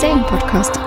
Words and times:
Serienpodcast. 0.00 0.78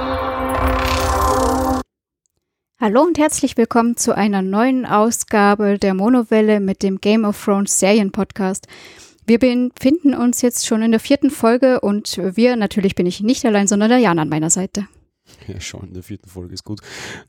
Hallo 2.79 3.01
und 3.01 3.17
herzlich 3.17 3.55
willkommen 3.55 3.95
zu 3.95 4.15
einer 4.15 4.41
neuen 4.41 4.85
Ausgabe 4.85 5.79
der 5.79 5.93
Monowelle 5.93 6.59
mit 6.59 6.83
dem 6.83 6.99
Game 6.99 7.23
of 7.23 7.41
Thrones 7.41 7.79
Serienpodcast. 7.79 8.67
Wir 9.25 9.39
befinden 9.39 10.13
uns 10.13 10.41
jetzt 10.41 10.67
schon 10.67 10.81
in 10.81 10.91
der 10.91 10.99
vierten 10.99 11.31
Folge 11.31 11.79
und 11.79 12.17
wir, 12.17 12.57
natürlich 12.57 12.95
bin 12.95 13.05
ich 13.05 13.21
nicht 13.21 13.45
allein, 13.45 13.67
sondern 13.67 13.89
der 13.89 13.99
Jan 13.99 14.19
an 14.19 14.29
meiner 14.29 14.49
Seite. 14.49 14.87
Ja, 15.47 15.61
schon 15.61 15.87
in 15.87 15.93
der 15.93 16.03
vierten 16.03 16.29
Folge 16.29 16.53
ist 16.53 16.63
gut. 16.63 16.81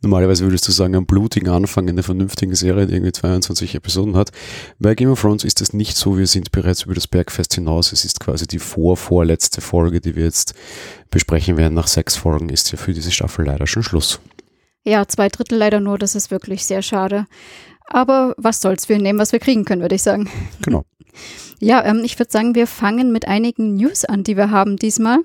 Normalerweise 0.02 0.44
würdest 0.44 0.66
du 0.66 0.72
sagen, 0.72 0.96
am 0.96 1.06
blutigen 1.06 1.48
Anfang 1.48 1.84
in 1.84 1.94
einer 1.94 2.02
vernünftigen 2.02 2.54
Serie, 2.54 2.86
die 2.86 2.94
irgendwie 2.94 3.12
22 3.12 3.74
Episoden 3.76 4.16
hat. 4.16 4.30
Bei 4.78 4.94
Game 4.94 5.10
of 5.10 5.20
Thrones 5.20 5.44
ist 5.44 5.60
das 5.60 5.72
nicht 5.72 5.96
so. 5.96 6.18
Wir 6.18 6.26
sind 6.26 6.50
bereits 6.50 6.82
über 6.82 6.94
das 6.94 7.06
Bergfest 7.06 7.54
hinaus. 7.54 7.92
Es 7.92 8.04
ist 8.04 8.20
quasi 8.20 8.46
die 8.46 8.58
vorvorletzte 8.58 9.60
Folge, 9.60 10.00
die 10.00 10.16
wir 10.16 10.24
jetzt 10.24 10.54
besprechen 11.10 11.56
werden. 11.56 11.74
Nach 11.74 11.86
sechs 11.86 12.16
Folgen 12.16 12.48
ist 12.48 12.72
ja 12.72 12.78
für 12.78 12.92
diese 12.92 13.12
Staffel 13.12 13.46
leider 13.46 13.66
schon 13.66 13.82
Schluss. 13.82 14.20
Ja, 14.84 15.06
zwei 15.06 15.28
Drittel 15.28 15.58
leider 15.58 15.80
nur. 15.80 15.98
Das 15.98 16.14
ist 16.14 16.30
wirklich 16.30 16.64
sehr 16.64 16.82
schade. 16.82 17.26
Aber 17.86 18.34
was 18.36 18.60
soll's, 18.60 18.88
wir 18.88 18.98
nehmen, 18.98 19.18
was 19.18 19.32
wir 19.32 19.38
kriegen 19.38 19.64
können, 19.64 19.82
würde 19.82 19.94
ich 19.94 20.02
sagen. 20.02 20.28
Genau. 20.62 20.84
Ja, 21.60 21.84
ähm, 21.84 22.02
ich 22.04 22.16
würde 22.20 22.30
sagen, 22.30 22.54
wir 22.54 22.68
fangen 22.68 23.10
mit 23.10 23.26
einigen 23.26 23.74
News 23.74 24.04
an, 24.04 24.22
die 24.22 24.36
wir 24.36 24.52
haben 24.52 24.76
diesmal. 24.76 25.18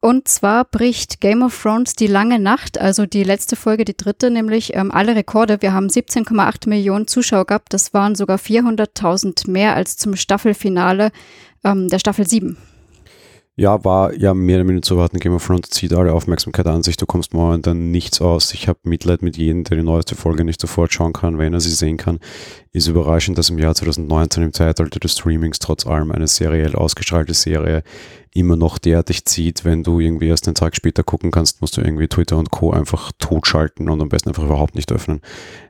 Und 0.00 0.28
zwar 0.28 0.64
bricht 0.64 1.20
Game 1.20 1.42
of 1.42 1.60
Thrones 1.60 1.94
die 1.94 2.06
lange 2.06 2.38
Nacht, 2.38 2.80
also 2.80 3.04
die 3.04 3.24
letzte 3.24 3.56
Folge, 3.56 3.84
die 3.84 3.96
dritte, 3.96 4.30
nämlich 4.30 4.74
ähm, 4.74 4.92
alle 4.92 5.16
Rekorde. 5.16 5.60
Wir 5.60 5.72
haben 5.72 5.88
17,8 5.88 6.68
Millionen 6.68 7.08
Zuschauer 7.08 7.46
gehabt. 7.46 7.72
Das 7.72 7.92
waren 7.94 8.14
sogar 8.14 8.38
400.000 8.38 9.50
mehr 9.50 9.74
als 9.74 9.96
zum 9.96 10.14
Staffelfinale 10.14 11.10
ähm, 11.64 11.88
der 11.88 11.98
Staffel 11.98 12.28
7. 12.28 12.56
Ja, 13.60 13.84
war 13.84 14.14
ja 14.14 14.34
mehr 14.34 14.58
oder 14.60 14.68
weniger 14.68 14.82
zu 14.82 14.94
erwarten. 14.94 15.18
Game 15.18 15.34
of 15.34 15.44
Thrones 15.44 15.70
zieht 15.70 15.92
alle 15.92 16.12
Aufmerksamkeit 16.12 16.68
an 16.68 16.84
sich. 16.84 16.96
Du 16.96 17.06
kommst 17.06 17.34
momentan 17.34 17.90
nichts 17.90 18.20
aus. 18.20 18.54
Ich 18.54 18.68
habe 18.68 18.78
Mitleid 18.84 19.20
mit 19.20 19.36
jedem, 19.36 19.64
der 19.64 19.78
die 19.78 19.82
neueste 19.82 20.14
Folge 20.14 20.44
nicht 20.44 20.60
sofort 20.60 20.92
schauen 20.92 21.12
kann, 21.12 21.38
wenn 21.38 21.54
er 21.54 21.58
sie 21.58 21.72
sehen 21.72 21.96
kann. 21.96 22.20
Ist 22.70 22.86
überraschend, 22.86 23.36
dass 23.36 23.50
im 23.50 23.58
Jahr 23.58 23.74
2019 23.74 24.44
im 24.44 24.52
Zeitalter 24.52 25.00
des 25.00 25.14
Streamings 25.14 25.58
trotz 25.58 25.88
allem 25.88 26.12
eine 26.12 26.28
seriell 26.28 26.76
ausgestrahlte 26.76 27.34
Serie 27.34 27.82
immer 28.34 28.56
noch 28.56 28.78
derartig 28.78 29.24
zieht. 29.24 29.64
Wenn 29.64 29.82
du 29.82 30.00
irgendwie 30.00 30.28
erst 30.28 30.46
einen 30.46 30.54
Tag 30.54 30.76
später 30.76 31.02
gucken 31.02 31.30
kannst, 31.30 31.60
musst 31.60 31.76
du 31.76 31.80
irgendwie 31.80 32.08
Twitter 32.08 32.36
und 32.36 32.50
Co. 32.50 32.72
einfach 32.72 33.12
totschalten 33.18 33.88
und 33.88 34.00
am 34.00 34.08
besten 34.08 34.28
einfach 34.28 34.44
überhaupt 34.44 34.74
nicht 34.74 34.92
öffnen, 34.92 35.20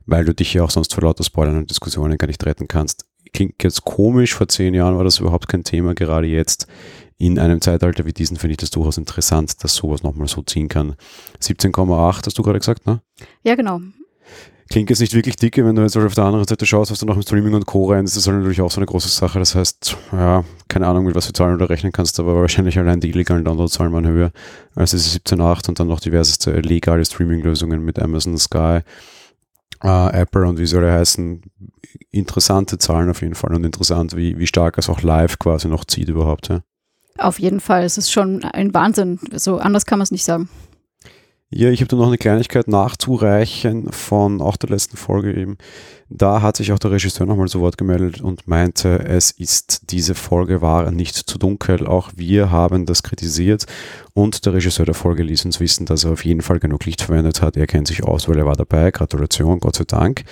weil 0.06 0.25
du 0.25 0.34
dich 0.34 0.55
ja 0.55 0.62
auch 0.62 0.70
sonst 0.70 0.95
vor 0.95 1.05
lauter 1.05 1.25
Spoilern 1.25 1.56
und 1.56 1.70
Diskussionen 1.70 2.19
gar 2.19 2.27
nicht 2.27 2.45
retten 2.45 2.69
kannst. 2.69 3.06
Klingt 3.33 3.62
jetzt 3.62 3.84
komisch, 3.84 4.34
vor 4.34 4.48
zehn 4.48 4.75
Jahren 4.75 4.97
war 4.97 5.05
das 5.05 5.19
überhaupt 5.20 5.48
kein 5.48 5.65
Thema, 5.65 5.95
gerade 5.95 6.27
jetzt 6.27 6.67
in 7.19 7.39
einem 7.39 7.61
Zeitalter 7.61 8.06
wie 8.06 8.12
diesen 8.12 8.37
finde 8.37 8.53
ich 8.53 8.59
das 8.59 8.70
durchaus 8.70 8.97
interessant, 8.97 9.62
dass 9.62 9.75
sowas 9.75 10.03
nochmal 10.03 10.28
so 10.28 10.43
ziehen 10.43 10.69
kann. 10.69 10.95
17,8 11.43 12.27
hast 12.27 12.39
du 12.39 12.43
gerade 12.43 12.61
gesagt, 12.61 12.87
ne? 12.87 13.03
Ja, 13.43 13.56
genau. 13.56 13.81
Klingt 14.71 14.91
jetzt 14.91 15.01
nicht 15.01 15.15
wirklich 15.15 15.37
dicke, 15.37 15.65
wenn 15.65 15.75
du 15.75 15.83
jetzt 15.83 15.97
auf 15.97 16.15
der 16.15 16.25
anderen 16.25 16.47
Seite 16.47 16.67
schaust, 16.67 16.91
was 16.91 16.99
du 16.99 17.06
noch 17.06 17.17
im 17.17 17.23
Streaming 17.23 17.55
und 17.55 17.65
Co. 17.65 17.91
rein, 17.91 18.05
das 18.05 18.17
ist 18.17 18.27
natürlich 18.27 18.61
auch 18.61 18.71
so 18.71 18.81
eine 18.81 18.87
große 18.87 19.09
Sache. 19.09 19.39
Das 19.39 19.55
heißt, 19.55 19.97
ja, 20.12 20.45
keine 20.69 20.87
Ahnung, 20.87 21.06
mit 21.06 21.15
was 21.15 21.27
für 21.27 21.33
Zahlen 21.33 21.59
du 21.59 21.65
rechnen 21.65 21.91
kannst, 21.91 22.21
aber 22.21 22.34
wahrscheinlich 22.34 22.78
allein 22.78 23.01
die 23.01 23.09
illegalen 23.09 23.45
Downloadzahlen 23.45 23.95
waren 23.95 24.07
höher 24.07 24.31
als 24.75 24.91
diese 24.91 25.19
17,8 25.19 25.71
und 25.71 25.81
dann 25.81 25.89
noch 25.89 26.01
diverseste 26.01 26.53
legale 26.61 27.03
Streaming-Lösungen 27.03 27.83
mit 27.83 27.99
Amazon, 27.99 28.37
Sky, 28.37 28.81
äh, 29.83 30.21
Apple 30.21 30.47
und 30.47 30.59
wie 30.59 30.67
sie 30.67 30.77
alle 30.77 30.93
heißen. 30.93 31.41
Interessante 32.11 32.77
Zahlen 32.77 33.09
auf 33.09 33.23
jeden 33.23 33.34
Fall 33.34 33.55
und 33.55 33.65
interessant, 33.65 34.17
wie, 34.17 34.39
wie 34.39 34.47
stark 34.47 34.77
es 34.77 34.91
auch 34.91 35.01
live 35.01 35.39
quasi 35.39 35.69
noch 35.69 35.87
zieht 35.87 36.11
überhaupt. 36.11 36.49
Ja. 36.49 36.61
Auf 37.17 37.39
jeden 37.41 37.61
Fall. 37.61 37.84
Es 37.84 37.97
ist 37.97 38.12
schon 38.12 38.45
ein 38.45 38.75
Wahnsinn. 38.75 39.19
So 39.33 39.59
anders 39.59 39.87
kann 39.87 39.99
man 39.99 40.05
es 40.05 40.11
nicht 40.11 40.25
sagen. 40.25 40.49
Ja, 41.50 41.70
ich 41.70 41.81
habe 41.81 41.88
da 41.88 41.97
noch 41.97 42.09
eine 42.09 42.19
Kleinigkeit 42.19 42.69
nachzureichen 42.69 43.91
von 43.91 44.42
auch 44.42 44.59
der 44.59 44.69
letzten 44.69 44.98
Folge 44.98 45.32
eben. 45.32 45.56
Da 46.10 46.42
hat 46.42 46.59
sich 46.59 46.72
auch 46.72 46.78
der 46.78 46.91
Regisseur 46.91 47.26
nochmal 47.26 47.48
zu 47.48 47.60
Wort 47.60 47.78
gemeldet 47.78 48.20
und 48.20 48.47
meinte, 48.47 48.98
es 49.06 49.31
ist, 49.31 49.91
diese 49.91 50.14
Folge 50.14 50.60
war 50.60 50.91
nicht 50.91 51.14
zu 51.14 51.38
dunkel. 51.38 51.86
Auch 51.86 52.10
wir 52.16 52.50
haben 52.50 52.84
das 52.84 53.03
kritisiert 53.03 53.64
und 54.12 54.44
der 54.44 54.53
Regisseur 54.53 54.84
der 54.84 54.94
Folge 54.94 55.22
ließ 55.22 55.47
uns 55.47 55.59
wissen, 55.59 55.86
dass 55.86 56.04
er 56.04 56.12
auf 56.12 56.25
jeden 56.25 56.42
Fall 56.42 56.59
genug 56.59 56.84
Licht 56.84 57.00
verwendet 57.00 57.41
hat. 57.41 57.56
Er 57.56 57.66
kennt 57.66 57.88
sich 57.88 58.04
aus, 58.04 58.28
weil 58.28 58.38
er 58.38 58.47
war 58.47 58.56
dabei. 58.56 58.91
Gratulation, 58.91 59.59
Gott 59.59 59.76
sei 59.76 59.84
Dank. 59.84 60.25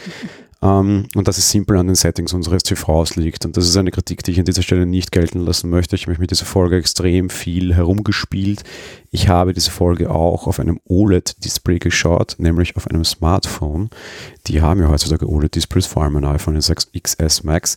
Ähm, 0.67 1.07
und 1.15 1.29
dass 1.29 1.39
es 1.39 1.51
simpel 1.51 1.77
an 1.77 1.87
den 1.87 1.95
Settings 1.95 2.33
unseres 2.33 2.65
TVs 2.65 3.15
liegt. 3.15 3.45
Und 3.45 3.57
das 3.57 3.69
ist 3.69 3.77
eine 3.77 3.93
Kritik, 3.93 4.25
die 4.25 4.33
ich 4.33 4.39
an 4.41 4.45
dieser 4.45 4.63
Stelle 4.63 4.85
nicht 4.85 5.13
gelten 5.13 5.39
lassen 5.39 5.71
möchte. 5.71 5.95
Ich 5.95 6.03
habe 6.03 6.11
mich 6.11 6.19
mit 6.19 6.33
dieser 6.33 6.45
Folge 6.45 6.77
extrem 6.77 7.31
viel 7.31 7.75
herumgespielt. 7.75 8.65
Ich 9.13 9.29
habe 9.29 9.53
diese 9.53 9.71
Folge 9.71 10.11
auch 10.11 10.49
auf 10.49 10.59
einem 10.59 10.81
OLED-Display 10.89 11.79
geschaut, 11.79 12.35
nämlich 12.39 12.77
auf 12.77 12.89
einem 12.89 13.05
Smartphone. 13.05 13.91
Die 14.49 14.61
haben 14.61 14.81
ja 14.81 14.89
heutzutage 14.89 15.29
OLED-Displays, 15.29 15.87
vor 15.87 16.03
allem 16.03 16.17
ein 16.17 16.25
iPhone 16.25 16.61
6 16.61 16.91
XS 17.01 17.45
Max. 17.45 17.77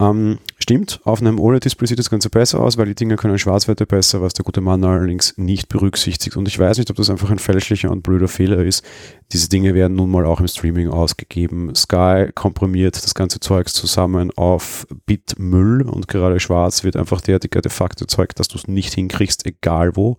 Ähm, 0.00 0.38
stimmt, 0.60 1.00
auf 1.02 1.20
einem 1.20 1.40
OLED-Display 1.40 1.88
sieht 1.88 1.98
das 1.98 2.10
Ganze 2.10 2.30
besser 2.30 2.60
aus, 2.60 2.78
weil 2.78 2.86
die 2.86 2.94
Dinge 2.94 3.16
können 3.16 3.38
Schwarzwerte 3.38 3.84
besser, 3.84 4.22
was 4.22 4.32
der 4.32 4.44
gute 4.44 4.60
Mann 4.60 4.84
allerdings 4.84 5.36
nicht 5.36 5.68
berücksichtigt. 5.68 6.36
Und 6.36 6.46
ich 6.46 6.56
weiß 6.58 6.78
nicht, 6.78 6.88
ob 6.90 6.96
das 6.96 7.10
einfach 7.10 7.30
ein 7.30 7.40
fälschlicher 7.40 7.90
und 7.90 8.02
blöder 8.02 8.28
Fehler 8.28 8.64
ist. 8.64 8.84
Diese 9.32 9.48
Dinge 9.48 9.74
werden 9.74 9.96
nun 9.96 10.10
mal 10.10 10.24
auch 10.24 10.38
im 10.38 10.46
Streaming 10.46 10.88
ausgegeben. 10.88 11.74
Sky 11.74 12.30
komprimiert 12.32 13.02
das 13.02 13.14
ganze 13.14 13.40
Zeugs 13.40 13.72
zusammen 13.72 14.30
auf 14.36 14.86
Bitmüll 15.06 15.82
und 15.82 16.06
gerade 16.06 16.38
schwarz 16.38 16.84
wird 16.84 16.96
einfach 16.96 17.20
derartiger 17.20 17.60
de 17.60 17.72
facto 17.72 18.04
Zeug, 18.04 18.36
dass 18.36 18.46
du 18.46 18.56
es 18.56 18.68
nicht 18.68 18.94
hinkriegst, 18.94 19.46
egal 19.46 19.96
wo. 19.96 20.16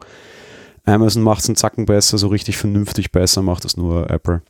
Amazon 0.83 1.23
macht 1.23 1.41
es 1.41 1.49
einen 1.49 1.55
Zacken 1.55 1.85
besser, 1.85 2.17
so 2.17 2.27
richtig 2.27 2.57
vernünftig 2.57 3.11
besser 3.11 3.41
macht 3.41 3.63
es 3.63 3.77
nur 3.77 4.09
Apple. 4.09 4.41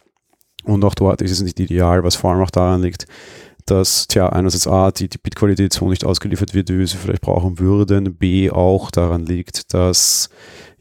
Und 0.64 0.84
auch 0.84 0.96
dort 0.96 1.22
ist 1.22 1.32
es 1.32 1.42
nicht 1.42 1.60
ideal, 1.60 2.04
was 2.04 2.16
vor 2.16 2.32
allem 2.32 2.42
auch 2.42 2.52
daran 2.52 2.82
liegt, 2.82 3.08
dass 3.70 4.08
tja, 4.08 4.30
einerseits 4.30 4.68
A, 4.68 4.92
die, 4.92 5.10
die 5.10 5.18
Bitqualität 5.18 5.74
so 5.74 5.90
nicht 5.90 6.06
ausgeliefert 6.06 6.54
wird, 6.54 6.70
wie 6.70 6.80
wir 6.80 6.88
sie 6.88 6.98
vielleicht 6.98 7.22
brauchen 7.22 7.60
würden, 7.60 8.16
B, 8.16 8.50
auch 8.50 8.92
daran 8.92 9.26
liegt, 9.26 9.74
dass 9.74 10.30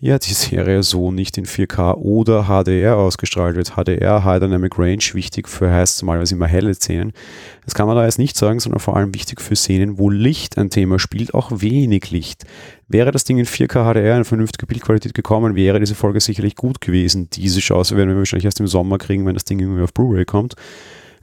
ja, 0.00 0.16
die 0.18 0.32
Serie 0.32 0.84
so 0.84 1.10
nicht 1.10 1.38
in 1.38 1.44
4K 1.44 1.94
oder 1.96 2.44
HDR 2.44 2.96
ausgestrahlt 2.96 3.56
wird. 3.56 3.72
HDR, 3.72 4.24
High 4.24 4.38
Dynamic 4.38 4.78
Range, 4.78 5.02
wichtig 5.12 5.48
für 5.48 5.72
heißt 5.72 6.02
normalerweise 6.02 6.36
immer 6.36 6.46
helle 6.46 6.72
Szenen. 6.72 7.12
Das 7.64 7.74
kann 7.74 7.88
man 7.88 7.96
da 7.96 8.04
jetzt 8.04 8.18
nicht 8.18 8.36
sagen, 8.36 8.60
sondern 8.60 8.78
vor 8.78 8.96
allem 8.96 9.12
wichtig 9.12 9.40
für 9.40 9.56
Szenen, 9.56 9.98
wo 9.98 10.08
Licht 10.08 10.56
ein 10.56 10.70
Thema 10.70 11.00
spielt, 11.00 11.34
auch 11.34 11.50
wenig 11.52 12.12
Licht. 12.12 12.44
Wäre 12.86 13.10
das 13.10 13.24
Ding 13.24 13.38
in 13.38 13.46
4K 13.46 13.92
HDR 13.92 14.16
in 14.16 14.24
vernünftige 14.24 14.66
Bildqualität 14.66 15.14
gekommen, 15.14 15.56
wäre 15.56 15.80
diese 15.80 15.96
Folge 15.96 16.20
sicherlich 16.20 16.54
gut 16.54 16.80
gewesen. 16.80 17.28
Diese 17.30 17.58
Chance 17.58 17.96
werden 17.96 18.10
wir 18.10 18.18
wahrscheinlich 18.18 18.44
erst 18.44 18.60
im 18.60 18.68
Sommer 18.68 18.98
kriegen, 18.98 19.26
wenn 19.26 19.34
das 19.34 19.44
Ding 19.44 19.58
irgendwie 19.58 19.82
auf 19.82 19.92
Blu-ray 19.92 20.24
kommt 20.24 20.54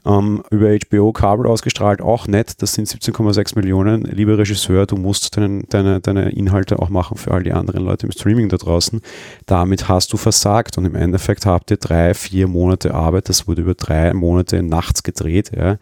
ähm, 0.06 0.44
über 0.52 0.70
HBO 0.70 1.12
Kabel 1.12 1.48
ausgestrahlt, 1.48 2.02
auch 2.02 2.28
nett, 2.28 2.62
das 2.62 2.74
sind 2.74 2.88
17,6 2.88 3.56
Millionen. 3.56 4.04
Lieber 4.04 4.38
Regisseur, 4.38 4.86
du 4.86 4.96
musst 4.96 5.36
deine, 5.36 5.64
deine, 5.64 6.00
deine 6.00 6.32
Inhalte 6.32 6.80
auch 6.80 6.90
machen 6.90 7.18
für 7.18 7.32
all 7.32 7.44
die 7.44 7.54
anderen 7.54 7.84
Leute 7.84 8.06
im 8.06 8.12
Streaming 8.12 8.50
da 8.50 8.58
draußen. 8.58 9.02
Damit 9.46 9.90
hast 9.90 10.14
du 10.14 10.18
versagt 10.18 10.78
und 10.78 10.86
im 10.86 10.96
Endeffekt 10.96 11.46
habt 11.46 11.72
ihr 11.72 11.78
drei, 11.78 12.14
vier 12.14 12.48
Monate 12.48 12.94
Arbeit, 12.94 13.30
das 13.30 13.48
wurde 13.48 13.62
über 13.62 13.74
drei 13.74 14.14
Monate 14.14 14.64
nachts 14.64 15.04
gedreht, 15.04 15.52
ja 15.56 15.78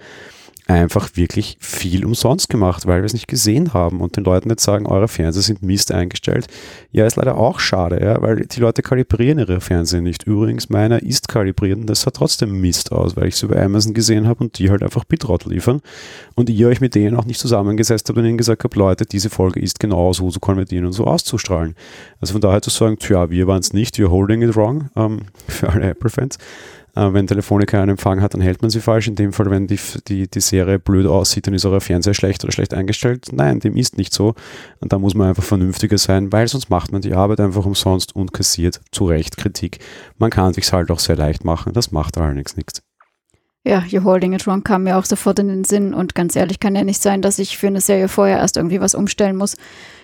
einfach 0.68 1.10
wirklich 1.15 1.57
viel 1.60 2.06
umsonst 2.06 2.50
gemacht, 2.50 2.86
weil 2.88 3.01
wir 3.01 3.06
es 3.06 3.13
nicht 3.13 3.27
gesehen 3.27 3.74
haben 3.74 4.00
und 4.00 4.15
den 4.15 4.24
Leuten 4.24 4.50
jetzt 4.50 4.63
sagen, 4.63 4.86
eure 4.86 5.10
Fernseher 5.10 5.42
sind 5.42 5.62
Mist 5.62 5.92
eingestellt. 5.92 6.48
Ja, 6.92 7.06
ist 7.06 7.18
leider 7.18 7.38
auch 7.38 7.60
schade, 7.60 8.00
ja, 8.01 8.21
weil 8.21 8.45
die 8.45 8.60
Leute 8.62 8.81
kalibrieren 8.81 9.39
ihre 9.39 9.60
Fernseher 9.60 10.01
nicht. 10.01 10.24
Übrigens, 10.24 10.69
meiner 10.69 11.04
ist 11.04 11.27
kalibriert 11.27 11.80
und 11.80 11.88
das 11.88 12.01
sah 12.01 12.12
trotzdem 12.12 12.62
Mist 12.62 12.92
aus, 12.94 13.18
weil 13.18 13.27
ich 13.27 13.36
es 13.36 13.44
über 13.44 13.62
Amazon 13.62 13.94
gesehen 13.94 14.27
habe 14.27 14.44
und 14.44 14.57
die 14.57 14.69
halt 14.69 14.83
einfach 14.83 15.04
Bitrot 15.04 15.45
liefern 15.45 15.81
und 16.36 16.50
ihr 16.50 16.68
euch 16.69 16.80
mit 16.80 16.95
denen 16.95 17.18
auch 17.18 17.25
nicht 17.25 17.39
zusammengesetzt 17.39 18.07
habt 18.07 18.18
und 18.18 18.25
ihnen 18.25 18.38
gesagt 18.38 18.63
habt, 18.63 18.75
Leute, 18.75 19.06
diese 19.06 19.30
Folge 19.30 19.60
ist 19.60 19.81
genau 19.81 20.13
so 20.13 20.30
zu 20.30 20.39
konvertieren 20.39 20.86
und 20.86 20.94
so 20.94 21.06
auszustrahlen. 21.06 21.75
Also 22.21 22.33
von 22.33 22.42
daher 22.42 22.62
zu 22.62 22.69
sagen, 22.69 22.98
tja, 23.00 23.30
wir 23.30 23.48
waren 23.48 23.60
es 23.60 23.74
nicht, 23.74 23.98
you're 23.98 24.10
holding 24.10 24.42
it 24.42 24.56
wrong, 24.56 24.89
ähm, 24.95 25.24
für 25.48 25.69
alle 25.69 25.89
Apple-Fans. 25.89 26.38
Äh, 26.95 27.13
wenn 27.13 27.27
Telefonica 27.27 27.79
einen 27.79 27.91
Empfang 27.91 28.21
hat, 28.21 28.33
dann 28.33 28.41
hält 28.41 28.61
man 28.61 28.69
sie 28.69 28.79
falsch. 28.79 29.07
In 29.07 29.15
dem 29.15 29.33
Fall, 29.33 29.49
wenn 29.49 29.67
die, 29.67 29.79
die, 30.07 30.27
die 30.29 30.39
Serie 30.39 30.79
blöd 30.79 31.07
aussieht, 31.07 31.47
dann 31.47 31.53
ist 31.53 31.65
euer 31.65 31.81
Fernseher 31.81 32.13
schlecht 32.13 32.43
oder 32.43 32.53
schlecht 32.53 32.73
eingestellt. 32.73 33.27
Nein, 33.31 33.59
dem 33.59 33.75
ist 33.75 33.97
nicht 33.97 34.13
so. 34.13 34.35
Und 34.79 34.93
da 34.93 34.99
muss 34.99 35.15
man 35.15 35.29
einfach 35.29 35.43
vernünftiger 35.43 35.97
sein, 35.97 36.31
weil 36.31 36.47
sonst 36.47 36.69
macht 36.69 36.91
man 36.91 37.01
die 37.01 37.13
Arbeit 37.13 37.39
einfach 37.39 37.65
umsonst 37.65 38.15
und 38.15 38.33
kassiert 38.33 38.81
zu 38.91 39.05
Recht 39.05 39.37
Kritik. 39.37 39.79
Man 40.17 40.29
kann 40.29 40.53
sich 40.53 40.71
halt 40.71 40.91
auch 40.91 40.99
sehr 40.99 41.15
leicht 41.15 41.43
machen. 41.43 41.73
Das 41.73 41.91
macht 41.91 42.17
allerdings 42.17 42.55
nichts. 42.55 42.81
Ja, 43.65 43.79
You're 43.79 44.03
Holding 44.03 44.33
It 44.33 44.45
Wrong 44.45 44.63
kam 44.63 44.83
mir 44.83 44.97
auch 44.97 45.05
sofort 45.05 45.39
in 45.39 45.47
den 45.47 45.63
Sinn 45.63 45.93
und 45.93 46.15
ganz 46.15 46.35
ehrlich 46.35 46.59
kann 46.59 46.75
ja 46.75 46.83
nicht 46.83 47.01
sein, 47.01 47.21
dass 47.21 47.39
ich 47.39 47.57
für 47.57 47.67
eine 47.67 47.79
Serie 47.79 48.09
vorher 48.09 48.39
erst 48.39 48.57
irgendwie 48.57 48.81
was 48.81 48.93
umstellen 48.93 49.37
muss. 49.37 49.55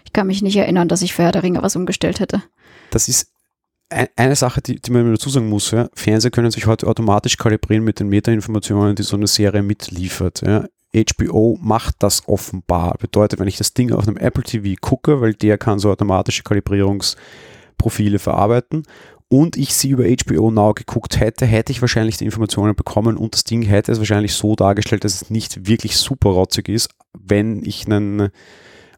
Ich 0.06 0.14
kann 0.14 0.28
mich 0.28 0.42
nicht 0.42 0.56
erinnern, 0.56 0.88
dass 0.88 1.02
ich 1.02 1.14
für 1.14 1.24
Herr 1.24 1.34
der 1.34 1.44
Ringe 1.44 1.62
was 1.62 1.76
umgestellt 1.76 2.22
hätte. 2.22 2.42
Das 2.90 3.10
ist 3.10 3.28
eine 3.90 4.36
Sache, 4.36 4.62
die, 4.62 4.80
die 4.80 4.92
man 4.92 5.12
dazu 5.12 5.30
sagen 5.30 5.50
muss, 5.50 5.72
ja, 5.72 5.90
Fernseher 5.94 6.32
können 6.32 6.52
sich 6.52 6.68
heute 6.68 6.88
automatisch 6.88 7.38
kalibrieren 7.38 7.84
mit 7.84 8.00
den 8.00 8.10
Metainformationen, 8.10 8.96
die 8.96 9.04
so 9.04 9.18
eine 9.18 9.28
Serie 9.28 9.64
mitliefert. 9.64 10.42
Ja. 10.46 10.66
HBO 10.94 11.58
macht 11.62 11.96
das 12.00 12.28
offenbar. 12.28 12.96
Bedeutet, 13.00 13.40
wenn 13.40 13.48
ich 13.48 13.58
das 13.58 13.74
Ding 13.74 13.92
auf 13.92 14.08
einem 14.08 14.18
Apple 14.18 14.44
TV 14.44 14.76
gucke, 14.80 15.22
weil 15.22 15.34
der 15.34 15.58
kann 15.58 15.80
so 15.80 15.92
automatische 15.92 16.44
Kalibrierungsprofile 16.44 18.20
verarbeiten 18.20 18.84
und 19.28 19.56
ich 19.58 19.76
sie 19.76 19.90
über 19.90 20.06
HBO 20.06 20.50
Now 20.50 20.74
geguckt 20.74 21.20
hätte, 21.20 21.46
hätte 21.46 21.72
ich 21.72 21.82
wahrscheinlich 21.82 22.18
die 22.18 22.26
Informationen 22.26 22.76
bekommen 22.76 23.18
und 23.18 23.36
das 23.36 23.44
Ding 23.44 23.62
hätte 23.62 23.92
es 23.92 24.00
wahrscheinlich 24.00 24.34
so 24.34 24.56
dargestellt, 24.56 25.04
dass 25.04 25.22
es 25.22 25.30
nicht 25.30 25.68
wirklich 25.68 25.98
super 25.98 26.32
rotzig 26.32 26.70
ist, 26.70 26.90
wenn 27.14 27.64
ich 27.64 27.86
einen 27.86 28.30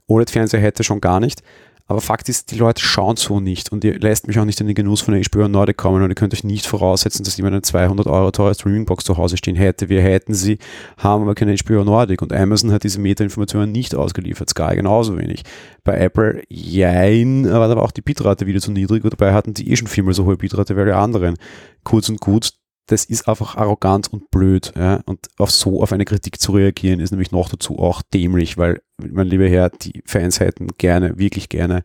OLED-Fernseher 0.07 0.61
hätte, 0.61 0.83
schon 0.83 1.01
gar 1.01 1.19
nicht. 1.19 1.43
Aber 1.91 1.99
Fakt 1.99 2.29
ist, 2.29 2.51
die 2.51 2.55
Leute 2.55 2.81
schauen 2.81 3.17
so 3.17 3.41
nicht 3.41 3.69
und 3.69 3.83
ihr 3.83 3.99
lässt 3.99 4.25
mich 4.25 4.39
auch 4.39 4.45
nicht 4.45 4.61
in 4.61 4.67
den 4.67 4.75
Genuss 4.75 5.01
von 5.01 5.13
der 5.13 5.21
HBO 5.29 5.49
Nordic 5.49 5.75
kommen 5.75 6.01
und 6.01 6.09
ihr 6.09 6.15
könnt 6.15 6.33
euch 6.33 6.45
nicht 6.45 6.65
voraussetzen, 6.65 7.25
dass 7.25 7.35
jemand 7.35 7.53
eine 7.53 7.63
200 7.63 8.07
Euro 8.07 8.31
teure 8.31 8.55
Streamingbox 8.55 9.03
zu 9.03 9.17
Hause 9.17 9.35
stehen 9.35 9.57
hätte. 9.57 9.89
Wir 9.89 10.01
hätten 10.01 10.33
sie, 10.33 10.57
haben 10.95 11.23
aber 11.23 11.35
keine 11.35 11.53
HBO 11.53 11.83
Nordic 11.83 12.21
und 12.21 12.31
Amazon 12.31 12.71
hat 12.71 12.85
diese 12.85 13.01
Meta-Informationen 13.01 13.73
nicht 13.73 13.93
ausgeliefert, 13.93 14.49
Sky 14.49 14.73
genauso 14.77 15.17
wenig. 15.17 15.43
Bei 15.83 15.97
Apple, 15.97 16.43
jein, 16.47 17.43
war 17.51 17.69
aber 17.69 17.83
auch 17.83 17.91
die 17.91 18.01
Bitrate 18.01 18.47
wieder 18.47 18.61
zu 18.61 18.71
niedrig 18.71 19.03
und 19.03 19.11
dabei 19.11 19.33
hatten 19.33 19.53
die 19.53 19.69
eh 19.69 19.75
schon 19.75 19.88
viermal 19.88 20.13
so 20.13 20.23
hohe 20.23 20.38
Bitrate 20.38 20.77
wie 20.77 20.79
alle 20.79 20.95
anderen. 20.95 21.35
Kurz 21.83 22.07
und 22.07 22.21
gut, 22.21 22.51
das 22.91 23.05
ist 23.05 23.27
einfach 23.27 23.55
arrogant 23.55 24.11
und 24.11 24.29
blöd. 24.31 24.73
Ja? 24.75 25.01
Und 25.05 25.29
auf 25.38 25.49
so 25.49 25.81
auf 25.81 25.93
eine 25.93 26.05
Kritik 26.05 26.41
zu 26.41 26.51
reagieren, 26.51 26.99
ist 26.99 27.11
nämlich 27.11 27.31
noch 27.31 27.49
dazu 27.49 27.79
auch 27.79 28.01
dämlich, 28.01 28.57
weil, 28.57 28.81
mein 28.97 29.27
lieber 29.27 29.47
Herr, 29.47 29.69
die 29.69 30.03
Fans 30.05 30.39
hätten 30.39 30.67
gerne, 30.77 31.17
wirklich 31.17 31.47
gerne 31.47 31.83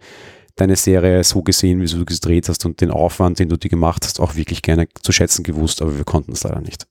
deine 0.57 0.77
Serie 0.77 1.23
so 1.23 1.43
gesehen, 1.43 1.81
wie 1.81 1.87
du 1.87 2.05
gedreht 2.05 2.49
hast 2.49 2.65
und 2.65 2.81
den 2.81 2.91
Aufwand, 2.91 3.39
den 3.39 3.49
du 3.49 3.57
dir 3.57 3.69
gemacht 3.69 4.05
hast, 4.05 4.21
auch 4.21 4.35
wirklich 4.35 4.63
gerne 4.63 4.89
zu 5.03 5.13
schätzen 5.13 5.43
gewusst, 5.43 5.81
aber 5.83 5.97
wir 5.97 6.05
konnten 6.05 6.33
es 6.33 6.43
leider 6.43 6.61
nicht. 6.61 6.87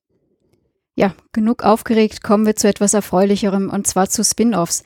Ja, 0.95 1.13
genug 1.33 1.63
aufgeregt, 1.63 2.23
kommen 2.23 2.45
wir 2.45 2.55
zu 2.55 2.69
etwas 2.69 2.93
Erfreulicherem 2.93 3.69
und 3.69 3.85
zwar 3.85 4.07
zu 4.09 4.23
Spin-offs. 4.23 4.83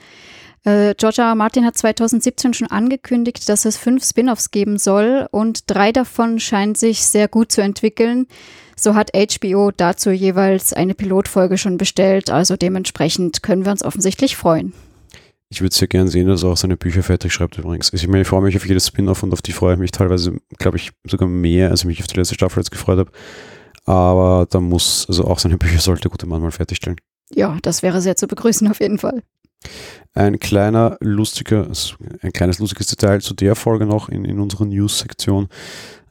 Äh, 0.66 0.94
George 0.96 1.22
R. 1.22 1.30
R. 1.30 1.36
Martin 1.36 1.66
hat 1.66 1.78
2017 1.78 2.54
schon 2.54 2.68
angekündigt, 2.68 3.48
dass 3.48 3.66
es 3.66 3.78
fünf 3.78 4.04
Spin-offs 4.04 4.52
geben 4.52 4.78
soll 4.78 5.28
und 5.32 5.64
drei 5.68 5.92
davon 5.92 6.40
scheinen 6.40 6.76
sich 6.76 7.06
sehr 7.06 7.28
gut 7.28 7.52
zu 7.52 7.62
entwickeln. 7.62 8.28
So 8.76 8.96
hat 8.96 9.12
HBO 9.14 9.72
dazu 9.76 10.12
jeweils 10.12 10.74
eine 10.74 10.96
Pilotfolge 10.96 11.58
schon 11.58 11.78
bestellt, 11.78 12.30
also 12.30 12.56
dementsprechend 12.56 13.44
können 13.44 13.66
wir 13.66 13.72
uns 13.72 13.84
offensichtlich 13.84 14.38
freuen. 14.38 14.74
Ich 15.52 15.62
würde 15.62 15.76
sehr 15.76 15.88
gern 15.88 16.08
sehen, 16.08 16.28
dass 16.28 16.44
er 16.44 16.50
auch 16.50 16.58
seine 16.58 16.78
Bücher 16.78 17.02
fertig 17.02 17.34
schreibt 17.34 17.58
übrigens. 17.58 17.92
Ich 17.92 18.08
meine, 18.08 18.22
ich 18.22 18.28
freue 18.28 18.42
mich 18.42 18.56
auf 18.56 18.68
jedes 18.68 18.88
Spin-off 18.88 19.24
und 19.24 19.34
auf 19.34 19.42
die 19.42 19.52
freue 19.52 19.74
ich 19.74 19.80
mich 19.80 19.92
teilweise, 19.92 20.38
glaube 20.60 20.78
ich, 20.78 20.92
sogar 21.06 21.28
mehr, 21.28 21.72
als 21.72 21.82
ich 21.82 21.88
mich 21.88 22.00
auf 22.02 22.08
die 22.08 22.18
letzte 22.18 22.36
Staffel 22.36 22.60
jetzt 22.60 22.70
gefreut 22.70 23.00
habe. 23.00 23.12
Aber 23.86 24.46
da 24.48 24.60
muss, 24.60 25.08
also 25.08 25.26
auch 25.26 25.40
seine 25.40 25.58
Bücher 25.58 25.80
sollte 25.80 26.02
der 26.02 26.12
gute 26.12 26.28
Mann 26.28 26.42
mal 26.42 26.52
fertigstellen. 26.52 26.98
Ja, 27.34 27.58
das 27.64 27.82
wäre 27.82 28.02
sehr 28.02 28.16
zu 28.16 28.28
begrüßen 28.28 28.70
auf 28.70 28.80
jeden 28.80 29.00
Fall. 29.00 29.24
Ein 30.14 30.40
kleiner 30.40 30.98
lustiger, 31.02 31.68
ein 32.22 32.34
kleines 32.34 32.60
lustiges 32.60 32.88
Detail 32.88 33.22
zu 33.22 33.34
der 33.34 33.56
Folge 33.56 33.86
noch 33.86 34.10
in, 34.10 34.26
in 34.26 34.40
unserer 34.40 34.66
News-Sektion. 34.66 35.48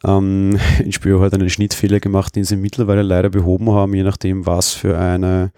Ähm, 0.04 0.58
HBO 1.00 1.20
hat 1.20 1.34
einen 1.34 1.50
Schnittfehler 1.50 2.00
gemacht, 2.00 2.36
den 2.36 2.44
sie 2.44 2.56
mittlerweile 2.56 3.02
leider 3.02 3.30
behoben 3.30 3.70
haben, 3.70 3.94
je 3.94 4.04
nachdem, 4.04 4.46
was 4.46 4.72
für 4.72 4.98
eine 4.98 5.52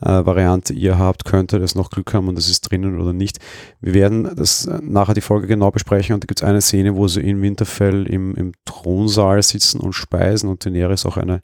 äh, 0.00 0.24
Variante 0.24 0.72
ihr 0.72 0.98
habt, 0.98 1.24
könnte 1.24 1.58
das 1.58 1.74
noch 1.74 1.90
Glück 1.90 2.12
haben 2.14 2.28
und 2.28 2.36
das 2.36 2.48
ist 2.48 2.62
drinnen 2.62 3.00
oder 3.00 3.12
nicht. 3.12 3.38
Wir 3.80 3.94
werden 3.94 4.30
das 4.36 4.66
äh, 4.66 4.78
nachher 4.82 5.14
die 5.14 5.20
Folge 5.20 5.46
genau 5.46 5.70
besprechen 5.70 6.14
und 6.14 6.24
da 6.24 6.26
gibt 6.26 6.40
es 6.40 6.46
eine 6.46 6.60
Szene, 6.60 6.96
wo 6.96 7.08
sie 7.08 7.20
in 7.20 7.42
Winterfell 7.42 8.06
im, 8.06 8.34
im 8.36 8.52
Thronsaal 8.64 9.42
sitzen 9.42 9.80
und 9.80 9.94
speisen 9.94 10.48
und 10.48 10.64
Daenerys 10.64 11.06
auch 11.06 11.16
eine 11.16 11.42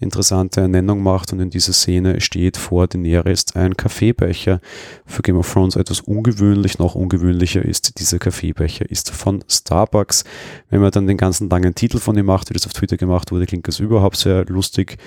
interessante 0.00 0.60
Ernennung 0.60 1.02
macht 1.02 1.32
und 1.32 1.40
in 1.40 1.50
dieser 1.50 1.72
Szene 1.72 2.20
steht 2.20 2.56
vor 2.56 2.86
Daenerys 2.86 3.54
ein 3.54 3.76
Kaffeebecher. 3.76 4.60
Für 5.06 5.22
Game 5.22 5.36
of 5.36 5.52
Thrones 5.52 5.76
etwas 5.76 6.00
ungewöhnlich, 6.00 6.78
noch 6.78 6.94
ungewöhnlicher 6.94 7.64
ist, 7.64 7.98
dieser 7.98 8.18
Kaffeebecher 8.18 8.90
ist 8.90 9.10
von 9.10 9.44
Starbucks. 9.48 10.24
Wenn 10.70 10.80
man 10.80 10.90
dann 10.90 11.06
den 11.06 11.16
ganzen 11.16 11.48
langen 11.48 11.74
Titel 11.74 11.98
von 11.98 12.16
ihm 12.18 12.26
macht, 12.26 12.50
wie 12.50 12.54
das 12.54 12.66
auf 12.66 12.72
Twitter 12.72 12.96
gemacht 12.96 13.32
wurde, 13.32 13.46
klingt 13.46 13.68
das 13.68 13.78
überhaupt 13.78 14.16
sehr 14.16 14.44
lustig. 14.46 14.98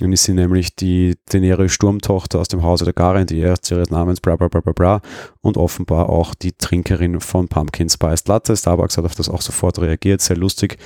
Dann 0.00 0.12
ist 0.12 0.24
sie 0.24 0.34
nämlich 0.34 0.74
die 0.74 1.16
Daenerys 1.30 1.72
Sturmtochter 1.72 2.40
aus 2.40 2.48
dem 2.48 2.62
Hause 2.62 2.84
der 2.84 2.94
Garin, 2.94 3.26
die 3.26 3.38
Ärzte 3.38 3.76
ihres 3.76 3.90
Namens, 3.90 4.20
bla 4.20 4.36
bla 4.36 4.48
bla 4.48 4.60
bla 4.60 4.72
bla. 4.72 5.00
Und 5.40 5.56
offenbar 5.56 6.08
auch 6.08 6.34
die 6.34 6.52
Trinkerin 6.52 7.20
von 7.20 7.48
Pumpkin 7.48 7.88
Spiced 7.88 8.28
Latte. 8.28 8.56
Starbucks 8.56 8.96
hat 8.96 9.04
auf 9.04 9.14
das 9.14 9.28
auch 9.28 9.40
sofort 9.40 9.78
reagiert, 9.78 10.20
sehr 10.20 10.36
lustig 10.36 10.78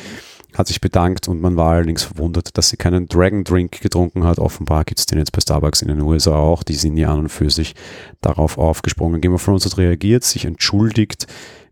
hat 0.55 0.67
sich 0.67 0.81
bedankt 0.81 1.29
und 1.29 1.41
man 1.41 1.57
war 1.57 1.73
allerdings 1.73 2.05
verwundert, 2.05 2.57
dass 2.57 2.71
sie 2.71 2.77
keinen 2.77 3.07
Dragon 3.07 3.45
Drink 3.45 3.81
getrunken 3.81 4.25
hat. 4.25 4.39
Offenbar 4.39 4.85
gibt 4.85 4.99
es 4.99 5.07
den 5.07 5.19
jetzt 5.19 5.33
bei 5.33 5.41
Starbucks 5.41 5.83
in 5.83 5.89
den 5.89 6.01
USA 6.01 6.35
auch. 6.35 6.63
Die 6.63 6.75
sind 6.75 6.97
ja 6.97 7.13
an 7.13 7.21
und 7.21 7.29
für 7.29 7.51
sich 7.51 7.75
darauf 8.21 8.59
aufgesprungen. 8.59 9.21
Game 9.21 9.35
of 9.35 9.45
Thrones 9.45 9.67
hat 9.67 9.77
reagiert, 9.77 10.25
sich 10.25 10.45
entschuldigt. 10.45 11.27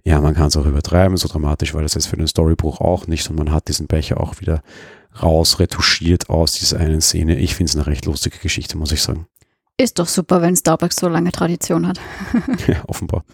Ja, 0.04 0.20
man 0.20 0.34
kann 0.34 0.48
es 0.48 0.56
auch 0.56 0.66
übertreiben, 0.66 1.16
so 1.16 1.26
dramatisch 1.26 1.74
war 1.74 1.82
das 1.82 1.94
jetzt 1.94 2.06
für 2.06 2.16
den 2.16 2.28
Storybruch 2.28 2.80
auch 2.80 3.08
nicht 3.08 3.28
und 3.28 3.36
man 3.36 3.50
hat 3.50 3.66
diesen 3.66 3.88
Becher 3.88 4.20
auch 4.20 4.40
wieder 4.40 4.62
raus 5.20 5.58
retuschiert 5.58 6.30
aus 6.30 6.52
dieser 6.52 6.78
einen 6.78 7.00
Szene. 7.00 7.36
Ich 7.38 7.56
finde 7.56 7.70
es 7.70 7.76
eine 7.76 7.86
recht 7.86 8.06
lustige 8.06 8.38
Geschichte, 8.38 8.76
muss 8.78 8.92
ich 8.92 9.02
sagen. 9.02 9.26
Ist 9.78 9.98
doch 9.98 10.08
super, 10.08 10.40
wenn 10.40 10.56
Starbucks 10.56 10.96
so 10.96 11.08
lange 11.08 11.32
Tradition 11.32 11.86
hat. 11.86 12.00
ja, 12.66 12.84
offenbar. 12.86 13.24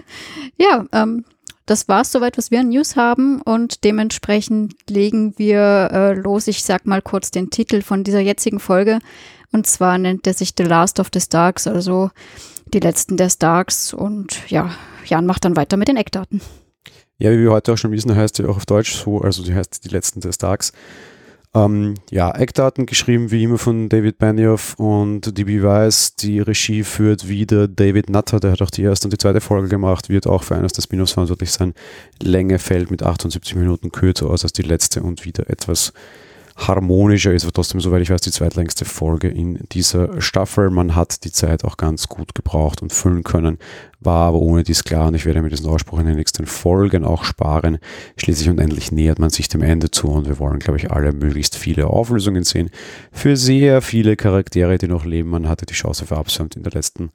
ja, 0.58 0.84
ähm, 0.92 1.24
das 1.66 1.88
war 1.88 2.02
es 2.02 2.12
soweit, 2.12 2.38
was 2.38 2.50
wir 2.50 2.60
an 2.60 2.68
News 2.68 2.96
haben 2.96 3.42
und 3.42 3.84
dementsprechend 3.84 4.74
legen 4.88 5.34
wir 5.36 5.90
äh, 5.92 6.12
los. 6.14 6.46
Ich 6.46 6.62
sag 6.62 6.86
mal 6.86 7.02
kurz 7.02 7.30
den 7.30 7.50
Titel 7.50 7.82
von 7.82 8.04
dieser 8.04 8.20
jetzigen 8.20 8.60
Folge 8.60 9.00
und 9.52 9.66
zwar 9.66 9.98
nennt 9.98 10.26
er 10.26 10.34
sich 10.34 10.54
The 10.56 10.64
Last 10.64 11.00
of 11.00 11.08
the 11.12 11.20
Starks, 11.20 11.66
also 11.66 12.10
die 12.72 12.80
letzten 12.80 13.16
der 13.16 13.30
Starks 13.30 13.92
und 13.92 14.48
ja, 14.48 14.70
Jan 15.04 15.26
macht 15.26 15.44
dann 15.44 15.56
weiter 15.56 15.76
mit 15.76 15.88
den 15.88 15.96
Eckdaten. 15.96 16.40
Ja, 17.18 17.30
wie 17.32 17.38
wir 17.38 17.50
heute 17.50 17.72
auch 17.72 17.78
schon 17.78 17.92
wissen, 17.92 18.14
heißt 18.14 18.36
sie 18.36 18.44
auch 18.44 18.56
auf 18.56 18.66
Deutsch 18.66 18.94
so, 18.94 19.20
also 19.20 19.42
die 19.42 19.54
heißt 19.54 19.84
die 19.84 19.88
letzten 19.88 20.20
der 20.20 20.32
Starks. 20.32 20.72
Ähm, 21.56 21.94
ja, 22.10 22.30
Eckdaten 22.32 22.84
geschrieben 22.84 23.30
wie 23.30 23.42
immer 23.42 23.56
von 23.56 23.88
David 23.88 24.18
Benioff 24.18 24.74
und 24.74 25.38
DB 25.38 25.62
Weiss. 25.62 26.14
Die 26.14 26.40
Regie 26.40 26.82
führt 26.82 27.28
wieder 27.28 27.66
David 27.66 28.10
Nutter, 28.10 28.40
der 28.40 28.52
hat 28.52 28.60
auch 28.60 28.70
die 28.70 28.82
erste 28.82 29.06
und 29.06 29.12
die 29.14 29.18
zweite 29.18 29.40
Folge 29.40 29.68
gemacht, 29.68 30.10
wird 30.10 30.26
auch 30.26 30.42
für 30.42 30.54
eines 30.54 30.74
der 30.74 30.82
Spin-offs 30.82 31.12
verantwortlich 31.12 31.50
sein. 31.50 31.72
Länge 32.22 32.58
fällt 32.58 32.90
mit 32.90 33.02
78 33.02 33.54
Minuten 33.54 33.90
kürzer 33.90 34.28
aus 34.28 34.42
als 34.42 34.52
die 34.52 34.62
letzte 34.62 35.02
und 35.02 35.24
wieder 35.24 35.48
etwas 35.48 35.94
harmonischer 36.56 37.34
ist, 37.34 37.44
aber 37.44 37.52
trotzdem, 37.52 37.80
soweit 37.80 38.00
ich 38.00 38.10
weiß, 38.10 38.22
die 38.22 38.30
zweitlängste 38.30 38.86
Folge 38.86 39.28
in 39.28 39.60
dieser 39.72 40.20
Staffel. 40.22 40.70
Man 40.70 40.94
hat 40.94 41.24
die 41.24 41.30
Zeit 41.30 41.64
auch 41.64 41.76
ganz 41.76 42.08
gut 42.08 42.34
gebraucht 42.34 42.80
und 42.80 42.92
füllen 42.92 43.24
können, 43.24 43.58
war 44.00 44.28
aber 44.28 44.38
ohne 44.38 44.62
dies 44.62 44.82
klar 44.82 45.08
und 45.08 45.14
ich 45.14 45.26
werde 45.26 45.42
mir 45.42 45.50
diesen 45.50 45.68
Ausspruch 45.68 46.00
in 46.00 46.06
den 46.06 46.16
nächsten 46.16 46.46
Folgen 46.46 47.04
auch 47.04 47.24
sparen. 47.24 47.78
Schließlich 48.16 48.48
und 48.48 48.58
endlich 48.58 48.90
nähert 48.90 49.18
man 49.18 49.30
sich 49.30 49.48
dem 49.48 49.62
Ende 49.62 49.90
zu 49.90 50.08
und 50.08 50.26
wir 50.28 50.38
wollen, 50.38 50.58
glaube 50.58 50.78
ich, 50.78 50.90
alle 50.90 51.12
möglichst 51.12 51.56
viele 51.56 51.88
Auflösungen 51.88 52.44
sehen 52.44 52.70
für 53.12 53.36
sehr 53.36 53.82
viele 53.82 54.16
Charaktere, 54.16 54.78
die 54.78 54.88
noch 54.88 55.04
leben. 55.04 55.28
Man 55.28 55.48
hatte 55.48 55.66
die 55.66 55.74
Chance 55.74 56.06
verabsäumt, 56.06 56.56
in 56.56 56.62
der 56.62 56.72
letzten 56.72 57.10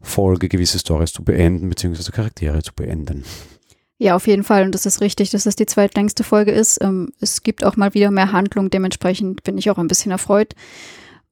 Folge 0.00 0.48
gewisse 0.48 0.78
Stories 0.78 1.12
zu 1.12 1.24
beenden, 1.24 1.68
beziehungsweise 1.68 2.12
Charaktere 2.12 2.62
zu 2.62 2.72
beenden. 2.74 3.24
Ja, 3.98 4.16
auf 4.16 4.26
jeden 4.26 4.42
Fall. 4.42 4.64
Und 4.64 4.74
das 4.74 4.86
ist 4.86 5.00
richtig, 5.00 5.30
dass 5.30 5.46
es 5.46 5.56
die 5.56 5.66
zweitlängste 5.66 6.24
Folge 6.24 6.50
ist. 6.50 6.82
Ähm, 6.82 7.12
es 7.20 7.42
gibt 7.42 7.64
auch 7.64 7.76
mal 7.76 7.94
wieder 7.94 8.10
mehr 8.10 8.32
Handlung. 8.32 8.70
Dementsprechend 8.70 9.44
bin 9.44 9.56
ich 9.56 9.70
auch 9.70 9.78
ein 9.78 9.88
bisschen 9.88 10.10
erfreut. 10.10 10.54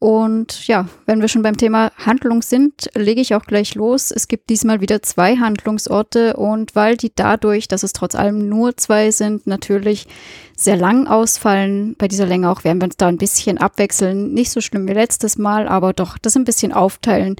Und 0.02 0.66
ja, 0.66 0.88
wenn 1.06 1.20
wir 1.20 1.28
schon 1.28 1.42
beim 1.42 1.56
Thema 1.56 1.92
Handlung 1.96 2.42
sind, 2.42 2.90
lege 2.96 3.20
ich 3.20 3.36
auch 3.36 3.44
gleich 3.44 3.76
los. 3.76 4.10
Es 4.10 4.26
gibt 4.26 4.50
diesmal 4.50 4.80
wieder 4.80 5.00
zwei 5.00 5.36
Handlungsorte 5.36 6.34
und 6.34 6.74
weil 6.74 6.96
die 6.96 7.12
dadurch, 7.14 7.68
dass 7.68 7.84
es 7.84 7.92
trotz 7.92 8.16
allem 8.16 8.48
nur 8.48 8.76
zwei 8.76 9.12
sind, 9.12 9.46
natürlich 9.46 10.08
sehr 10.56 10.76
lang 10.76 11.06
ausfallen, 11.06 11.94
bei 11.98 12.08
dieser 12.08 12.26
Länge 12.26 12.50
auch 12.50 12.64
werden 12.64 12.80
wir 12.80 12.86
uns 12.86 12.96
da 12.96 13.06
ein 13.06 13.16
bisschen 13.16 13.58
abwechseln. 13.58 14.34
Nicht 14.34 14.50
so 14.50 14.60
schlimm 14.60 14.88
wie 14.88 14.92
letztes 14.92 15.38
Mal, 15.38 15.68
aber 15.68 15.92
doch 15.92 16.18
das 16.18 16.36
ein 16.36 16.42
bisschen 16.42 16.72
aufteilen, 16.72 17.36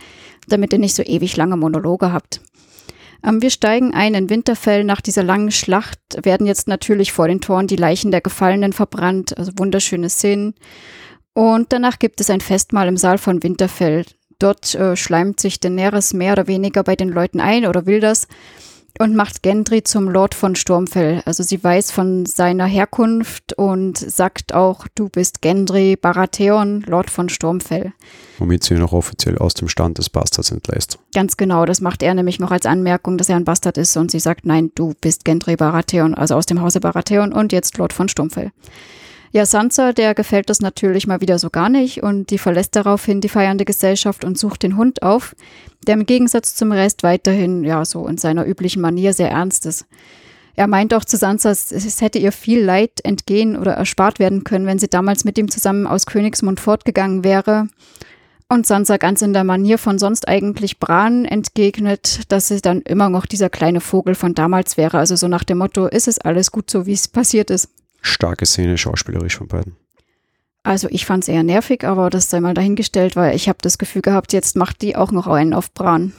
damit 0.46 0.72
ihr 0.72 0.78
nicht 0.78 0.94
so 0.94 1.02
ewig 1.02 1.36
lange 1.36 1.56
Monologe 1.56 2.12
habt. 2.12 2.42
Ähm, 3.24 3.42
wir 3.42 3.50
steigen 3.50 3.94
ein 3.94 4.14
in 4.14 4.30
Winterfell. 4.30 4.84
Nach 4.84 5.00
dieser 5.00 5.22
langen 5.22 5.50
Schlacht 5.50 6.00
werden 6.22 6.46
jetzt 6.46 6.68
natürlich 6.68 7.12
vor 7.12 7.28
den 7.28 7.40
Toren 7.40 7.66
die 7.66 7.76
Leichen 7.76 8.10
der 8.10 8.20
Gefallenen 8.20 8.72
verbrannt. 8.72 9.36
Also 9.36 9.52
wunderschöne 9.56 10.10
Szenen. 10.10 10.54
Und 11.34 11.72
danach 11.72 11.98
gibt 11.98 12.20
es 12.20 12.30
ein 12.30 12.40
Festmahl 12.40 12.88
im 12.88 12.96
Saal 12.96 13.18
von 13.18 13.42
Winterfell. 13.42 14.04
Dort 14.38 14.74
äh, 14.74 14.96
schleimt 14.96 15.40
sich 15.40 15.60
Daenerys 15.60 16.14
mehr 16.14 16.32
oder 16.32 16.46
weniger 16.46 16.82
bei 16.82 16.96
den 16.96 17.08
Leuten 17.08 17.40
ein 17.40 17.66
oder 17.66 17.86
will 17.86 18.00
das 18.00 18.26
und 18.98 19.16
macht 19.16 19.42
Gendry 19.42 19.82
zum 19.82 20.08
Lord 20.08 20.34
von 20.34 20.54
Sturmfell. 20.54 21.22
Also 21.24 21.42
sie 21.42 21.62
weiß 21.62 21.90
von 21.90 22.26
seiner 22.26 22.66
Herkunft 22.66 23.52
und 23.54 23.98
sagt 23.98 24.54
auch, 24.54 24.86
du 24.94 25.08
bist 25.08 25.42
Gendry 25.42 25.96
Baratheon, 25.96 26.82
Lord 26.86 27.10
von 27.10 27.28
Sturmfell. 27.28 27.92
Womit 28.38 28.64
sie 28.64 28.74
ihn 28.74 28.82
auch 28.82 28.92
offiziell 28.92 29.38
aus 29.38 29.54
dem 29.54 29.68
Stand 29.68 29.98
des 29.98 30.10
Bastards 30.10 30.50
entlässt. 30.50 30.98
Ganz 31.14 31.36
genau, 31.36 31.64
das 31.64 31.80
macht 31.80 32.02
er 32.02 32.14
nämlich 32.14 32.38
noch 32.38 32.50
als 32.50 32.66
Anmerkung, 32.66 33.18
dass 33.18 33.28
er 33.28 33.36
ein 33.36 33.44
Bastard 33.44 33.78
ist 33.78 33.96
und 33.96 34.10
sie 34.10 34.20
sagt, 34.20 34.46
nein, 34.46 34.70
du 34.74 34.94
bist 35.00 35.24
Gendry 35.24 35.56
Baratheon, 35.56 36.14
also 36.14 36.34
aus 36.34 36.46
dem 36.46 36.60
Hause 36.60 36.80
Baratheon 36.80 37.32
und 37.32 37.52
jetzt 37.52 37.78
Lord 37.78 37.92
von 37.92 38.08
Sturmfell. 38.08 38.52
Ja, 39.34 39.46
Sansa, 39.46 39.94
der 39.94 40.14
gefällt 40.14 40.50
das 40.50 40.60
natürlich 40.60 41.06
mal 41.06 41.22
wieder 41.22 41.38
so 41.38 41.48
gar 41.48 41.70
nicht 41.70 42.02
und 42.02 42.28
die 42.28 42.36
verlässt 42.36 42.76
daraufhin 42.76 43.22
die 43.22 43.30
feiernde 43.30 43.64
Gesellschaft 43.64 44.24
und 44.24 44.36
sucht 44.36 44.62
den 44.62 44.76
Hund 44.76 45.02
auf, 45.02 45.34
der 45.86 45.94
im 45.94 46.04
Gegensatz 46.04 46.54
zum 46.54 46.70
Rest 46.70 47.02
weiterhin, 47.02 47.64
ja, 47.64 47.82
so 47.86 48.06
in 48.06 48.18
seiner 48.18 48.46
üblichen 48.46 48.82
Manier 48.82 49.14
sehr 49.14 49.30
ernst 49.30 49.64
ist. 49.64 49.86
Er 50.54 50.66
meint 50.66 50.92
auch 50.92 51.06
zu 51.06 51.16
Sansa, 51.16 51.50
es 51.50 52.00
hätte 52.02 52.18
ihr 52.18 52.30
viel 52.30 52.62
Leid 52.62 53.00
entgehen 53.04 53.56
oder 53.56 53.72
erspart 53.72 54.18
werden 54.18 54.44
können, 54.44 54.66
wenn 54.66 54.78
sie 54.78 54.88
damals 54.88 55.24
mit 55.24 55.38
ihm 55.38 55.50
zusammen 55.50 55.86
aus 55.86 56.04
Königsmund 56.04 56.60
fortgegangen 56.60 57.24
wäre. 57.24 57.68
Und 58.50 58.66
Sansa 58.66 58.98
ganz 58.98 59.22
in 59.22 59.32
der 59.32 59.44
Manier 59.44 59.78
von 59.78 59.98
sonst 59.98 60.28
eigentlich 60.28 60.78
Bran 60.78 61.24
entgegnet, 61.24 62.30
dass 62.30 62.48
sie 62.48 62.60
dann 62.60 62.82
immer 62.82 63.08
noch 63.08 63.24
dieser 63.24 63.48
kleine 63.48 63.80
Vogel 63.80 64.14
von 64.14 64.34
damals 64.34 64.76
wäre. 64.76 64.98
Also 64.98 65.16
so 65.16 65.26
nach 65.26 65.44
dem 65.44 65.56
Motto, 65.56 65.86
ist 65.86 66.06
es 66.06 66.18
alles 66.18 66.52
gut 66.52 66.70
so, 66.70 66.84
wie 66.84 66.92
es 66.92 67.08
passiert 67.08 67.48
ist. 67.48 67.70
Starke 68.02 68.44
Szene, 68.44 68.76
schauspielerisch 68.76 69.36
von 69.36 69.48
beiden. 69.48 69.76
Also 70.64 70.88
ich 70.90 71.06
fand 71.06 71.24
es 71.24 71.28
eher 71.28 71.42
nervig, 71.42 71.84
aber 71.84 72.10
das 72.10 72.30
sei 72.30 72.40
mal 72.40 72.54
dahingestellt, 72.54 73.16
weil 73.16 73.34
ich 73.34 73.48
habe 73.48 73.58
das 73.62 73.78
Gefühl 73.78 74.02
gehabt, 74.02 74.32
jetzt 74.32 74.54
macht 74.56 74.82
die 74.82 74.94
auch 74.94 75.10
noch 75.10 75.26
einen 75.26 75.54
auf 75.54 75.72
Bran. 75.72 76.12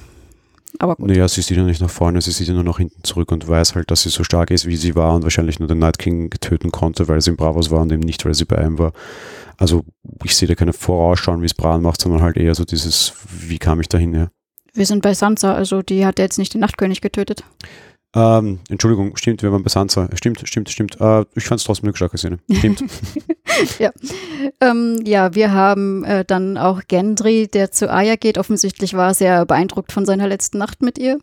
Aber 0.79 0.95
gut. 0.95 1.07
Naja, 1.07 1.27
sie 1.27 1.41
sieht 1.41 1.55
ja 1.55 1.63
nicht 1.63 1.81
nach 1.81 1.89
vorne, 1.89 2.19
sie 2.21 2.31
sieht 2.31 2.47
ja 2.47 2.53
nur 2.53 2.63
nach 2.63 2.77
hinten 2.77 3.03
zurück 3.03 3.31
und 3.31 3.47
weiß 3.47 3.75
halt, 3.75 3.91
dass 3.91 4.01
sie 4.01 4.09
so 4.09 4.23
stark 4.23 4.49
ist, 4.51 4.65
wie 4.65 4.75
sie 4.75 4.95
war 4.95 5.13
und 5.13 5.23
wahrscheinlich 5.23 5.59
nur 5.59 5.67
den 5.67 5.79
Night 5.79 5.99
King 5.99 6.31
töten 6.41 6.71
konnte, 6.71 7.07
weil 7.07 7.21
sie 7.21 7.29
im 7.29 7.37
Bravos 7.37 7.69
war 7.69 7.81
und 7.81 7.91
eben 7.91 8.01
nicht, 8.01 8.25
weil 8.25 8.33
sie 8.33 8.45
bei 8.45 8.61
ihm 8.63 8.79
war. 8.79 8.91
Also 9.57 9.85
ich 10.23 10.35
sehe 10.35 10.47
da 10.47 10.55
keine 10.55 10.73
Vorausschauen, 10.73 11.41
wie 11.41 11.45
es 11.45 11.53
Bran 11.53 11.83
macht, 11.83 12.01
sondern 12.01 12.21
halt 12.21 12.37
eher 12.37 12.55
so 12.55 12.65
dieses, 12.65 13.13
wie 13.29 13.59
kam 13.59 13.79
ich 13.79 13.87
dahin, 13.87 14.13
ja. 14.13 14.29
Wir 14.73 14.87
sind 14.87 15.03
bei 15.03 15.13
Sansa, 15.13 15.53
also 15.53 15.83
die 15.83 16.05
hat 16.05 16.17
jetzt 16.17 16.39
nicht 16.39 16.55
den 16.55 16.61
Nachtkönig 16.61 17.01
getötet. 17.01 17.43
Ähm, 18.15 18.59
Entschuldigung, 18.69 19.17
stimmt, 19.17 19.41
wir 19.41 19.51
waren 19.51 19.63
bei 19.63 19.69
Sansa. 19.69 20.07
Stimmt, 20.13 20.47
stimmt, 20.47 20.69
stimmt. 20.69 21.01
Äh, 21.01 21.25
ich 21.35 21.45
fand 21.45 21.59
es 21.59 21.65
trotzdem 21.65 21.87
eine 21.87 21.95
starke 21.95 22.17
Szene. 22.17 22.37
Stimmt. 22.51 22.83
ja. 23.79 23.91
Ähm, 24.61 25.01
ja, 25.03 25.33
wir 25.33 25.51
haben 25.51 26.03
äh, 26.03 26.23
dann 26.23 26.57
auch 26.57 26.81
Gendry, 26.87 27.47
der 27.47 27.71
zu 27.71 27.91
Aya 27.91 28.15
geht. 28.15 28.37
Offensichtlich 28.37 28.93
war 28.93 29.09
er 29.09 29.13
sehr 29.15 29.45
beeindruckt 29.45 29.91
von 29.91 30.05
seiner 30.05 30.27
letzten 30.27 30.59
Nacht 30.59 30.83
mit 30.83 30.99
ihr. 30.99 31.19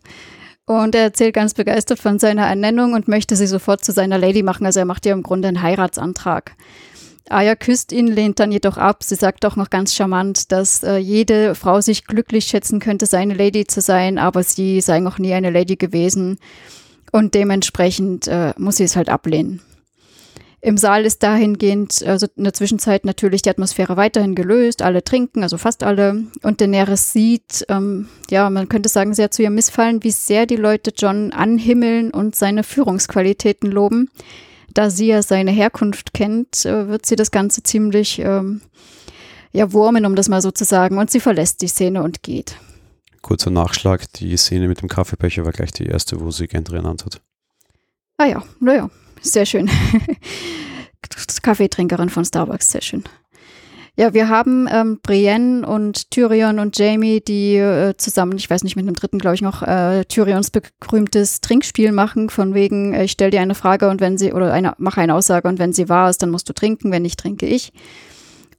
Und 0.65 0.93
er 0.93 1.03
erzählt 1.03 1.33
ganz 1.33 1.53
begeistert 1.53 1.99
von 1.99 2.19
seiner 2.19 2.45
Ernennung 2.47 2.93
und 2.93 3.07
möchte 3.07 3.35
sie 3.35 3.47
sofort 3.47 3.83
zu 3.83 3.93
seiner 3.93 4.17
Lady 4.17 4.43
machen. 4.43 4.65
Also 4.65 4.79
er 4.79 4.85
macht 4.85 5.05
ihr 5.05 5.13
im 5.13 5.23
Grunde 5.23 5.47
einen 5.47 5.61
Heiratsantrag. 5.61 6.55
Aya 7.29 7.55
küsst 7.55 7.93
ihn, 7.93 8.07
lehnt 8.07 8.39
dann 8.39 8.51
jedoch 8.51 8.77
ab. 8.77 9.03
Sie 9.03 9.15
sagt 9.15 9.45
auch 9.45 9.55
noch 9.55 9.69
ganz 9.69 9.93
charmant, 9.93 10.51
dass 10.51 10.83
äh, 10.83 10.97
jede 10.97 11.55
Frau 11.55 11.79
sich 11.79 12.05
glücklich 12.05 12.45
schätzen 12.45 12.79
könnte, 12.79 13.05
seine 13.05 13.33
Lady 13.33 13.65
zu 13.65 13.79
sein, 13.79 14.17
aber 14.17 14.43
sie 14.43 14.81
sei 14.81 14.99
noch 14.99 15.19
nie 15.19 15.33
eine 15.33 15.49
Lady 15.49 15.77
gewesen. 15.77 16.37
Und 17.11 17.33
dementsprechend 17.33 18.27
äh, 18.27 18.53
muss 18.57 18.77
sie 18.77 18.85
es 18.85 18.95
halt 18.95 19.09
ablehnen. 19.09 19.61
Im 20.63 20.77
Saal 20.77 21.05
ist 21.05 21.23
dahingehend, 21.23 22.03
also 22.05 22.27
in 22.35 22.43
der 22.43 22.53
Zwischenzeit 22.53 23.03
natürlich 23.03 23.41
die 23.41 23.49
Atmosphäre 23.49 23.97
weiterhin 23.97 24.35
gelöst, 24.35 24.83
alle 24.83 25.03
trinken, 25.03 25.41
also 25.41 25.57
fast 25.57 25.81
alle. 25.81 26.23
Und 26.43 26.61
Daenerys 26.61 27.11
sieht, 27.11 27.65
ähm, 27.67 28.07
ja, 28.29 28.47
man 28.51 28.69
könnte 28.69 28.87
sagen, 28.87 29.15
sehr 29.15 29.31
zu 29.31 29.41
ihr 29.41 29.49
missfallen, 29.49 30.03
wie 30.03 30.11
sehr 30.11 30.45
die 30.45 30.57
Leute 30.57 30.93
John 30.95 31.33
anhimmeln 31.33 32.11
und 32.11 32.35
seine 32.35 32.63
Führungsqualitäten 32.63 33.71
loben. 33.71 34.11
Da 34.71 34.91
sie 34.91 35.07
ja 35.07 35.23
seine 35.23 35.49
Herkunft 35.49 36.13
kennt, 36.13 36.63
äh, 36.65 36.87
wird 36.87 37.07
sie 37.07 37.15
das 37.15 37.31
Ganze 37.31 37.63
ziemlich, 37.63 38.19
ähm, 38.19 38.61
ja, 39.53 39.73
wurmen, 39.73 40.05
um 40.05 40.15
das 40.15 40.29
mal 40.29 40.43
so 40.43 40.51
zu 40.51 40.63
sagen. 40.63 40.99
Und 40.99 41.09
sie 41.09 41.19
verlässt 41.19 41.63
die 41.63 41.67
Szene 41.67 42.03
und 42.03 42.21
geht. 42.21 42.55
Kurzer 43.21 43.51
Nachschlag, 43.51 44.11
die 44.13 44.35
Szene 44.37 44.67
mit 44.67 44.81
dem 44.81 44.89
Kaffeebecher 44.89 45.45
war 45.45 45.51
gleich 45.51 45.71
die 45.71 45.85
erste, 45.85 46.19
wo 46.19 46.31
sie 46.31 46.47
Gendry 46.47 46.77
ernannt 46.77 47.05
hat. 47.05 47.21
Ah 48.17 48.25
ja, 48.25 48.43
naja, 48.59 48.89
sehr 49.21 49.45
schön. 49.45 49.69
Kaffeetrinkerin 51.41 52.09
von 52.09 52.25
Starbucks, 52.25 52.71
sehr 52.71 52.81
schön. 52.81 53.03
Ja, 53.97 54.13
wir 54.13 54.29
haben 54.29 54.69
ähm, 54.71 54.99
Brienne 55.03 55.67
und 55.67 56.11
Tyrion 56.11 56.59
und 56.59 56.77
Jamie, 56.77 57.19
die 57.19 57.57
äh, 57.57 57.93
zusammen, 57.97 58.37
ich 58.37 58.49
weiß 58.49 58.63
nicht, 58.63 58.77
mit 58.77 58.85
einem 58.85 58.95
dritten, 58.95 59.19
glaube 59.19 59.35
ich, 59.35 59.41
noch 59.41 59.63
äh, 59.63 60.05
Tyrions 60.05 60.49
berühmtes 60.49 61.41
Trinkspiel 61.41 61.91
machen, 61.91 62.29
von 62.29 62.53
wegen, 62.53 62.93
äh, 62.93 63.03
ich 63.03 63.11
stelle 63.11 63.31
dir 63.31 63.41
eine 63.41 63.53
Frage 63.53 63.89
und 63.89 63.99
wenn 63.99 64.17
sie, 64.17 64.31
oder 64.31 64.53
eine, 64.53 64.75
mache 64.77 65.01
eine 65.01 65.13
Aussage 65.13 65.47
und 65.47 65.59
wenn 65.59 65.73
sie 65.73 65.89
wahr 65.89 66.09
ist, 66.09 66.23
dann 66.23 66.29
musst 66.29 66.47
du 66.47 66.53
trinken, 66.53 66.91
wenn 66.91 67.01
nicht, 67.01 67.19
trinke 67.19 67.45
ich. 67.45 67.73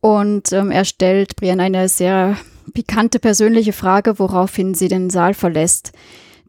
Und 0.01 0.53
ähm, 0.53 0.71
er 0.71 0.85
stellt 0.85 1.37
Brienne 1.37 1.63
eine 1.63 1.89
sehr 1.89 2.37
pikante 2.73 3.19
persönliche 3.19 3.73
Frage, 3.73 4.19
woraufhin 4.19 4.75
sie 4.75 4.89
den 4.89 5.11
Saal 5.11 5.35
verlässt. 5.35 5.93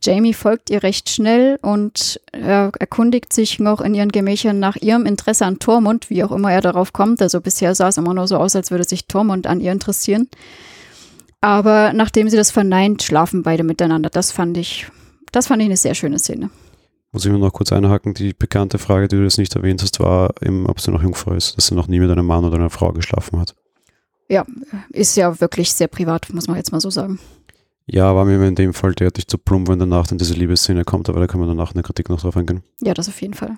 Jamie 0.02 0.34
folgt 0.34 0.70
ihr 0.70 0.84
recht 0.84 1.10
schnell 1.10 1.58
und 1.62 2.20
er 2.34 2.72
erkundigt 2.78 3.32
sich 3.32 3.60
noch 3.60 3.80
in 3.80 3.94
ihren 3.94 4.10
Gemächern 4.10 4.60
nach 4.60 4.76
ihrem 4.76 5.06
Interesse 5.06 5.46
an 5.46 5.60
Tormund, 5.60 6.10
wie 6.10 6.24
auch 6.26 6.32
immer 6.34 6.52
er 6.52 6.60
darauf 6.60 6.92
kommt. 6.92 7.22
Also 7.22 7.40
bisher 7.40 7.74
sah 7.74 7.88
es 7.88 7.98
immer 7.98 8.14
nur 8.14 8.28
so 8.28 8.38
aus, 8.38 8.56
als 8.56 8.70
würde 8.70 8.84
sich 8.84 9.08
Tormund 9.08 9.48
an 9.48 9.62
ihr 9.62 9.72
interessieren. 9.72 10.28
Aber 11.40 11.94
nachdem 11.94 12.30
sie 12.30 12.36
das 12.36 12.52
verneint, 12.52 13.02
schlafen 13.02 13.44
beide 13.44 13.64
miteinander. 13.64 14.10
Das 14.10 14.32
fand 14.32 14.58
ich, 14.58 14.88
das 15.32 15.48
fand 15.48 15.62
ich 15.62 15.68
eine 15.68 15.78
sehr 15.78 15.96
schöne 15.96 16.20
Szene. 16.20 16.50
Muss 17.14 17.26
ich 17.26 17.32
mir 17.32 17.38
noch 17.38 17.54
kurz 17.54 17.72
einhaken, 17.72 18.14
die 18.14 18.34
bekannte 18.34 18.80
Frage, 18.80 19.08
die 19.08 19.16
du 19.16 19.24
jetzt 19.24 19.38
nicht 19.38 19.56
erwähnt 19.56 19.82
hast, 19.84 20.00
war, 20.00 20.34
ob 20.66 20.82
sie 20.82 20.92
noch 20.92 21.04
Jungfrau 21.04 21.34
ist, 21.34 21.56
dass 21.56 21.68
sie 21.68 21.76
noch 21.76 21.88
nie 21.88 22.00
mit 22.00 22.10
einem 22.10 22.26
Mann 22.26 22.44
oder 22.44 22.56
einer 22.56 22.70
Frau 22.70 22.92
geschlafen 22.92 23.40
hat. 23.40 23.56
Ja, 24.34 24.46
ist 24.90 25.16
ja 25.16 25.40
wirklich 25.40 25.72
sehr 25.72 25.88
privat, 25.88 26.34
muss 26.34 26.48
man 26.48 26.58
jetzt 26.58 26.72
mal 26.72 26.82
so 26.82 26.90
sagen. 26.90 27.20
Ja, 27.86 28.16
war 28.16 28.26
mir 28.26 28.42
in 28.48 28.56
dem 28.56 28.74
Fall 28.74 28.94
deutlich 28.94 29.28
zu 29.28 29.38
plump, 29.38 29.68
wenn 29.68 29.78
danach 29.78 30.08
dann 30.08 30.18
diese 30.18 30.34
Liebesszene 30.34 30.86
kommt, 30.86 31.08
aber 31.08 31.20
da 31.20 31.28
können 31.28 31.44
wir 31.44 31.48
danach 31.48 31.72
in 31.72 31.76
der 31.76 31.84
Kritik 31.84 32.10
noch 32.10 32.20
drauf 32.20 32.36
eingehen. 32.36 32.64
Ja, 32.82 32.96
das 32.96 33.10
auf 33.10 33.22
jeden 33.22 33.36
Fall. 33.36 33.58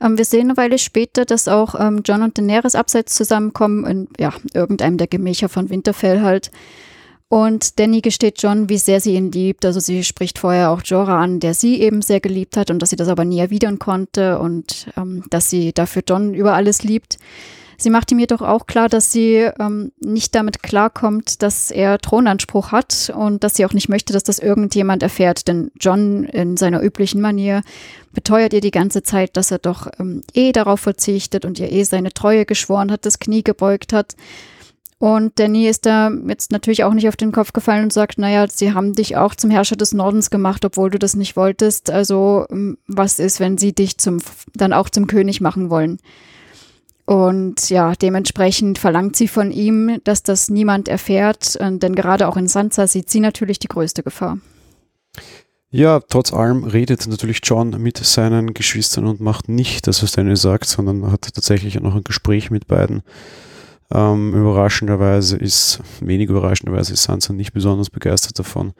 Ähm, 0.00 0.18
wir 0.18 0.24
sehen 0.24 0.50
eine 0.50 0.56
Weile 0.56 0.78
später, 0.78 1.24
dass 1.24 1.48
auch 1.48 1.74
ähm, 1.78 2.02
John 2.04 2.22
und 2.22 2.38
Daenerys 2.38 2.76
abseits 2.76 3.16
zusammenkommen, 3.16 3.84
in 3.86 4.08
ja, 4.20 4.32
irgendeinem 4.54 4.98
der 4.98 5.08
Gemächer 5.08 5.48
von 5.48 5.68
Winterfell 5.68 6.22
halt. 6.22 6.52
Und 7.28 7.78
Danny 7.80 8.02
gesteht 8.02 8.42
John, 8.42 8.68
wie 8.68 8.76
sehr 8.76 9.00
sie 9.00 9.14
ihn 9.14 9.32
liebt. 9.32 9.64
Also 9.64 9.80
sie 9.80 10.04
spricht 10.04 10.38
vorher 10.38 10.70
auch 10.70 10.82
Jorah 10.84 11.22
an, 11.22 11.40
der 11.40 11.54
sie 11.54 11.80
eben 11.80 12.02
sehr 12.02 12.20
geliebt 12.20 12.58
hat 12.58 12.70
und 12.70 12.80
dass 12.80 12.90
sie 12.90 12.96
das 12.96 13.08
aber 13.08 13.24
nie 13.24 13.38
erwidern 13.38 13.78
konnte 13.78 14.38
und 14.38 14.88
ähm, 14.98 15.24
dass 15.30 15.48
sie 15.48 15.72
dafür 15.72 16.02
John 16.06 16.34
über 16.34 16.52
alles 16.52 16.82
liebt. 16.82 17.16
Sie 17.82 17.90
macht 17.90 18.12
ihm 18.12 18.20
jedoch 18.20 18.42
auch 18.42 18.66
klar, 18.66 18.88
dass 18.88 19.10
sie 19.10 19.48
ähm, 19.58 19.90
nicht 19.98 20.36
damit 20.36 20.62
klarkommt, 20.62 21.42
dass 21.42 21.72
er 21.72 21.98
Thronanspruch 21.98 22.70
hat 22.70 23.12
und 23.14 23.42
dass 23.42 23.56
sie 23.56 23.66
auch 23.66 23.72
nicht 23.72 23.88
möchte, 23.88 24.12
dass 24.12 24.22
das 24.22 24.38
irgendjemand 24.38 25.02
erfährt. 25.02 25.48
Denn 25.48 25.72
John 25.80 26.22
in 26.24 26.56
seiner 26.56 26.80
üblichen 26.80 27.20
Manier 27.20 27.62
beteuert 28.12 28.52
ihr 28.52 28.60
die 28.60 28.70
ganze 28.70 29.02
Zeit, 29.02 29.36
dass 29.36 29.50
er 29.50 29.58
doch 29.58 29.88
ähm, 29.98 30.22
eh 30.32 30.52
darauf 30.52 30.78
verzichtet 30.78 31.44
und 31.44 31.58
ihr 31.58 31.72
eh 31.72 31.82
seine 31.82 32.12
Treue 32.12 32.46
geschworen 32.46 32.92
hat, 32.92 33.04
das 33.04 33.18
Knie 33.18 33.42
gebeugt 33.42 33.92
hat. 33.92 34.14
Und 34.98 35.40
Danny 35.40 35.66
ist 35.66 35.84
da 35.84 36.12
jetzt 36.28 36.52
natürlich 36.52 36.84
auch 36.84 36.94
nicht 36.94 37.08
auf 37.08 37.16
den 37.16 37.32
Kopf 37.32 37.52
gefallen 37.52 37.82
und 37.82 37.92
sagt, 37.92 38.18
naja, 38.18 38.46
sie 38.48 38.74
haben 38.74 38.92
dich 38.92 39.16
auch 39.16 39.34
zum 39.34 39.50
Herrscher 39.50 39.74
des 39.74 39.92
Nordens 39.92 40.30
gemacht, 40.30 40.64
obwohl 40.64 40.90
du 40.90 41.00
das 41.00 41.16
nicht 41.16 41.34
wolltest. 41.34 41.90
Also 41.90 42.46
ähm, 42.48 42.78
was 42.86 43.18
ist, 43.18 43.40
wenn 43.40 43.58
sie 43.58 43.72
dich 43.72 43.98
zum, 43.98 44.18
dann 44.54 44.72
auch 44.72 44.88
zum 44.88 45.08
König 45.08 45.40
machen 45.40 45.68
wollen? 45.68 45.98
Und 47.04 47.68
ja, 47.68 47.94
dementsprechend 47.94 48.78
verlangt 48.78 49.16
sie 49.16 49.28
von 49.28 49.50
ihm, 49.50 49.98
dass 50.04 50.22
das 50.22 50.48
niemand 50.48 50.88
erfährt, 50.88 51.56
äh, 51.56 51.76
denn 51.76 51.94
gerade 51.94 52.28
auch 52.28 52.36
in 52.36 52.48
Sansa 52.48 52.86
sieht 52.86 53.10
sie 53.10 53.20
natürlich 53.20 53.58
die 53.58 53.68
größte 53.68 54.02
Gefahr. 54.02 54.38
Ja, 55.74 56.00
trotz 56.00 56.32
allem 56.32 56.64
redet 56.64 57.06
natürlich 57.08 57.40
John 57.42 57.70
mit 57.70 57.96
seinen 57.96 58.52
Geschwistern 58.52 59.06
und 59.06 59.20
macht 59.20 59.48
nicht 59.48 59.86
das, 59.86 60.02
was 60.02 60.12
Daniel 60.12 60.36
sagt, 60.36 60.66
sondern 60.66 61.10
hat 61.10 61.34
tatsächlich 61.34 61.80
noch 61.80 61.94
ein 61.94 62.04
Gespräch 62.04 62.50
mit 62.50 62.66
beiden. 62.66 63.02
Ähm, 63.90 64.34
überraschenderweise 64.34 65.36
ist, 65.38 65.80
wenig 66.00 66.28
überraschenderweise 66.28 66.92
ist 66.92 67.04
Sansa 67.04 67.32
nicht 67.32 67.52
besonders 67.52 67.90
begeistert 67.90 68.38
davon. 68.38 68.74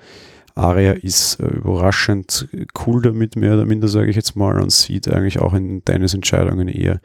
Arya 0.54 0.92
ist 0.92 1.40
äh, 1.40 1.46
überraschend 1.46 2.48
cool 2.86 3.02
damit, 3.02 3.36
mehr 3.36 3.54
oder 3.54 3.64
minder, 3.64 3.88
sage 3.88 4.10
ich 4.10 4.16
jetzt 4.16 4.36
mal, 4.36 4.60
und 4.60 4.70
sieht 4.70 5.08
eigentlich 5.08 5.40
auch 5.40 5.54
in 5.54 5.82
Dennis 5.84 6.14
Entscheidungen 6.14 6.68
eher 6.68 7.00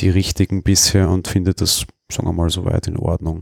die 0.00 0.10
richtigen 0.10 0.62
bisher 0.62 1.08
und 1.10 1.28
findet 1.28 1.60
das, 1.60 1.86
sagen 2.10 2.28
wir 2.28 2.32
mal, 2.32 2.50
soweit 2.50 2.86
in 2.86 2.96
Ordnung. 2.96 3.40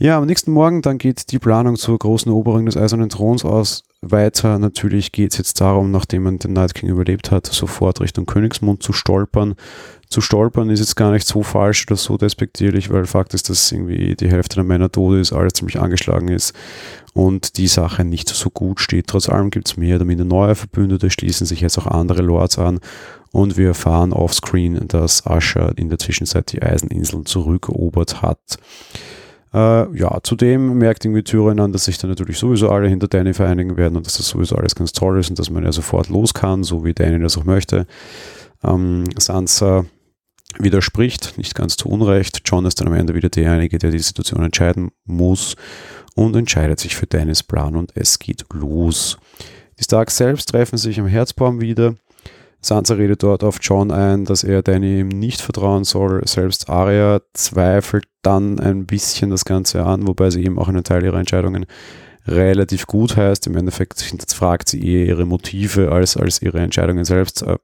Ja, 0.00 0.18
am 0.18 0.26
nächsten 0.26 0.52
Morgen 0.52 0.80
dann 0.80 0.98
geht 0.98 1.32
die 1.32 1.40
Planung 1.40 1.74
zur 1.74 1.98
großen 1.98 2.30
Eroberung 2.30 2.66
des 2.66 2.76
Eisernen 2.76 3.08
Throns 3.08 3.44
aus 3.44 3.82
weiter. 4.00 4.60
Natürlich 4.60 5.10
geht 5.10 5.32
es 5.32 5.38
jetzt 5.38 5.60
darum, 5.60 5.90
nachdem 5.90 6.22
man 6.22 6.38
den 6.38 6.52
Night 6.52 6.74
King 6.74 6.88
überlebt 6.88 7.32
hat, 7.32 7.46
sofort 7.46 8.00
Richtung 8.00 8.24
Königsmund 8.24 8.80
zu 8.80 8.92
stolpern. 8.92 9.56
Zu 10.08 10.20
stolpern 10.20 10.70
ist 10.70 10.78
jetzt 10.78 10.94
gar 10.94 11.10
nicht 11.10 11.26
so 11.26 11.42
falsch 11.42 11.84
oder 11.88 11.96
so 11.96 12.16
despektierlich, 12.16 12.90
weil 12.90 13.06
Fakt 13.06 13.34
ist, 13.34 13.50
dass 13.50 13.72
irgendwie 13.72 14.14
die 14.14 14.30
Hälfte 14.30 14.54
der 14.54 14.64
Männer 14.64 14.90
tot 14.90 15.18
ist, 15.18 15.32
alles 15.32 15.54
ziemlich 15.54 15.80
angeschlagen 15.80 16.28
ist 16.28 16.54
und 17.12 17.56
die 17.58 17.66
Sache 17.66 18.04
nicht 18.04 18.28
so 18.28 18.50
gut 18.50 18.78
steht. 18.78 19.08
Trotz 19.08 19.28
allem 19.28 19.50
gibt 19.50 19.68
es 19.68 19.76
mehr 19.76 19.96
oder 19.96 20.04
minder 20.04 20.24
neue 20.24 20.54
Verbündete, 20.54 21.10
schließen 21.10 21.44
sich 21.44 21.60
jetzt 21.60 21.76
auch 21.76 21.88
andere 21.88 22.22
Lords 22.22 22.56
an 22.56 22.78
und 23.32 23.56
wir 23.56 23.68
erfahren 23.68 24.12
offscreen, 24.12 24.88
dass 24.88 25.26
Asher 25.26 25.72
in 25.76 25.88
der 25.88 25.98
Zwischenzeit 25.98 26.52
die 26.52 26.62
Eiseninseln 26.62 27.26
zurückerobert 27.26 28.22
hat. 28.22 28.58
Äh, 29.52 29.96
ja, 29.96 30.18
zudem 30.22 30.76
merkt 30.78 31.04
irgendwie 31.04 31.22
Tyrion 31.22 31.60
an, 31.60 31.72
dass 31.72 31.86
sich 31.86 31.98
dann 31.98 32.10
natürlich 32.10 32.38
sowieso 32.38 32.68
alle 32.68 32.88
hinter 32.88 33.08
Danny 33.08 33.32
vereinigen 33.32 33.76
werden 33.76 33.96
und 33.96 34.06
dass 34.06 34.18
das 34.18 34.28
sowieso 34.28 34.56
alles 34.56 34.74
ganz 34.74 34.92
toll 34.92 35.18
ist 35.18 35.30
und 35.30 35.38
dass 35.38 35.50
man 35.50 35.64
ja 35.64 35.72
sofort 35.72 36.08
los 36.08 36.34
kann, 36.34 36.64
so 36.64 36.84
wie 36.84 36.92
Danny 36.92 37.18
das 37.18 37.38
auch 37.38 37.44
möchte. 37.44 37.86
Ähm, 38.62 39.04
Sansa 39.18 39.86
widerspricht, 40.58 41.38
nicht 41.38 41.54
ganz 41.54 41.76
zu 41.76 41.88
Unrecht. 41.88 42.42
John 42.44 42.66
ist 42.66 42.80
dann 42.80 42.88
am 42.88 42.94
Ende 42.94 43.14
wieder 43.14 43.28
derjenige, 43.28 43.78
der 43.78 43.90
die 43.90 43.98
Situation 43.98 44.42
entscheiden 44.42 44.90
muss 45.04 45.56
und 46.14 46.36
entscheidet 46.36 46.80
sich 46.80 46.96
für 46.96 47.06
Dennis 47.06 47.42
Plan 47.42 47.76
und 47.76 47.92
es 47.94 48.18
geht 48.18 48.44
los. 48.52 49.18
Die 49.78 49.84
Starks 49.84 50.16
selbst 50.16 50.48
treffen 50.48 50.76
sich 50.76 50.98
am 50.98 51.06
Herzbaum 51.06 51.60
wieder. 51.60 51.94
Sansa 52.60 52.94
redet 52.94 53.22
dort 53.22 53.44
auf 53.44 53.58
John 53.60 53.90
ein, 53.90 54.24
dass 54.24 54.42
er 54.42 54.62
Danny 54.62 55.00
ihm 55.00 55.08
nicht 55.08 55.40
vertrauen 55.40 55.84
soll. 55.84 56.26
Selbst 56.26 56.68
Arya 56.68 57.20
zweifelt 57.32 58.06
dann 58.22 58.58
ein 58.58 58.86
bisschen 58.86 59.30
das 59.30 59.44
Ganze 59.44 59.84
an, 59.84 60.08
wobei 60.08 60.30
sie 60.30 60.44
eben 60.44 60.58
auch 60.58 60.68
einen 60.68 60.82
Teil 60.82 61.04
ihrer 61.04 61.18
Entscheidungen 61.20 61.66
relativ 62.26 62.86
gut 62.86 63.16
heißt. 63.16 63.46
Im 63.46 63.56
Endeffekt 63.56 64.02
fragt 64.32 64.68
sie 64.68 64.84
eher 64.84 65.06
ihre 65.06 65.24
Motive 65.24 65.92
als, 65.92 66.16
als 66.16 66.42
ihre 66.42 66.58
Entscheidungen 66.58 67.04
selbst. 67.04 67.42
Äh, 67.42 67.58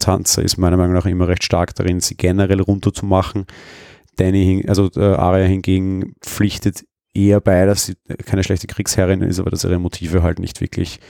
Sansa 0.00 0.42
ist 0.42 0.58
meiner 0.58 0.76
Meinung 0.76 0.94
nach 0.94 1.06
immer 1.06 1.28
recht 1.28 1.44
stark 1.44 1.74
darin, 1.74 2.00
sie 2.00 2.16
generell 2.16 2.60
runterzumachen. 2.60 3.46
Danny, 4.16 4.64
also 4.66 4.90
äh, 4.96 5.14
Arya 5.14 5.46
hingegen 5.46 6.14
pflichtet 6.20 6.84
eher 7.14 7.40
bei, 7.40 7.66
dass 7.66 7.86
sie 7.86 7.94
keine 8.26 8.44
schlechte 8.44 8.66
Kriegsherrin 8.66 9.22
ist, 9.22 9.38
aber 9.38 9.50
dass 9.50 9.64
ihre 9.64 9.78
Motive 9.78 10.22
halt 10.22 10.38
nicht 10.38 10.60
wirklich 10.60 11.00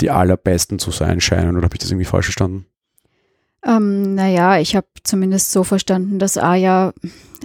die 0.00 0.10
allerbesten 0.10 0.78
zu 0.78 0.90
sein 0.90 1.20
scheinen. 1.20 1.56
Oder 1.56 1.64
habe 1.64 1.74
ich 1.74 1.80
das 1.80 1.90
irgendwie 1.90 2.06
falsch 2.06 2.26
verstanden? 2.26 2.66
Ähm, 3.66 4.14
naja, 4.14 4.58
ich 4.58 4.74
habe 4.74 4.86
zumindest 5.04 5.52
so 5.52 5.64
verstanden, 5.64 6.18
dass 6.18 6.38
Aya, 6.38 6.92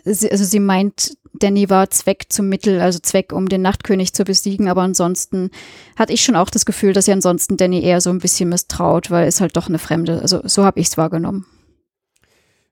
also 0.06 0.44
sie 0.44 0.60
meint, 0.60 1.18
Danny 1.34 1.70
war 1.70 1.90
Zweck 1.90 2.28
zum 2.30 2.48
Mittel, 2.48 2.80
also 2.80 3.00
Zweck, 3.00 3.34
um 3.34 3.50
den 3.50 3.62
Nachtkönig 3.62 4.14
zu 4.14 4.24
besiegen, 4.24 4.70
aber 4.70 4.84
ansonsten 4.84 5.50
hatte 5.98 6.14
ich 6.14 6.22
schon 6.22 6.38
auch 6.38 6.50
das 6.50 6.66
Gefühl, 6.66 6.94
dass 6.94 7.06
sie 7.06 7.12
ansonsten 7.12 7.58
Danny 7.58 7.82
eher 7.82 8.00
so 8.00 8.10
ein 8.10 8.20
bisschen 8.20 8.48
misstraut, 8.48 9.12
weil 9.12 9.28
es 9.28 9.42
halt 9.42 9.58
doch 9.58 9.68
eine 9.68 9.80
Fremde, 9.80 10.22
also 10.22 10.42
so 10.46 10.64
habe 10.64 10.80
ich 10.80 10.88
es 10.88 10.98
wahrgenommen. 10.98 11.46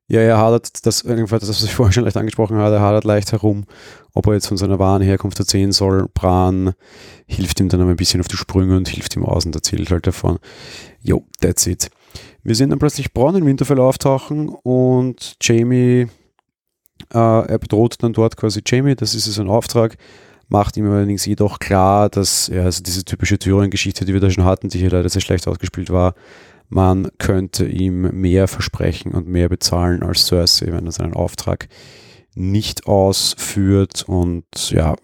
Ja, 0.07 0.19
er 0.19 0.37
hadert, 0.37 0.85
das, 0.85 1.03
das, 1.03 1.31
was 1.31 1.63
ich 1.63 1.73
vorhin 1.75 1.93
schon 1.93 2.03
leicht 2.03 2.17
angesprochen 2.17 2.57
habe, 2.57 2.75
er 2.75 2.81
hadert 2.81 3.03
leicht 3.03 3.31
herum, 3.31 3.65
ob 4.13 4.27
er 4.27 4.33
jetzt 4.33 4.47
von 4.47 4.57
seiner 4.57 4.79
wahren 4.79 5.01
Herkunft 5.01 5.39
erzählen 5.39 5.71
soll. 5.71 6.07
Bran 6.13 6.73
hilft 7.25 7.59
ihm 7.59 7.69
dann 7.69 7.81
ein 7.81 7.95
bisschen 7.95 8.19
auf 8.19 8.27
die 8.27 8.37
Sprünge 8.37 8.77
und 8.77 8.87
hilft 8.87 9.15
ihm 9.15 9.25
aus 9.25 9.45
und 9.45 9.55
erzählt 9.55 9.89
halt 9.91 10.05
davon. 10.05 10.39
Jo, 11.01 11.25
that's 11.39 11.65
it. 11.67 11.89
Wir 12.43 12.55
sehen 12.55 12.69
dann 12.69 12.79
plötzlich 12.79 13.13
Braun 13.13 13.35
in 13.35 13.45
Winterfell 13.45 13.79
auftauchen 13.79 14.49
und 14.49 15.35
Jamie, 15.41 16.07
äh, 17.13 17.17
er 17.17 17.57
bedroht 17.57 17.95
dann 18.01 18.13
dort 18.13 18.35
quasi 18.37 18.61
Jamie, 18.65 18.95
das 18.95 19.15
ist 19.15 19.25
sein 19.33 19.47
Auftrag, 19.47 19.97
macht 20.49 20.75
ihm 20.77 20.89
allerdings 20.91 21.25
jedoch 21.25 21.59
klar, 21.59 22.09
dass 22.09 22.47
ja, 22.47 22.63
also 22.63 22.83
diese 22.83 23.05
typische 23.05 23.39
Thüringen-Geschichte, 23.39 24.05
die 24.05 24.13
wir 24.13 24.19
da 24.19 24.29
schon 24.29 24.43
hatten, 24.43 24.69
die 24.69 24.79
hier 24.79 24.91
leider 24.91 25.09
sehr 25.09 25.21
schlecht 25.21 25.47
ausgespielt 25.47 25.89
war, 25.89 26.15
man 26.69 27.09
könnte 27.17 27.65
ihm 27.65 28.19
mehr 28.19 28.47
versprechen 28.47 29.11
und 29.13 29.27
mehr 29.27 29.49
bezahlen 29.49 30.03
als 30.03 30.27
Cersei, 30.27 30.71
wenn 30.71 30.85
er 30.85 30.91
seinen 30.91 31.13
Auftrag 31.13 31.67
nicht 32.35 32.87
ausführt 32.87 34.05
und 34.07 34.45
ja, 34.71 34.95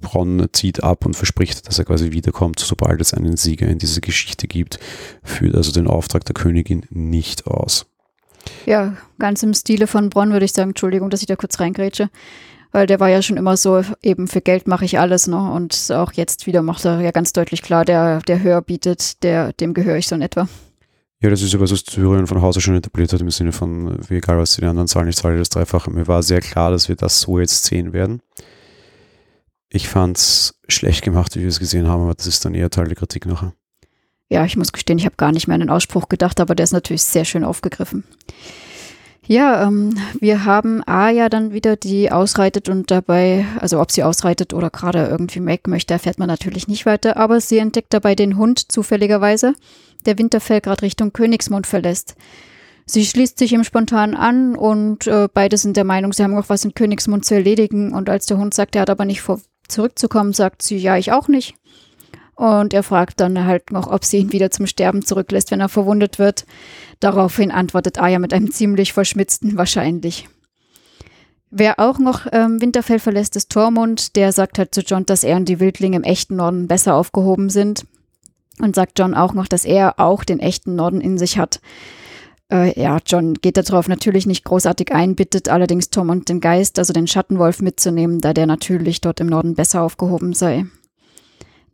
Bronn 0.00 0.48
zieht 0.52 0.82
ab 0.82 1.04
und 1.04 1.14
verspricht, 1.14 1.68
dass 1.68 1.78
er 1.78 1.84
quasi 1.84 2.12
wiederkommt, 2.12 2.60
sobald 2.60 3.00
es 3.00 3.12
einen 3.12 3.36
Sieger 3.36 3.66
in 3.68 3.78
dieser 3.78 4.00
Geschichte 4.00 4.48
gibt, 4.48 4.78
führt 5.22 5.54
also 5.54 5.70
den 5.70 5.86
Auftrag 5.86 6.24
der 6.24 6.34
Königin 6.34 6.86
nicht 6.90 7.46
aus. 7.46 7.86
Ja, 8.66 8.96
ganz 9.18 9.42
im 9.42 9.54
Stile 9.54 9.86
von 9.86 10.10
Bronn 10.10 10.32
würde 10.32 10.44
ich 10.44 10.52
sagen, 10.52 10.70
Entschuldigung, 10.70 11.10
dass 11.10 11.20
ich 11.20 11.26
da 11.26 11.36
kurz 11.36 11.60
reingrätsche, 11.60 12.08
weil 12.72 12.86
der 12.86 13.00
war 13.00 13.08
ja 13.08 13.22
schon 13.22 13.36
immer 13.36 13.56
so, 13.56 13.82
eben 14.02 14.26
für 14.26 14.40
Geld 14.40 14.66
mache 14.66 14.84
ich 14.84 14.98
alles, 14.98 15.26
ne? 15.26 15.52
Und 15.52 15.90
auch 15.92 16.12
jetzt 16.12 16.46
wieder 16.46 16.62
macht 16.62 16.84
er 16.84 17.00
ja 17.00 17.10
ganz 17.10 17.32
deutlich 17.32 17.62
klar, 17.62 17.84
der, 17.84 18.20
der 18.20 18.42
höher 18.42 18.62
bietet, 18.62 19.22
der, 19.22 19.52
dem 19.52 19.74
gehöre 19.74 19.96
ich 19.96 20.08
so 20.08 20.14
in 20.14 20.22
etwa. 20.22 20.48
Ja, 21.22 21.30
das 21.30 21.40
ist 21.40 21.52
ja 21.52 21.60
was, 21.60 21.70
was 21.70 21.84
Syrien 21.88 22.26
von 22.26 22.42
Hause 22.42 22.60
schon 22.60 22.74
etabliert 22.74 23.12
hat, 23.12 23.20
im 23.20 23.30
Sinne 23.30 23.52
von, 23.52 23.96
wie 24.08 24.16
egal 24.16 24.38
was 24.38 24.56
die 24.56 24.64
anderen 24.64 24.88
zahlen, 24.88 25.06
ich 25.06 25.14
zahle 25.14 25.38
das 25.38 25.50
Dreifache. 25.50 25.88
Mir 25.90 26.08
war 26.08 26.20
sehr 26.24 26.40
klar, 26.40 26.72
dass 26.72 26.88
wir 26.88 26.96
das 26.96 27.20
so 27.20 27.38
jetzt 27.38 27.64
sehen 27.64 27.92
werden. 27.92 28.20
Ich 29.68 29.88
fand 29.88 30.18
es 30.18 30.60
schlecht 30.66 31.02
gemacht, 31.02 31.36
wie 31.36 31.42
wir 31.42 31.48
es 31.48 31.60
gesehen 31.60 31.86
haben, 31.86 32.02
aber 32.02 32.14
das 32.14 32.26
ist 32.26 32.44
dann 32.44 32.54
eher 32.54 32.70
Teil 32.70 32.86
der 32.86 32.96
Kritik 32.96 33.24
nachher. 33.26 33.54
Ja, 34.30 34.44
ich 34.44 34.56
muss 34.56 34.72
gestehen, 34.72 34.98
ich 34.98 35.04
habe 35.04 35.14
gar 35.16 35.30
nicht 35.30 35.46
mehr 35.46 35.54
an 35.54 35.60
den 35.60 35.70
Ausspruch 35.70 36.08
gedacht, 36.08 36.40
aber 36.40 36.56
der 36.56 36.64
ist 36.64 36.72
natürlich 36.72 37.04
sehr 37.04 37.24
schön 37.24 37.44
aufgegriffen. 37.44 38.02
Ja, 39.26 39.66
ähm, 39.66 39.96
wir 40.18 40.44
haben 40.44 40.82
Aya 40.86 41.28
dann 41.28 41.52
wieder, 41.52 41.76
die 41.76 42.10
ausreitet 42.10 42.68
und 42.68 42.90
dabei, 42.90 43.46
also 43.60 43.80
ob 43.80 43.92
sie 43.92 44.02
ausreitet 44.02 44.52
oder 44.52 44.68
gerade 44.68 45.06
irgendwie 45.06 45.40
Mac 45.40 45.68
möchte, 45.68 45.94
erfährt 45.94 46.18
man 46.18 46.28
natürlich 46.28 46.66
nicht 46.66 46.86
weiter, 46.86 47.16
aber 47.16 47.40
sie 47.40 47.58
entdeckt 47.58 47.94
dabei 47.94 48.16
den 48.16 48.36
Hund 48.36 48.72
zufälligerweise 48.72 49.54
der 50.06 50.18
Winterfell 50.18 50.60
gerade 50.60 50.82
Richtung 50.82 51.12
Königsmund 51.12 51.66
verlässt. 51.66 52.16
Sie 52.84 53.04
schließt 53.04 53.38
sich 53.38 53.52
ihm 53.52 53.64
spontan 53.64 54.14
an 54.14 54.56
und 54.56 55.06
äh, 55.06 55.28
beide 55.32 55.56
sind 55.56 55.76
der 55.76 55.84
Meinung, 55.84 56.12
sie 56.12 56.22
haben 56.24 56.34
noch 56.34 56.48
was 56.48 56.64
in 56.64 56.74
Königsmund 56.74 57.24
zu 57.24 57.34
erledigen. 57.34 57.92
Und 57.92 58.10
als 58.10 58.26
der 58.26 58.38
Hund 58.38 58.54
sagt, 58.54 58.74
er 58.74 58.82
hat 58.82 58.90
aber 58.90 59.04
nicht 59.04 59.22
vor, 59.22 59.40
zurückzukommen, 59.68 60.32
sagt 60.32 60.62
sie, 60.62 60.78
ja, 60.78 60.96
ich 60.96 61.12
auch 61.12 61.28
nicht. 61.28 61.54
Und 62.34 62.72
er 62.72 62.82
fragt 62.82 63.20
dann 63.20 63.44
halt 63.44 63.72
noch, 63.72 63.86
ob 63.86 64.04
sie 64.04 64.18
ihn 64.18 64.32
wieder 64.32 64.50
zum 64.50 64.66
Sterben 64.66 65.04
zurücklässt, 65.04 65.50
wenn 65.50 65.60
er 65.60 65.68
verwundet 65.68 66.18
wird. 66.18 66.46
Daraufhin 67.00 67.50
antwortet 67.50 68.00
Aya 68.00 68.18
mit 68.18 68.32
einem 68.32 68.50
ziemlich 68.50 68.92
verschmitzten 68.92 69.56
Wahrscheinlich. 69.56 70.28
Wer 71.50 71.78
auch 71.78 71.98
noch 71.98 72.26
ähm, 72.32 72.62
Winterfell 72.62 72.98
verlässt, 72.98 73.36
ist 73.36 73.50
Tormund. 73.50 74.16
Der 74.16 74.32
sagt 74.32 74.58
halt 74.58 74.74
zu 74.74 74.80
John, 74.80 75.04
dass 75.04 75.22
er 75.22 75.36
und 75.36 75.48
die 75.48 75.60
Wildlinge 75.60 75.96
im 75.98 76.02
echten 76.02 76.36
Norden 76.36 76.66
besser 76.66 76.94
aufgehoben 76.94 77.50
sind. 77.50 77.86
Und 78.58 78.74
sagt 78.74 78.98
John 78.98 79.14
auch 79.14 79.34
noch, 79.34 79.46
dass 79.48 79.66
er 79.66 80.00
auch 80.00 80.24
den 80.24 80.40
echten 80.40 80.74
Norden 80.74 81.02
in 81.02 81.18
sich 81.18 81.36
hat. 81.36 81.60
Äh, 82.50 82.78
ja, 82.80 82.98
John 83.06 83.34
geht 83.34 83.56
darauf 83.58 83.88
natürlich 83.88 84.26
nicht 84.26 84.44
großartig 84.44 84.92
ein, 84.92 85.14
bittet 85.14 85.50
allerdings 85.50 85.90
Tom 85.90 86.08
und 86.08 86.28
den 86.28 86.40
Geist, 86.40 86.78
also 86.78 86.92
den 86.92 87.06
Schattenwolf 87.06 87.60
mitzunehmen, 87.60 88.20
da 88.20 88.32
der 88.32 88.46
natürlich 88.46 89.00
dort 89.00 89.20
im 89.20 89.26
Norden 89.26 89.54
besser 89.54 89.82
aufgehoben 89.82 90.32
sei. 90.32 90.66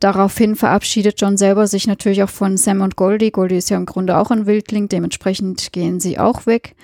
Daraufhin 0.00 0.56
verabschiedet 0.56 1.20
John 1.20 1.36
selber 1.36 1.66
sich 1.66 1.86
natürlich 1.86 2.22
auch 2.22 2.30
von 2.30 2.56
Sam 2.56 2.82
und 2.82 2.96
Goldie. 2.96 3.30
Goldie 3.30 3.56
ist 3.56 3.70
ja 3.70 3.76
im 3.76 3.86
Grunde 3.86 4.16
auch 4.16 4.30
ein 4.30 4.46
Wildling, 4.46 4.88
dementsprechend 4.88 5.72
gehen 5.72 6.00
sie 6.00 6.18
auch 6.18 6.46
weg. 6.46 6.76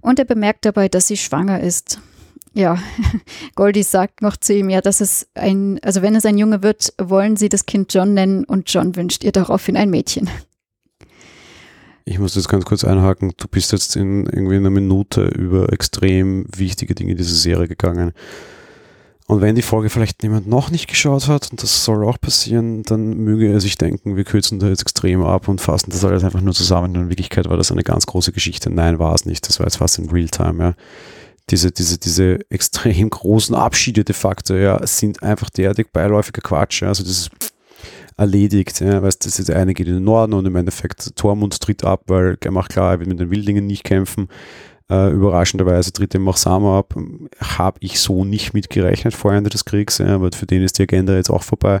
Und 0.00 0.18
er 0.18 0.24
bemerkt 0.24 0.64
dabei, 0.64 0.88
dass 0.88 1.06
sie 1.06 1.16
schwanger 1.16 1.60
ist 1.60 2.00
ja, 2.54 2.78
Goldie 3.54 3.82
sagt 3.82 4.22
noch 4.22 4.36
zu 4.36 4.54
ihm, 4.54 4.70
ja, 4.70 4.80
dass 4.80 5.00
es 5.00 5.28
ein, 5.34 5.78
also 5.82 6.02
wenn 6.02 6.14
es 6.14 6.26
ein 6.26 6.38
Junge 6.38 6.62
wird, 6.62 6.92
wollen 6.98 7.36
sie 7.36 7.48
das 7.48 7.66
Kind 7.66 7.92
John 7.94 8.14
nennen 8.14 8.44
und 8.44 8.72
John 8.72 8.94
wünscht 8.96 9.24
ihr 9.24 9.32
daraufhin 9.32 9.76
ein 9.76 9.90
Mädchen. 9.90 10.28
Ich 12.04 12.18
muss 12.18 12.34
jetzt 12.34 12.48
ganz 12.48 12.64
kurz 12.64 12.84
einhaken. 12.84 13.32
Du 13.36 13.46
bist 13.46 13.72
jetzt 13.72 13.94
in 13.94 14.26
irgendwie 14.26 14.56
einer 14.56 14.70
Minute 14.70 15.24
über 15.24 15.72
extrem 15.72 16.44
wichtige 16.54 16.94
Dinge 16.94 17.14
dieser 17.14 17.36
Serie 17.36 17.68
gegangen. 17.68 18.12
Und 19.28 19.40
wenn 19.40 19.54
die 19.54 19.62
Folge 19.62 19.88
vielleicht 19.88 20.22
jemand 20.22 20.46
noch 20.46 20.70
nicht 20.70 20.88
geschaut 20.88 21.28
hat, 21.28 21.50
und 21.50 21.62
das 21.62 21.84
soll 21.84 22.04
auch 22.04 22.20
passieren, 22.20 22.82
dann 22.82 23.16
möge 23.18 23.50
er 23.50 23.60
sich 23.60 23.78
denken, 23.78 24.16
wir 24.16 24.24
kürzen 24.24 24.58
da 24.58 24.68
jetzt 24.68 24.82
extrem 24.82 25.22
ab 25.22 25.48
und 25.48 25.60
fassen 25.60 25.90
das 25.90 26.04
alles 26.04 26.24
einfach 26.24 26.40
nur 26.40 26.54
zusammen. 26.54 26.94
In 26.94 27.08
Wirklichkeit 27.08 27.48
war 27.48 27.56
das 27.56 27.72
eine 27.72 27.84
ganz 27.84 28.06
große 28.06 28.32
Geschichte. 28.32 28.68
Nein, 28.68 28.98
war 28.98 29.14
es 29.14 29.24
nicht. 29.24 29.48
Das 29.48 29.58
war 29.58 29.66
jetzt 29.66 29.76
fast 29.76 29.98
in 29.98 30.10
Realtime, 30.10 30.62
ja 30.62 30.74
diese, 31.50 31.70
diese, 31.70 31.98
diese 31.98 32.38
extrem 32.50 33.10
großen 33.10 33.54
Abschiede 33.54 34.04
de 34.04 34.14
facto, 34.14 34.54
ja, 34.54 34.84
sind 34.86 35.22
einfach 35.22 35.50
derartig 35.50 35.92
beiläufiger 35.92 36.42
Quatsch. 36.42 36.82
Ja. 36.82 36.88
Also 36.88 37.02
das 37.02 37.12
ist 37.12 37.30
erledigt, 38.16 38.80
ja, 38.80 39.02
weißt, 39.02 39.24
das 39.24 39.38
ist 39.38 39.48
der 39.48 39.56
eine 39.56 39.74
geht 39.74 39.88
in 39.88 39.94
den 39.94 40.04
Norden 40.04 40.34
und 40.34 40.46
im 40.46 40.56
Endeffekt 40.56 41.16
Tormund 41.16 41.58
tritt 41.60 41.84
ab, 41.84 42.02
weil 42.06 42.36
er 42.40 42.50
macht 42.50 42.70
klar, 42.70 42.92
er 42.92 42.98
wird 43.00 43.08
mit 43.08 43.20
den 43.20 43.30
Wildlingen 43.30 43.66
nicht 43.66 43.84
kämpfen. 43.84 44.28
Äh, 44.92 45.10
überraschenderweise 45.10 45.92
tritt 45.92 46.14
ihm 46.14 46.28
auch 46.28 46.36
Sama 46.36 46.78
ab. 46.78 46.94
Habe 47.40 47.78
ich 47.80 48.00
so 48.00 48.24
nicht 48.24 48.52
mitgerechnet 48.52 49.14
vor 49.14 49.32
Ende 49.32 49.50
des 49.50 49.64
Kriegs, 49.64 49.98
ja, 49.98 50.14
aber 50.14 50.30
für 50.34 50.46
den 50.46 50.62
ist 50.62 50.78
die 50.78 50.82
Agenda 50.82 51.14
jetzt 51.14 51.30
auch 51.30 51.42
vorbei. 51.42 51.80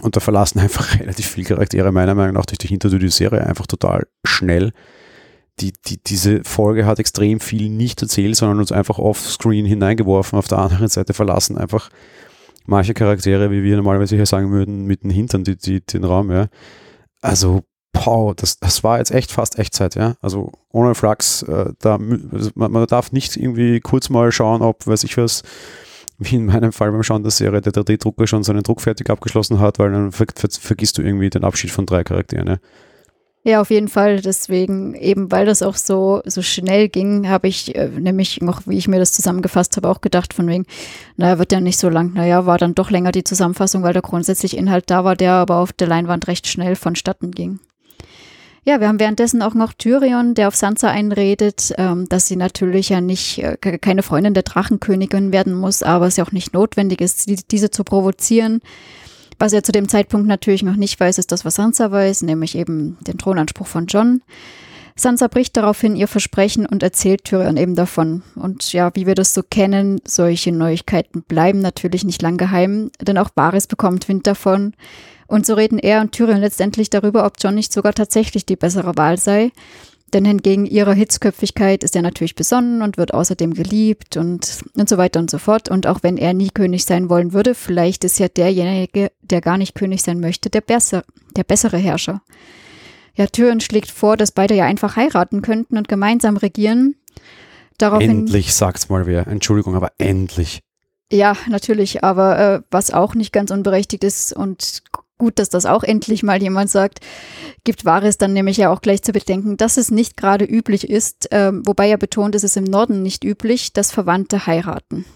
Und 0.00 0.16
da 0.16 0.20
verlassen 0.20 0.58
einfach 0.60 0.98
relativ 0.98 1.26
viele 1.26 1.46
Charaktere 1.46 1.92
meiner 1.92 2.14
Meinung 2.14 2.34
nach 2.34 2.46
durch 2.46 2.58
die 2.58 2.68
Hintertür 2.68 2.98
die 2.98 3.08
Serie 3.08 3.46
einfach 3.46 3.66
total 3.66 4.06
schnell 4.24 4.72
die, 5.60 5.72
die, 5.86 6.02
diese 6.02 6.42
Folge 6.44 6.84
hat 6.86 6.98
extrem 6.98 7.40
viel 7.40 7.68
nicht 7.68 8.02
erzählt, 8.02 8.36
sondern 8.36 8.58
uns 8.58 8.72
einfach 8.72 8.98
offscreen 8.98 9.66
hineingeworfen, 9.66 10.38
auf 10.38 10.48
der 10.48 10.58
anderen 10.58 10.88
Seite 10.88 11.14
verlassen 11.14 11.56
einfach 11.58 11.90
manche 12.66 12.94
Charaktere, 12.94 13.50
wie 13.50 13.62
wir 13.62 13.76
normalerweise 13.76 14.16
hier 14.16 14.26
sagen 14.26 14.50
würden, 14.50 14.84
mit 14.84 15.04
den 15.04 15.10
Hintern 15.10 15.44
die, 15.44 15.56
die, 15.56 15.80
den 15.80 16.04
Raum, 16.04 16.30
ja. 16.30 16.48
Also, 17.20 17.62
pow, 17.94 18.34
das, 18.34 18.58
das 18.58 18.84
war 18.84 18.98
jetzt 18.98 19.10
echt 19.10 19.32
fast 19.32 19.58
Echtzeit, 19.58 19.94
ja. 19.94 20.16
Also 20.20 20.52
ohne 20.70 20.94
Flachs, 20.94 21.42
äh, 21.44 21.72
da, 21.78 21.98
also 22.30 22.50
man, 22.54 22.70
man, 22.70 22.86
darf 22.86 23.12
nicht 23.12 23.36
irgendwie 23.36 23.80
kurz 23.80 24.10
mal 24.10 24.30
schauen, 24.30 24.60
ob, 24.60 24.86
weiß 24.86 25.04
ich 25.04 25.16
was, 25.16 25.42
wie 26.18 26.36
in 26.36 26.46
meinem 26.46 26.72
Fall 26.72 26.92
beim 26.92 27.02
Schauen 27.02 27.22
der 27.22 27.30
Serie, 27.30 27.62
der 27.62 27.72
3D-Drucker 27.72 28.26
schon 28.26 28.44
seinen 28.44 28.62
Druck 28.62 28.82
fertig 28.82 29.08
abgeschlossen 29.08 29.60
hat, 29.60 29.78
weil 29.78 29.90
dann 29.90 30.12
ver 30.12 30.26
ver 30.34 30.48
vergisst 30.50 30.98
du 30.98 31.02
irgendwie 31.02 31.30
den 31.30 31.44
Abschied 31.44 31.70
von 31.70 31.86
drei 31.86 32.04
Charakteren, 32.04 32.46
ja. 32.46 32.56
Ja, 33.46 33.60
auf 33.60 33.68
jeden 33.68 33.88
Fall. 33.88 34.22
Deswegen, 34.22 34.94
eben 34.94 35.30
weil 35.30 35.44
das 35.44 35.62
auch 35.62 35.76
so, 35.76 36.22
so 36.24 36.40
schnell 36.40 36.88
ging, 36.88 37.28
habe 37.28 37.46
ich 37.46 37.74
äh, 37.74 37.88
nämlich 37.88 38.40
noch, 38.40 38.62
wie 38.66 38.78
ich 38.78 38.88
mir 38.88 38.98
das 38.98 39.12
zusammengefasst 39.12 39.76
habe, 39.76 39.90
auch 39.90 40.00
gedacht, 40.00 40.32
von 40.32 40.48
wegen, 40.48 40.64
naja, 41.16 41.38
wird 41.38 41.52
ja 41.52 41.60
nicht 41.60 41.78
so 41.78 41.90
lang. 41.90 42.14
Naja, 42.14 42.46
war 42.46 42.56
dann 42.56 42.74
doch 42.74 42.90
länger 42.90 43.12
die 43.12 43.22
Zusammenfassung, 43.22 43.82
weil 43.82 43.92
der 43.92 44.00
grundsätzliche 44.00 44.56
Inhalt 44.56 44.84
da 44.88 45.04
war, 45.04 45.14
der 45.14 45.32
aber 45.32 45.56
auf 45.56 45.74
der 45.74 45.88
Leinwand 45.88 46.26
recht 46.26 46.46
schnell 46.46 46.74
vonstatten 46.74 47.32
ging. 47.32 47.60
Ja, 48.66 48.80
wir 48.80 48.88
haben 48.88 48.98
währenddessen 48.98 49.42
auch 49.42 49.52
noch 49.52 49.74
Tyrion, 49.74 50.34
der 50.34 50.48
auf 50.48 50.56
Sansa 50.56 50.88
einredet, 50.88 51.74
ähm, 51.76 52.08
dass 52.08 52.26
sie 52.26 52.36
natürlich 52.36 52.88
ja 52.88 53.02
nicht 53.02 53.38
äh, 53.38 53.56
keine 53.58 54.02
Freundin 54.02 54.32
der 54.32 54.42
Drachenkönigin 54.42 55.32
werden 55.32 55.52
muss, 55.52 55.82
aber 55.82 56.06
es 56.06 56.16
ja 56.16 56.24
auch 56.24 56.32
nicht 56.32 56.54
notwendig 56.54 57.02
ist, 57.02 57.28
die, 57.28 57.36
diese 57.36 57.70
zu 57.70 57.84
provozieren. 57.84 58.62
Was 59.38 59.52
er 59.52 59.62
zu 59.62 59.72
dem 59.72 59.88
Zeitpunkt 59.88 60.26
natürlich 60.26 60.62
noch 60.62 60.76
nicht 60.76 60.98
weiß, 60.98 61.18
ist 61.18 61.30
das, 61.30 61.44
was 61.44 61.56
Sansa 61.56 61.90
weiß, 61.90 62.22
nämlich 62.22 62.56
eben 62.56 62.96
den 63.06 63.18
Thronanspruch 63.18 63.66
von 63.66 63.86
John. 63.86 64.22
Sansa 64.96 65.26
bricht 65.26 65.56
daraufhin 65.56 65.96
ihr 65.96 66.08
Versprechen 66.08 66.64
und 66.64 66.82
erzählt 66.82 67.24
Tyrion 67.24 67.58
eben 67.58 67.74
davon. 67.74 68.22
Und 68.36 68.72
ja, 68.72 68.92
wie 68.94 69.06
wir 69.06 69.16
das 69.16 69.34
so 69.34 69.42
kennen, 69.42 70.00
solche 70.06 70.52
Neuigkeiten 70.52 71.22
bleiben 71.22 71.58
natürlich 71.58 72.04
nicht 72.04 72.22
lang 72.22 72.38
geheim, 72.38 72.90
denn 73.02 73.18
auch 73.18 73.30
Varys 73.34 73.66
bekommt 73.66 74.08
Wind 74.08 74.26
davon. 74.26 74.72
Und 75.26 75.46
so 75.46 75.54
reden 75.54 75.78
er 75.78 76.00
und 76.00 76.12
Tyrion 76.12 76.40
letztendlich 76.40 76.90
darüber, 76.90 77.24
ob 77.24 77.34
John 77.38 77.54
nicht 77.54 77.72
sogar 77.72 77.92
tatsächlich 77.94 78.46
die 78.46 78.56
bessere 78.56 78.96
Wahl 78.96 79.18
sei. 79.18 79.52
Denn 80.12 80.24
hingegen 80.24 80.64
ihrer 80.64 80.92
Hitzköpfigkeit 80.92 81.82
ist 81.82 81.96
er 81.96 82.02
natürlich 82.02 82.36
besonnen 82.36 82.82
und 82.82 82.98
wird 82.98 83.12
außerdem 83.12 83.52
geliebt 83.52 84.16
und, 84.16 84.62
und 84.76 84.88
so 84.88 84.96
weiter 84.96 85.18
und 85.18 85.28
so 85.28 85.38
fort. 85.38 85.68
Und 85.68 85.88
auch 85.88 86.02
wenn 86.02 86.18
er 86.18 86.34
nie 86.34 86.50
König 86.50 86.84
sein 86.84 87.08
wollen 87.08 87.32
würde, 87.32 87.54
vielleicht 87.54 88.04
ist 88.04 88.20
ja 88.20 88.28
derjenige, 88.28 89.10
der 89.22 89.40
gar 89.40 89.58
nicht 89.58 89.74
König 89.74 90.02
sein 90.02 90.20
möchte, 90.20 90.50
der, 90.50 90.60
besser, 90.60 91.02
der 91.36 91.42
bessere 91.42 91.78
Herrscher. 91.78 92.22
Ja, 93.16 93.26
Tyrion 93.26 93.60
schlägt 93.60 93.90
vor, 93.90 94.16
dass 94.16 94.30
beide 94.30 94.54
ja 94.54 94.66
einfach 94.66 94.94
heiraten 94.94 95.42
könnten 95.42 95.76
und 95.76 95.88
gemeinsam 95.88 96.36
regieren. 96.36 96.94
Daraufhin, 97.78 98.10
endlich, 98.10 98.54
sagt's 98.54 98.88
mal 98.88 99.06
wer. 99.06 99.26
Entschuldigung, 99.26 99.74
aber 99.74 99.92
endlich. 99.98 100.60
Ja, 101.12 101.36
natürlich, 101.48 102.02
aber 102.02 102.38
äh, 102.38 102.62
was 102.70 102.92
auch 102.92 103.14
nicht 103.14 103.32
ganz 103.32 103.50
unberechtigt 103.50 104.04
ist 104.04 104.32
und 104.32 104.82
gut, 105.24 105.38
dass 105.38 105.48
das 105.48 105.64
auch 105.64 105.82
endlich 105.82 106.22
mal 106.22 106.42
jemand 106.42 106.68
sagt, 106.68 107.00
gibt 107.64 107.86
Wahres 107.86 108.18
dann 108.18 108.34
nämlich 108.34 108.58
ja 108.58 108.70
auch 108.70 108.82
gleich 108.82 109.02
zu 109.02 109.12
bedenken, 109.12 109.56
dass 109.56 109.78
es 109.78 109.90
nicht 109.90 110.18
gerade 110.18 110.44
üblich 110.44 110.90
ist, 110.90 111.32
äh, 111.32 111.50
wobei 111.64 111.88
er 111.88 111.96
betont, 111.96 112.34
es 112.34 112.44
ist 112.44 112.58
im 112.58 112.64
Norden 112.64 113.02
nicht 113.02 113.24
üblich, 113.24 113.72
dass 113.72 113.90
Verwandte 113.90 114.46
heiraten. 114.46 115.06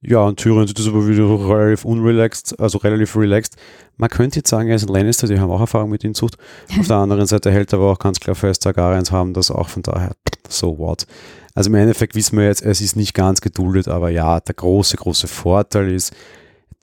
Ja, 0.00 0.20
und 0.20 0.38
Tyrion 0.38 0.64
ist 0.64 0.88
aber 0.88 1.06
wieder 1.06 1.24
relativ 1.24 1.84
unrelaxed, 1.84 2.58
also 2.58 2.78
relativ 2.78 3.14
relaxed. 3.16 3.56
Man 3.98 4.08
könnte 4.08 4.40
jetzt 4.40 4.48
sagen, 4.48 4.70
er 4.70 4.76
ist 4.76 4.88
ein 4.88 4.94
Lannister, 4.94 5.26
die 5.26 5.38
haben 5.38 5.50
auch 5.50 5.60
Erfahrung 5.60 5.90
mit 5.90 6.02
ihm 6.02 6.14
Zucht. 6.14 6.36
Auf 6.78 6.86
der 6.86 6.96
anderen 6.96 7.26
Seite 7.26 7.50
hält 7.50 7.72
er 7.72 7.78
aber 7.78 7.92
auch 7.92 7.98
ganz 7.98 8.20
klar 8.20 8.34
fest, 8.34 8.62
Targaryens 8.62 9.12
haben 9.12 9.34
das 9.34 9.50
auch 9.50 9.68
von 9.68 9.82
daher, 9.82 10.12
so 10.48 10.78
what. 10.78 11.06
Also 11.54 11.68
im 11.68 11.74
Endeffekt 11.76 12.14
wissen 12.14 12.38
wir 12.38 12.46
jetzt, 12.46 12.62
es 12.62 12.80
ist 12.80 12.96
nicht 12.96 13.14
ganz 13.14 13.42
geduldet, 13.42 13.88
aber 13.88 14.08
ja, 14.08 14.40
der 14.40 14.54
große, 14.54 14.96
große 14.96 15.26
Vorteil 15.26 15.90
ist, 15.92 16.12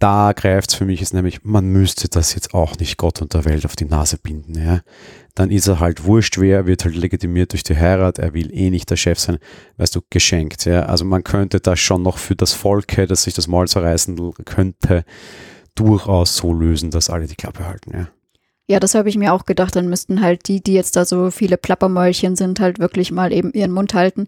da 0.02 0.34
greift 0.34 0.72
es 0.72 0.76
für 0.76 0.86
mich 0.86 1.02
ist 1.02 1.14
nämlich, 1.14 1.44
man 1.44 1.68
müsste 1.68 2.10
das 2.10 2.34
jetzt 2.34 2.56
auch 2.56 2.78
nicht 2.80 2.98
Gott 2.98 3.22
und 3.22 3.36
der 3.36 3.46
Welt 3.46 3.66
auf 3.66 3.76
die 3.76 3.86
Nase 3.86 4.18
binden. 4.18 4.56
Ja? 4.56 4.82
Dann 5.36 5.52
ist 5.52 5.68
er 5.68 5.80
halt 5.80 6.06
wurscht 6.06 6.40
wer, 6.40 6.66
wird 6.66 6.86
halt 6.86 6.96
legitimiert 6.96 7.54
durch 7.54 7.62
die 7.62 7.78
Heirat, 7.78 8.18
er 8.18 8.34
will 8.34 8.52
eh 8.52 8.72
nicht 8.72 8.90
der 8.90 8.96
Chef 8.96 9.20
sein, 9.20 9.38
weißt 9.78 9.96
du, 9.96 10.02
geschenkt. 10.10 10.66
Ja? 10.66 10.88
Also 10.88 11.06
man 11.06 11.24
könnte 11.24 11.60
das 11.60 11.80
schon 11.80 12.02
noch 12.02 12.18
für 12.18 12.36
das 12.36 12.54
Volk, 12.54 12.88
das 13.08 13.24
sich 13.24 13.36
das 13.36 13.48
Maul 13.48 13.68
zerreißen 13.68 14.18
könnte, 14.44 15.06
durchaus 15.76 16.36
so 16.36 16.52
lösen, 16.52 16.90
dass 16.90 17.12
alle 17.12 17.28
die 17.28 17.36
Klappe 17.36 17.68
halten. 17.68 17.92
Ja? 17.94 18.08
Ja, 18.68 18.80
das 18.80 18.96
habe 18.96 19.10
ich 19.10 19.18
mir 19.18 19.34
auch 19.34 19.46
gedacht. 19.46 19.76
Dann 19.76 19.88
müssten 19.88 20.22
halt 20.22 20.48
die, 20.48 20.62
die 20.62 20.74
jetzt 20.74 20.96
da 20.96 21.06
so 21.06 21.30
viele 21.30 21.58
Plappermäulchen 21.58 22.36
sind, 22.36 22.60
halt 22.60 22.80
wirklich 22.80 23.12
mal 23.12 23.32
eben 23.32 23.52
ihren 23.52 23.72
Mund 23.72 23.94
halten. 23.94 24.28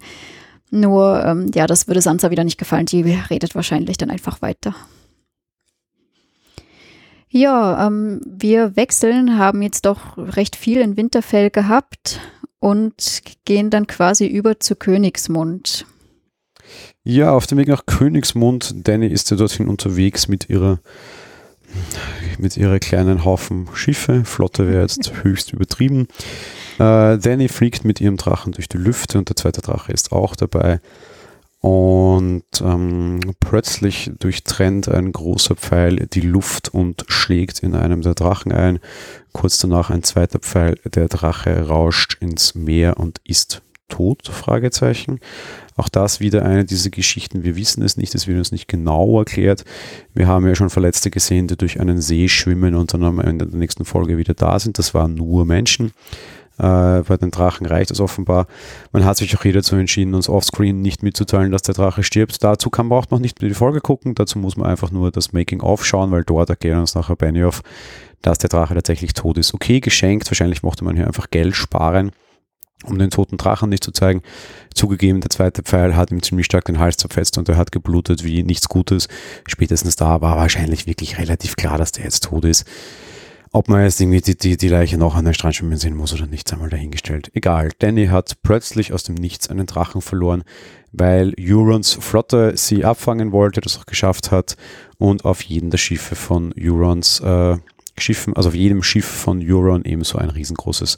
Nur, 0.70 1.24
ähm, 1.26 1.50
ja, 1.56 1.66
das 1.66 1.88
würde 1.88 2.02
Sansa 2.02 2.30
wieder 2.30 2.44
nicht 2.44 2.58
gefallen. 2.60 2.86
Die 2.86 3.02
redet 3.02 3.56
wahrscheinlich 3.56 3.98
dann 3.98 4.12
einfach 4.12 4.42
weiter. 4.42 4.76
Ja, 7.36 7.88
ähm, 7.88 8.22
wir 8.28 8.76
wechseln, 8.76 9.39
haben 9.39 9.63
jetzt 9.63 9.88
doch 9.88 10.19
recht 10.19 10.56
viel 10.56 10.78
in 10.78 10.98
Winterfell 10.98 11.50
gehabt 11.50 12.19
und 12.60 13.24
gehen 13.46 13.72
dann 13.72 13.88
quasi 13.88 14.28
über 14.28 14.60
zu 14.60 14.76
Königsmund. 14.76 15.88
Ja, 17.04 17.32
auf 17.32 17.48
dem 17.48 17.58
Weg 17.58 17.69
nach 17.69 17.88
Königsmund, 17.88 18.76
Danny 18.88 19.08
ist 19.08 19.32
ja 19.32 19.38
dorthin 19.38 19.67
unterwegs 19.67 20.28
mit 20.28 20.48
ihrer 20.48 20.80
mit 22.38 22.56
ihrer 22.56 22.78
kleinen 22.78 23.26
Haufen 23.26 23.67
Schiffe. 23.74 24.26
Flotte 24.26 24.67
wäre 24.67 24.82
jetzt 24.84 25.24
höchst 25.24 25.54
übertrieben. 25.54 26.08
Äh, 26.78 27.17
Danny 27.17 27.48
fliegt 27.48 27.84
mit 27.84 28.00
ihrem 28.00 28.17
Drachen 28.17 28.52
durch 28.52 28.69
die 28.69 28.78
Lüfte 28.78 29.17
und 29.17 29.30
der 29.30 29.38
zweite 29.38 29.62
Drache 29.62 29.91
ist 29.91 30.12
auch 30.12 30.36
dabei. 30.36 30.82
Und 31.63 32.43
ähm, 32.62 33.21
plötzlich 33.39 34.12
durchtrennt 34.19 34.89
ein 34.89 35.13
großer 35.13 35.56
Pfeil 35.56 36.08
die 36.08 36.19
Luft 36.19 36.73
und 36.73 37.06
schlägt 37.08 37.60
in 37.60 37.73
einem 37.73 38.02
der 38.02 38.15
Drachen 38.15 38.52
ein. 38.52 38.80
Kurz 39.32 39.60
danach 39.60 39.89
ein 39.89 40.04
zweiter 40.04 40.39
Pfeil, 40.39 40.76
der 40.84 41.08
Drache 41.08 41.65
rauscht 41.65 42.17
ins 42.19 42.54
Meer 42.54 42.99
und 42.99 43.21
ist 43.23 43.62
tot? 43.88 44.28
Fragezeichen. 44.28 45.21
Auch 45.78 45.88
das 45.88 46.19
wieder 46.19 46.43
eine 46.43 46.65
dieser 46.65 46.89
Geschichten. 46.89 47.43
Wir 47.43 47.56
wissen 47.56 47.82
es 47.82 47.95
nicht, 47.95 48.13
es 48.13 48.28
wird 48.28 48.39
uns 48.39 48.52
nicht 48.52 48.67
genau 48.67 49.19
erklärt. 49.19 49.63
Wir 50.13 50.28
haben 50.28 50.45
ja 50.45 50.56
schon 50.56 50.69
Verletzte 50.69 51.12
gesehen, 51.12 51.47
die 51.47 51.56
durch 51.56 51.80
einen 51.80 52.02
See 52.02 52.28
schwimmen 52.28 52.76
und 52.76 52.93
dann 52.93 53.06
am 53.06 53.19
Ende 53.19 53.47
der 53.47 53.58
nächsten 53.58 53.86
Folge 53.86 54.17
wieder 54.17 54.34
da 54.34 54.60
sind. 54.60 54.80
Das 54.80 54.93
waren 54.93 55.15
nur 55.15 55.45
Menschen. 55.45 55.93
Äh, 56.58 57.02
bei 57.02 57.18
den 57.18 57.32
Drachen 57.32 57.66
reicht 57.66 57.92
es 57.92 58.00
offenbar. 58.00 58.48
Man 58.92 59.06
hat 59.06 59.18
sich 59.18 59.36
auch 59.36 59.42
hier 59.42 59.54
dazu 59.54 59.76
entschieden, 59.76 60.13
uns 60.13 60.30
offscreen 60.30 60.82
nicht 60.82 61.04
mitzuteilen, 61.04 61.52
dass 61.52 61.63
der 61.63 61.76
Drache 61.76 62.04
stirbt. 62.04 62.44
Dazu 62.44 62.70
kann 62.70 62.88
man 62.88 63.00
auch 63.00 63.10
noch 63.10 63.20
nicht 63.20 63.42
die 63.42 63.54
Folge 63.54 63.82
gucken. 63.82 64.16
Dazu 64.16 64.39
muss 64.39 64.58
man 64.58 64.70
einfach 64.70 64.92
nur 64.92 65.12
das 65.12 65.34
Making-of 65.34 65.86
schauen, 65.86 66.12
weil 66.12 66.24
dort 66.24 66.50
erklären 66.50 66.82
uns 66.82 66.96
nachher 66.96 67.16
Benioff, 67.16 67.62
dass 68.22 68.38
der 68.38 68.50
Drache 68.50 68.76
tatsächlich 68.76 69.13
tot 69.13 69.38
ist. 69.38 69.54
Okay, 69.54 69.80
geschenkt. 69.80 70.30
Wahrscheinlich 70.30 70.63
mochte 70.63 70.84
man 70.84 70.96
hier 70.96 71.08
einfach 71.08 71.30
Geld 71.30 71.56
sparen 71.56 72.12
um 72.86 73.00
den 73.00 73.10
toten 73.10 73.38
Drachen 73.38 73.70
nicht 73.70 73.84
zu 73.84 73.92
zeigen. 73.92 74.22
Zugegeben, 74.74 75.22
der 75.22 75.30
zweite 75.30 75.63
Pfeil 75.63 75.96
hat 75.96 76.12
ihm 76.12 76.22
ziemlich 76.22 76.46
stark 76.46 76.66
den 76.66 76.80
Hals 76.80 76.98
zerfetzt 76.98 77.38
und 77.38 77.48
er 77.50 77.58
hat 77.58 77.72
geblutet 77.72 78.24
wie 78.24 78.44
nichts 78.44 78.70
Gutes. 78.70 79.08
Spätestens 79.48 79.96
da 79.96 80.22
war 80.22 80.38
wahrscheinlich 80.38 80.86
wirklich 80.86 81.18
relativ 81.18 81.56
klar, 81.56 81.78
dass 81.78 81.92
der 81.92 82.04
jetzt 82.06 82.26
tot 82.26 82.46
ist. 82.46 82.66
Ob 83.56 83.70
man 83.70 83.84
jetzt 83.84 84.02
irgendwie 84.02 84.20
die, 84.20 84.36
die, 84.36 84.58
die 84.58 84.68
Leiche 84.68 84.98
noch 84.98 85.13
an 85.13 85.26
den 85.26 85.36
Strand 85.36 85.62
sehen 85.80 85.96
muss 85.96 86.12
oder 86.12 86.26
nicht, 86.26 86.52
einmal 86.52 86.72
dahingestellt. 86.72 87.30
Egal. 87.36 87.70
Danny 87.78 88.08
hat 88.08 88.42
plötzlich 88.42 88.94
aus 88.94 89.04
dem 89.04 89.13
Nichts 89.13 89.48
einen 89.48 89.68
Drachen 89.68 90.02
verloren, 90.02 90.44
weil 90.92 91.36
Eurons 91.39 91.94
Flotte 91.94 92.54
sie 92.58 92.84
abfangen 92.84 93.32
wollte, 93.32 93.62
das 93.62 93.78
auch 93.78 93.86
geschafft 93.86 94.32
hat 94.32 94.58
und 94.98 95.24
auf 95.24 95.44
jedem 95.44 95.70
der 95.70 95.78
Schiffe 95.78 96.16
von 96.16 96.52
Eurons 96.60 97.20
äh, 97.20 97.58
Schiffen, 97.96 98.36
also 98.36 98.50
auf 98.50 98.56
jedem 98.56 98.82
Schiff 98.82 99.06
von 99.06 99.39
Euron 99.48 99.86
ebenso 99.86 100.18
ein 100.18 100.32
riesengroßes 100.32 100.98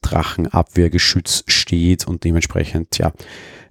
Drachenabwehrgeschütz 0.00 1.44
steht 1.46 2.08
und 2.08 2.24
dementsprechend, 2.24 2.98
ja, 2.98 3.12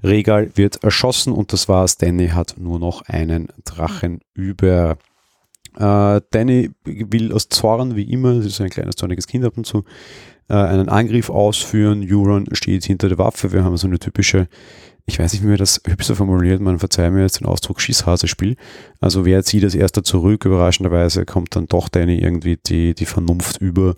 Regal 0.05 0.51
wird 0.55 0.83
erschossen 0.85 1.33
und 1.33 1.51
das 1.51 1.67
war's. 1.67 1.97
Danny 1.97 2.29
hat 2.29 2.55
nur 2.57 2.79
noch 2.79 3.01
einen 3.01 3.49
Drachen 3.65 4.21
über. 4.33 4.97
Äh, 5.77 6.21
Danny 6.31 6.71
will 6.85 7.31
aus 7.33 7.49
Zorn, 7.49 7.95
wie 7.95 8.03
immer, 8.03 8.35
das 8.35 8.45
ist 8.45 8.61
ein 8.61 8.69
kleines 8.69 8.95
zorniges 8.95 9.27
Kind 9.27 9.45
ab 9.45 9.57
und 9.57 9.65
zu, 9.65 9.83
äh, 10.49 10.53
einen 10.53 10.89
Angriff 10.89 11.29
ausführen. 11.29 12.05
Euron 12.09 12.45
steht 12.53 12.83
hinter 12.83 13.09
der 13.09 13.17
Waffe. 13.17 13.51
Wir 13.51 13.63
haben 13.63 13.77
so 13.77 13.87
eine 13.87 13.99
typische, 13.99 14.47
ich 15.05 15.17
weiß 15.17 15.31
nicht, 15.33 15.43
wie 15.43 15.47
man 15.47 15.57
das 15.57 15.81
hübscher 15.87 16.15
formuliert, 16.15 16.61
man 16.61 16.79
verzeiht 16.79 17.11
mir 17.13 17.21
jetzt 17.21 17.39
den 17.39 17.47
Ausdruck 17.47 17.79
Schießhase-Spiel. 17.79 18.57
Also 18.99 19.25
wer 19.25 19.43
zieht 19.43 19.63
als 19.63 19.75
erster 19.75 20.03
zurück, 20.03 20.45
überraschenderweise 20.45 21.25
kommt 21.25 21.55
dann 21.55 21.67
doch 21.67 21.87
Danny 21.87 22.17
irgendwie 22.17 22.57
die, 22.57 22.93
die 22.93 23.05
Vernunft 23.05 23.61
über. 23.61 23.95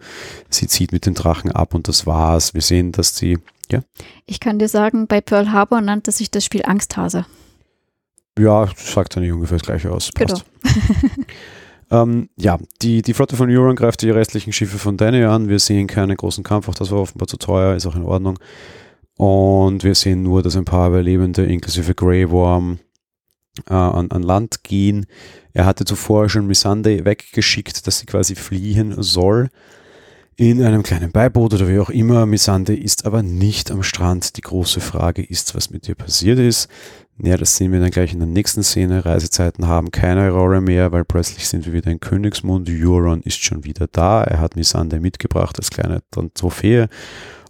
Sie 0.50 0.68
zieht 0.68 0.92
mit 0.92 1.06
den 1.06 1.16
Drachen 1.16 1.52
ab 1.52 1.74
und 1.74 1.88
das 1.88 2.06
war's. 2.06 2.54
Wir 2.54 2.62
sehen, 2.62 2.92
dass 2.92 3.18
sie, 3.18 3.40
ja. 3.72 3.82
Ich 4.28 4.40
kann 4.40 4.60
dir 4.60 4.70
sagen, 4.70 5.08
bei 5.08 5.22
Pearl 5.22 5.52
Harbor 5.52 5.82
nannte 5.82 6.12
sich 6.12 6.30
das 6.30 6.46
Spiel 6.46 6.64
Angsthase. 6.64 7.26
Ja, 8.38 8.68
sagt 8.76 9.16
ja 9.16 9.22
nicht 9.22 9.32
ungefähr 9.32 9.58
das 9.58 9.66
gleiche 9.66 9.92
aus. 9.92 10.12
Passt. 10.12 10.46
Genau. 10.64 11.14
Ähm, 11.94 12.30
ja, 12.38 12.58
die, 12.82 13.04
die 13.04 13.14
Flotte 13.14 13.36
von 13.36 13.52
Euron 13.52 13.76
greift 13.76 14.02
die 14.02 14.10
restlichen 14.10 14.52
Schiffe 14.52 14.80
von 14.80 14.98
Danny 14.98 15.24
an. 15.24 15.48
Wir 15.48 15.60
sehen 15.60 15.86
keinen 15.86 16.18
großen 16.18 16.44
Kampf, 16.44 16.68
auch 16.68 16.74
das 16.74 16.90
war 16.90 17.00
offenbar 17.00 17.28
zu 17.28 17.38
teuer, 17.38 17.76
ist 17.76 17.86
auch 17.86 17.96
in 17.96 18.04
Ordnung. 18.04 18.40
Und 19.16 19.84
wir 19.84 19.94
sehen 19.94 20.24
nur, 20.24 20.42
dass 20.42 20.56
ein 20.56 20.66
paar 20.66 20.90
Überlebende, 20.90 21.46
inklusive 21.46 21.94
Grey 21.94 22.32
Worm, 22.32 22.80
äh, 23.70 23.74
an, 23.74 24.10
an 24.10 24.24
Land 24.24 24.64
gehen. 24.64 25.06
Er 25.54 25.68
hatte 25.68 25.86
zuvor 25.86 26.30
schon 26.30 26.48
Missandei 26.48 27.06
weggeschickt, 27.06 27.86
dass 27.86 28.00
sie 28.00 28.08
quasi 28.08 28.34
fliehen 28.34 28.96
soll 28.98 29.50
in 30.36 30.64
einem 30.64 30.82
kleinen 30.82 31.12
Beiboot 31.12 31.54
oder 31.54 31.68
wie 31.68 31.80
auch 31.80 31.92
immer. 31.92 32.26
Missandei 32.26 32.74
ist 32.74 33.06
aber 33.06 33.22
nicht 33.22 33.70
am 33.70 33.84
Strand. 33.84 34.36
Die 34.36 34.42
große 34.42 34.82
Frage 34.82 35.24
ist, 35.24 35.54
was 35.54 35.70
mit 35.70 35.88
ihr 35.88 35.94
passiert 35.94 36.40
ist. 36.40 36.70
Ja, 37.22 37.38
das 37.38 37.56
sehen 37.56 37.72
wir 37.72 37.80
dann 37.80 37.92
gleich 37.92 38.12
in 38.14 38.20
der 38.20 38.28
nächsten 38.28 38.64
Szene. 38.64 39.06
Reisezeiten 39.06 39.68
haben 39.68 39.92
keine 39.92 40.32
Rolle 40.32 40.62
mehr, 40.62 40.92
weil 40.92 41.06
plötzlich 41.06 41.48
sind 41.48 41.66
wir 41.66 41.74
wieder 41.74 41.92
in 41.92 42.00
Königsmund. 42.00 42.70
Euron 42.70 43.22
ist 43.22 43.44
schon 43.44 43.64
wieder 43.64 43.88
da. 43.92 44.24
Er 44.24 44.40
hat 44.40 44.56
Missandei 44.56 45.00
mitgebracht 45.00 45.58
als 45.60 45.70
kleine 45.70 46.02
Trophäe. 46.34 46.90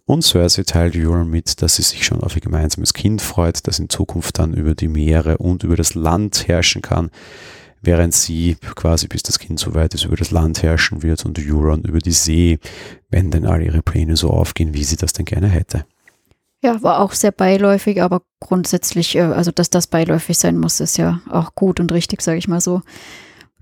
Und 0.05 0.23
Cersei 0.23 0.63
teilt 0.63 0.97
Euron 0.97 1.29
mit, 1.29 1.61
dass 1.61 1.77
sie 1.77 1.81
sich 1.81 2.05
schon 2.05 2.21
auf 2.21 2.35
ihr 2.35 2.41
gemeinsames 2.41 2.93
Kind 2.93 3.21
freut, 3.21 3.65
das 3.65 3.79
in 3.79 3.89
Zukunft 3.89 4.37
dann 4.37 4.53
über 4.53 4.75
die 4.75 4.89
Meere 4.89 5.37
und 5.37 5.63
über 5.63 5.77
das 5.77 5.95
Land 5.95 6.47
herrschen 6.49 6.81
kann. 6.81 7.09
während 7.83 8.13
sie 8.13 8.55
quasi 8.75 9.07
bis 9.07 9.23
das 9.23 9.39
Kind 9.39 9.59
so 9.59 9.75
weit 9.75 9.93
ist 9.93 10.05
über 10.05 10.15
das 10.15 10.31
Land 10.31 10.63
herrschen 10.63 11.03
wird 11.03 11.25
und 11.25 11.37
Euron 11.37 11.83
über 11.83 11.99
die 11.99 12.11
See, 12.11 12.59
wenn 13.09 13.29
denn 13.29 13.45
all 13.45 13.61
ihre 13.61 13.81
Pläne 13.83 14.15
so 14.15 14.31
aufgehen, 14.31 14.73
wie 14.73 14.83
sie 14.83 14.95
das 14.95 15.13
denn 15.13 15.25
gerne 15.25 15.49
hätte. 15.49 15.85
Ja, 16.63 16.81
war 16.81 17.01
auch 17.01 17.11
sehr 17.11 17.33
beiläufig, 17.33 18.01
aber 18.01 18.21
grundsätzlich, 18.39 19.17
äh, 19.17 19.21
also 19.21 19.51
dass 19.51 19.69
das 19.69 19.87
beiläufig 19.87 20.37
sein 20.37 20.57
muss, 20.57 20.79
ist 20.79 20.97
ja 20.97 21.19
auch 21.29 21.55
gut 21.55 21.81
und 21.81 21.91
richtig, 21.91 22.21
sage 22.21 22.37
ich 22.37 22.47
mal 22.47 22.61
so. 22.61 22.81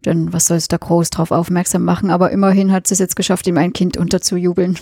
Denn 0.06 0.32
was 0.34 0.46
soll 0.46 0.58
es 0.58 0.68
da 0.68 0.78
groß 0.78 1.10
drauf 1.10 1.32
aufmerksam 1.32 1.84
machen? 1.84 2.12
Aber 2.12 2.30
immerhin 2.30 2.72
hat 2.72 2.86
sie 2.86 2.94
es 2.94 3.00
jetzt 3.00 3.16
geschafft, 3.16 3.48
ihm 3.48 3.58
ein 3.58 3.74
Kind 3.74 3.98
unterzujubeln. 3.98 4.78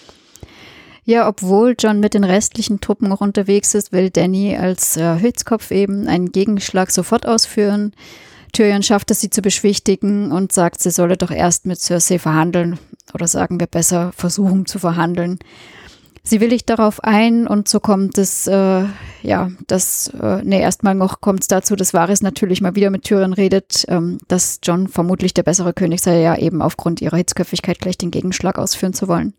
ja, 1.04 1.28
obwohl 1.28 1.76
John 1.78 2.00
mit 2.00 2.14
den 2.14 2.24
restlichen 2.24 2.80
Truppen 2.80 3.10
noch 3.10 3.20
unterwegs 3.20 3.74
ist, 3.74 3.92
will 3.92 4.08
Danny 4.08 4.56
als 4.56 4.96
äh, 4.96 5.16
Hitzkopf 5.16 5.72
eben 5.72 6.08
einen 6.08 6.32
Gegenschlag 6.32 6.90
sofort 6.90 7.26
ausführen. 7.26 7.92
Tyrion 8.54 8.82
schafft 8.82 9.10
es, 9.10 9.20
sie 9.20 9.28
zu 9.28 9.42
beschwichtigen 9.42 10.32
und 10.32 10.52
sagt, 10.52 10.80
sie 10.80 10.90
solle 10.90 11.18
doch 11.18 11.30
erst 11.30 11.66
mit 11.66 11.80
Cersei 11.80 12.18
verhandeln 12.18 12.78
oder 13.12 13.26
sagen 13.26 13.60
wir 13.60 13.66
besser 13.66 14.12
versuchen 14.16 14.64
zu 14.64 14.78
verhandeln. 14.78 15.38
Sie 16.22 16.40
willigt 16.40 16.68
darauf 16.68 17.02
ein 17.02 17.46
und 17.46 17.66
so 17.68 17.80
kommt 17.80 18.18
es, 18.18 18.46
äh, 18.46 18.84
ja, 19.22 19.50
das, 19.66 20.08
äh, 20.20 20.42
nee, 20.44 20.60
erstmal 20.60 20.94
noch 20.94 21.20
kommt 21.20 21.40
es 21.40 21.48
dazu, 21.48 21.76
dass 21.76 21.94
Varys 21.94 22.20
natürlich 22.20 22.60
mal 22.60 22.74
wieder 22.74 22.90
mit 22.90 23.04
Tyrion 23.04 23.32
redet, 23.32 23.86
ähm, 23.88 24.18
dass 24.28 24.60
John 24.62 24.86
vermutlich 24.88 25.32
der 25.32 25.44
bessere 25.44 25.72
König 25.72 26.02
sei, 26.02 26.20
ja 26.20 26.36
eben 26.36 26.60
aufgrund 26.60 27.00
ihrer 27.00 27.16
Hitzköpfigkeit 27.16 27.78
gleich 27.78 27.96
den 27.96 28.10
Gegenschlag 28.10 28.58
ausführen 28.58 28.92
zu 28.92 29.08
wollen. 29.08 29.34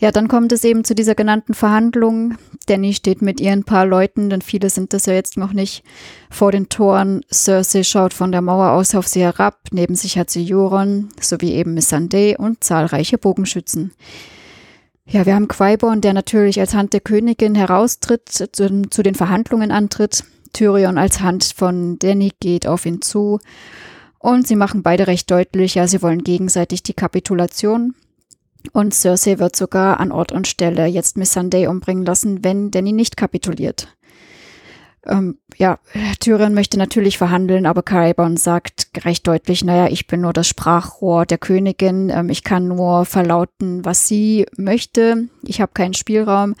Ja, 0.00 0.10
dann 0.10 0.28
kommt 0.28 0.52
es 0.52 0.64
eben 0.64 0.84
zu 0.84 0.94
dieser 0.94 1.14
genannten 1.14 1.54
Verhandlung. 1.54 2.36
Danny 2.66 2.94
steht 2.94 3.22
mit 3.22 3.40
ihren 3.40 3.64
paar 3.64 3.86
Leuten, 3.86 4.28
denn 4.28 4.42
viele 4.42 4.70
sind 4.70 4.92
das 4.92 5.06
ja 5.06 5.14
jetzt 5.14 5.36
noch 5.36 5.52
nicht, 5.52 5.84
vor 6.30 6.52
den 6.52 6.68
Toren. 6.68 7.22
Cersei 7.32 7.84
schaut 7.84 8.12
von 8.12 8.32
der 8.32 8.42
Mauer 8.42 8.72
aus 8.72 8.94
auf 8.94 9.06
sie 9.06 9.22
herab. 9.22 9.60
Neben 9.70 9.94
sich 9.94 10.18
hat 10.18 10.30
sie 10.30 10.52
Euron 10.52 11.08
sowie 11.20 11.52
eben 11.52 11.74
Missandei 11.74 12.36
und 12.36 12.62
zahlreiche 12.62 13.18
Bogenschützen. 13.18 13.92
Ja, 15.06 15.26
wir 15.26 15.34
haben 15.34 15.48
Quaiborn, 15.48 16.00
der 16.00 16.14
natürlich 16.14 16.58
als 16.58 16.74
Hand 16.74 16.92
der 16.92 17.00
Königin 17.00 17.54
heraustritt, 17.54 18.28
zu, 18.28 18.82
zu 18.88 19.02
den 19.02 19.14
Verhandlungen 19.14 19.70
antritt. 19.70 20.24
Tyrion 20.52 20.98
als 20.98 21.20
Hand 21.20 21.52
von 21.56 21.98
Danny 21.98 22.32
geht 22.40 22.66
auf 22.66 22.86
ihn 22.86 23.02
zu. 23.02 23.38
Und 24.18 24.46
sie 24.46 24.56
machen 24.56 24.82
beide 24.82 25.06
recht 25.06 25.30
deutlich, 25.30 25.74
ja, 25.74 25.86
sie 25.86 26.00
wollen 26.00 26.24
gegenseitig 26.24 26.82
die 26.82 26.94
Kapitulation. 26.94 27.94
Und 28.72 28.94
Cersei 28.94 29.38
wird 29.38 29.54
sogar 29.54 30.00
an 30.00 30.10
Ort 30.10 30.32
und 30.32 30.48
Stelle 30.48 30.86
jetzt 30.86 31.18
Miss 31.18 31.34
Sunday 31.34 31.66
umbringen 31.66 32.06
lassen, 32.06 32.42
wenn 32.42 32.70
Danny 32.70 32.92
nicht 32.92 33.18
kapituliert. 33.18 33.93
Ähm, 35.06 35.38
ja, 35.56 35.78
Tyrion 36.20 36.54
möchte 36.54 36.78
natürlich 36.78 37.18
verhandeln, 37.18 37.66
aber 37.66 37.82
Caraborn 37.82 38.36
sagt 38.36 38.88
recht 39.04 39.26
deutlich, 39.26 39.64
naja, 39.64 39.88
ich 39.90 40.06
bin 40.06 40.22
nur 40.22 40.32
das 40.32 40.48
Sprachrohr 40.48 41.26
der 41.26 41.38
Königin, 41.38 42.10
ähm, 42.10 42.30
ich 42.30 42.42
kann 42.42 42.68
nur 42.68 43.04
verlauten, 43.04 43.84
was 43.84 44.08
sie 44.08 44.46
möchte, 44.56 45.28
ich 45.42 45.60
habe 45.60 45.72
keinen 45.74 45.94
Spielraum. 45.94 46.54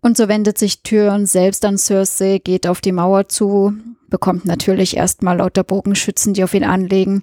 Und 0.00 0.16
so 0.16 0.28
wendet 0.28 0.58
sich 0.58 0.82
Tyrion 0.82 1.26
selbst 1.26 1.64
an 1.64 1.78
Cersei, 1.78 2.38
geht 2.42 2.66
auf 2.66 2.80
die 2.80 2.92
Mauer 2.92 3.28
zu, 3.28 3.72
bekommt 4.08 4.44
natürlich 4.44 4.96
erstmal 4.96 5.38
lauter 5.38 5.64
Bogenschützen, 5.64 6.34
die 6.34 6.44
auf 6.44 6.52
ihn 6.52 6.64
anlegen. 6.64 7.22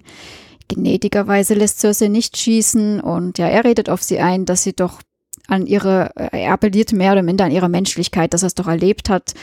Gnädigerweise 0.68 1.54
lässt 1.54 1.80
Cersei 1.80 2.08
nicht 2.08 2.36
schießen 2.36 3.00
und 3.00 3.38
ja, 3.38 3.46
er 3.46 3.64
redet 3.64 3.88
auf 3.88 4.02
sie 4.02 4.18
ein, 4.18 4.46
dass 4.46 4.62
sie 4.62 4.72
doch 4.72 5.00
an 5.46 5.66
ihre, 5.66 6.10
er 6.16 6.52
appelliert 6.52 6.92
mehr 6.92 7.12
oder 7.12 7.22
minder 7.22 7.44
an 7.44 7.52
ihre 7.52 7.68
Menschlichkeit, 7.68 8.32
dass 8.32 8.42
er 8.42 8.48
es 8.48 8.54
doch 8.54 8.68
erlebt 8.68 9.10
hat, 9.10 9.34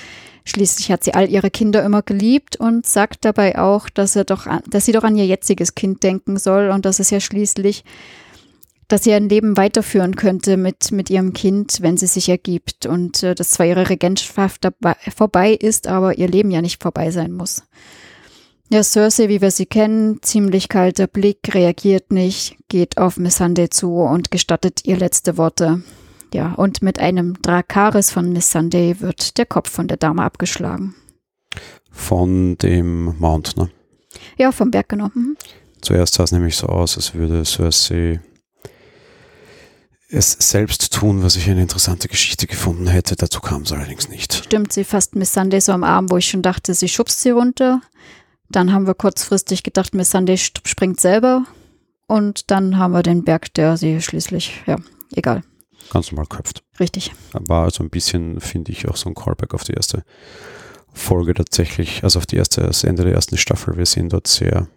Schließlich 0.45 0.91
hat 0.91 1.03
sie 1.03 1.13
all 1.13 1.29
ihre 1.29 1.51
Kinder 1.51 1.83
immer 1.83 2.01
geliebt 2.01 2.55
und 2.55 2.85
sagt 2.85 3.25
dabei 3.25 3.57
auch, 3.57 3.89
dass 3.89 4.15
er 4.15 4.23
doch, 4.23 4.47
dass 4.69 4.85
sie 4.85 4.91
doch 4.91 5.03
an 5.03 5.15
ihr 5.15 5.25
jetziges 5.25 5.75
Kind 5.75 6.03
denken 6.03 6.37
soll 6.37 6.69
und 6.69 6.85
dass 6.85 6.99
es 6.99 7.09
ja 7.09 7.19
schließlich, 7.19 7.83
dass 8.87 9.03
sie 9.03 9.13
ein 9.13 9.29
Leben 9.29 9.55
weiterführen 9.55 10.15
könnte 10.15 10.57
mit, 10.57 10.91
mit 10.91 11.09
ihrem 11.09 11.33
Kind, 11.33 11.81
wenn 11.81 11.95
sie 11.95 12.07
sich 12.07 12.27
ergibt 12.27 12.85
und 12.87 13.23
äh, 13.23 13.35
dass 13.35 13.51
zwar 13.51 13.67
ihre 13.67 13.89
Regentschaft 13.89 14.65
dabei, 14.65 14.95
vorbei 15.15 15.53
ist, 15.53 15.87
aber 15.87 16.17
ihr 16.17 16.27
Leben 16.27 16.51
ja 16.51 16.61
nicht 16.61 16.81
vorbei 16.81 17.11
sein 17.11 17.31
muss. 17.31 17.63
Ja, 18.71 18.83
Cersei, 18.83 19.29
wie 19.29 19.41
wir 19.41 19.51
sie 19.51 19.65
kennen, 19.65 20.21
ziemlich 20.21 20.69
kalter 20.69 21.07
Blick, 21.07 21.55
reagiert 21.55 22.11
nicht, 22.11 22.57
geht 22.67 22.97
auf 22.97 23.17
Missandei 23.17 23.67
zu 23.67 23.95
und 23.95 24.31
gestattet 24.31 24.85
ihr 24.85 24.97
letzte 24.97 25.37
Worte. 25.37 25.81
Ja, 26.33 26.53
und 26.53 26.81
mit 26.81 26.99
einem 26.99 27.41
Drakaris 27.41 28.11
von 28.11 28.31
Miss 28.31 28.51
Sunday 28.51 28.99
wird 28.99 29.37
der 29.37 29.45
Kopf 29.45 29.69
von 29.69 29.87
der 29.87 29.97
Dame 29.97 30.23
abgeschlagen. 30.23 30.95
Von 31.91 32.57
dem 32.59 33.17
Mount, 33.17 33.57
ne? 33.57 33.69
Ja, 34.37 34.51
vom 34.51 34.69
Berg 34.71 34.89
genommen. 34.89 35.37
Zuerst 35.81 36.13
sah 36.15 36.23
es 36.23 36.31
nämlich 36.31 36.55
so 36.55 36.67
aus, 36.67 36.97
als 36.97 37.15
würde 37.15 37.43
Cersei 37.45 38.19
es 40.11 40.31
selbst 40.31 40.91
tun, 40.93 41.23
was 41.23 41.35
ich 41.35 41.49
eine 41.49 41.61
interessante 41.61 42.07
Geschichte 42.07 42.47
gefunden 42.47 42.87
hätte. 42.87 43.15
Dazu 43.15 43.41
kam 43.41 43.61
es 43.63 43.71
allerdings 43.71 44.09
nicht. 44.09 44.33
Stimmt, 44.33 44.73
sie 44.73 44.83
fasst 44.83 45.15
Miss 45.15 45.33
Sunday 45.33 45.61
so 45.61 45.71
am 45.71 45.83
Arm, 45.83 46.09
wo 46.09 46.17
ich 46.17 46.27
schon 46.27 46.41
dachte, 46.41 46.73
sie 46.73 46.89
schubst 46.89 47.21
sie 47.21 47.29
runter. 47.29 47.81
Dann 48.49 48.73
haben 48.73 48.87
wir 48.87 48.95
kurzfristig 48.95 49.61
gedacht, 49.61 49.93
Miss 49.93 50.11
Sunday 50.11 50.37
springt 50.37 50.99
selber. 50.99 51.45
Und 52.07 52.49
dann 52.49 52.77
haben 52.77 52.93
wir 52.93 53.03
den 53.03 53.23
Berg, 53.23 53.53
der 53.53 53.77
sie 53.77 54.01
schließlich, 54.01 54.63
ja, 54.65 54.77
egal 55.15 55.43
ganz 55.89 56.11
normal 56.11 56.27
köpft. 56.27 56.63
Richtig. 56.79 57.11
War 57.33 57.65
also 57.65 57.83
ein 57.83 57.89
bisschen, 57.89 58.39
finde 58.39 58.71
ich, 58.71 58.87
auch 58.87 58.95
so 58.95 59.09
ein 59.09 59.15
Callback 59.15 59.53
auf 59.53 59.63
die 59.63 59.73
erste 59.73 60.03
Folge 60.93 61.33
tatsächlich, 61.33 62.03
also 62.03 62.19
auf 62.19 62.25
die 62.25 62.37
erste, 62.37 62.61
das 62.61 62.83
Ende 62.83 63.03
der 63.03 63.13
ersten 63.13 63.37
Staffel. 63.37 63.77
Wir 63.77 63.85
sehen 63.85 64.09
dort 64.09 64.27
sehr, 64.27 64.67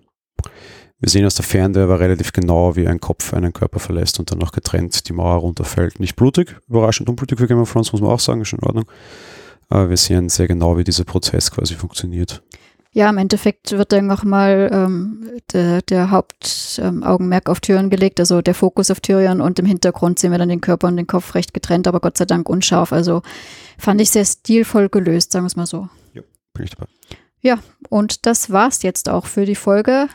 wir 0.98 1.09
sehen 1.09 1.27
aus 1.27 1.35
der 1.35 1.44
Ferne, 1.44 1.88
war 1.88 2.01
relativ 2.01 2.33
genau, 2.33 2.77
wie 2.77 2.87
ein 2.87 3.01
Kopf 3.01 3.35
einen 3.35 3.53
Körper 3.53 3.81
verlässt 3.81 4.18
und 4.18 4.31
dann 4.31 4.38
noch 4.38 4.53
getrennt 4.53 5.09
die 5.09 5.12
Mauer 5.12 5.37
runterfällt. 5.37 6.01
Nicht 6.01 6.16
blutig, 6.16 6.57
überraschend 6.68 7.09
unblutig 7.09 7.38
für 7.38 7.46
Game 7.46 7.61
of 7.61 7.72
Thrones, 7.72 7.92
muss 7.92 8.01
man 8.01 8.11
auch 8.11 8.20
sagen, 8.20 8.40
ist 8.40 8.48
schon 8.48 8.61
in 8.61 8.66
Ordnung. 8.66 8.85
Aber 9.68 9.88
wir 9.88 9.96
sehen 9.96 10.29
sehr 10.29 10.48
genau, 10.48 10.77
wie 10.77 10.85
dieser 10.85 11.05
Prozess 11.05 11.51
quasi 11.51 11.75
funktioniert. 11.75 12.42
Ja, 12.94 13.09
im 13.09 13.16
Endeffekt 13.16 13.72
wird 13.72 13.90
dann 13.92 14.07
nochmal 14.07 14.70
ähm, 14.70 15.31
der, 15.55 15.81
der 15.81 16.11
Hauptaugenmerk 16.11 17.44
ähm, 17.46 17.50
auf 17.50 17.61
Tyrion 17.61 17.88
gelegt, 17.88 18.20
also 18.20 18.42
der 18.42 18.55
Fokus 18.55 18.90
auf 18.90 19.00
Tyrion 19.00 19.40
und 19.40 19.59
im 19.59 19.64
Hintergrund 19.64 20.18
sehen 20.18 20.31
wir 20.31 20.38
dann 20.38 20.50
den 20.50 20.61
Körper 20.61 20.88
und 20.88 20.98
den 20.98 21.07
Kopf 21.07 21.35
recht 21.35 21.55
getrennt, 21.55 21.88
aber 21.88 22.00
Gott 22.00 22.18
sei 22.18 22.26
Dank 22.26 22.50
unscharf. 22.50 22.92
Also 22.92 23.22
fand 23.78 24.00
ich 24.02 24.11
sehr 24.11 24.26
stilvoll 24.26 24.90
gelöst, 24.90 25.33
sagen 25.33 25.44
wir 25.44 25.48
es 25.48 25.57
mal 25.57 25.64
so. 25.64 25.88
Ja, 26.12 26.20
bin 26.52 26.64
ich 26.64 26.70
dabei. 26.70 26.87
Ja, 27.40 27.59
und 27.88 28.26
das 28.26 28.50
war's 28.50 28.83
jetzt 28.83 29.09
auch 29.09 29.24
für 29.24 29.46
die 29.46 29.57
Folge. 29.57 30.09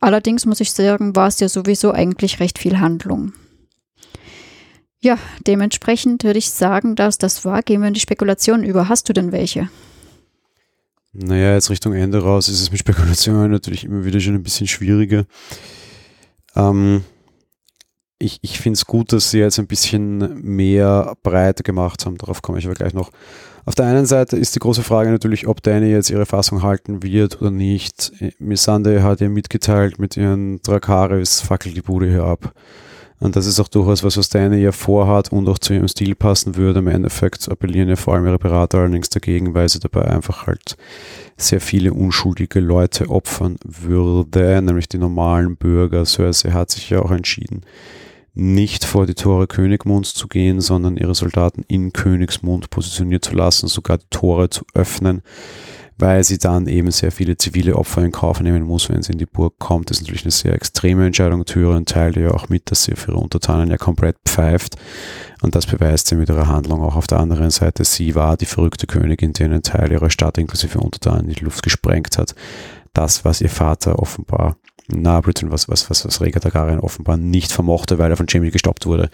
Allerdings 0.00 0.46
muss 0.46 0.60
ich 0.60 0.72
sagen, 0.72 1.14
war 1.14 1.28
es 1.28 1.40
ja 1.40 1.48
sowieso 1.48 1.92
eigentlich 1.92 2.40
recht 2.40 2.58
viel 2.58 2.80
Handlung. 2.80 3.34
Ja, 5.00 5.18
dementsprechend 5.46 6.24
würde 6.24 6.38
ich 6.38 6.50
sagen, 6.50 6.96
dass 6.96 7.18
das 7.18 7.44
war. 7.44 7.62
Gehen 7.62 7.82
wir 7.82 7.88
in 7.88 7.94
die 7.94 8.00
Spekulation 8.00 8.64
über. 8.64 8.88
Hast 8.88 9.10
du 9.10 9.12
denn 9.12 9.30
welche? 9.30 9.68
Naja, 11.14 11.54
jetzt 11.54 11.70
Richtung 11.70 11.94
Ende 11.94 12.22
raus 12.22 12.48
ist 12.48 12.60
es 12.60 12.70
mit 12.70 12.80
Spekulationen 12.80 13.50
natürlich 13.52 13.84
immer 13.84 14.04
wieder 14.04 14.20
schon 14.20 14.34
ein 14.34 14.42
bisschen 14.42 14.66
schwieriger. 14.66 15.24
Ähm, 16.56 17.04
ich 18.18 18.38
ich 18.42 18.58
finde 18.58 18.76
es 18.76 18.84
gut, 18.84 19.12
dass 19.12 19.30
sie 19.30 19.38
jetzt 19.38 19.58
ein 19.58 19.66
bisschen 19.68 20.42
mehr 20.42 21.14
Breite 21.22 21.62
gemacht 21.62 22.04
haben. 22.04 22.18
Darauf 22.18 22.42
komme 22.42 22.58
ich 22.58 22.66
aber 22.66 22.74
gleich 22.74 22.94
noch. 22.94 23.10
Auf 23.64 23.74
der 23.74 23.86
einen 23.86 24.06
Seite 24.06 24.36
ist 24.36 24.54
die 24.54 24.58
große 24.58 24.82
Frage 24.82 25.10
natürlich, 25.10 25.46
ob 25.46 25.62
Danny 25.62 25.86
jetzt 25.86 26.10
ihre 26.10 26.26
Fassung 26.26 26.62
halten 26.62 27.02
wird 27.02 27.40
oder 27.40 27.50
nicht. 27.50 28.12
Missande 28.38 29.02
hat 29.02 29.20
ja 29.20 29.28
mitgeteilt 29.28 29.98
mit 29.98 30.16
ihren 30.16 30.60
Drakaris, 30.62 31.40
fackelt 31.40 31.76
die 31.76 31.82
Bude 31.82 32.08
hier 32.08 32.24
ab. 32.24 32.52
Und 33.20 33.36
das 33.36 33.46
ist 33.46 33.60
auch 33.60 33.68
durchaus 33.68 34.02
was, 34.02 34.16
was 34.16 34.28
Diana 34.28 34.56
ja 34.56 34.72
vorhat 34.72 35.32
und 35.32 35.48
auch 35.48 35.58
zu 35.58 35.72
ihrem 35.72 35.88
Stil 35.88 36.14
passen 36.14 36.56
würde. 36.56 36.80
Im 36.80 36.88
Endeffekt 36.88 37.48
appellieren 37.48 37.88
ja 37.88 37.96
vor 37.96 38.14
allem 38.14 38.26
ihre 38.26 38.38
Berater 38.38 38.78
allerdings 38.78 39.08
dagegen, 39.08 39.54
weil 39.54 39.68
sie 39.68 39.78
dabei 39.78 40.06
einfach 40.06 40.46
halt 40.46 40.76
sehr 41.36 41.60
viele 41.60 41.92
unschuldige 41.92 42.60
Leute 42.60 43.08
opfern 43.08 43.56
würde, 43.64 44.60
nämlich 44.62 44.88
die 44.88 44.98
normalen 44.98 45.56
Bürger. 45.56 46.04
Cersei 46.04 46.50
hat 46.50 46.70
sich 46.70 46.90
ja 46.90 47.00
auch 47.00 47.12
entschieden, 47.12 47.62
nicht 48.34 48.84
vor 48.84 49.06
die 49.06 49.14
Tore 49.14 49.46
Königmunds 49.46 50.12
zu 50.12 50.26
gehen, 50.26 50.60
sondern 50.60 50.96
ihre 50.96 51.14
Soldaten 51.14 51.64
in 51.68 51.92
Königsmund 51.92 52.68
positioniert 52.68 53.24
zu 53.24 53.34
lassen, 53.34 53.68
sogar 53.68 53.98
die 53.98 54.06
Tore 54.10 54.50
zu 54.50 54.64
öffnen 54.74 55.22
weil 55.98 56.24
sie 56.24 56.38
dann 56.38 56.66
eben 56.66 56.90
sehr 56.90 57.12
viele 57.12 57.36
zivile 57.36 57.76
Opfer 57.76 58.02
in 58.02 58.10
Kauf 58.12 58.40
nehmen 58.40 58.64
muss, 58.64 58.88
wenn 58.88 59.02
sie 59.02 59.12
in 59.12 59.18
die 59.18 59.26
Burg 59.26 59.58
kommt. 59.58 59.90
Das 59.90 59.98
ist 59.98 60.02
natürlich 60.02 60.24
eine 60.24 60.32
sehr 60.32 60.54
extreme 60.54 61.06
Entscheidung. 61.06 61.44
Tyrion 61.44 61.86
teilt 61.86 62.16
ja 62.16 62.32
auch 62.32 62.48
mit, 62.48 62.70
dass 62.70 62.84
sie 62.84 62.96
für 62.96 63.12
ihre 63.12 63.20
Untertanen 63.20 63.70
ja 63.70 63.76
komplett 63.76 64.16
pfeift. 64.24 64.76
Und 65.42 65.54
das 65.54 65.66
beweist 65.66 66.08
sie 66.08 66.16
mit 66.16 66.28
ihrer 66.28 66.48
Handlung 66.48 66.82
auch 66.82 66.96
auf 66.96 67.06
der 67.06 67.20
anderen 67.20 67.50
Seite. 67.50 67.84
Sie 67.84 68.14
war 68.14 68.36
die 68.36 68.46
verrückte 68.46 68.86
Königin, 68.86 69.32
die 69.32 69.44
einen 69.44 69.62
Teil 69.62 69.92
ihrer 69.92 70.10
Stadt 70.10 70.38
inklusive 70.38 70.80
Untertanen 70.80 71.28
in 71.28 71.34
die 71.34 71.44
Luft 71.44 71.62
gesprengt 71.62 72.18
hat. 72.18 72.34
Das, 72.92 73.24
was 73.24 73.40
ihr 73.40 73.50
Vater 73.50 73.98
offenbar 73.98 74.56
na, 74.88 75.20
Britain, 75.20 75.50
was, 75.50 75.68
was, 75.68 75.88
was, 75.88 76.04
was 76.04 76.20
Rhaegar 76.20 76.42
Targaryen 76.42 76.80
offenbar 76.80 77.16
nicht 77.16 77.52
vermochte, 77.52 77.98
weil 77.98 78.10
er 78.10 78.16
von 78.16 78.26
Jamie 78.28 78.50
gestoppt 78.50 78.86
wurde. 78.86 79.08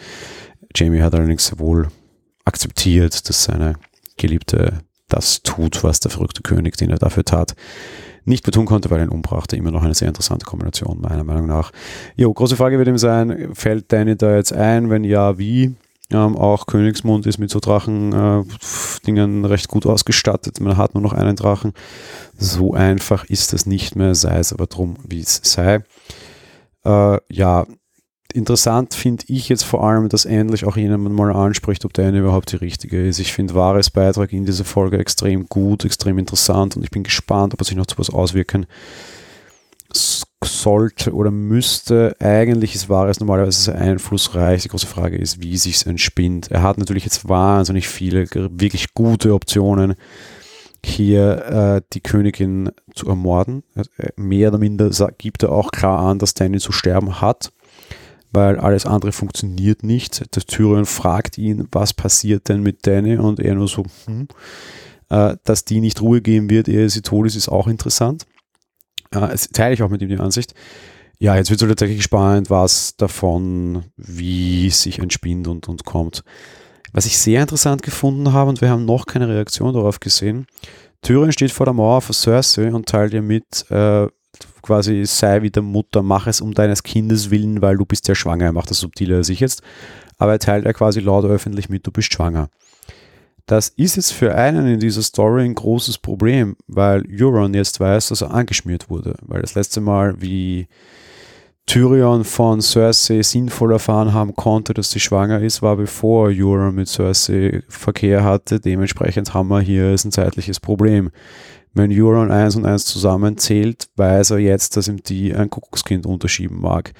Jamie 0.74 1.02
hat 1.02 1.14
allerdings 1.14 1.58
wohl 1.58 1.88
akzeptiert, 2.44 3.28
dass 3.28 3.44
seine 3.44 3.74
geliebte 4.16 4.80
das 5.10 5.42
tut, 5.42 5.84
was 5.84 6.00
der 6.00 6.10
verrückte 6.10 6.42
König, 6.42 6.76
den 6.76 6.90
er 6.90 6.98
dafür 6.98 7.24
tat, 7.24 7.54
nicht 8.24 8.46
mehr 8.46 8.52
tun 8.52 8.66
konnte, 8.66 8.90
weil 8.90 8.98
er 8.98 9.04
ihn 9.06 9.10
umbrachte. 9.10 9.56
Immer 9.56 9.70
noch 9.70 9.82
eine 9.82 9.94
sehr 9.94 10.08
interessante 10.08 10.46
Kombination, 10.46 11.00
meiner 11.00 11.24
Meinung 11.24 11.46
nach. 11.46 11.72
Jo, 12.16 12.32
große 12.32 12.56
Frage 12.56 12.78
wird 12.78 12.88
ihm 12.88 12.98
sein, 12.98 13.50
fällt 13.54 13.92
Danny 13.92 14.16
da 14.16 14.36
jetzt 14.36 14.52
ein? 14.52 14.90
Wenn 14.90 15.04
ja, 15.04 15.38
wie? 15.38 15.74
Ähm, 16.12 16.36
auch 16.36 16.66
Königsmund 16.66 17.26
ist 17.26 17.38
mit 17.38 17.50
so 17.50 17.60
Drachen-Dingen 17.60 19.44
äh, 19.44 19.46
recht 19.46 19.68
gut 19.68 19.86
ausgestattet. 19.86 20.60
Man 20.60 20.76
hat 20.76 20.94
nur 20.94 21.02
noch 21.02 21.12
einen 21.12 21.36
Drachen. 21.36 21.72
So 22.36 22.74
einfach 22.74 23.24
ist 23.24 23.52
das 23.52 23.64
nicht 23.66 23.94
mehr, 23.94 24.14
sei 24.14 24.38
es 24.38 24.52
aber 24.52 24.66
drum, 24.66 24.96
wie 25.06 25.20
es 25.20 25.40
sei. 25.44 25.84
Äh, 26.84 27.18
ja, 27.30 27.66
interessant 28.32 28.94
finde 28.94 29.24
ich 29.28 29.48
jetzt 29.48 29.64
vor 29.64 29.84
allem, 29.84 30.08
dass 30.08 30.24
endlich 30.24 30.64
auch 30.64 30.76
jemand 30.76 31.14
mal 31.14 31.32
anspricht, 31.32 31.84
ob 31.84 31.92
der 31.92 32.08
eine 32.08 32.18
überhaupt 32.18 32.52
die 32.52 32.56
richtige 32.56 33.06
ist. 33.06 33.18
Ich 33.18 33.32
finde 33.32 33.54
Wahres 33.54 33.90
Beitrag 33.90 34.32
in 34.32 34.46
dieser 34.46 34.64
Folge 34.64 34.98
extrem 34.98 35.46
gut, 35.46 35.84
extrem 35.84 36.18
interessant 36.18 36.76
und 36.76 36.82
ich 36.82 36.90
bin 36.90 37.02
gespannt, 37.02 37.54
ob 37.54 37.60
er 37.60 37.64
sich 37.64 37.76
noch 37.76 37.86
zu 37.86 37.98
was 37.98 38.10
auswirken 38.10 38.66
sollte 40.44 41.14
oder 41.14 41.30
müsste. 41.30 42.16
Eigentlich 42.20 42.74
ist 42.74 42.88
Wahres 42.88 43.20
normalerweise 43.20 43.60
sehr 43.60 43.74
einflussreich. 43.74 44.62
Die 44.62 44.68
große 44.68 44.86
Frage 44.86 45.16
ist, 45.16 45.42
wie 45.42 45.56
sich 45.56 45.76
es 45.76 45.82
entspinnt. 45.84 46.50
Er 46.50 46.62
hat 46.62 46.78
natürlich 46.78 47.04
jetzt 47.04 47.28
wahnsinnig 47.28 47.88
viele 47.88 48.26
wirklich 48.32 48.94
gute 48.94 49.34
Optionen, 49.34 49.94
hier 50.84 51.44
äh, 51.44 51.82
die 51.92 52.00
Königin 52.00 52.70
zu 52.94 53.08
ermorden. 53.08 53.62
Äh, 53.98 54.08
mehr 54.16 54.48
oder 54.48 54.58
minder 54.58 54.90
gibt 55.18 55.42
er 55.42 55.52
auch 55.52 55.70
klar 55.70 55.98
an, 56.00 56.18
dass 56.18 56.34
Danny 56.34 56.58
zu 56.58 56.72
sterben 56.72 57.20
hat 57.20 57.52
weil 58.32 58.58
alles 58.58 58.86
andere 58.86 59.12
funktioniert 59.12 59.82
nicht. 59.82 60.34
Der 60.34 60.42
Tyrion 60.42 60.86
fragt 60.86 61.38
ihn, 61.38 61.68
was 61.72 61.94
passiert 61.94 62.48
denn 62.48 62.62
mit 62.62 62.86
Danny 62.86 63.16
und 63.16 63.40
er 63.40 63.54
nur 63.54 63.68
so, 63.68 63.84
hm. 64.06 64.28
äh, 65.08 65.36
dass 65.44 65.64
die 65.64 65.80
nicht 65.80 66.00
Ruhe 66.00 66.20
geben 66.20 66.50
wird, 66.50 66.68
ehe 66.68 66.88
sie 66.88 67.02
tot 67.02 67.26
ist, 67.26 67.36
ist 67.36 67.48
auch 67.48 67.66
interessant. 67.66 68.26
Äh, 69.10 69.36
teile 69.52 69.74
ich 69.74 69.82
auch 69.82 69.90
mit 69.90 70.02
ihm 70.02 70.08
die 70.08 70.18
Ansicht. 70.18 70.54
Ja, 71.18 71.36
jetzt 71.36 71.50
wird 71.50 71.60
es 71.60 71.68
tatsächlich 71.68 72.02
spannend, 72.02 72.48
was 72.48 72.96
davon, 72.96 73.84
wie 73.96 74.70
sich 74.70 75.00
entspinnt 75.00 75.48
und, 75.48 75.68
und 75.68 75.84
kommt. 75.84 76.24
Was 76.92 77.06
ich 77.06 77.18
sehr 77.18 77.42
interessant 77.42 77.82
gefunden 77.82 78.32
habe, 78.32 78.48
und 78.48 78.60
wir 78.60 78.70
haben 78.70 78.86
noch 78.86 79.06
keine 79.06 79.28
Reaktion 79.28 79.74
darauf 79.74 80.00
gesehen, 80.00 80.46
Tyrion 81.02 81.32
steht 81.32 81.50
vor 81.50 81.66
der 81.66 81.74
Mauer 81.74 82.00
von 82.00 82.14
Cersei 82.14 82.72
und 82.72 82.86
teilt 82.86 83.12
ihr 83.12 83.22
mit, 83.22 83.70
äh, 83.70 84.06
quasi 84.62 85.04
sei 85.06 85.42
wie 85.42 85.50
der 85.50 85.62
Mutter, 85.62 86.02
mach 86.02 86.26
es 86.26 86.40
um 86.40 86.54
deines 86.54 86.82
Kindes 86.82 87.30
willen, 87.30 87.62
weil 87.62 87.76
du 87.76 87.84
bist 87.84 88.08
ja 88.08 88.14
schwanger. 88.14 88.46
Er 88.46 88.52
macht 88.52 88.70
das 88.70 88.78
subtiler 88.80 89.16
als 89.16 89.28
ich 89.28 89.40
jetzt. 89.40 89.62
Aber 90.18 90.32
er 90.32 90.38
teilt 90.38 90.64
ja 90.64 90.72
quasi 90.72 91.00
laut 91.00 91.24
öffentlich 91.24 91.68
mit, 91.68 91.86
du 91.86 91.90
bist 91.90 92.12
schwanger. 92.12 92.48
Das 93.46 93.68
ist 93.70 93.96
jetzt 93.96 94.12
für 94.12 94.34
einen 94.34 94.66
in 94.66 94.78
dieser 94.78 95.02
Story 95.02 95.44
ein 95.44 95.54
großes 95.54 95.98
Problem, 95.98 96.56
weil 96.68 97.04
Euron 97.10 97.52
jetzt 97.54 97.80
weiß, 97.80 98.10
dass 98.10 98.20
er 98.20 98.32
angeschmiert 98.32 98.90
wurde. 98.90 99.16
Weil 99.22 99.40
das 99.40 99.54
letzte 99.54 99.80
Mal, 99.80 100.20
wie 100.20 100.68
Tyrion 101.66 102.24
von 102.24 102.60
Cersei 102.60 103.22
sinnvoll 103.22 103.72
erfahren 103.72 104.12
haben 104.12 104.34
konnte, 104.34 104.74
dass 104.74 104.90
sie 104.90 105.00
schwanger 105.00 105.40
ist, 105.40 105.62
war 105.62 105.76
bevor 105.76 106.28
Euron 106.28 106.74
mit 106.74 106.88
Cersei 106.88 107.62
Verkehr 107.68 108.24
hatte. 108.24 108.60
Dementsprechend 108.60 109.34
haben 109.34 109.48
wir 109.48 109.60
hier 109.60 109.90
ein 109.90 110.12
zeitliches 110.12 110.60
Problem. 110.60 111.10
Wenn 111.72 111.92
Euron 111.92 112.30
1 112.30 112.56
und 112.56 112.66
1 112.66 112.84
zusammenzählt, 112.84 113.88
weiß 113.96 114.30
er 114.30 114.38
jetzt, 114.38 114.76
dass 114.76 114.88
ihm 114.88 115.02
die 115.02 115.34
ein 115.34 115.50
Kuckuckskind 115.50 116.04
unterschieben 116.04 116.60
mag. 116.60 116.92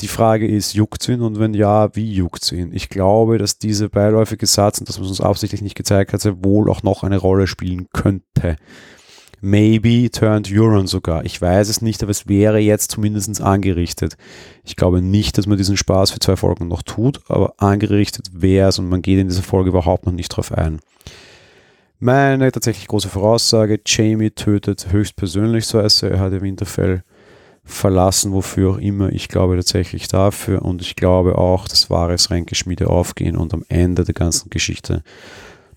Die 0.00 0.08
Frage 0.08 0.46
ist, 0.46 0.74
juckt 0.74 1.08
ihn 1.08 1.20
und 1.20 1.38
wenn 1.38 1.54
ja, 1.54 1.94
wie 1.94 2.12
juckt 2.12 2.50
ihn? 2.52 2.72
Ich 2.72 2.88
glaube, 2.88 3.38
dass 3.38 3.58
diese 3.58 3.88
beiläufige 3.88 4.46
Satz, 4.46 4.78
und 4.78 4.88
das 4.88 5.00
was 5.00 5.08
uns 5.08 5.20
absichtlich 5.20 5.62
nicht 5.62 5.76
gezeigt 5.76 6.12
hat, 6.12 6.44
wohl 6.44 6.68
auch 6.70 6.82
noch 6.82 7.04
eine 7.04 7.18
Rolle 7.18 7.46
spielen 7.46 7.88
könnte. 7.92 8.56
Maybe 9.40 10.10
turned 10.10 10.50
Euron 10.50 10.86
sogar. 10.86 11.24
Ich 11.24 11.40
weiß 11.40 11.68
es 11.68 11.82
nicht, 11.82 12.02
aber 12.02 12.10
es 12.10 12.26
wäre 12.26 12.58
jetzt 12.58 12.92
zumindest 12.92 13.40
angerichtet. 13.40 14.16
Ich 14.64 14.74
glaube 14.74 15.02
nicht, 15.02 15.36
dass 15.36 15.46
man 15.46 15.58
diesen 15.58 15.76
Spaß 15.76 16.12
für 16.12 16.18
zwei 16.18 16.36
Folgen 16.36 16.66
noch 16.66 16.82
tut, 16.82 17.20
aber 17.28 17.54
angerichtet 17.58 18.30
wäre 18.32 18.70
es 18.70 18.78
und 18.78 18.88
man 18.88 19.02
geht 19.02 19.18
in 19.18 19.28
dieser 19.28 19.42
Folge 19.42 19.68
überhaupt 19.68 20.06
noch 20.06 20.12
nicht 20.12 20.30
drauf 20.30 20.50
ein. 20.50 20.80
Meine 22.00 22.50
tatsächlich 22.50 22.88
große 22.88 23.08
Voraussage, 23.08 23.80
Jamie 23.86 24.30
tötet 24.30 24.90
höchstpersönlich 24.90 25.64
Cersei, 25.64 26.08
er 26.08 26.20
hat 26.20 26.32
Winterfell 26.42 27.04
verlassen, 27.64 28.32
wofür 28.32 28.72
auch 28.72 28.78
immer. 28.78 29.10
Ich 29.12 29.28
glaube 29.28 29.56
tatsächlich 29.56 30.08
dafür 30.08 30.62
und 30.62 30.82
ich 30.82 30.96
glaube 30.96 31.38
auch, 31.38 31.66
dass 31.66 31.90
wahres 31.90 32.30
Ränkeschmiede 32.30 32.88
aufgehen 32.88 33.36
und 33.36 33.54
am 33.54 33.64
Ende 33.68 34.04
der 34.04 34.14
ganzen 34.14 34.50
Geschichte 34.50 35.02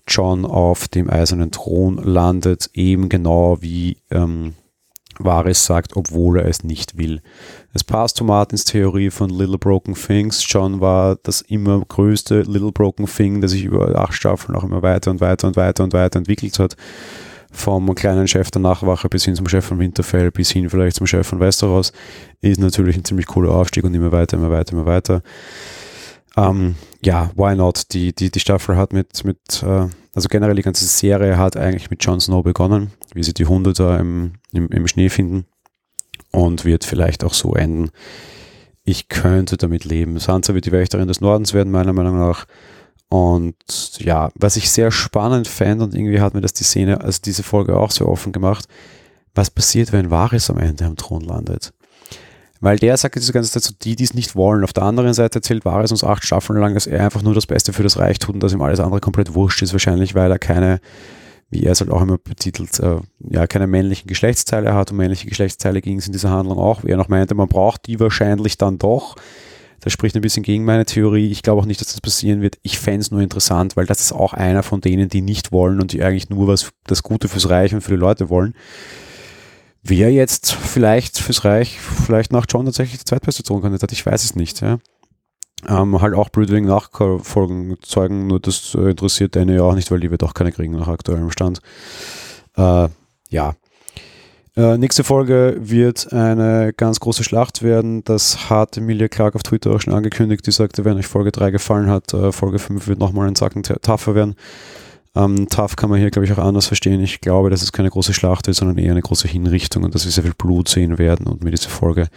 John 0.06 0.44
auf 0.44 0.88
dem 0.88 1.08
eisernen 1.08 1.50
Thron 1.50 1.96
landet, 1.96 2.70
eben 2.74 3.08
genau 3.08 3.58
wie 3.60 3.98
ähm, 4.10 4.54
Varys 5.18 5.64
sagt, 5.64 5.96
obwohl 5.96 6.40
er 6.40 6.46
es 6.46 6.64
nicht 6.64 6.96
will. 6.96 7.20
Es 7.78 7.84
passt 7.84 8.16
zu 8.16 8.24
Martins 8.24 8.64
Theorie 8.64 9.08
von 9.08 9.30
Little 9.30 9.56
Broken 9.56 9.94
Things. 9.94 10.44
John 10.48 10.80
war 10.80 11.16
das 11.22 11.42
immer 11.42 11.80
größte 11.86 12.40
Little 12.40 12.72
Broken 12.72 13.06
Thing, 13.06 13.40
das 13.40 13.52
sich 13.52 13.62
über 13.62 13.96
acht 13.96 14.14
Staffeln 14.14 14.56
auch 14.56 14.64
immer 14.64 14.82
weiter 14.82 15.12
und 15.12 15.20
weiter 15.20 15.46
und 15.46 15.54
weiter 15.54 15.84
und 15.84 15.92
weiter 15.92 16.18
entwickelt 16.18 16.58
hat. 16.58 16.76
Vom 17.52 17.94
kleinen 17.94 18.26
Chef 18.26 18.50
der 18.50 18.62
Nachwache 18.62 19.08
bis 19.08 19.26
hin 19.26 19.36
zum 19.36 19.46
Chef 19.46 19.64
von 19.64 19.78
Winterfell, 19.78 20.32
bis 20.32 20.50
hin 20.50 20.68
vielleicht 20.68 20.96
zum 20.96 21.06
Chef 21.06 21.24
von 21.24 21.38
Westeros, 21.38 21.92
ist 22.40 22.58
natürlich 22.58 22.96
ein 22.96 23.04
ziemlich 23.04 23.26
cooler 23.26 23.52
Aufstieg 23.52 23.84
und 23.84 23.94
immer 23.94 24.10
weiter, 24.10 24.38
immer 24.38 24.50
weiter, 24.50 24.72
immer 24.72 24.86
weiter. 24.86 25.22
Ähm, 26.36 26.74
ja, 27.00 27.30
why 27.36 27.54
not? 27.54 27.92
Die, 27.92 28.12
die, 28.12 28.32
die 28.32 28.40
Staffel 28.40 28.76
hat 28.76 28.92
mit, 28.92 29.24
mit 29.24 29.62
äh, 29.62 29.86
also 30.16 30.28
generell 30.28 30.56
die 30.56 30.62
ganze 30.62 30.84
Serie 30.84 31.38
hat 31.38 31.56
eigentlich 31.56 31.90
mit 31.90 32.04
Jon 32.04 32.18
Snow 32.18 32.42
begonnen, 32.42 32.90
wie 33.14 33.22
sie 33.22 33.34
die 33.34 33.46
Hunde 33.46 33.72
da 33.72 33.98
im, 33.98 34.32
im, 34.50 34.66
im 34.66 34.88
Schnee 34.88 35.10
finden 35.10 35.46
und 36.38 36.64
wird 36.64 36.84
vielleicht 36.84 37.24
auch 37.24 37.34
so 37.34 37.54
enden. 37.54 37.90
Ich 38.84 39.08
könnte 39.08 39.56
damit 39.56 39.84
leben. 39.84 40.18
Sansa 40.18 40.54
wird 40.54 40.66
die 40.66 40.72
Wächterin 40.72 41.08
des 41.08 41.20
Nordens 41.20 41.52
werden, 41.52 41.72
meiner 41.72 41.92
Meinung 41.92 42.18
nach. 42.18 42.46
Und 43.08 43.56
ja, 43.98 44.30
was 44.34 44.56
ich 44.56 44.70
sehr 44.70 44.90
spannend 44.90 45.48
fand 45.48 45.82
und 45.82 45.94
irgendwie 45.94 46.20
hat 46.20 46.34
mir 46.34 46.40
das 46.40 46.52
die 46.52 46.64
Szene, 46.64 47.00
also 47.00 47.20
diese 47.24 47.42
Folge 47.42 47.76
auch 47.76 47.90
so 47.90 48.06
offen 48.06 48.32
gemacht, 48.32 48.66
was 49.34 49.50
passiert, 49.50 49.92
wenn 49.92 50.10
Varys 50.10 50.50
am 50.50 50.58
Ende 50.58 50.84
am 50.84 50.96
Thron 50.96 51.22
landet? 51.22 51.72
Weil 52.60 52.78
der 52.78 52.96
sagt 52.96 53.14
diese 53.14 53.32
ganze 53.32 53.50
Zeit 53.50 53.62
so, 53.62 53.72
die, 53.80 53.96
die 53.96 54.04
es 54.04 54.14
nicht 54.14 54.34
wollen. 54.34 54.64
Auf 54.64 54.72
der 54.72 54.82
anderen 54.82 55.14
Seite 55.14 55.38
erzählt 55.38 55.64
Varys 55.64 55.92
uns 55.92 56.04
acht 56.04 56.24
Staffeln 56.24 56.58
lang, 56.60 56.74
dass 56.74 56.86
er 56.86 57.04
einfach 57.04 57.22
nur 57.22 57.34
das 57.34 57.46
Beste 57.46 57.72
für 57.72 57.82
das 57.82 57.98
Reich 57.98 58.18
tut 58.18 58.34
und 58.34 58.42
dass 58.42 58.52
ihm 58.52 58.62
alles 58.62 58.80
andere 58.80 59.00
komplett 59.00 59.34
wurscht 59.34 59.62
ist, 59.62 59.72
wahrscheinlich, 59.72 60.14
weil 60.14 60.30
er 60.30 60.38
keine, 60.38 60.80
wie 61.50 61.64
er 61.64 61.72
es 61.72 61.80
halt 61.80 61.90
auch 61.90 62.02
immer 62.02 62.18
betitelt, 62.18 62.78
äh, 62.80 62.96
ja, 63.30 63.46
keine 63.46 63.66
männlichen 63.66 64.06
Geschlechtsteile 64.06 64.74
hat. 64.74 64.90
Um 64.90 64.98
männliche 64.98 65.28
Geschlechtsteile 65.28 65.80
ging 65.80 65.98
es 65.98 66.06
in 66.06 66.12
dieser 66.12 66.30
Handlung 66.30 66.58
auch. 66.58 66.84
Er 66.84 66.96
noch 66.96 67.08
meinte, 67.08 67.34
man 67.34 67.48
braucht 67.48 67.86
die 67.86 68.00
wahrscheinlich 68.00 68.58
dann 68.58 68.78
doch. 68.78 69.16
Das 69.80 69.92
spricht 69.92 70.16
ein 70.16 70.22
bisschen 70.22 70.42
gegen 70.42 70.64
meine 70.64 70.84
Theorie. 70.84 71.30
Ich 71.30 71.42
glaube 71.42 71.60
auch 71.62 71.66
nicht, 71.66 71.80
dass 71.80 71.88
das 71.88 72.00
passieren 72.00 72.42
wird. 72.42 72.58
Ich 72.62 72.78
fände 72.78 73.00
es 73.00 73.10
nur 73.10 73.20
interessant, 73.20 73.76
weil 73.76 73.86
das 73.86 74.00
ist 74.00 74.12
auch 74.12 74.32
einer 74.32 74.62
von 74.62 74.80
denen, 74.80 75.08
die 75.08 75.22
nicht 75.22 75.52
wollen 75.52 75.80
und 75.80 75.92
die 75.92 76.02
eigentlich 76.02 76.30
nur 76.30 76.48
was 76.48 76.70
das 76.86 77.02
Gute 77.02 77.28
fürs 77.28 77.48
Reich 77.48 77.72
und 77.74 77.80
für 77.80 77.92
die 77.92 77.96
Leute 77.96 78.28
wollen 78.28 78.54
wer 79.82 80.12
jetzt 80.12 80.52
vielleicht 80.52 81.18
fürs 81.18 81.44
Reich, 81.44 81.78
vielleicht 81.78 82.32
nach 82.32 82.46
John 82.48 82.64
tatsächlich 82.64 82.98
der 82.98 83.06
zweitbeste 83.06 83.42
Thronkandidat, 83.42 83.92
ich 83.92 84.04
weiß 84.04 84.24
es 84.24 84.34
nicht. 84.36 84.60
Ja. 84.60 84.78
Ähm, 85.66 86.00
halt 86.00 86.14
auch 86.14 86.28
Broodwing 86.28 86.66
Nachfolgen 86.66 87.76
zeugen, 87.82 88.28
nur 88.28 88.38
das 88.38 88.74
äh, 88.74 88.90
interessiert 88.90 89.36
eine 89.36 89.56
ja 89.56 89.62
auch 89.62 89.74
nicht, 89.74 89.90
weil 89.90 90.00
die 90.00 90.10
wird 90.10 90.22
auch 90.22 90.34
keine 90.34 90.52
kriegen 90.52 90.76
nach 90.76 90.88
aktuellem 90.88 91.30
Stand. 91.30 91.60
Äh, 92.56 92.88
ja. 93.30 93.54
Äh, 94.56 94.78
nächste 94.78 95.04
Folge 95.04 95.56
wird 95.58 96.12
eine 96.12 96.72
ganz 96.76 97.00
große 97.00 97.24
Schlacht 97.24 97.62
werden. 97.62 98.04
Das 98.04 98.50
hat 98.50 98.76
Emilia 98.76 99.08
Clark 99.08 99.34
auf 99.34 99.42
Twitter 99.42 99.72
auch 99.72 99.80
schon 99.80 99.94
angekündigt. 99.94 100.46
Die 100.46 100.52
sagte, 100.52 100.84
wenn 100.84 100.96
euch 100.96 101.06
Folge 101.06 101.32
3 101.32 101.50
gefallen 101.50 101.90
hat, 101.90 102.14
äh, 102.14 102.32
Folge 102.32 102.58
5 102.58 102.86
wird 102.86 102.98
nochmal 103.00 103.28
ein 103.28 103.36
Zacken 103.36 103.62
tougher 103.62 104.14
werden. 104.14 104.36
Ähm, 105.14 105.48
tough 105.48 105.74
kann 105.74 105.90
man 105.90 105.98
hier, 105.98 106.10
glaube 106.10 106.26
ich, 106.26 106.32
auch 106.32 106.38
anders 106.38 106.66
verstehen. 106.66 107.00
Ich 107.00 107.20
glaube, 107.20 107.50
dass 107.50 107.62
es 107.62 107.72
keine 107.72 107.90
große 107.90 108.14
Schlacht 108.14 108.46
wird, 108.46 108.56
sondern 108.56 108.78
eher 108.78 108.92
eine 108.92 109.02
große 109.02 109.26
Hinrichtung 109.26 109.82
und 109.84 109.94
dass 109.94 110.04
wir 110.04 110.12
sehr 110.12 110.24
viel 110.24 110.34
Blut 110.36 110.68
sehen 110.68 110.98
werden 110.98 111.26
und 111.26 111.42
mir 111.42 111.50
diese 111.50 111.68
Folge 111.68 112.08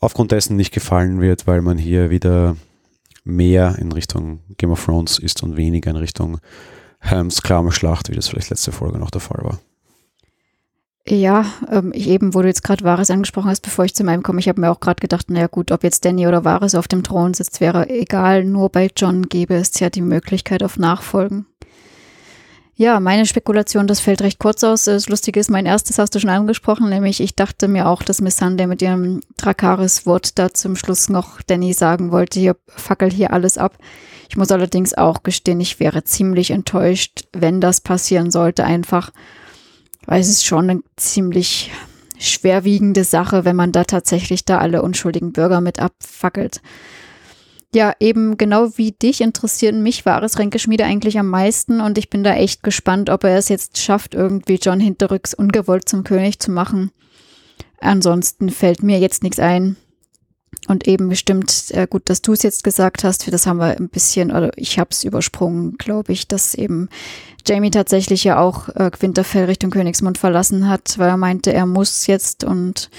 aufgrund 0.00 0.32
dessen 0.32 0.56
nicht 0.56 0.72
gefallen 0.72 1.20
wird, 1.20 1.46
weil 1.46 1.62
man 1.62 1.78
hier 1.78 2.10
wieder 2.10 2.56
mehr 3.24 3.76
in 3.78 3.92
Richtung 3.92 4.40
Game 4.56 4.70
of 4.70 4.84
Thrones 4.84 5.18
ist 5.18 5.42
und 5.42 5.56
weniger 5.56 5.90
in 5.90 5.96
Richtung 5.96 6.38
Helms 7.00 7.42
Schlacht, 7.70 8.10
wie 8.10 8.14
das 8.14 8.28
vielleicht 8.28 8.50
letzte 8.50 8.72
Folge 8.72 8.98
noch 8.98 9.10
der 9.10 9.20
Fall 9.20 9.44
war. 9.44 9.60
Ja, 11.06 11.46
ähm, 11.70 11.92
ich 11.94 12.08
eben, 12.08 12.34
wo 12.34 12.42
du 12.42 12.48
jetzt 12.48 12.62
gerade 12.62 12.84
Varys 12.84 13.10
angesprochen 13.10 13.48
hast, 13.48 13.60
bevor 13.62 13.84
ich 13.84 13.94
zu 13.94 14.04
meinem 14.04 14.22
komme, 14.22 14.40
ich 14.40 14.48
habe 14.48 14.60
mir 14.60 14.70
auch 14.70 14.80
gerade 14.80 15.00
gedacht, 15.00 15.30
naja 15.30 15.46
gut, 15.46 15.72
ob 15.72 15.82
jetzt 15.82 16.04
Danny 16.04 16.26
oder 16.26 16.44
Varys 16.44 16.74
auf 16.74 16.88
dem 16.88 17.02
Thron 17.02 17.32
sitzt, 17.32 17.60
wäre 17.60 17.88
egal, 17.88 18.44
nur 18.44 18.68
bei 18.68 18.90
John 18.94 19.22
gäbe 19.28 19.54
es 19.54 19.78
ja 19.80 19.88
die 19.88 20.02
Möglichkeit 20.02 20.62
auf 20.62 20.76
Nachfolgen. 20.76 21.46
Ja, 22.80 23.00
meine 23.00 23.26
Spekulation, 23.26 23.88
das 23.88 23.98
fällt 23.98 24.22
recht 24.22 24.38
kurz 24.38 24.62
aus. 24.62 24.84
Das 24.84 25.08
Lustige 25.08 25.40
ist, 25.40 25.50
mein 25.50 25.66
erstes 25.66 25.98
hast 25.98 26.14
du 26.14 26.20
schon 26.20 26.30
angesprochen, 26.30 26.88
nämlich 26.88 27.20
ich 27.20 27.34
dachte 27.34 27.66
mir 27.66 27.88
auch, 27.88 28.04
dass 28.04 28.20
Missandei 28.20 28.68
mit 28.68 28.80
ihrem 28.82 29.20
Drakaris-Wort 29.36 30.38
da 30.38 30.54
zum 30.54 30.76
Schluss 30.76 31.08
noch 31.08 31.42
Danny 31.42 31.72
sagen 31.72 32.12
wollte, 32.12 32.38
hier 32.38 32.54
fackel 32.68 33.10
hier 33.10 33.32
alles 33.32 33.58
ab. 33.58 33.78
Ich 34.28 34.36
muss 34.36 34.52
allerdings 34.52 34.94
auch 34.94 35.24
gestehen, 35.24 35.58
ich 35.58 35.80
wäre 35.80 36.04
ziemlich 36.04 36.52
enttäuscht, 36.52 37.24
wenn 37.32 37.60
das 37.60 37.80
passieren 37.80 38.30
sollte, 38.30 38.62
einfach, 38.62 39.10
weil 40.06 40.20
es 40.20 40.28
ist 40.28 40.46
schon 40.46 40.70
ein 40.70 40.84
ziemlich 40.94 41.72
schwerwiegende 42.16 43.02
Sache, 43.02 43.44
wenn 43.44 43.56
man 43.56 43.72
da 43.72 43.82
tatsächlich 43.82 44.44
da 44.44 44.58
alle 44.58 44.82
unschuldigen 44.82 45.32
Bürger 45.32 45.60
mit 45.60 45.80
abfackelt. 45.80 46.60
Ja, 47.74 47.92
eben 48.00 48.38
genau 48.38 48.70
wie 48.76 48.92
dich 48.92 49.20
interessieren 49.20 49.82
mich 49.82 50.06
Wahres 50.06 50.38
Ränkeschmiede 50.38 50.84
eigentlich 50.84 51.18
am 51.18 51.28
meisten 51.28 51.82
und 51.82 51.98
ich 51.98 52.08
bin 52.08 52.24
da 52.24 52.34
echt 52.34 52.62
gespannt, 52.62 53.10
ob 53.10 53.24
er 53.24 53.36
es 53.36 53.50
jetzt 53.50 53.76
schafft, 53.76 54.14
irgendwie 54.14 54.58
John 54.60 54.80
Hinterrücks 54.80 55.34
ungewollt 55.34 55.86
zum 55.86 56.02
König 56.02 56.38
zu 56.38 56.50
machen. 56.50 56.90
Ansonsten 57.80 58.48
fällt 58.48 58.82
mir 58.82 58.98
jetzt 58.98 59.22
nichts 59.22 59.38
ein. 59.38 59.76
Und 60.66 60.88
eben 60.88 61.08
bestimmt 61.08 61.70
äh, 61.72 61.86
gut, 61.88 62.08
dass 62.08 62.22
du 62.22 62.32
es 62.32 62.42
jetzt 62.42 62.64
gesagt 62.64 63.04
hast. 63.04 63.24
Für 63.24 63.30
das 63.30 63.46
haben 63.46 63.58
wir 63.58 63.76
ein 63.76 63.88
bisschen, 63.88 64.30
oder 64.30 64.50
ich 64.56 64.78
habe 64.78 64.90
es 64.90 65.04
übersprungen, 65.04 65.76
glaube 65.76 66.12
ich, 66.12 66.26
dass 66.26 66.54
eben 66.54 66.88
Jamie 67.46 67.70
tatsächlich 67.70 68.24
ja 68.24 68.40
auch 68.40 68.68
äh, 68.70 68.90
Winterfell 68.98 69.44
Richtung 69.44 69.70
Königsmund 69.70 70.18
verlassen 70.18 70.68
hat, 70.68 70.98
weil 70.98 71.08
er 71.08 71.16
meinte, 71.16 71.52
er 71.52 71.66
muss 71.66 72.06
jetzt 72.06 72.44
und 72.44 72.90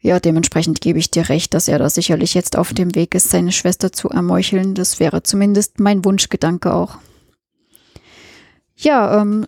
ja, 0.00 0.20
dementsprechend 0.20 0.80
gebe 0.80 0.98
ich 0.98 1.10
dir 1.10 1.28
recht, 1.28 1.54
dass 1.54 1.68
er 1.68 1.78
da 1.78 1.90
sicherlich 1.90 2.34
jetzt 2.34 2.56
auf 2.56 2.72
dem 2.72 2.94
Weg 2.94 3.14
ist, 3.14 3.30
seine 3.30 3.52
Schwester 3.52 3.92
zu 3.92 4.08
ermeucheln. 4.08 4.74
Das 4.74 5.00
wäre 5.00 5.22
zumindest 5.22 5.80
mein 5.80 6.04
Wunschgedanke 6.04 6.72
auch. 6.72 6.98
Ja, 8.76 9.20
ähm, 9.20 9.46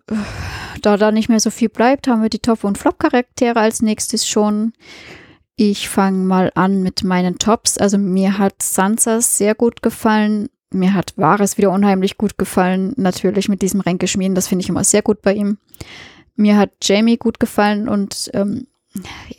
da 0.82 0.96
da 0.96 1.12
nicht 1.12 1.28
mehr 1.28 1.38
so 1.38 1.51
viel 1.51 1.68
bleibt, 1.68 2.09
haben 2.09 2.22
wir 2.22 2.30
die 2.30 2.40
Top- 2.40 2.64
und 2.64 2.78
Flop-Charaktere 2.78 3.61
als 3.61 3.80
nächstes 3.80 4.26
schon. 4.26 4.72
Ich 5.55 5.88
fange 5.88 6.24
mal 6.24 6.51
an 6.57 6.82
mit 6.82 7.05
meinen 7.05 7.38
Tops. 7.38 7.78
Also 7.78 7.96
mir 7.96 8.38
hat 8.38 8.61
Sansa 8.61 9.20
sehr 9.20 9.55
gut 9.55 9.82
gefallen. 9.82 10.48
Mir 10.72 10.94
hat 10.94 11.12
Varys 11.16 11.59
wieder 11.59 11.70
unheimlich 11.70 12.18
gut 12.18 12.38
gefallen. 12.38 12.92
Natürlich 12.96 13.48
mit 13.48 13.62
diesem 13.62 13.80
Ränkeschmieden, 13.80 14.34
das 14.34 14.48
finde 14.48 14.64
ich 14.64 14.68
immer 14.68 14.82
sehr 14.82 15.03
gut 15.03 15.22
bei 15.22 15.34
ihm. 15.34 15.59
Mir 16.34 16.57
hat 16.57 16.70
Jamie 16.82 17.18
gut 17.18 17.38
gefallen 17.38 17.88
und 17.88 18.30
ähm, 18.34 18.66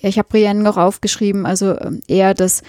ich 0.01 0.17
habe 0.17 0.29
Brienne 0.29 0.61
noch 0.61 0.77
aufgeschrieben, 0.77 1.45
also 1.45 1.77
ähm, 1.79 2.01
eher 2.07 2.33
das 2.33 2.61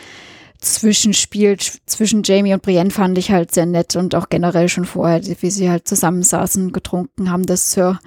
Zwischenspiel 0.60 1.58
zwischen 1.86 2.22
Jamie 2.22 2.54
und 2.54 2.62
Brienne 2.62 2.90
fand 2.90 3.18
ich 3.18 3.30
halt 3.30 3.52
sehr 3.52 3.66
nett 3.66 3.96
und 3.96 4.14
auch 4.14 4.28
generell 4.28 4.68
schon 4.68 4.84
vorher, 4.84 5.20
wie 5.40 5.50
sie 5.50 5.68
halt 5.68 5.88
zusammensaßen, 5.88 6.72
getrunken 6.72 7.30
haben, 7.30 7.44
das 7.46 7.72
Sir, 7.72 7.98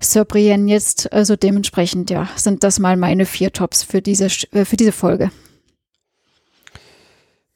Sir 0.00 0.24
Brienne 0.24 0.70
jetzt. 0.70 1.12
Also 1.12 1.36
dementsprechend, 1.36 2.10
ja, 2.10 2.28
sind 2.36 2.64
das 2.64 2.78
mal 2.80 2.96
meine 2.96 3.24
vier 3.24 3.52
Tops 3.52 3.84
für 3.84 4.02
diese, 4.02 4.26
äh, 4.52 4.64
für 4.64 4.76
diese 4.76 4.92
Folge. 4.92 5.30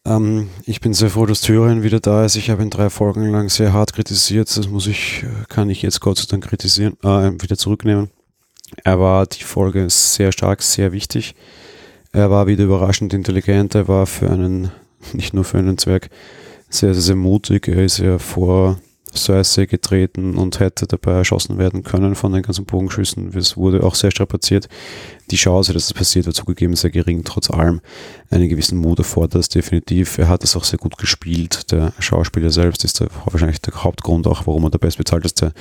Ähm, 0.04 0.48
ich 0.64 0.80
bin 0.80 0.94
sehr 0.94 1.10
froh, 1.10 1.26
dass 1.26 1.40
Tyrion 1.40 1.82
wieder 1.82 1.98
da 1.98 2.24
ist. 2.24 2.36
Ich 2.36 2.48
habe 2.48 2.62
ihn 2.62 2.70
drei 2.70 2.88
Folgen 2.88 3.30
lang 3.32 3.48
sehr 3.48 3.72
hart 3.72 3.92
kritisiert. 3.92 4.56
Das 4.56 4.68
muss 4.68 4.86
ich, 4.86 5.24
kann 5.48 5.68
ich 5.68 5.82
jetzt 5.82 6.00
Gott 6.00 6.18
sei 6.18 6.26
Dank 6.28 6.44
kritisieren, 6.44 6.96
äh, 7.02 7.32
wieder 7.42 7.56
zurücknehmen. 7.56 8.10
Er 8.84 9.00
war 9.00 9.26
die 9.26 9.42
Folge 9.42 9.88
sehr 9.90 10.32
stark, 10.32 10.62
sehr 10.62 10.92
wichtig. 10.92 11.34
Er 12.12 12.30
war 12.30 12.46
wieder 12.46 12.64
überraschend 12.64 13.14
intelligent. 13.14 13.74
Er 13.74 13.88
war 13.88 14.06
für 14.06 14.30
einen, 14.30 14.70
nicht 15.12 15.34
nur 15.34 15.44
für 15.44 15.58
einen 15.58 15.78
Zwerg, 15.78 16.10
sehr, 16.68 16.94
sehr, 16.94 17.02
sehr 17.02 17.16
mutig. 17.16 17.68
Er 17.68 17.84
ist 17.84 17.98
ja 17.98 18.18
vor 18.18 18.78
Cersei 19.16 19.66
getreten 19.66 20.36
und 20.36 20.60
hätte 20.60 20.86
dabei 20.86 21.12
erschossen 21.12 21.58
werden 21.58 21.82
können 21.82 22.14
von 22.14 22.32
den 22.32 22.42
ganzen 22.42 22.64
Bogenschüssen. 22.64 23.32
Es 23.36 23.56
wurde 23.56 23.82
auch 23.82 23.94
sehr 23.94 24.10
strapaziert. 24.10 24.68
Die 25.30 25.36
Chance, 25.36 25.72
dass 25.72 25.84
es 25.84 25.94
passiert, 25.94 26.26
war 26.26 26.34
zugegeben 26.34 26.76
sehr 26.76 26.90
gering, 26.90 27.24
trotz 27.24 27.50
allem. 27.50 27.80
Einen 28.30 28.48
gewissen 28.48 28.78
Mut 28.78 28.98
erfordert 28.98 29.36
das 29.36 29.48
definitiv. 29.48 30.18
Er 30.18 30.28
hat 30.28 30.44
es 30.44 30.56
auch 30.56 30.64
sehr 30.64 30.78
gut 30.78 30.98
gespielt. 30.98 31.72
Der 31.72 31.92
Schauspieler 31.98 32.50
selbst 32.50 32.84
ist 32.84 33.00
der, 33.00 33.08
wahrscheinlich 33.24 33.60
der 33.60 33.82
Hauptgrund 33.82 34.26
auch, 34.26 34.46
warum 34.46 34.64
er 34.64 34.70
der 34.70 34.78
bestbezahlteste 34.78 35.52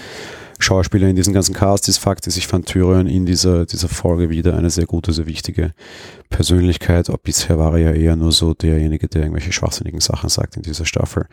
Schauspieler 0.60 1.08
in 1.08 1.16
diesem 1.16 1.34
ganzen 1.34 1.54
Cast 1.54 1.90
ist. 1.90 1.98
Fakt 1.98 2.28
ist, 2.28 2.38
ich 2.38 2.48
fand 2.48 2.66
Tyrion 2.66 3.08
in 3.08 3.26
dieser, 3.26 3.66
dieser 3.66 3.90
Folge 3.90 4.30
wieder 4.30 4.56
eine 4.58 4.70
sehr 4.70 4.86
gute, 4.86 5.12
sehr 5.12 5.26
wichtige 5.26 5.74
Persönlichkeit. 6.30 7.12
Bisher 7.24 7.58
war 7.58 7.74
er 7.74 7.80
ja 7.80 7.92
eher 7.92 8.16
nur 8.16 8.32
so 8.32 8.54
derjenige, 8.54 9.08
der 9.08 9.24
irgendwelche 9.24 9.52
schwachsinnigen 9.52 10.00
Sachen 10.00 10.30
sagt 10.30 10.56
in 10.56 10.64
dieser 10.64 10.86
Staffel. 10.86 11.28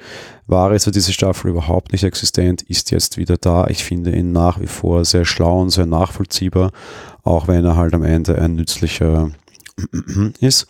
War 0.46 0.72
es 0.72 0.84
diese 0.84 1.12
Staffel 1.12 1.50
überhaupt 1.50 1.92
nicht 1.92 2.04
existent, 2.04 2.62
ist 2.62 2.90
jetzt 2.90 3.16
wieder 3.16 3.36
da. 3.36 3.68
Ich 3.68 3.84
finde 3.84 4.14
ihn 4.14 4.32
nach 4.32 4.60
wie 4.60 4.66
vor 4.66 5.04
sehr 5.04 5.24
schlau 5.24 5.60
und 5.60 5.70
sehr 5.70 5.86
nachvollziehbar, 5.86 6.72
auch 7.22 7.48
wenn 7.48 7.64
er 7.64 7.76
halt 7.76 7.94
am 7.94 8.02
Ende 8.02 8.38
ein 8.38 8.54
nützlicher 8.54 9.30
ist. 10.40 10.66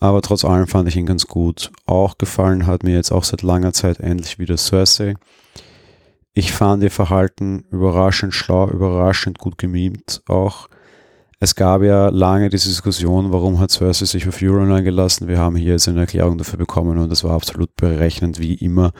Aber 0.00 0.22
trotz 0.22 0.44
allem 0.44 0.66
fand 0.66 0.88
ich 0.88 0.96
ihn 0.96 1.06
ganz 1.06 1.26
gut. 1.26 1.72
Auch 1.86 2.18
gefallen 2.18 2.66
hat 2.66 2.82
mir 2.82 2.94
jetzt 2.94 3.10
auch 3.10 3.24
seit 3.24 3.42
langer 3.42 3.72
Zeit 3.72 4.00
endlich 4.00 4.38
wieder 4.38 4.56
Cersei 4.56 5.14
ich 6.34 6.52
fand 6.52 6.82
ihr 6.82 6.90
Verhalten 6.90 7.64
überraschend 7.70 8.34
schlau, 8.34 8.68
überraschend 8.68 9.38
gut 9.38 9.56
gemimt 9.56 10.22
auch. 10.26 10.68
Es 11.40 11.54
gab 11.54 11.82
ja 11.82 12.08
lange 12.08 12.48
diese 12.48 12.68
Diskussion, 12.68 13.32
warum 13.32 13.60
hat 13.60 13.70
Cersei 13.70 14.06
sich 14.06 14.26
auf 14.26 14.40
Euron 14.40 14.72
eingelassen. 14.72 15.28
Wir 15.28 15.38
haben 15.38 15.56
hier 15.56 15.72
jetzt 15.72 15.88
eine 15.88 16.00
Erklärung 16.00 16.38
dafür 16.38 16.58
bekommen 16.58 16.98
und 16.98 17.10
das 17.10 17.22
war 17.22 17.32
absolut 17.32 17.74
berechnend 17.76 18.40
wie 18.40 18.54
immer 18.54 18.92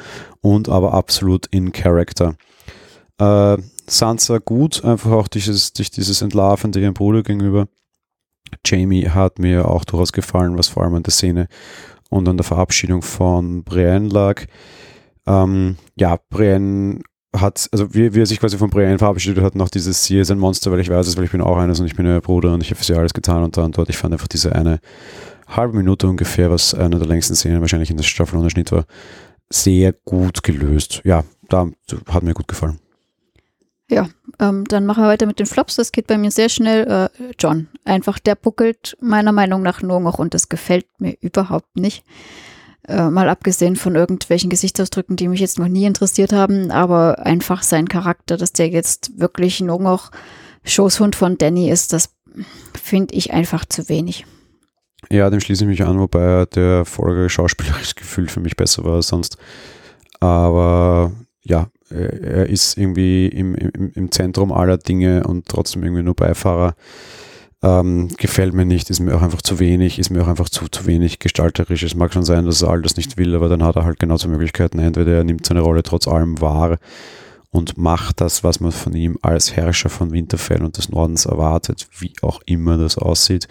und 0.43 0.68
aber 0.68 0.95
absolut 0.95 1.47
in 1.47 1.72
Character. 1.72 2.37
Äh, 3.18 3.57
Sansa 3.87 4.39
gut, 4.39 4.85
einfach 4.85 5.12
auch 5.12 5.28
dieses, 5.28 5.72
durch 5.72 5.91
dieses 5.91 6.22
Entlarvende 6.22 6.80
ihrem 6.80 6.95
Bruder 6.95 7.22
gegenüber. 7.22 7.66
Jamie 8.64 9.09
hat 9.09 9.39
mir 9.39 9.68
auch 9.68 9.85
durchaus 9.85 10.12
gefallen, 10.12 10.57
was 10.59 10.68
vor 10.68 10.85
allem 10.85 10.95
an 10.95 11.03
der 11.03 11.12
Szene 11.12 11.49
und 12.11 12.28
an 12.28 12.37
der 12.37 12.45
Verabschiedung 12.45 13.03
von 13.03 13.64
Brienne 13.64 14.09
lag. 14.09 14.45
Ähm, 15.26 15.76
ja, 15.97 16.18
Brienne 16.28 17.01
hat, 17.35 17.68
also 17.72 17.95
wie, 17.95 18.14
wie 18.14 18.20
er 18.20 18.26
sich 18.26 18.41
quasi 18.41 18.57
von 18.57 18.70
Brienne 18.70 18.99
verabschiedet 18.99 19.43
hat, 19.43 19.55
noch 19.55 19.68
dieses 19.68 20.05
Sie 20.05 20.18
ist 20.18 20.30
ein 20.30 20.39
Monster, 20.39 20.70
weil 20.70 20.80
ich 20.80 20.89
weiß 20.89 21.07
es, 21.07 21.16
weil 21.16 21.24
ich 21.24 21.30
bin 21.30 21.41
auch 21.41 21.57
eines 21.57 21.80
und 21.80 21.87
ich 21.87 21.97
bin 21.97 22.07
euer 22.07 22.20
Bruder 22.20 22.55
und 22.55 22.62
ich 22.62 22.70
habe 22.70 22.76
für 22.76 22.85
sie 22.85 22.95
alles 22.95 23.14
getan 23.14 23.43
und 23.43 23.57
da 23.57 23.64
und 23.64 23.76
dort. 23.76 23.89
Ich 23.89 23.97
fand 23.97 24.12
einfach 24.12 24.28
diese 24.28 24.55
eine 24.55 24.80
halbe 25.47 25.76
Minute 25.76 26.07
ungefähr, 26.09 26.51
was 26.51 26.74
eine 26.74 26.99
der 26.99 27.09
längsten 27.09 27.35
Szenen 27.35 27.61
wahrscheinlich 27.61 27.91
in 27.91 27.97
der 27.97 28.05
Staffel 28.05 28.39
ohne 28.39 28.51
Schnitt 28.51 28.72
war, 28.72 28.85
sehr 29.51 29.93
gut 29.93 30.43
gelöst. 30.43 31.03
Ja, 31.05 31.24
da 31.49 31.68
hat 32.09 32.22
mir 32.22 32.35
gut 32.35 32.49
gefallen. 32.49 32.78
Ja, 33.91 34.09
ähm, 34.41 34.64
dann 34.64 34.87
machen 34.87 35.05
wir 35.05 35.09
weiter 35.09 35.26
mit 35.26 35.39
den 35.39 35.47
Flops. 35.47 35.76
Das 35.76 35.93
geht 35.93 36.07
bei 36.07 36.16
mir 36.16 36.30
sehr 36.30 36.49
schnell. 36.49 37.11
Äh, 37.18 37.32
John, 37.39 37.68
einfach 37.85 38.18
der 38.18 38.35
buckelt 38.35 38.97
meiner 39.01 39.32
Meinung 39.32 39.62
nach 39.62 39.82
nur 39.82 40.01
noch 40.01 40.18
und 40.18 40.32
das 40.32 40.49
gefällt 40.49 40.87
mir 40.99 41.16
überhaupt 41.20 41.76
nicht. 41.76 42.05
Äh, 42.87 43.09
mal 43.09 43.30
abgesehen 43.30 43.76
von 43.76 43.95
irgendwelchen 43.95 44.51
Gesichtsausdrücken, 44.51 45.16
die 45.16 45.28
mich 45.28 45.41
jetzt 45.41 45.59
noch 45.59 45.68
nie 45.68 45.87
interessiert 45.87 46.35
haben, 46.35 46.70
aber 46.70 47.24
einfach 47.24 47.62
sein 47.62 47.89
Charakter, 47.89 48.37
dass 48.37 48.53
der 48.53 48.68
jetzt 48.68 49.18
wirklich 49.18 49.61
nur 49.61 49.80
noch 49.80 50.11
Schoßhund 50.64 51.16
von 51.16 51.39
Danny 51.39 51.70
ist, 51.70 51.95
das 51.95 52.14
finde 52.80 53.14
ich 53.14 53.32
einfach 53.32 53.64
zu 53.64 53.89
wenig. 53.89 54.26
Ja, 55.11 55.30
dem 55.30 55.41
schließe 55.41 55.64
ich 55.64 55.68
mich 55.68 55.85
an, 55.85 55.99
wobei 55.99 56.45
der 56.47 56.85
Folge 56.85 57.30
schauspielerisch 57.30 57.95
gefühlt 57.97 58.30
für 58.30 58.41
mich 58.41 58.57
besser 58.57 58.85
war 58.85 58.97
als 58.97 59.09
sonst. 59.09 59.39
Aber 60.20 61.12
ja, 61.43 61.68
er 61.91 62.49
ist 62.49 62.76
irgendwie 62.76 63.28
im, 63.28 63.55
im, 63.55 63.93
im 63.95 64.11
Zentrum 64.11 64.53
aller 64.53 64.78
Dinge 64.78 65.24
und 65.24 65.47
trotzdem 65.47 65.85
irgendwie 65.85 66.03
nur 66.03 66.14
Beifahrer. 66.14 66.74
Ähm, 67.64 68.08
gefällt 68.18 68.52
mir 68.52 68.66
nicht, 68.66 68.90
ist 68.90 69.00
mir 69.00 69.16
auch 69.16 69.22
einfach 69.22 69.40
zu 69.40 69.58
wenig, 69.58 69.98
ist 69.98 70.10
mir 70.10 70.22
auch 70.22 70.28
einfach 70.28 70.50
zu, 70.50 70.68
zu 70.68 70.84
wenig 70.84 71.18
gestalterisch. 71.18 71.82
Es 71.82 71.94
mag 71.94 72.12
schon 72.12 72.22
sein, 72.22 72.44
dass 72.44 72.60
er 72.60 72.68
all 72.68 72.82
das 72.82 72.98
nicht 72.98 73.16
will, 73.16 73.34
aber 73.34 73.48
dann 73.48 73.62
hat 73.62 73.76
er 73.76 73.86
halt 73.86 73.98
genauso 73.98 74.28
Möglichkeiten. 74.28 74.78
Entweder 74.78 75.12
er 75.12 75.24
nimmt 75.24 75.46
seine 75.46 75.62
Rolle 75.62 75.82
trotz 75.82 76.06
allem 76.06 76.42
wahr 76.42 76.76
und 77.50 77.78
macht 77.78 78.20
das, 78.20 78.44
was 78.44 78.60
man 78.60 78.70
von 78.70 78.94
ihm 78.94 79.16
als 79.22 79.56
Herrscher 79.56 79.88
von 79.88 80.12
Winterfell 80.12 80.62
und 80.62 80.76
des 80.76 80.90
Nordens 80.90 81.24
erwartet, 81.24 81.88
wie 81.98 82.12
auch 82.20 82.42
immer 82.44 82.76
das 82.76 82.98
aussieht. 82.98 83.48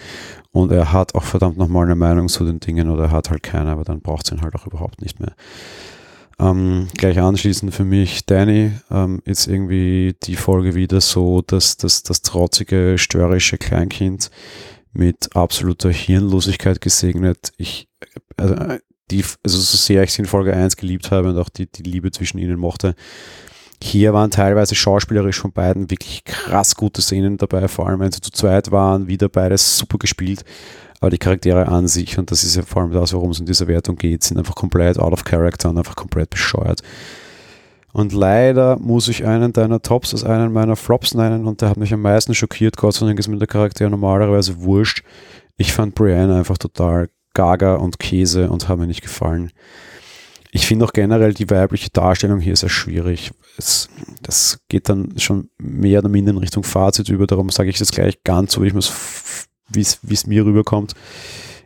Und 0.51 0.72
er 0.72 0.93
hat 0.93 1.16
auch 1.16 1.24
verdammt 1.24 1.57
nochmal 1.57 1.86
eine 1.86 1.95
Meinung 1.95 2.28
zu 2.28 2.45
den 2.45 2.59
Dingen 2.59 2.91
oder 2.91 3.05
er 3.05 3.11
hat 3.11 3.32
halt 3.32 3.41
keine, 3.41 3.72
aber 3.72 3.84
dann 3.84 4.01
braucht 4.01 4.28
es 4.28 4.32
ihn 4.32 4.43
halt 4.43 4.53
auch 4.53 4.68
überhaupt 4.68 5.01
nicht 5.01 5.20
mehr. 5.20 5.34
Ähm, 6.40 6.88
gleich 6.98 7.20
anschließend 7.20 7.74
für 7.74 7.84
mich, 7.84 8.26
Danny, 8.26 8.72
ähm, 8.90 9.22
ist 9.26 9.48
irgendwie 9.48 10.16
die 10.24 10.36
Folge 10.36 10.76
wieder 10.76 11.00
so, 11.00 11.42
dass, 11.42 11.78
dass 11.78 12.04
das 12.04 12.22
trotzige, 12.22 12.98
störrische 12.98 13.58
Kleinkind 13.58 14.32
mit 14.94 15.36
absoluter 15.36 15.90
Hirnlosigkeit 15.90 16.82
gesegnet. 16.82 17.52
Ich, 17.58 17.88
also, 18.38 18.56
die, 19.12 19.24
also 19.44 19.58
so 19.58 19.78
sehr 19.78 20.04
ich 20.04 20.14
sie 20.14 20.24
in 20.24 20.28
Folge 20.28 20.54
1 20.54 20.78
geliebt 20.78 21.12
habe 21.12 21.30
und 21.30 21.38
auch 21.38 21.50
die, 21.50 21.72
die 21.72 21.84
Liebe 21.84 22.12
zwischen 22.12 22.40
ihnen 22.40 22.60
mochte, 22.60 22.96
hier 23.82 24.14
waren 24.14 24.32
teilweise 24.32 24.76
schauspielerisch 24.76 25.42
von 25.42 25.52
beiden 25.52 25.92
wirklich 25.92 26.24
krass 26.24 26.76
gute 26.76 27.02
Szenen 27.02 27.38
dabei, 27.38 27.68
vor 27.68 27.88
allem 27.88 28.00
wenn 28.00 28.12
sie 28.14 28.22
zu 28.22 28.32
zweit 28.32 28.72
waren, 28.72 29.08
wieder 29.08 29.28
beides 29.28 29.78
super 29.78 29.98
gespielt. 29.98 30.46
Aber 31.04 31.10
die 31.10 31.18
Charaktere 31.18 31.68
an 31.68 31.89
sich, 31.89 32.18
und 32.18 32.32
das 32.32 32.45
ist 32.45 32.56
ja 32.56 32.62
vor 32.62 32.82
allem 32.82 32.93
das, 32.93 33.12
worum 33.12 33.32
es 33.32 33.39
in 33.41 33.45
dieser 33.45 33.68
Wertung 33.68 33.97
geht, 33.97 34.24
sind 34.24 34.38
einfach 34.38 34.56
komplett 34.56 34.97
out 34.97 35.12
of 35.12 35.26
character 35.26 35.70
und 35.70 35.78
einfach 35.78 35.97
komplett 35.97 36.30
bescheuert. 36.30 36.82
Und 37.91 38.14
leider 38.14 38.80
muss 38.80 39.10
ich 39.10 39.26
einen 39.26 39.51
deiner 39.51 39.82
Tops 39.82 40.14
als 40.14 40.24
einen 40.24 40.54
meiner 40.54 40.78
Flops 40.78 41.14
nennen 41.14 41.45
und 41.45 41.60
der 41.60 41.68
hat 41.68 41.76
mich 41.76 41.93
am 41.93 42.01
meisten 42.01 42.34
schockiert. 42.34 42.78
Gott 42.78 42.93
sei 42.93 43.06
Dank 43.06 43.20
ist 43.20 43.28
mir 43.28 43.36
der 43.36 43.47
Charakter 43.49 43.89
normalerweise 43.89 44.62
wurscht. 44.62 45.04
Ich 45.58 45.74
fand 45.74 45.93
Brienne 45.93 46.38
einfach 46.38 46.58
total 46.58 47.10
gaga 47.34 47.76
und 47.76 47.99
Käse 47.99 48.49
und 48.49 48.70
hat 48.70 48.80
mir 48.80 48.88
nicht 48.88 49.01
gefallen. 49.01 49.51
Ich 50.54 50.66
finde 50.66 50.86
auch 50.86 50.93
generell 50.93 51.34
die 51.34 51.49
weibliche 51.49 51.89
Darstellung 51.89 52.39
hier 52.39 52.56
sehr 52.56 52.70
schwierig. 52.70 53.34
Es, 53.58 53.89
das 54.22 54.60
geht 54.70 54.88
dann 54.88 55.20
schon 55.20 55.49
mehr 55.58 55.99
oder 55.99 56.08
minder 56.08 56.32
in 56.32 56.38
Richtung 56.38 56.64
Fazit 56.64 57.10
über, 57.10 57.28
darum 57.28 57.49
sage 57.49 57.70
ich 57.70 57.78
das 57.78 57.91
gleich 57.91 58.24
ganz 58.24 58.54
so, 58.54 58.62
wie 58.62 58.68
ich 58.68 58.74
mir 58.74 58.80
es 58.80 59.49
wie 59.70 59.82
es 59.82 60.28
mir 60.28 60.45
rüberkommt. 60.45 60.93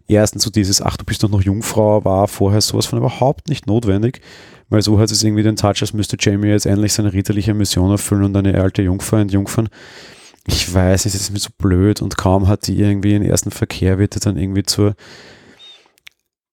Erstens 0.07 0.43
so 0.43 0.49
dieses, 0.49 0.81
ach, 0.81 0.95
du 0.95 1.03
bist 1.03 1.23
doch 1.23 1.29
noch 1.29 1.41
Jungfrau, 1.41 2.05
war 2.05 2.27
vorher 2.27 2.61
sowas 2.61 2.85
von 2.85 2.99
überhaupt 2.99 3.49
nicht 3.49 3.67
notwendig, 3.67 4.21
weil 4.69 4.81
so 4.81 4.99
hat 4.99 5.11
es 5.11 5.21
irgendwie 5.21 5.43
den 5.43 5.57
Touch, 5.57 5.81
als 5.81 5.93
müsste 5.93 6.15
Jamie 6.19 6.47
jetzt 6.47 6.65
endlich 6.65 6.93
seine 6.93 7.11
ritterliche 7.11 7.53
Mission 7.53 7.91
erfüllen 7.91 8.23
und 8.23 8.37
eine 8.37 8.59
alte 8.61 8.81
Jungfrau 8.81 9.17
entjungfern. 9.17 9.67
Ich 10.45 10.73
weiß, 10.73 11.05
es 11.05 11.13
ist 11.13 11.31
mir 11.31 11.39
so 11.39 11.49
blöd 11.57 12.01
und 12.01 12.17
kaum 12.17 12.47
hat 12.47 12.67
die 12.67 12.79
irgendwie 12.79 13.09
den 13.09 13.23
ersten 13.23 13.51
Verkehr, 13.51 13.99
wird 13.99 14.15
er 14.15 14.21
dann 14.21 14.37
irgendwie 14.37 14.63
zur 14.63 14.95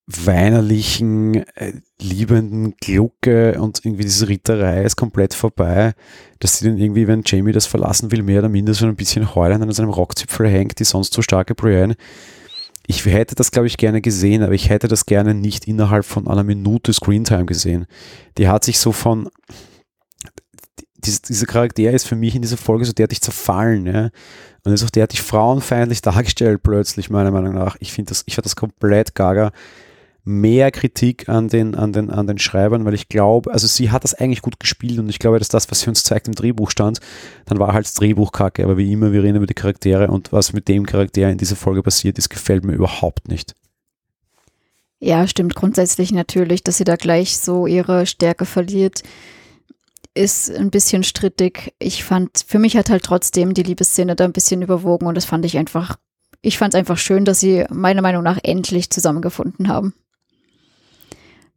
weinerlichen, 0.07 1.45
äh, 1.57 1.73
liebenden 2.01 2.75
Glucke 2.77 3.59
und 3.61 3.85
irgendwie 3.85 4.03
diese 4.03 4.29
Ritterei 4.29 4.83
ist 4.83 4.97
komplett 4.97 5.33
vorbei, 5.33 5.95
dass 6.41 6.59
sie 6.59 6.67
dann 6.67 6.77
irgendwie, 6.77 7.07
wenn 7.07 7.23
Jamie 7.25 7.53
das 7.53 7.67
verlassen 7.67 8.11
will, 8.11 8.23
mehr 8.23 8.41
oder 8.41 8.51
minder 8.51 8.75
so 8.75 8.87
ein 8.87 8.97
bisschen 8.97 9.35
heulend 9.35 9.63
an 9.63 9.73
seinem 9.73 9.89
Rockzipfel 9.89 10.47
hängt, 10.47 10.79
die 10.79 10.85
sonst 10.85 11.15
so 11.15 11.23
starke 11.23 11.55
Brienne. 11.55 11.97
Ich 12.87 13.07
hätte 13.07 13.35
das, 13.35 13.51
glaube 13.51 13.67
ich, 13.67 13.79
gerne 13.79 14.03
gesehen, 14.03 14.43
aber 14.43 14.53
ich 14.53 14.69
hätte 14.69 14.89
das 14.89 15.07
gerne 15.07 15.33
nicht 15.33 15.67
innerhalb 15.67 16.05
von 16.05 16.29
einer 16.29 16.45
Minute 16.45 16.93
Screentime 16.93 17.47
gesehen. 17.47 17.87
Die 18.37 18.47
hat 18.47 18.63
sich 18.63 18.79
so 18.79 18.93
von, 18.93 19.31
diese, 20.99 21.23
dieser 21.23 21.47
Charakter 21.47 21.91
ist 21.91 22.07
für 22.07 22.17
mich 22.17 22.35
in 22.35 22.43
dieser 22.43 22.59
Folge 22.59 22.85
so 22.85 22.93
derartig 22.93 23.23
zerfallen, 23.23 23.87
ja. 23.87 24.11
Und 24.65 24.73
ist 24.73 24.85
auch 24.85 24.91
derartig 24.91 25.23
frauenfeindlich 25.23 26.03
dargestellt 26.03 26.63
plötzlich, 26.63 27.09
meiner 27.09 27.31
Meinung 27.31 27.55
nach. 27.55 27.77
Ich 27.81 27.93
finde 27.93 28.11
das, 28.11 28.23
ich 28.27 28.35
fand 28.35 28.45
das 28.45 28.57
komplett 28.57 29.15
gaga 29.15 29.51
mehr 30.25 30.71
Kritik 30.71 31.29
an 31.29 31.49
den, 31.49 31.75
an 31.75 31.93
den, 31.93 32.11
an 32.11 32.27
den 32.27 32.39
Schreibern, 32.39 32.85
weil 32.85 32.95
ich 32.95 33.09
glaube, 33.09 33.53
also 33.53 33.67
sie 33.67 33.91
hat 33.91 34.05
das 34.05 34.15
eigentlich 34.15 34.41
gut 34.41 34.59
gespielt 34.59 34.99
und 34.99 35.09
ich 35.11 35.19
glaube, 35.19 35.39
dass 35.39 35.49
das, 35.49 35.71
was 35.71 35.81
sie 35.81 35.91
uns 35.91 36.03
zeigt, 36.03 36.29
im 36.29 36.35
Drehbuch 36.35 36.71
stand, 36.71 37.01
dann 37.45 37.59
war 37.59 37.75
halt 37.75 37.85
das 37.85 37.95
Drehbuch 37.95 38.33
kacke, 38.33 38.65
aber 38.65 38.79
wie 38.79 38.91
immer, 38.91 39.13
wir 39.13 39.23
reden 39.23 39.37
über 39.37 39.47
die 39.47 39.55
Charaktere 39.55 40.09
und 40.09 40.33
was 40.33 40.55
mit 40.55 40.69
dem 40.69 40.87
Charakter 40.87 41.29
in 41.29 41.39
dieser 41.39 41.57
Folge 41.57 41.83
passiert 41.83 42.17
ist, 42.17 42.31
gefällt 42.31 42.65
mir 42.65 42.73
überhaupt 42.73 43.29
nicht. 43.29 43.55
Ja, 44.99 45.27
stimmt 45.27 45.55
grundsätzlich 45.55 46.13
natürlich, 46.13 46.65
dass 46.65 46.79
sie 46.79 46.85
da 46.85 46.97
gleich 46.97 47.37
so 47.37 47.67
ihre 47.67 48.07
Stärke 48.07 48.47
verliert, 48.47 49.03
ist 50.15 50.51
ein 50.51 50.71
bisschen 50.71 51.03
strittig. 51.03 51.75
Ich 51.79 52.05
fand, 52.05 52.45
für 52.47 52.59
mich 52.59 52.77
hat 52.77 52.89
halt 52.89 53.03
trotzdem 53.03 53.53
die 53.53 53.65
Liebesszene 53.65 54.17
da 54.17 54.25
ein 54.25 54.33
bisschen 54.33 54.63
überwogen 54.63 55.07
und 55.07 55.17
das 55.17 55.27
fand 55.27 55.45
ich 55.45 55.59
einfach, 55.59 55.97
ich 56.41 56.57
fand 56.57 56.73
es 56.73 56.79
einfach 56.79 56.97
schön, 56.97 57.27
dass 57.27 57.41
sie 57.41 57.67
meiner 57.69 58.01
Meinung 58.01 58.23
nach 58.23 58.39
endlich 58.43 58.89
zusammengefunden 58.89 59.69
haben. 59.69 59.93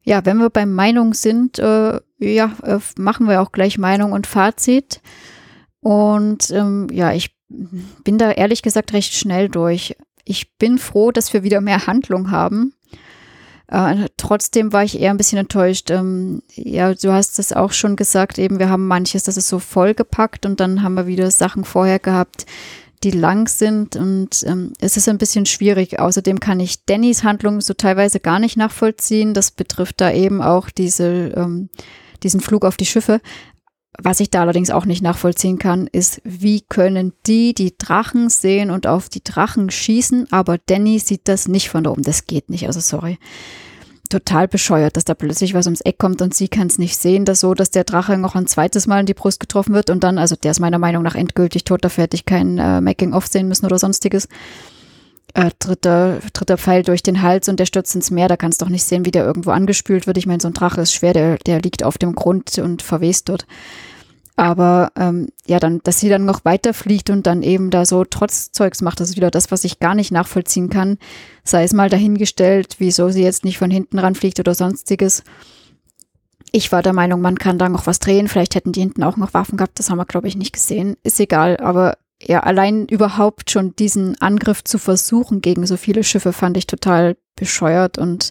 Ja, 0.08 0.24
wenn 0.24 0.38
wir 0.38 0.50
bei 0.50 0.66
Meinung 0.66 1.14
sind, 1.14 1.60
äh, 1.60 2.00
ja, 2.18 2.52
äh, 2.64 2.80
machen 2.98 3.28
wir 3.28 3.42
auch 3.42 3.52
gleich 3.52 3.78
Meinung 3.78 4.14
und 4.14 4.26
Fazit. 4.26 5.02
Und 5.82 6.50
ähm, 6.52 6.88
ja, 6.94 7.12
ich 7.12 7.36
bin 7.50 8.18
da 8.18 8.32
ehrlich 8.32 8.62
gesagt 8.62 8.94
recht 8.94 9.14
schnell 9.14 9.50
durch. 9.50 9.98
Ich 10.24 10.56
bin 10.56 10.78
froh, 10.78 11.12
dass 11.12 11.34
wir 11.34 11.44
wieder 11.44 11.60
mehr 11.60 11.88
Handlung 11.88 12.32
haben. 12.32 12.74
Äh, 13.68 14.08
trotzdem 14.16 14.72
war 14.72 14.86
ich 14.86 14.98
eher 14.98 15.12
ein 15.12 15.18
bisschen 15.18 15.40
enttäuscht. 15.40 15.92
Ähm, 15.92 16.42
ja, 16.54 16.94
du 16.94 17.12
hast 17.12 17.38
es 17.38 17.52
auch 17.52 17.74
schon 17.74 17.98
gesagt, 17.98 18.38
eben 18.38 18.60
wir 18.60 18.70
haben 18.70 18.88
manches, 18.88 19.24
das 19.24 19.36
ist 19.36 19.50
so 19.50 19.60
vollgepackt 19.60 20.46
und 20.46 20.62
dann 20.62 20.84
haben 20.84 20.94
wir 20.94 21.08
wieder 21.08 21.30
Sachen 21.32 21.66
vorher 21.66 22.00
gehabt, 22.00 22.46
die 23.04 23.12
lang 23.12 23.48
sind 23.48 23.96
und 23.96 24.44
ähm, 24.46 24.74
es 24.80 24.98
ist 24.98 25.08
ein 25.08 25.18
bisschen 25.18 25.46
schwierig. 25.46 26.00
Außerdem 26.00 26.40
kann 26.40 26.60
ich 26.60 26.86
Dannys 26.86 27.24
Handlung 27.24 27.62
so 27.62 27.74
teilweise 27.74 28.20
gar 28.20 28.40
nicht 28.40 28.58
nachvollziehen. 28.58 29.34
Das 29.34 29.52
betrifft 29.52 30.02
da 30.02 30.12
eben 30.12 30.42
auch 30.42 30.70
diese, 30.70 31.34
ähm, 31.36 31.70
diesen 32.24 32.42
Flug 32.42 32.66
auf 32.66 32.78
die 32.78 32.86
Schiffe. 32.86 33.22
Was 34.00 34.20
ich 34.20 34.30
da 34.30 34.42
allerdings 34.42 34.70
auch 34.70 34.86
nicht 34.86 35.02
nachvollziehen 35.02 35.58
kann, 35.58 35.88
ist, 35.88 36.22
wie 36.24 36.62
können 36.62 37.14
die 37.26 37.56
die 37.56 37.76
Drachen 37.78 38.30
sehen 38.30 38.70
und 38.70 38.86
auf 38.86 39.10
die 39.10 39.24
Drachen 39.24 39.72
schießen, 39.72 40.32
aber 40.32 40.60
Danny 40.60 41.00
sieht 41.00 41.28
das 41.28 41.48
nicht 41.48 41.70
von 41.70 41.84
da 41.84 41.92
oben. 41.92 42.04
Das 42.04 42.28
geht 42.28 42.50
nicht, 42.50 42.68
also 42.68 42.80
sorry 42.80 43.18
total 44.10 44.48
bescheuert, 44.48 44.98
dass 44.98 45.06
da 45.06 45.14
plötzlich 45.14 45.54
was 45.54 45.68
ums 45.68 45.82
Eck 45.82 45.98
kommt 45.98 46.22
und 46.22 46.34
sie 46.34 46.48
kann 46.48 46.68
es 46.68 46.78
nicht 46.78 46.98
sehen, 46.98 47.26
dass 47.26 47.40
so, 47.40 47.54
dass 47.54 47.72
der 47.72 47.84
Drache 47.84 48.18
noch 48.18 48.36
ein 48.36 48.48
zweites 48.48 48.88
Mal 48.88 49.02
in 49.02 49.06
die 49.06 49.14
Brust 49.14 49.40
getroffen 49.40 49.74
wird 49.74 49.90
und 49.90 50.04
dann, 50.04 50.18
also 50.18 50.36
der 50.36 50.52
ist 50.52 50.60
meiner 50.60 50.80
Meinung 50.80 51.04
nach 51.04 51.16
endgültig 51.16 51.64
tot, 51.64 51.84
dafür 51.84 52.04
hätte 52.04 52.16
ich 52.16 52.26
kein 52.26 52.58
äh, 52.58 52.82
Making-of 52.82 53.28
sehen 53.28 53.48
müssen 53.48 53.66
oder 53.66 53.80
sonstiges. 53.80 54.28
Äh, 55.34 55.52
dritter, 55.60 56.20
dritter 56.34 56.58
Pfeil 56.58 56.84
durch 56.84 57.04
den 57.04 57.22
Hals 57.22 57.50
und 57.50 57.60
der 57.60 57.66
stürzt 57.66 57.94
ins 57.96 58.12
Meer, 58.12 58.28
da 58.28 58.38
kannst 58.38 58.62
du 58.62 58.66
doch 58.66 58.72
nicht 58.72 58.84
sehen, 58.84 59.06
wie 59.06 59.12
der 59.12 59.26
irgendwo 59.26 59.52
angespült 59.52 60.08
wird. 60.08 60.18
Ich 60.18 60.26
meine, 60.26 60.42
so 60.42 60.48
ein 60.48 60.54
Drache 60.54 60.82
ist 60.82 60.94
schwer, 60.94 61.14
der, 61.14 61.38
der 61.38 61.62
liegt 61.62 61.84
auf 61.84 61.98
dem 61.98 62.16
Grund 62.16 62.58
und 62.60 62.82
verwest 62.82 63.30
dort. 63.30 63.46
Aber 64.38 64.92
ähm, 64.96 65.30
ja, 65.48 65.60
dann, 65.60 65.82
dass 65.84 66.00
sie 66.00 66.10
dann 66.10 66.26
noch 66.26 66.46
weiterfliegt 66.46 67.10
und 67.10 67.26
dann 67.26 67.42
eben 67.42 67.72
da 67.72 67.86
so 67.86 68.06
trotz 68.06 68.52
Zeugs 68.52 68.84
macht, 68.84 69.00
das 69.00 69.10
ist 69.10 69.16
wieder 69.16 69.32
das, 69.32 69.52
was 69.52 69.64
ich 69.64 69.80
gar 69.80 69.96
nicht 69.96 70.12
nachvollziehen 70.12 70.70
kann. 70.70 71.00
Sei 71.44 71.64
es 71.64 71.74
mal 71.74 71.90
dahingestellt, 71.90 72.76
wieso 72.78 73.10
sie 73.10 73.24
jetzt 73.24 73.44
nicht 73.44 73.58
von 73.58 73.72
hinten 73.72 73.98
ranfliegt 73.98 74.40
oder 74.40 74.54
sonstiges. 74.54 75.24
Ich 76.52 76.72
war 76.72 76.84
der 76.84 76.94
Meinung, 76.94 77.20
man 77.20 77.40
kann 77.40 77.58
da 77.58 77.68
noch 77.68 77.88
was 77.88 77.98
drehen. 77.98 78.28
Vielleicht 78.28 78.54
hätten 78.54 78.74
die 78.74 78.82
hinten 78.82 79.04
auch 79.04 79.18
noch 79.18 79.34
Waffen 79.34 79.58
gehabt. 79.58 79.80
Das 79.80 79.90
haben 79.90 79.98
wir, 79.98 80.06
glaube 80.06 80.28
ich, 80.28 80.38
nicht 80.38 80.54
gesehen. 80.54 80.98
Ist 81.02 81.20
egal. 81.20 81.58
Aber 81.58 81.98
ja, 82.22 82.42
allein 82.42 82.86
überhaupt 82.86 83.50
schon 83.50 83.76
diesen 83.76 84.22
Angriff 84.22 84.64
zu 84.64 84.78
versuchen 84.78 85.42
gegen 85.42 85.66
so 85.66 85.78
viele 85.78 86.04
Schiffe 86.04 86.32
fand 86.32 86.58
ich 86.58 86.68
total 86.68 87.18
bescheuert 87.36 87.98
und 87.98 88.30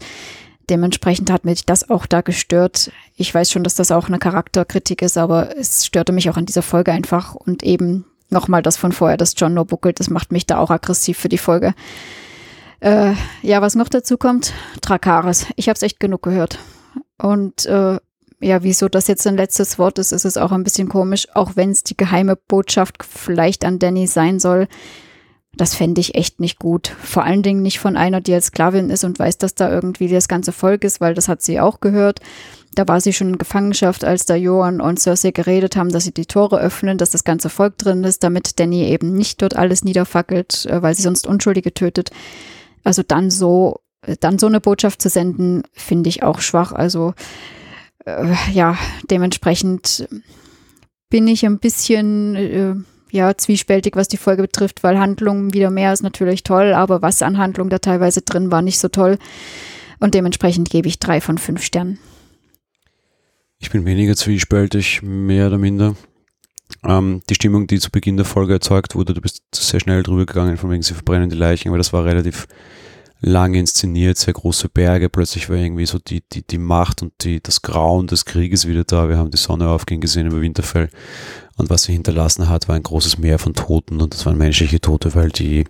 Dementsprechend 0.68 1.30
hat 1.30 1.44
mich 1.44 1.64
das 1.64 1.90
auch 1.90 2.06
da 2.06 2.22
gestört. 2.22 2.90
Ich 3.16 3.32
weiß 3.32 3.50
schon, 3.50 3.62
dass 3.62 3.76
das 3.76 3.92
auch 3.92 4.08
eine 4.08 4.18
Charakterkritik 4.18 5.02
ist, 5.02 5.16
aber 5.16 5.56
es 5.56 5.86
störte 5.86 6.12
mich 6.12 6.28
auch 6.28 6.36
an 6.36 6.46
dieser 6.46 6.62
Folge 6.62 6.92
einfach 6.92 7.34
und 7.34 7.62
eben 7.62 8.04
nochmal 8.30 8.62
das 8.62 8.76
von 8.76 8.92
vorher, 8.92 9.16
das 9.16 9.34
John 9.36 9.54
nur 9.54 9.64
buckelt, 9.64 10.00
das 10.00 10.10
macht 10.10 10.32
mich 10.32 10.46
da 10.46 10.58
auch 10.58 10.70
aggressiv 10.70 11.18
für 11.18 11.28
die 11.28 11.38
Folge. 11.38 11.74
Äh, 12.80 13.14
ja, 13.42 13.62
was 13.62 13.74
noch 13.74 13.88
dazu 13.88 14.18
kommt, 14.18 14.52
Drakaris. 14.82 15.46
Ich 15.56 15.68
habe 15.68 15.76
es 15.76 15.82
echt 15.82 16.00
genug 16.00 16.22
gehört. 16.22 16.58
Und 17.18 17.64
äh, 17.66 17.98
ja, 18.40 18.62
wieso 18.62 18.88
das 18.88 19.06
jetzt 19.06 19.26
ein 19.26 19.36
letztes 19.36 19.78
Wort 19.78 19.98
ist, 19.98 20.12
ist 20.12 20.24
es 20.24 20.36
auch 20.36 20.52
ein 20.52 20.64
bisschen 20.64 20.88
komisch, 20.88 21.28
auch 21.34 21.52
wenn 21.54 21.70
es 21.70 21.84
die 21.84 21.96
geheime 21.96 22.36
Botschaft 22.36 22.96
vielleicht 23.02 23.64
an 23.64 23.78
Danny 23.78 24.06
sein 24.06 24.38
soll. 24.38 24.68
Das 25.56 25.74
fände 25.74 26.00
ich 26.00 26.14
echt 26.14 26.38
nicht 26.38 26.58
gut. 26.58 26.94
Vor 27.02 27.24
allen 27.24 27.42
Dingen 27.42 27.62
nicht 27.62 27.78
von 27.78 27.96
einer, 27.96 28.20
die 28.20 28.34
als 28.34 28.46
Sklavin 28.46 28.90
ist 28.90 29.04
und 29.04 29.18
weiß, 29.18 29.38
dass 29.38 29.54
da 29.54 29.72
irgendwie 29.72 30.08
das 30.08 30.28
ganze 30.28 30.52
Volk 30.52 30.84
ist, 30.84 31.00
weil 31.00 31.14
das 31.14 31.28
hat 31.28 31.40
sie 31.40 31.60
auch 31.60 31.80
gehört. 31.80 32.20
Da 32.74 32.86
war 32.86 33.00
sie 33.00 33.14
schon 33.14 33.30
in 33.30 33.38
Gefangenschaft, 33.38 34.04
als 34.04 34.26
da 34.26 34.34
Johan 34.34 34.82
und 34.82 35.00
Cersei 35.00 35.30
geredet 35.30 35.76
haben, 35.76 35.90
dass 35.90 36.04
sie 36.04 36.12
die 36.12 36.26
Tore 36.26 36.60
öffnen, 36.60 36.98
dass 36.98 37.08
das 37.08 37.24
ganze 37.24 37.48
Volk 37.48 37.78
drin 37.78 38.04
ist, 38.04 38.22
damit 38.22 38.60
Danny 38.60 38.84
eben 38.84 39.14
nicht 39.14 39.40
dort 39.40 39.56
alles 39.56 39.82
niederfackelt, 39.82 40.66
äh, 40.66 40.82
weil 40.82 40.94
sie 40.94 41.02
sonst 41.02 41.26
Unschuldige 41.26 41.72
tötet. 41.72 42.10
Also 42.84 43.02
dann 43.02 43.30
so, 43.30 43.80
dann 44.20 44.38
so 44.38 44.46
eine 44.46 44.60
Botschaft 44.60 45.00
zu 45.00 45.08
senden, 45.08 45.62
finde 45.72 46.10
ich 46.10 46.22
auch 46.22 46.40
schwach. 46.40 46.72
Also 46.72 47.14
äh, 48.04 48.34
ja, 48.52 48.76
dementsprechend 49.10 50.06
bin 51.08 51.28
ich 51.28 51.46
ein 51.46 51.58
bisschen 51.58 52.34
äh, 52.36 52.74
ja, 53.10 53.36
zwiespältig, 53.36 53.96
was 53.96 54.08
die 54.08 54.16
Folge 54.16 54.42
betrifft, 54.42 54.82
weil 54.82 54.98
Handlung 54.98 55.52
wieder 55.52 55.70
mehr 55.70 55.92
ist 55.92 56.02
natürlich 56.02 56.42
toll, 56.42 56.72
aber 56.72 57.02
was 57.02 57.22
an 57.22 57.38
Handlung 57.38 57.70
da 57.70 57.78
teilweise 57.78 58.22
drin 58.22 58.50
war, 58.50 58.62
nicht 58.62 58.78
so 58.78 58.88
toll. 58.88 59.18
Und 59.98 60.14
dementsprechend 60.14 60.70
gebe 60.70 60.88
ich 60.88 60.98
drei 60.98 61.20
von 61.20 61.38
fünf 61.38 61.62
Sternen. 61.62 61.98
Ich 63.58 63.70
bin 63.70 63.86
weniger 63.86 64.16
zwiespältig, 64.16 65.02
mehr 65.02 65.46
oder 65.46 65.58
minder. 65.58 65.96
Ähm, 66.84 67.22
die 67.30 67.34
Stimmung, 67.34 67.66
die 67.66 67.78
zu 67.78 67.90
Beginn 67.90 68.16
der 68.16 68.26
Folge 68.26 68.54
erzeugt 68.54 68.94
wurde, 68.94 69.14
du 69.14 69.20
bist 69.20 69.42
sehr 69.54 69.80
schnell 69.80 70.02
drüber 70.02 70.26
gegangen, 70.26 70.56
von 70.56 70.70
wegen 70.70 70.82
sie 70.82 70.94
verbrennen 70.94 71.30
die 71.30 71.36
Leichen, 71.36 71.68
aber 71.68 71.78
das 71.78 71.92
war 71.92 72.04
relativ 72.04 72.46
lange 73.20 73.58
inszeniert, 73.58 74.18
sehr 74.18 74.34
große 74.34 74.68
Berge. 74.68 75.08
Plötzlich 75.08 75.48
war 75.48 75.56
irgendwie 75.56 75.86
so 75.86 75.98
die, 75.98 76.22
die, 76.32 76.46
die 76.46 76.58
Macht 76.58 77.02
und 77.02 77.12
die, 77.22 77.42
das 77.42 77.62
Grauen 77.62 78.06
des 78.06 78.24
Krieges 78.24 78.68
wieder 78.68 78.84
da. 78.84 79.08
Wir 79.08 79.16
haben 79.16 79.30
die 79.30 79.38
Sonne 79.38 79.68
aufgehen 79.68 80.00
gesehen 80.00 80.26
über 80.26 80.42
Winterfell. 80.42 80.90
Und 81.56 81.70
was 81.70 81.84
sie 81.84 81.92
hinterlassen 81.92 82.48
hat, 82.48 82.68
war 82.68 82.76
ein 82.76 82.82
großes 82.82 83.18
Meer 83.18 83.38
von 83.38 83.54
Toten. 83.54 84.00
Und 84.00 84.14
das 84.14 84.26
waren 84.26 84.36
menschliche 84.36 84.80
Tote, 84.80 85.14
weil 85.14 85.30
die 85.30 85.64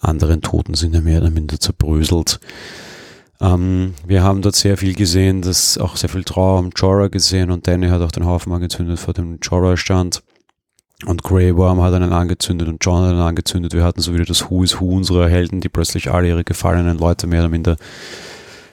anderen 0.00 0.42
Toten 0.42 0.74
sind 0.74 0.94
ja 0.94 1.00
mehr 1.00 1.20
oder 1.20 1.30
minder 1.30 1.58
zerbröselt. 1.58 2.40
Ähm, 3.40 3.94
wir 4.06 4.22
haben 4.22 4.42
dort 4.42 4.56
sehr 4.56 4.76
viel 4.76 4.94
gesehen, 4.94 5.42
das 5.42 5.78
auch 5.78 5.96
sehr 5.96 6.08
viel 6.08 6.24
Trauer 6.24 6.58
um 6.58 6.70
Jorah 6.76 7.08
gesehen 7.08 7.50
und 7.50 7.66
Danny 7.66 7.88
hat 7.88 8.00
auch 8.00 8.12
den 8.12 8.26
Haufen 8.26 8.52
angezündet 8.52 8.98
vor 8.98 9.14
dem 9.14 9.38
Jorah 9.42 9.76
stand. 9.76 10.22
Und 11.06 11.22
Grey 11.22 11.54
Worm 11.56 11.82
hat 11.82 11.92
einen 11.92 12.12
angezündet 12.12 12.68
und 12.68 12.82
John 12.84 13.02
hat 13.02 13.10
einen 13.10 13.20
angezündet. 13.20 13.74
Wir 13.74 13.82
hatten 13.82 14.00
so 14.00 14.14
wieder 14.14 14.24
das 14.24 14.48
Who 14.48 14.62
is 14.62 14.80
Who 14.80 14.96
unserer 14.96 15.28
Helden, 15.28 15.60
die 15.60 15.68
plötzlich 15.68 16.10
alle 16.10 16.28
ihre 16.28 16.44
gefallenen 16.44 16.98
Leute 16.98 17.26
mehr 17.26 17.40
oder 17.40 17.48
minder 17.50 17.76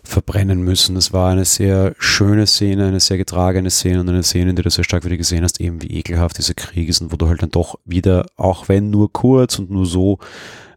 verbrennen 0.04 0.62
müssen. 0.62 0.96
Das 0.96 1.14
war 1.14 1.32
eine 1.32 1.46
sehr 1.46 1.94
schöne 1.98 2.48
Szene, 2.48 2.88
eine 2.88 3.00
sehr 3.00 3.18
getragene 3.18 3.70
Szene 3.70 4.02
und 4.02 4.10
eine 4.10 4.24
Szene, 4.24 4.52
in 4.52 4.56
der 4.56 4.64
du 4.64 4.70
sehr 4.70 4.84
stark 4.84 5.06
wieder 5.06 5.18
gesehen 5.18 5.44
hast, 5.44 5.62
eben 5.62 5.82
wie 5.82 5.98
ekelhaft 5.98 6.38
dieser 6.38 6.54
Krieg 6.54 6.90
ist 6.90 7.02
und 7.02 7.12
wo 7.12 7.18
du 7.18 7.28
halt 7.28 7.42
dann 7.42 7.52
doch 7.52 7.80
wieder, 7.86 8.26
auch 8.38 8.68
wenn 8.70 8.90
nur 8.90 9.12
kurz 9.12 9.60
und 9.60 9.70
nur 9.70 9.86
so, 9.86 10.20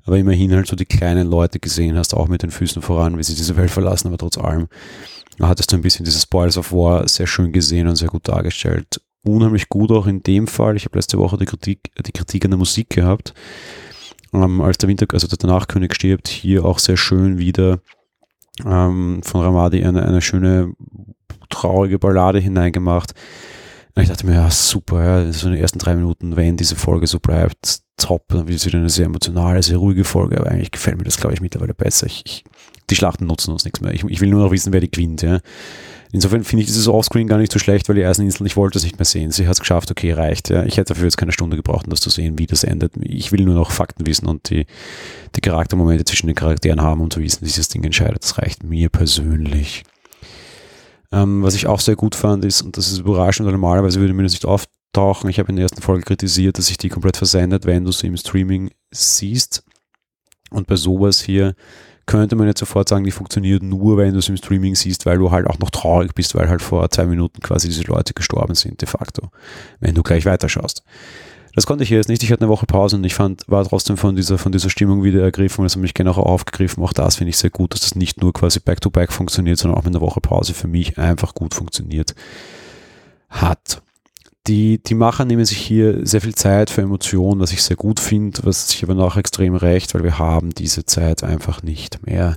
aber 0.05 0.19
immerhin 0.19 0.55
halt 0.55 0.67
so 0.67 0.77
die 0.77 0.85
kleinen 0.85 1.29
Leute 1.29 1.59
gesehen 1.59 1.97
hast, 1.97 2.15
auch 2.15 2.29
mit 2.29 2.43
den 2.43 2.51
Füßen 2.51 2.83
voran, 2.83 3.19
wie 3.19 3.23
sie 3.23 3.35
diese 3.35 3.57
Welt 3.57 3.71
verlassen, 3.71 4.09
aber 4.09 4.19
trotz 4.19 4.37
allem 4.39 4.69
hattest 5.41 5.73
du 5.73 5.77
ein 5.77 5.83
bisschen 5.83 6.05
diese 6.05 6.21
Spoils 6.21 6.57
of 6.57 6.73
War 6.73 7.09
sehr 7.09 7.27
schön 7.27 7.53
gesehen 7.53 7.89
und 7.89 7.97
sehr 7.97 8.09
gut 8.09 8.29
dargestellt 8.29 9.01
unheimlich 9.25 9.69
gut 9.69 9.91
auch 9.91 10.07
in 10.07 10.23
dem 10.23 10.47
Fall. 10.47 10.77
Ich 10.77 10.85
habe 10.85 10.99
letzte 10.99 11.19
Woche 11.19 11.39
die 11.39 11.47
Kritik, 11.47 11.91
die 12.07 12.13
Kritik 12.13 12.45
an 12.45 12.53
der 12.53 12.59
Musik 12.59 12.91
gehabt. 12.91 13.35
ähm, 14.33 14.61
als 14.61 14.79
der 14.79 14.89
Winter, 14.89 15.07
also 15.13 15.27
der 15.27 15.49
Nachkönig 15.49 15.95
stirbt, 15.95 16.29
hier 16.29 16.65
auch 16.65 16.79
sehr 16.79 16.97
schön 16.97 17.39
wieder 17.39 17.81
ähm, 18.65 19.21
von 19.23 19.41
Ramadi 19.41 19.85
eine, 19.85 20.07
eine 20.07 20.21
schöne 20.21 20.75
traurige 21.51 21.99
Ballade 21.99 22.39
hineingemacht. 22.39 23.13
Und 23.95 24.03
ich 24.03 24.09
dachte 24.09 24.27
mir, 24.27 24.35
ja, 24.35 24.51
super, 24.51 25.05
ja, 25.05 25.33
so 25.33 25.47
in 25.47 25.53
den 25.53 25.63
ersten 25.63 25.79
drei 25.79 25.95
Minuten, 25.95 26.37
wenn 26.37 26.57
diese 26.57 26.75
Folge 26.75 27.07
so 27.07 27.21
bleibt, 27.21 27.81
top, 27.97 28.27
dann 28.29 28.49
wird 28.49 28.59
es 28.59 28.67
wieder 28.67 28.79
eine 28.79 28.91
sehr 28.91 29.07
emotionale, 29.07 29.63
sehr 29.63 29.77
ruhige 29.77 30.03
Folge, 30.03 30.39
aber 30.39 30.51
eigentlich 30.51 30.73
gefällt 30.73 30.99
mir 30.99 31.05
das, 31.05 31.17
glaube 31.17 31.35
ich, 31.35 31.41
mittlerweile 31.41 31.75
besser. 31.75 32.07
Ich, 32.07 32.23
ich, 32.27 32.45
die 32.91 32.97
Schlachten 32.97 33.27
nutzen 33.27 33.53
uns 33.53 33.65
nichts 33.65 33.81
mehr. 33.81 33.95
Ich, 33.95 34.03
ich 34.05 34.21
will 34.21 34.31
nur 34.31 34.43
noch 34.43 34.51
wissen, 34.51 34.73
wer 34.73 34.81
die 34.81 34.91
gewinnt, 34.91 35.23
ja. 35.23 35.39
Insofern 36.15 36.45
finde 36.45 36.61
ich 36.61 36.69
dieses 36.69 36.87
Offscreen 36.87 37.27
gar 37.27 37.39
nicht 37.39 37.51
so 37.51 37.59
schlecht, 37.59 37.89
weil 37.89 37.97
die 37.97 38.05
Eiseninsel, 38.05 38.47
ich 38.47 38.57
wollte 38.57 38.79
es 38.79 38.85
nicht 38.85 39.01
mehr 39.01 39.05
sehen. 39.05 39.33
Sie 39.33 39.49
hat 39.49 39.55
es 39.55 39.59
geschafft, 39.59 39.91
okay, 39.91 40.13
reicht. 40.13 40.49
Ja. 40.49 40.63
Ich 40.63 40.77
hätte 40.77 40.95
dafür 40.95 41.07
jetzt 41.07 41.17
keine 41.17 41.33
Stunde 41.33 41.57
gebraucht, 41.57 41.87
um 41.87 41.91
das 41.91 41.99
zu 41.99 42.09
sehen, 42.09 42.39
wie 42.39 42.47
das 42.47 42.63
endet. 42.63 42.93
Ich 43.01 43.33
will 43.33 43.45
nur 43.45 43.57
noch 43.57 43.73
Fakten 43.73 44.07
wissen 44.07 44.29
und 44.29 44.49
die, 44.49 44.67
die 45.35 45.41
Charaktermomente 45.41 46.05
zwischen 46.05 46.29
den 46.29 46.37
Charakteren 46.37 46.81
haben 46.83 47.01
und 47.01 47.13
zu 47.13 47.19
wissen, 47.19 47.41
wie 47.41 47.47
dieses 47.47 47.67
Ding 47.67 47.83
entscheidet. 47.83 48.23
Das 48.23 48.39
reicht 48.39 48.63
mir 48.63 48.91
persönlich. 48.91 49.83
Ähm, 51.11 51.43
was 51.43 51.57
ich 51.57 51.67
auch 51.67 51.81
sehr 51.81 51.97
gut 51.97 52.15
fand, 52.15 52.45
ist, 52.45 52.63
und 52.63 52.77
das 52.77 52.93
ist 52.93 53.01
überraschend, 53.01 53.47
weil 53.47 53.53
normalerweise 53.53 53.99
würde 53.99 54.15
mir 54.15 54.23
das 54.23 54.35
nicht 54.35 54.47
auftauchen. 54.47 55.29
Ich 55.31 55.41
habe 55.41 55.49
in 55.49 55.57
der 55.57 55.65
ersten 55.65 55.83
Folge 55.83 56.05
kritisiert, 56.05 56.59
dass 56.59 56.67
sich 56.67 56.79
die 56.79 56.91
komplett 56.91 57.17
versendet, 57.17 57.67
wenn 57.67 57.85
du 57.85 57.91
sie 57.91 58.07
im 58.07 58.17
Streaming 58.17 58.71
siehst. 58.93 59.65
Und 60.51 60.69
bei 60.69 60.77
sowas 60.77 61.21
hier 61.21 61.57
könnte 62.07 62.37
man 62.37 62.47
jetzt 62.47 62.61
sofort 62.61 62.89
sagen, 62.89 63.05
die 63.05 63.11
funktioniert 63.11 63.63
nur, 63.63 63.97
wenn 63.97 64.13
du 64.13 64.19
es 64.19 64.29
im 64.29 64.37
Streaming 64.37 64.75
siehst, 64.75 65.07
weil 65.07 65.19
du 65.19 65.31
halt 65.31 65.47
auch 65.47 65.59
noch 65.59 65.71
traurig 65.71 66.15
bist, 66.15 66.35
weil 66.35 66.49
halt 66.49 66.63
vor 66.63 66.89
zwei 66.91 67.07
Minuten 67.07 67.41
quasi 67.41 67.69
diese 67.69 67.85
Leute 67.85 68.15
gestorben 68.15 68.55
sind, 68.55 68.81
de 68.81 68.89
facto, 68.89 69.31
wenn 69.81 69.95
du 69.95 70.03
gleich 70.03 70.27
weiterschaust. 70.27 70.83
Das 71.55 71.67
konnte 71.67 71.85
ich 71.85 71.91
jetzt 71.91 72.09
nicht. 72.09 72.23
Ich 72.23 72.33
hatte 72.33 72.43
eine 72.43 72.51
Woche 72.51 72.67
Pause 72.67 72.97
und 72.97 73.05
ich 73.05 73.15
fand, 73.15 73.45
war 73.47 73.65
trotzdem 73.65 73.97
von 73.97 74.17
dieser, 74.17 74.39
von 74.39 74.51
dieser 74.51 74.71
Stimmung 74.71 75.05
wieder 75.05 75.23
ergriffen 75.23 75.61
und 75.61 75.67
es 75.67 75.77
hat 75.77 75.83
mich 75.83 75.95
genau 75.95 76.13
aufgegriffen. 76.13 76.83
Auch 76.83 76.93
das 76.93 77.17
finde 77.17 77.31
ich 77.31 77.37
sehr 77.37 77.51
gut, 77.51 77.73
dass 77.73 77.81
das 77.81 77.95
nicht 77.95 78.21
nur 78.21 78.33
quasi 78.33 78.59
back-to-back 78.59 79.11
-back 79.11 79.13
funktioniert, 79.13 79.59
sondern 79.59 79.79
auch 79.79 79.85
mit 79.85 79.95
einer 79.95 80.01
Woche 80.01 80.21
Pause 80.21 80.53
für 80.53 80.67
mich 80.67 80.99
einfach 80.99 81.33
gut 81.35 81.55
funktioniert 81.55 82.15
hat. 83.31 83.83
Die, 84.47 84.83
die 84.83 84.95
Macher 84.95 85.25
nehmen 85.25 85.47
sich 85.47 85.57
hier 85.57 86.07
sehr 86.07 86.21
viel 86.21 86.35
Zeit 86.35 86.69
für 86.69 86.83
Emotionen, 86.83 87.41
was 87.41 87.53
ich 87.53 87.63
sehr 87.63 87.77
gut 87.77 87.99
finde, 87.99 88.41
was 88.45 88.69
sich 88.69 88.83
aber 88.83 88.95
noch 88.95 89.17
extrem 89.17 89.55
recht, 89.55 89.95
weil 89.95 90.03
wir 90.03 90.19
haben 90.19 90.51
diese 90.51 90.85
Zeit 90.85 91.25
einfach 91.25 91.63
nicht 91.63 92.07
mehr. 92.07 92.37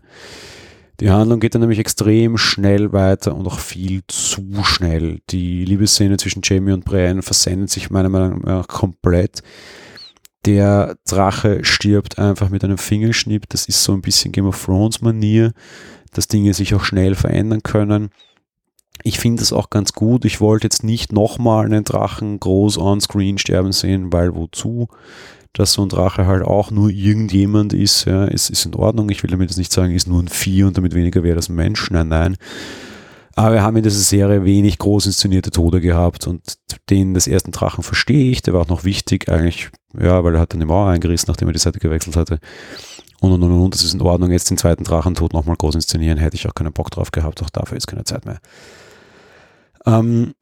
Die 1.01 1.11
Handlung 1.11 1.41
geht 1.41 1.53
dann 1.53 1.61
nämlich 1.61 1.79
extrem 1.79 2.37
schnell 2.37 2.93
weiter 2.93 3.35
und 3.35 3.45
auch 3.45 3.59
viel 3.59 4.03
zu 4.07 4.63
schnell. 4.63 5.19
Die 5.29 5.65
Liebesszene 5.65 6.15
zwischen 6.15 6.41
Jamie 6.43 6.71
und 6.71 6.85
Brian 6.85 7.21
versendet 7.21 7.71
sich 7.71 7.89
meiner 7.89 8.09
Meinung 8.09 8.39
nach 8.39 8.67
komplett. 8.69 9.43
Der 10.45 10.95
Drache 11.05 11.65
stirbt 11.65 12.17
einfach 12.19 12.49
mit 12.49 12.63
einem 12.63 12.77
Fingerschnipp. 12.77 13.49
Das 13.49 13.67
ist 13.67 13.83
so 13.83 13.91
ein 13.93 14.01
bisschen 14.01 14.31
Game 14.31 14.47
of 14.47 14.63
Thrones 14.63 15.01
Manier, 15.01 15.51
dass 16.13 16.29
Dinge 16.29 16.53
sich 16.53 16.73
auch 16.73 16.85
schnell 16.85 17.15
verändern 17.15 17.63
können 17.63 18.11
ich 19.07 19.19
finde 19.19 19.41
es 19.41 19.53
auch 19.53 19.69
ganz 19.69 19.93
gut. 19.93 20.25
Ich 20.25 20.41
wollte 20.41 20.65
jetzt 20.65 20.83
nicht 20.83 21.13
nochmal 21.13 21.65
einen 21.65 21.85
Drachen 21.85 22.39
groß 22.39 22.77
on-screen 22.77 23.37
sterben 23.37 23.71
sehen, 23.71 24.11
weil 24.11 24.35
wozu? 24.35 24.89
Dass 25.53 25.73
so 25.73 25.81
ein 25.81 25.89
Drache 25.89 26.27
halt 26.27 26.43
auch 26.43 26.71
nur 26.71 26.89
irgendjemand 26.89 27.73
ist, 27.73 28.05
ja, 28.05 28.25
ist, 28.25 28.49
ist 28.49 28.65
in 28.65 28.75
Ordnung. 28.75 29.09
Ich 29.09 29.23
will 29.23 29.31
damit 29.31 29.49
jetzt 29.49 29.57
nicht 29.57 29.71
sagen, 29.71 29.93
ist 29.95 30.07
nur 30.07 30.21
ein 30.21 30.27
Vieh 30.27 30.63
und 30.63 30.77
damit 30.77 30.93
weniger 30.93 31.23
wäre 31.23 31.37
das 31.37 31.47
ein 31.47 31.55
Mensch. 31.55 31.89
Nein, 31.89 32.09
nein. 32.09 32.37
Aber 33.35 33.53
wir 33.53 33.61
haben 33.63 33.77
in 33.77 33.83
dieser 33.83 33.99
Serie 33.99 34.43
wenig 34.43 34.77
groß 34.77 35.05
inszenierte 35.05 35.51
Tode 35.51 35.79
gehabt 35.79 36.27
und 36.27 36.41
den 36.89 37.13
des 37.13 37.27
ersten 37.27 37.51
Drachen 37.51 37.83
verstehe 37.83 38.29
ich. 38.31 38.41
Der 38.41 38.53
war 38.53 38.61
auch 38.61 38.67
noch 38.67 38.83
wichtig 38.83 39.29
eigentlich, 39.29 39.69
ja, 39.97 40.23
weil 40.23 40.35
er 40.35 40.41
hat 40.41 40.53
dann 40.53 40.59
die 40.59 40.65
Mauer 40.65 40.89
eingerissen, 40.89 41.27
nachdem 41.29 41.47
er 41.47 41.53
die 41.53 41.59
Seite 41.59 41.79
gewechselt 41.79 42.17
hatte. 42.17 42.39
Und 43.21 43.31
und 43.31 43.41
und 43.41 43.51
und, 43.51 43.73
das 43.73 43.83
ist 43.83 43.93
in 43.93 44.01
Ordnung. 44.01 44.31
Jetzt 44.31 44.49
den 44.49 44.57
zweiten 44.57 44.83
Drachentod 44.83 45.33
nochmal 45.33 45.55
groß 45.55 45.75
inszenieren, 45.75 46.17
hätte 46.17 46.35
ich 46.35 46.47
auch 46.47 46.55
keinen 46.55 46.73
Bock 46.73 46.91
drauf 46.91 47.11
gehabt. 47.11 47.41
Auch 47.41 47.49
dafür 47.49 47.77
ist 47.77 47.87
keine 47.87 48.03
Zeit 48.03 48.25
mehr. 48.25 48.39
Ähm, 49.87 50.33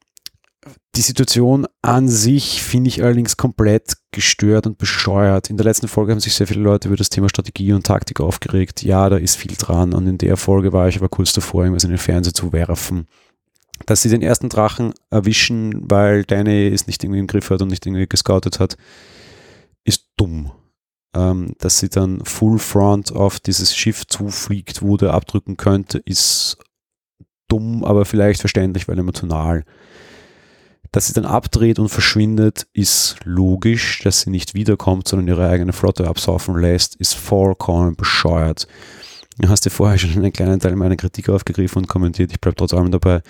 die 0.96 1.02
Situation 1.02 1.66
an 1.82 2.08
sich 2.08 2.62
finde 2.62 2.88
ich 2.88 3.02
allerdings 3.02 3.36
komplett 3.36 3.98
gestört 4.10 4.66
und 4.66 4.78
bescheuert. 4.78 5.50
In 5.50 5.56
der 5.56 5.64
letzten 5.64 5.88
Folge 5.88 6.12
haben 6.12 6.20
sich 6.20 6.34
sehr 6.34 6.46
viele 6.46 6.62
Leute 6.62 6.88
über 6.88 6.96
das 6.96 7.10
Thema 7.10 7.28
Strategie 7.28 7.72
und 7.72 7.86
Taktik 7.86 8.20
aufgeregt. 8.20 8.82
Ja, 8.82 9.08
da 9.08 9.16
ist 9.16 9.36
viel 9.36 9.54
dran. 9.56 9.92
Und 9.92 10.06
in 10.06 10.18
der 10.18 10.36
Folge 10.36 10.72
war 10.72 10.88
ich 10.88 10.96
aber 10.96 11.08
kurz 11.08 11.32
davor, 11.32 11.62
irgendwas 11.62 11.84
in 11.84 11.90
den 11.90 11.98
Fernseher 11.98 12.34
zu 12.34 12.52
werfen. 12.52 13.06
Dass 13.84 14.02
sie 14.02 14.08
den 14.08 14.22
ersten 14.22 14.48
Drachen 14.48 14.94
erwischen, 15.10 15.90
weil 15.90 16.24
Danny 16.24 16.68
es 16.68 16.86
nicht 16.86 17.04
irgendwie 17.04 17.20
im 17.20 17.26
Griff 17.26 17.50
hat 17.50 17.60
und 17.60 17.68
nicht 17.68 17.84
irgendwie 17.86 18.08
gescoutet 18.08 18.58
hat, 18.58 18.76
ist 19.84 20.06
dumm. 20.16 20.50
Ähm, 21.14 21.54
dass 21.58 21.78
sie 21.78 21.90
dann 21.90 22.24
Full 22.24 22.58
Front 22.58 23.12
auf 23.12 23.38
dieses 23.38 23.76
Schiff 23.76 24.06
zufliegt, 24.06 24.80
wo 24.82 24.96
der 24.96 25.12
abdrücken 25.12 25.58
könnte, 25.58 25.98
ist 25.98 26.58
dumm, 27.48 27.84
aber 27.84 28.04
vielleicht 28.04 28.40
verständlich, 28.40 28.88
weil 28.88 28.98
emotional. 28.98 29.64
Dass 30.92 31.08
sie 31.08 31.12
dann 31.12 31.26
abdreht 31.26 31.78
und 31.78 31.88
verschwindet, 31.88 32.66
ist 32.72 33.16
logisch. 33.24 34.00
Dass 34.02 34.22
sie 34.22 34.30
nicht 34.30 34.54
wiederkommt, 34.54 35.08
sondern 35.08 35.28
ihre 35.28 35.48
eigene 35.48 35.72
Flotte 35.72 36.08
absaufen 36.08 36.56
lässt, 36.58 36.96
ist 36.96 37.14
vollkommen 37.14 37.96
bescheuert. 37.96 38.66
Du 39.38 39.50
hast 39.50 39.66
dir 39.66 39.70
vorher 39.70 39.98
schon 39.98 40.12
einen 40.12 40.32
kleinen 40.32 40.60
Teil 40.60 40.74
meiner 40.76 40.96
Kritik 40.96 41.28
aufgegriffen 41.28 41.82
und 41.82 41.88
kommentiert. 41.88 42.32
Ich 42.32 42.40
bleibe 42.40 42.56
trotz 42.56 42.72
allem 42.72 42.90
dabei. 42.90 43.20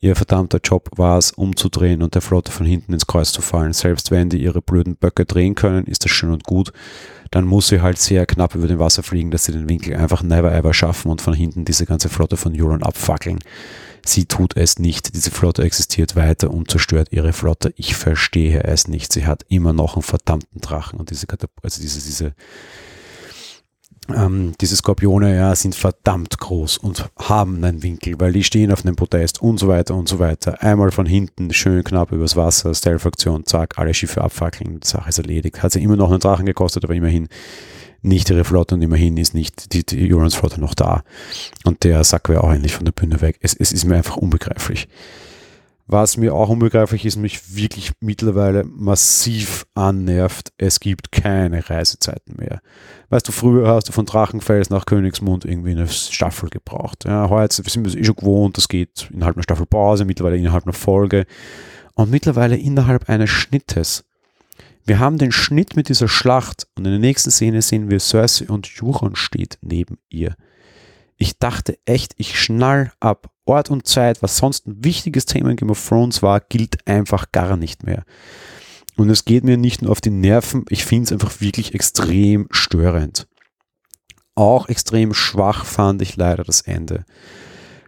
Ihr 0.00 0.16
verdammter 0.16 0.58
Job 0.58 0.88
war 0.96 1.18
es, 1.18 1.30
umzudrehen 1.30 2.02
und 2.02 2.16
der 2.16 2.22
Flotte 2.22 2.50
von 2.50 2.66
hinten 2.66 2.92
ins 2.92 3.06
Kreuz 3.06 3.30
zu 3.30 3.42
fallen. 3.42 3.72
Selbst 3.72 4.10
wenn 4.10 4.28
die 4.28 4.42
ihre 4.42 4.60
blöden 4.60 4.96
Böcke 4.96 5.24
drehen 5.24 5.54
können, 5.54 5.86
ist 5.86 6.04
das 6.04 6.10
schön 6.10 6.32
und 6.32 6.42
gut. 6.42 6.72
Dann 7.32 7.46
muss 7.46 7.68
sie 7.68 7.80
halt 7.80 7.98
sehr 7.98 8.26
knapp 8.26 8.54
über 8.54 8.68
dem 8.68 8.78
Wasser 8.78 9.02
fliegen, 9.02 9.30
dass 9.30 9.46
sie 9.46 9.52
den 9.52 9.68
Winkel 9.68 9.96
einfach 9.96 10.22
never 10.22 10.52
ever 10.52 10.72
schaffen 10.74 11.10
und 11.10 11.22
von 11.22 11.34
hinten 11.34 11.64
diese 11.64 11.86
ganze 11.86 12.08
Flotte 12.08 12.36
von 12.36 12.54
Euron 12.54 12.82
abfackeln. 12.82 13.38
Sie 14.04 14.26
tut 14.26 14.56
es 14.56 14.78
nicht. 14.78 15.14
Diese 15.14 15.30
Flotte 15.30 15.62
existiert 15.62 16.14
weiter 16.14 16.50
und 16.50 16.70
zerstört 16.70 17.08
ihre 17.10 17.32
Flotte. 17.32 17.72
Ich 17.76 17.96
verstehe 17.96 18.64
es 18.64 18.86
nicht. 18.86 19.12
Sie 19.12 19.26
hat 19.26 19.44
immer 19.48 19.72
noch 19.72 19.94
einen 19.94 20.02
verdammten 20.02 20.60
Drachen 20.60 21.00
und 21.00 21.10
diese, 21.10 21.26
also 21.62 21.80
diese, 21.80 22.02
diese, 22.02 22.34
ähm, 24.16 24.52
diese 24.60 24.76
Skorpione 24.76 25.36
ja, 25.36 25.54
sind 25.54 25.74
verdammt 25.74 26.38
groß 26.38 26.78
und 26.78 27.08
haben 27.18 27.62
einen 27.64 27.82
Winkel, 27.82 28.18
weil 28.18 28.32
die 28.32 28.44
stehen 28.44 28.72
auf 28.72 28.84
einem 28.84 28.96
Podest 28.96 29.42
und 29.42 29.58
so 29.58 29.68
weiter 29.68 29.94
und 29.94 30.08
so 30.08 30.18
weiter. 30.18 30.62
Einmal 30.62 30.90
von 30.90 31.06
hinten 31.06 31.52
schön 31.52 31.84
knapp 31.84 32.12
übers 32.12 32.36
Wasser, 32.36 32.74
Stealth-Aktion, 32.74 33.46
zack, 33.46 33.78
alle 33.78 33.94
Schiffe 33.94 34.22
abfackeln, 34.22 34.80
die 34.80 34.86
Sache 34.86 35.08
ist 35.08 35.18
erledigt. 35.18 35.62
Hat 35.62 35.72
sie 35.72 35.82
immer 35.82 35.96
noch 35.96 36.10
einen 36.10 36.20
Drachen 36.20 36.46
gekostet, 36.46 36.84
aber 36.84 36.94
immerhin 36.94 37.28
nicht 38.02 38.30
ihre 38.30 38.44
Flotte 38.44 38.74
und 38.74 38.82
immerhin 38.82 39.16
ist 39.16 39.34
nicht 39.34 39.72
die, 39.72 39.86
die 39.86 40.12
Eurons 40.12 40.34
Flotte 40.34 40.60
noch 40.60 40.74
da. 40.74 41.04
Und 41.64 41.84
der 41.84 42.02
Sack 42.04 42.28
wäre 42.28 42.42
auch 42.42 42.52
endlich 42.52 42.74
von 42.74 42.84
der 42.84 42.92
Bühne 42.92 43.20
weg. 43.20 43.38
Es, 43.40 43.54
es 43.54 43.72
ist 43.72 43.84
mir 43.84 43.96
einfach 43.96 44.16
unbegreiflich. 44.16 44.88
Was 45.86 46.16
mir 46.16 46.34
auch 46.34 46.48
unbegreiflich 46.48 47.04
ist, 47.04 47.16
mich 47.16 47.56
wirklich 47.56 47.92
mittlerweile 48.00 48.64
massiv 48.64 49.66
annervt, 49.74 50.52
es 50.56 50.80
gibt 50.80 51.10
keine 51.10 51.68
Reisezeiten 51.68 52.36
mehr. 52.38 52.60
Weißt 53.10 53.26
du, 53.26 53.32
früher 53.32 53.68
hast 53.68 53.88
du 53.88 53.92
von 53.92 54.06
Drachenfels 54.06 54.70
nach 54.70 54.86
Königsmund 54.86 55.44
irgendwie 55.44 55.72
eine 55.72 55.88
Staffel 55.88 56.48
gebraucht. 56.50 57.04
Ja, 57.04 57.28
heute 57.28 57.62
sind 57.62 57.84
wir 57.84 57.88
es 57.88 57.96
eh 57.96 58.04
schon 58.04 58.16
gewohnt, 58.16 58.56
das 58.56 58.68
geht 58.68 59.10
innerhalb 59.12 59.36
einer 59.36 59.42
Staffel 59.42 59.66
Pause, 59.66 60.04
mittlerweile 60.04 60.36
innerhalb 60.36 60.64
einer 60.64 60.72
Folge 60.72 61.26
und 61.94 62.10
mittlerweile 62.10 62.56
innerhalb 62.56 63.08
eines 63.08 63.30
Schnittes. 63.30 64.04
Wir 64.84 64.98
haben 64.98 65.18
den 65.18 65.32
Schnitt 65.32 65.76
mit 65.76 65.88
dieser 65.88 66.08
Schlacht 66.08 66.66
und 66.76 66.84
in 66.84 66.92
der 66.92 67.00
nächsten 67.00 67.30
Szene 67.30 67.62
sehen 67.62 67.90
wir 67.90 68.00
Cersei 68.00 68.48
und 68.48 68.66
Juron 68.66 69.14
steht 69.14 69.58
neben 69.62 69.98
ihr. 70.08 70.36
Ich 71.16 71.38
dachte 71.38 71.78
echt, 71.84 72.14
ich 72.16 72.40
schnall 72.40 72.92
ab. 72.98 73.31
Ort 73.44 73.70
und 73.70 73.86
Zeit, 73.86 74.22
was 74.22 74.36
sonst 74.36 74.66
ein 74.66 74.84
wichtiges 74.84 75.26
Thema 75.26 75.50
in 75.50 75.56
Game 75.56 75.70
of 75.70 75.88
Thrones 75.88 76.22
war, 76.22 76.40
gilt 76.40 76.86
einfach 76.86 77.32
gar 77.32 77.56
nicht 77.56 77.82
mehr. 77.82 78.04
Und 78.96 79.10
es 79.10 79.24
geht 79.24 79.44
mir 79.44 79.56
nicht 79.56 79.82
nur 79.82 79.90
auf 79.90 80.00
die 80.00 80.10
Nerven, 80.10 80.64
ich 80.68 80.84
finde 80.84 81.04
es 81.04 81.12
einfach 81.12 81.40
wirklich 81.40 81.74
extrem 81.74 82.46
störend. 82.50 83.26
Auch 84.34 84.68
extrem 84.68 85.12
schwach 85.12 85.64
fand 85.64 86.02
ich 86.02 86.16
leider 86.16 86.44
das 86.44 86.62
Ende. 86.62 87.04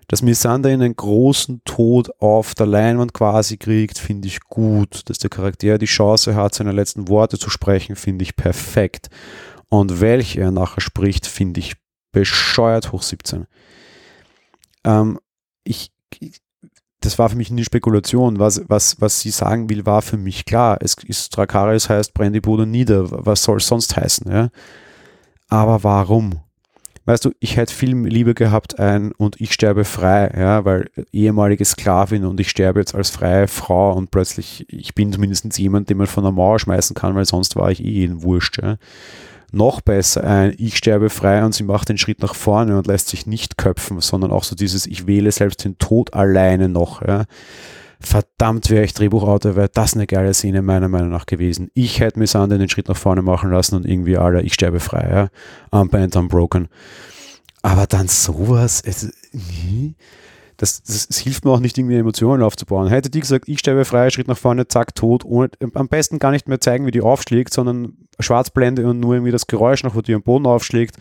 Dass 0.08 0.22
Misander 0.22 0.68
einen 0.68 0.94
großen 0.94 1.62
Tod 1.64 2.10
auf 2.20 2.54
der 2.54 2.66
Leinwand 2.66 3.14
quasi 3.14 3.56
kriegt, 3.56 3.98
finde 3.98 4.28
ich 4.28 4.40
gut. 4.40 5.08
Dass 5.08 5.18
der 5.18 5.30
Charakter 5.30 5.78
die 5.78 5.86
Chance 5.86 6.34
hat, 6.34 6.54
seine 6.54 6.72
letzten 6.72 7.08
Worte 7.08 7.38
zu 7.38 7.48
sprechen, 7.48 7.96
finde 7.96 8.24
ich 8.24 8.36
perfekt. 8.36 9.08
Und 9.70 10.00
welche 10.00 10.40
er 10.40 10.50
nachher 10.50 10.82
spricht, 10.82 11.26
finde 11.26 11.60
ich 11.60 11.76
bescheuert 12.12 12.92
hoch 12.92 13.02
17. 13.02 13.46
Ähm, 14.84 15.18
ich, 15.64 15.90
das 17.00 17.18
war 17.18 17.28
für 17.28 17.36
mich 17.36 17.50
eine 17.50 17.64
Spekulation. 17.64 18.38
Was, 18.38 18.62
was, 18.68 19.00
was 19.00 19.20
sie 19.20 19.30
sagen 19.30 19.68
will, 19.68 19.84
war 19.86 20.02
für 20.02 20.16
mich 20.16 20.44
klar. 20.44 20.78
Es 20.80 20.96
ist 21.06 21.36
Drakaris 21.36 21.88
heißt 21.88 22.14
Brandybude 22.14 22.66
nieder. 22.66 23.06
Was 23.26 23.42
soll 23.42 23.58
es 23.58 23.66
sonst 23.66 23.96
heißen? 23.96 24.30
Ja? 24.30 24.50
Aber 25.48 25.84
warum? 25.84 26.40
Weißt 27.06 27.26
du, 27.26 27.32
ich 27.38 27.58
hätte 27.58 27.74
viel 27.74 27.94
Liebe 27.94 28.32
gehabt 28.32 28.78
ein 28.78 29.12
und 29.12 29.38
ich 29.38 29.52
sterbe 29.52 29.84
frei, 29.84 30.32
ja, 30.38 30.64
weil 30.64 30.88
ehemalige 31.12 31.64
Sklavin 31.64 32.24
und 32.24 32.40
ich 32.40 32.48
sterbe 32.48 32.80
jetzt 32.80 32.94
als 32.94 33.10
freie 33.10 33.46
Frau 33.46 33.92
und 33.92 34.10
plötzlich, 34.10 34.64
ich 34.72 34.94
bin 34.94 35.12
zumindest 35.12 35.58
jemand, 35.58 35.90
den 35.90 35.98
man 35.98 36.06
von 36.06 36.24
der 36.24 36.32
Mauer 36.32 36.58
schmeißen 36.58 36.96
kann, 36.96 37.14
weil 37.14 37.26
sonst 37.26 37.56
war 37.56 37.70
ich 37.70 37.84
eh 37.84 38.04
ein 38.06 38.22
Wurscht. 38.22 38.62
Ja. 38.62 38.78
Noch 39.54 39.80
besser 39.80 40.24
ein, 40.24 40.54
ich 40.58 40.76
sterbe 40.76 41.10
frei 41.10 41.44
und 41.44 41.54
sie 41.54 41.64
macht 41.64 41.88
den 41.88 41.98
Schritt 41.98 42.20
nach 42.20 42.34
vorne 42.34 42.76
und 42.76 42.86
lässt 42.86 43.08
sich 43.08 43.26
nicht 43.26 43.56
köpfen, 43.58 44.00
sondern 44.00 44.30
auch 44.30 44.44
so 44.44 44.54
dieses, 44.54 44.86
ich 44.86 45.06
wähle 45.06 45.32
selbst 45.32 45.64
den 45.64 45.78
Tod 45.78 46.14
alleine 46.14 46.68
noch. 46.68 47.02
Ja. 47.02 47.24
Verdammt, 48.00 48.68
wäre 48.68 48.84
ich 48.84 48.92
Drehbuchautor, 48.92 49.56
wäre 49.56 49.70
das 49.72 49.94
eine 49.94 50.06
geile 50.06 50.34
Szene 50.34 50.60
meiner 50.60 50.88
Meinung 50.88 51.10
nach 51.10 51.26
gewesen. 51.26 51.70
Ich 51.74 52.00
hätte 52.00 52.18
Missandei 52.18 52.58
den 52.58 52.68
Schritt 52.68 52.88
nach 52.88 52.96
vorne 52.96 53.22
machen 53.22 53.50
lassen 53.50 53.76
und 53.76 53.86
irgendwie 53.86 54.18
alle, 54.18 54.42
ich 54.42 54.54
sterbe 54.54 54.80
frei, 54.80 55.08
ja. 55.10 55.78
Unband, 55.78 56.16
unbroken. 56.16 56.68
Aber 57.62 57.86
dann 57.86 58.08
sowas, 58.08 58.82
es, 58.84 59.10
nee 59.32 59.94
das, 60.56 60.82
das, 60.82 61.08
das, 61.08 61.18
hilft 61.18 61.44
mir 61.44 61.50
auch 61.50 61.60
nicht, 61.60 61.76
irgendwie 61.76 61.96
Emotionen 61.96 62.42
aufzubauen. 62.42 62.88
Hätte 62.88 63.10
die 63.10 63.20
gesagt, 63.20 63.48
ich 63.48 63.58
sterbe 63.58 63.84
frei, 63.84 64.10
Schritt 64.10 64.28
nach 64.28 64.38
vorne, 64.38 64.68
zack, 64.68 64.94
tot, 64.94 65.24
ohne, 65.24 65.50
am 65.74 65.88
besten 65.88 66.18
gar 66.18 66.30
nicht 66.30 66.48
mehr 66.48 66.60
zeigen, 66.60 66.86
wie 66.86 66.90
die 66.90 67.00
aufschlägt, 67.00 67.52
sondern 67.52 67.96
Schwarzblende 68.20 68.86
und 68.86 69.00
nur 69.00 69.14
irgendwie 69.14 69.32
das 69.32 69.46
Geräusch 69.46 69.82
noch, 69.82 69.94
wo 69.94 70.00
die 70.00 70.14
am 70.14 70.22
Boden 70.22 70.46
aufschlägt 70.46 70.96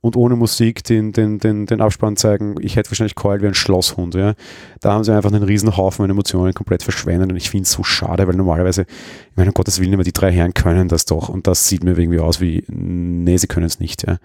und 0.00 0.16
ohne 0.16 0.36
Musik 0.36 0.84
den, 0.84 1.12
den, 1.12 1.38
den, 1.38 1.66
den 1.66 1.80
Abspann 1.80 2.16
zeigen. 2.16 2.56
Ich 2.60 2.76
hätte 2.76 2.90
wahrscheinlich 2.90 3.14
keult 3.14 3.42
wie 3.42 3.46
ein 3.46 3.54
Schlosshund. 3.54 4.14
Ja. 4.14 4.34
Da 4.80 4.92
haben 4.92 5.04
sie 5.04 5.14
einfach 5.14 5.32
einen 5.32 5.42
riesen 5.42 5.76
Haufen 5.76 6.04
an 6.04 6.10
Emotionen 6.10 6.54
komplett 6.54 6.82
verschwendet 6.82 7.30
und 7.30 7.36
ich 7.36 7.50
finde 7.50 7.64
es 7.64 7.72
so 7.72 7.82
schade, 7.82 8.26
weil 8.26 8.34
normalerweise, 8.34 8.82
ich 8.82 9.36
meine, 9.36 9.50
um 9.50 9.54
Gottes 9.54 9.80
Willen, 9.80 9.94
aber 9.94 10.04
die 10.04 10.12
drei 10.12 10.32
Herren 10.32 10.54
können 10.54 10.88
das 10.88 11.04
doch 11.04 11.28
und 11.28 11.46
das 11.46 11.68
sieht 11.68 11.84
mir 11.84 11.98
irgendwie 11.98 12.20
aus 12.20 12.40
wie, 12.40 12.64
nee, 12.68 13.36
sie 13.36 13.46
können 13.46 13.66
es 13.66 13.80
nicht. 13.80 14.06
Ja. 14.06 14.18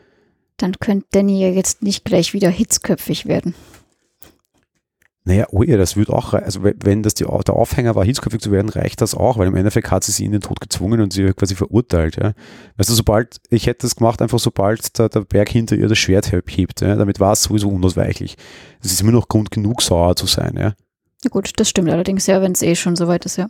Dann 0.57 0.73
könnte 0.79 1.07
Danny 1.11 1.41
ja 1.41 1.49
jetzt 1.49 1.81
nicht 1.81 2.05
gleich 2.05 2.33
wieder 2.33 2.49
hitzköpfig 2.49 3.25
werden. 3.25 3.55
Naja, 5.25 5.47
oh 5.51 5.63
ja, 5.63 5.77
das 5.77 5.97
wird 5.97 6.09
auch, 6.09 6.33
also 6.33 6.61
wenn 6.63 7.03
das 7.03 7.13
die, 7.13 7.25
der 7.25 7.53
Aufhänger 7.53 7.93
war, 7.93 8.05
hitzköpfig 8.05 8.41
zu 8.41 8.51
werden, 8.51 8.69
reicht 8.69 9.01
das 9.01 9.13
auch, 9.13 9.37
weil 9.37 9.47
im 9.47 9.55
Endeffekt 9.55 9.91
hat 9.91 10.03
sie 10.03 10.11
sie 10.11 10.25
in 10.25 10.31
den 10.31 10.41
Tod 10.41 10.61
gezwungen 10.61 11.01
und 11.01 11.11
sie 11.11 11.33
quasi 11.33 11.55
verurteilt. 11.55 12.15
Ja. 12.15 12.33
Also 12.77 12.95
sobald, 12.95 13.37
ich 13.49 13.67
hätte 13.67 13.85
das 13.85 13.95
gemacht, 13.95 14.21
einfach 14.21 14.39
sobald 14.39 14.97
der, 14.97 15.09
der 15.09 15.21
Berg 15.21 15.49
hinter 15.49 15.75
ihr 15.75 15.89
das 15.89 15.97
Schwert 15.97 16.31
hebt, 16.31 16.81
ja, 16.81 16.95
damit 16.95 17.19
war 17.19 17.33
es 17.33 17.43
sowieso 17.43 17.69
unausweichlich. 17.69 18.37
Es 18.81 18.91
ist 18.91 19.01
immer 19.01 19.11
noch 19.11 19.27
Grund 19.27 19.51
genug, 19.51 19.81
sauer 19.81 20.15
zu 20.15 20.25
sein. 20.25 20.55
Ja. 20.57 20.73
Ja 21.23 21.29
gut, 21.29 21.51
das 21.57 21.69
stimmt 21.69 21.89
allerdings 21.89 22.25
ja, 22.27 22.41
wenn 22.41 22.53
es 22.53 22.61
eh 22.61 22.75
schon 22.75 22.95
soweit 22.95 23.25
ist, 23.25 23.37
ja. 23.37 23.49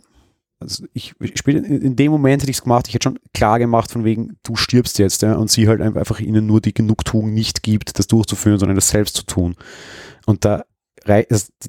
Also 0.58 0.84
ich, 0.92 1.14
ich 1.20 1.46
in, 1.46 1.64
in 1.64 1.96
dem 1.96 2.12
Moment 2.12 2.42
hätte 2.42 2.50
ich 2.50 2.58
es 2.58 2.62
gemacht, 2.62 2.86
ich 2.88 2.94
hätte 2.94 3.04
schon 3.04 3.18
klar 3.32 3.58
gemacht, 3.58 3.90
von 3.90 4.04
wegen, 4.04 4.36
du 4.42 4.56
stirbst 4.56 4.98
jetzt, 4.98 5.22
ja, 5.22 5.34
und 5.36 5.50
sie 5.50 5.68
halt 5.68 5.80
einfach 5.80 6.20
ihnen 6.20 6.46
nur 6.46 6.60
die 6.60 6.74
Genugtuung 6.74 7.32
nicht 7.32 7.62
gibt, 7.62 7.98
das 7.98 8.08
durchzuführen, 8.08 8.58
sondern 8.58 8.76
das 8.76 8.90
selbst 8.90 9.16
zu 9.16 9.22
tun. 9.24 9.56
Und 10.26 10.44
da 10.44 10.64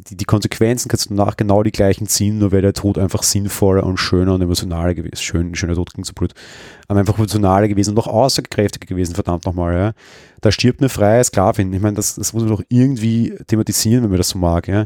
die, 0.10 0.18
die 0.18 0.26
Konsequenzen 0.26 0.90
kannst 0.90 1.10
du 1.10 1.14
nach 1.14 1.38
genau 1.38 1.64
die 1.64 1.72
gleichen 1.72 2.08
ziehen, 2.08 2.38
nur 2.38 2.52
wäre 2.52 2.62
der 2.62 2.74
Tod 2.74 2.98
einfach 2.98 3.24
sinnvoller 3.24 3.84
und 3.84 3.98
schöner 3.98 4.34
und 4.34 4.42
emotionaler 4.42 4.94
gewesen. 4.94 5.18
Schön, 5.18 5.56
schöner 5.56 5.76
Tod 5.76 5.94
klingt 5.94 6.06
so 6.06 6.14
blöd. 6.14 6.34
Aber 6.88 7.00
einfach 7.00 7.18
emotionaler 7.18 7.68
gewesen 7.68 7.92
und 7.92 7.96
noch 7.96 8.08
aussagekräftiger 8.08 8.86
gewesen, 8.86 9.16
verdammt 9.16 9.46
nochmal. 9.46 9.74
Ja. 9.74 9.94
Da 10.42 10.52
stirbt 10.52 10.82
eine 10.82 10.90
freie 10.90 11.24
Sklavin. 11.24 11.72
Ich 11.74 11.82
meine, 11.82 11.96
das, 11.96 12.16
das 12.16 12.34
muss 12.34 12.44
man 12.44 12.52
doch 12.52 12.64
irgendwie 12.70 13.34
thematisieren, 13.48 14.04
wenn 14.04 14.12
man 14.12 14.18
das 14.18 14.30
so 14.30 14.38
mag. 14.38 14.68
Ja. 14.68 14.86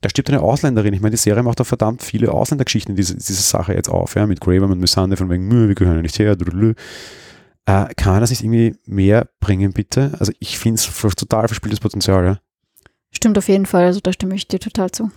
Da 0.00 0.08
stirbt 0.08 0.30
eine 0.30 0.40
Ausländerin. 0.40 0.92
Ich 0.92 1.00
meine, 1.00 1.12
die 1.12 1.16
Serie 1.16 1.42
macht 1.42 1.60
doch 1.60 1.66
verdammt 1.66 2.02
viele 2.02 2.32
Ausländergeschichten 2.32 2.96
diese, 2.96 3.14
diese 3.14 3.34
Sache 3.34 3.74
jetzt 3.74 3.88
auf, 3.88 4.14
ja, 4.14 4.26
mit 4.26 4.40
Graver 4.40 4.64
und 4.64 4.80
Missande 4.80 5.16
von 5.16 5.30
wegen, 5.30 5.50
wir 5.50 5.74
gehören 5.74 5.96
ja 5.96 6.02
nicht 6.02 6.18
her, 6.18 6.36
Äh, 7.66 7.94
kann 7.94 8.20
das 8.20 8.28
nicht 8.28 8.42
irgendwie 8.42 8.76
mehr 8.84 9.26
bringen, 9.40 9.72
bitte? 9.72 10.12
Also 10.18 10.32
ich 10.38 10.58
finde 10.58 10.78
es 10.78 11.14
total 11.16 11.48
verspieltes 11.48 11.80
Potenzial, 11.80 12.24
ja. 12.24 12.38
Stimmt 13.24 13.38
auf 13.38 13.48
jeden 13.48 13.64
Fall, 13.64 13.84
also 13.84 14.00
da 14.02 14.12
stimme 14.12 14.34
ich 14.34 14.48
dir 14.48 14.60
total 14.60 14.90
zu. 14.90 15.10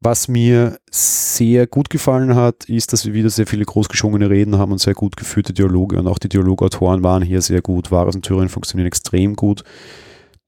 Was 0.00 0.26
mir 0.26 0.80
sehr 0.90 1.68
gut 1.68 1.88
gefallen 1.88 2.34
hat, 2.34 2.64
ist, 2.64 2.92
dass 2.92 3.06
wir 3.06 3.14
wieder 3.14 3.30
sehr 3.30 3.46
viele 3.46 3.64
großgeschwungene 3.64 4.28
Reden 4.28 4.58
haben 4.58 4.72
und 4.72 4.80
sehr 4.80 4.94
gut 4.94 5.16
geführte 5.16 5.52
Dialoge 5.52 5.96
und 5.96 6.08
auch 6.08 6.18
die 6.18 6.28
Dialogautoren 6.28 7.04
waren 7.04 7.22
hier 7.22 7.42
sehr 7.42 7.62
gut. 7.62 7.92
Varys 7.92 8.16
und 8.16 8.24
Tyrion 8.24 8.48
funktionieren 8.48 8.88
extrem 8.88 9.36
gut. 9.36 9.62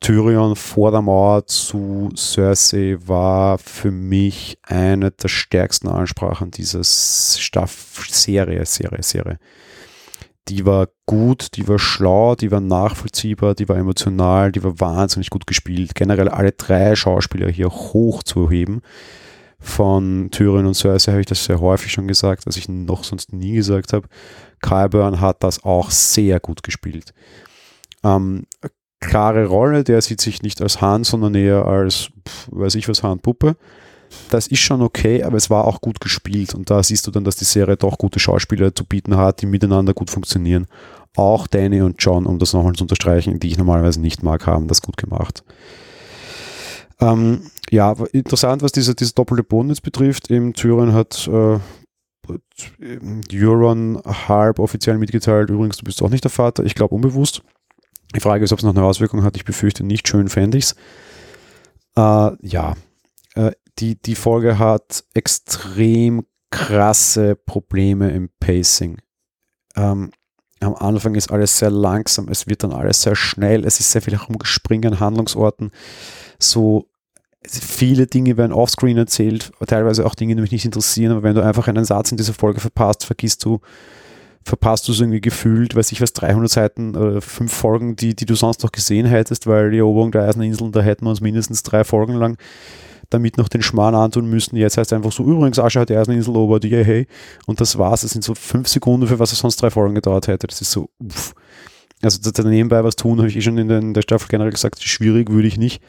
Tyrion 0.00 0.56
vor 0.56 0.90
der 0.90 1.00
Mauer 1.00 1.46
zu 1.46 2.10
Cersei 2.16 2.98
war 3.06 3.58
für 3.58 3.92
mich 3.92 4.58
eine 4.62 5.12
der 5.12 5.28
stärksten 5.28 5.86
Ansprachen 5.86 6.50
dieser 6.50 6.82
Staff 6.82 8.04
Serie, 8.10 8.66
Serie, 8.66 9.04
Serie 9.04 9.38
die 10.48 10.64
war 10.64 10.88
gut, 11.06 11.56
die 11.56 11.66
war 11.66 11.78
schlau, 11.78 12.34
die 12.36 12.50
war 12.50 12.60
nachvollziehbar, 12.60 13.54
die 13.54 13.68
war 13.68 13.76
emotional, 13.76 14.52
die 14.52 14.62
war 14.62 14.78
wahnsinnig 14.78 15.30
gut 15.30 15.46
gespielt. 15.46 15.94
Generell 15.94 16.28
alle 16.28 16.52
drei 16.52 16.94
Schauspieler 16.94 17.50
hier 17.50 17.68
hoch 17.68 18.22
zu 18.22 18.50
heben. 18.50 18.82
Von 19.58 20.28
Tyrion 20.30 20.66
und 20.66 20.74
Cersei 20.74 21.12
habe 21.12 21.20
ich 21.20 21.26
das 21.26 21.44
sehr 21.44 21.60
häufig 21.60 21.90
schon 21.90 22.06
gesagt, 22.06 22.46
was 22.46 22.56
ich 22.56 22.68
noch 22.68 23.04
sonst 23.04 23.32
nie 23.32 23.54
gesagt 23.54 23.92
habe. 23.92 24.08
Kyburn 24.60 25.20
hat 25.20 25.42
das 25.42 25.64
auch 25.64 25.90
sehr 25.90 26.38
gut 26.40 26.62
gespielt. 26.62 27.12
Ähm, 28.04 28.44
klare 29.00 29.46
Rolle, 29.46 29.82
der 29.82 30.02
sieht 30.02 30.20
sich 30.20 30.42
nicht 30.42 30.60
als 30.60 30.80
Hahn, 30.80 31.04
sondern 31.04 31.34
eher 31.34 31.64
als, 31.66 32.10
pf, 32.28 32.48
weiß 32.50 32.74
ich 32.76 32.88
was, 32.88 33.02
Hahn-Puppe 33.02 33.56
das 34.30 34.46
ist 34.46 34.60
schon 34.60 34.82
okay, 34.82 35.22
aber 35.22 35.36
es 35.36 35.50
war 35.50 35.64
auch 35.64 35.80
gut 35.80 36.00
gespielt 36.00 36.54
und 36.54 36.70
da 36.70 36.82
siehst 36.82 37.06
du 37.06 37.10
dann, 37.10 37.24
dass 37.24 37.36
die 37.36 37.44
Serie 37.44 37.76
doch 37.76 37.98
gute 37.98 38.18
Schauspieler 38.18 38.74
zu 38.74 38.84
bieten 38.84 39.16
hat, 39.16 39.42
die 39.42 39.46
miteinander 39.46 39.94
gut 39.94 40.10
funktionieren. 40.10 40.66
Auch 41.16 41.46
Danny 41.46 41.80
und 41.80 41.96
John, 41.98 42.26
um 42.26 42.38
das 42.38 42.52
nochmal 42.52 42.74
zu 42.74 42.84
unterstreichen, 42.84 43.40
die 43.40 43.48
ich 43.48 43.58
normalerweise 43.58 44.00
nicht 44.00 44.22
mag, 44.22 44.46
haben 44.46 44.68
das 44.68 44.82
gut 44.82 44.96
gemacht. 44.96 45.44
Ähm, 47.00 47.50
ja, 47.70 47.94
interessant, 48.12 48.62
was 48.62 48.72
diese, 48.72 48.94
diese 48.94 49.14
doppelte 49.14 49.42
Bonus 49.42 49.80
betrifft. 49.80 50.30
Im 50.30 50.54
Tyrion 50.54 50.92
hat 50.92 51.28
äh, 51.28 51.58
Euron 53.32 54.00
halb 54.04 54.58
offiziell 54.58 54.98
mitgeteilt, 54.98 55.50
übrigens, 55.50 55.76
du 55.76 55.84
bist 55.84 56.02
auch 56.02 56.10
nicht 56.10 56.24
der 56.24 56.30
Vater, 56.30 56.64
ich 56.64 56.74
glaube 56.74 56.94
unbewusst. 56.94 57.42
Die 58.14 58.20
Frage 58.20 58.44
ist, 58.44 58.52
ob 58.52 58.58
es 58.58 58.64
noch 58.64 58.74
eine 58.74 58.84
Auswirkung 58.84 59.24
hat. 59.24 59.36
Ich 59.36 59.44
befürchte 59.44 59.84
nicht, 59.84 60.08
schön 60.08 60.28
fände 60.28 60.58
ich 60.58 60.64
es. 60.64 60.76
Äh, 61.96 62.36
ja, 62.46 62.74
äh, 63.34 63.52
die, 63.78 64.00
die 64.00 64.14
Folge 64.14 64.58
hat 64.58 65.04
extrem 65.14 66.24
krasse 66.50 67.36
Probleme 67.36 68.10
im 68.10 68.30
Pacing. 68.40 68.98
Ähm, 69.76 70.10
am 70.60 70.74
Anfang 70.74 71.14
ist 71.14 71.30
alles 71.30 71.58
sehr 71.58 71.70
langsam, 71.70 72.28
es 72.28 72.46
wird 72.46 72.62
dann 72.62 72.72
alles 72.72 73.02
sehr 73.02 73.14
schnell, 73.14 73.64
es 73.64 73.78
ist 73.78 73.92
sehr 73.92 74.00
viel 74.00 74.14
herumgespringen 74.18 74.94
an 74.94 75.00
Handlungsorten. 75.00 75.70
So 76.38 76.88
viele 77.46 78.06
Dinge 78.06 78.36
werden 78.36 78.52
offscreen 78.52 78.96
erzählt, 78.96 79.52
teilweise 79.66 80.06
auch 80.06 80.14
Dinge, 80.14 80.34
die 80.34 80.40
mich 80.40 80.52
nicht 80.52 80.64
interessieren, 80.64 81.12
aber 81.12 81.22
wenn 81.22 81.34
du 81.34 81.44
einfach 81.44 81.68
einen 81.68 81.84
Satz 81.84 82.10
in 82.10 82.16
dieser 82.16 82.32
Folge 82.32 82.60
verpasst, 82.60 83.04
vergisst 83.04 83.44
du, 83.44 83.60
verpasst 84.42 84.88
du 84.88 84.92
es 84.92 85.00
irgendwie 85.00 85.20
gefühlt, 85.20 85.76
weiß 85.76 85.92
ich 85.92 86.00
was, 86.00 86.14
300 86.14 86.50
Seiten 86.50 86.96
oder 86.96 87.20
fünf 87.20 87.52
Folgen, 87.52 87.94
die, 87.96 88.16
die 88.16 88.26
du 88.26 88.34
sonst 88.34 88.62
noch 88.62 88.72
gesehen 88.72 89.06
hättest, 89.06 89.46
weil 89.46 89.70
die 89.70 89.78
Eroberung 89.78 90.10
der 90.10 90.22
Eiseninseln, 90.22 90.72
da 90.72 90.80
hätten 90.80 91.04
wir 91.04 91.10
uns 91.10 91.20
mindestens 91.20 91.62
drei 91.62 91.84
Folgen 91.84 92.14
lang 92.14 92.38
damit 93.10 93.38
noch 93.38 93.48
den 93.48 93.62
Schmarrn 93.62 93.94
antun 93.94 94.28
müssen. 94.28 94.56
Jetzt 94.56 94.76
heißt 94.76 94.92
es 94.92 94.96
einfach 94.96 95.12
so, 95.12 95.24
übrigens, 95.24 95.58
Asche 95.58 95.80
hat 95.80 95.88
die 95.88 95.96
Eiseninsel 95.96 96.34
erobert, 96.34 96.64
yeah, 96.64 96.82
hey. 96.82 97.06
Und 97.46 97.60
das 97.60 97.78
war's. 97.78 98.02
Das 98.02 98.10
sind 98.10 98.24
so 98.24 98.34
fünf 98.34 98.68
Sekunden, 98.68 99.06
für 99.06 99.18
was 99.18 99.32
es 99.32 99.38
sonst 99.38 99.60
drei 99.60 99.70
Folgen 99.70 99.94
gedauert 99.94 100.28
hätte. 100.28 100.46
Das 100.46 100.60
ist 100.60 100.70
so, 100.70 100.88
uff. 100.98 101.34
Also 102.02 102.30
da 102.30 102.42
nebenbei 102.42 102.84
was 102.84 102.96
tun, 102.96 103.18
habe 103.18 103.28
ich 103.28 103.36
eh 103.36 103.40
schon 103.40 103.56
in, 103.56 103.94
der 103.94 104.02
Staffel 104.02 104.28
generell 104.28 104.52
gesagt, 104.52 104.82
schwierig 104.82 105.30
würde 105.30 105.48
ich 105.48 105.56
nicht. 105.56 105.82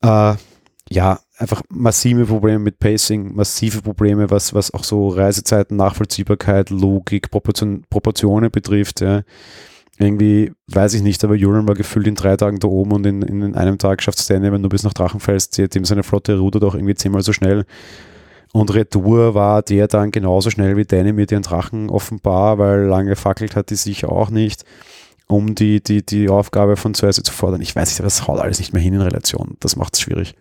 Äh, 0.00 0.34
ja, 0.88 1.18
einfach 1.36 1.62
massive 1.68 2.26
Probleme 2.26 2.60
mit 2.60 2.78
Pacing, 2.78 3.34
massive 3.34 3.82
Probleme, 3.82 4.30
was, 4.30 4.54
was 4.54 4.72
auch 4.72 4.84
so 4.84 5.08
Reisezeiten, 5.08 5.76
Nachvollziehbarkeit, 5.76 6.70
Logik, 6.70 7.32
Proportion, 7.32 7.82
Proportionen 7.90 8.52
betrifft. 8.52 9.00
Ja 9.00 9.22
irgendwie, 9.98 10.52
weiß 10.68 10.94
ich 10.94 11.02
nicht, 11.02 11.24
aber 11.24 11.34
Julian 11.34 11.66
war 11.66 11.74
gefühlt 11.74 12.06
in 12.06 12.14
drei 12.14 12.36
Tagen 12.36 12.58
da 12.58 12.68
oben 12.68 12.92
und 12.92 13.06
in, 13.06 13.22
in 13.22 13.54
einem 13.54 13.78
Tag 13.78 14.02
schafft 14.02 14.18
es 14.18 14.26
Danny, 14.26 14.52
wenn 14.52 14.62
du 14.62 14.68
bis 14.68 14.82
nach 14.82 14.92
Drachenfels, 14.92 15.48
seitdem 15.50 15.84
seine 15.84 16.02
Flotte 16.02 16.38
rudert 16.38 16.64
auch 16.64 16.74
irgendwie 16.74 16.94
zehnmal 16.94 17.22
so 17.22 17.32
schnell. 17.32 17.64
Und 18.52 18.72
Retour 18.74 19.34
war 19.34 19.62
der 19.62 19.88
dann 19.88 20.10
genauso 20.10 20.50
schnell 20.50 20.76
wie 20.76 20.84
Danny 20.84 21.12
mit 21.12 21.32
ihren 21.32 21.42
Drachen 21.42 21.90
offenbar, 21.90 22.58
weil 22.58 22.82
lange 22.82 23.16
fackelt 23.16 23.56
hat 23.56 23.70
die 23.70 23.76
sich 23.76 24.04
auch 24.04 24.30
nicht, 24.30 24.64
um 25.26 25.54
die, 25.54 25.82
die, 25.82 26.04
die 26.04 26.28
Aufgabe 26.28 26.76
von 26.76 26.94
Cersei 26.94 27.22
zu 27.22 27.32
fordern. 27.32 27.60
Ich 27.60 27.74
weiß 27.74 27.88
nicht, 27.88 28.00
aber 28.00 28.06
das 28.06 28.26
haut 28.26 28.38
alles 28.38 28.58
nicht 28.58 28.72
mehr 28.72 28.82
hin 28.82 28.94
in 28.94 29.00
Relation. 29.00 29.56
Das 29.60 29.76
macht 29.76 29.94
es 29.94 30.00
schwierig. 30.00 30.34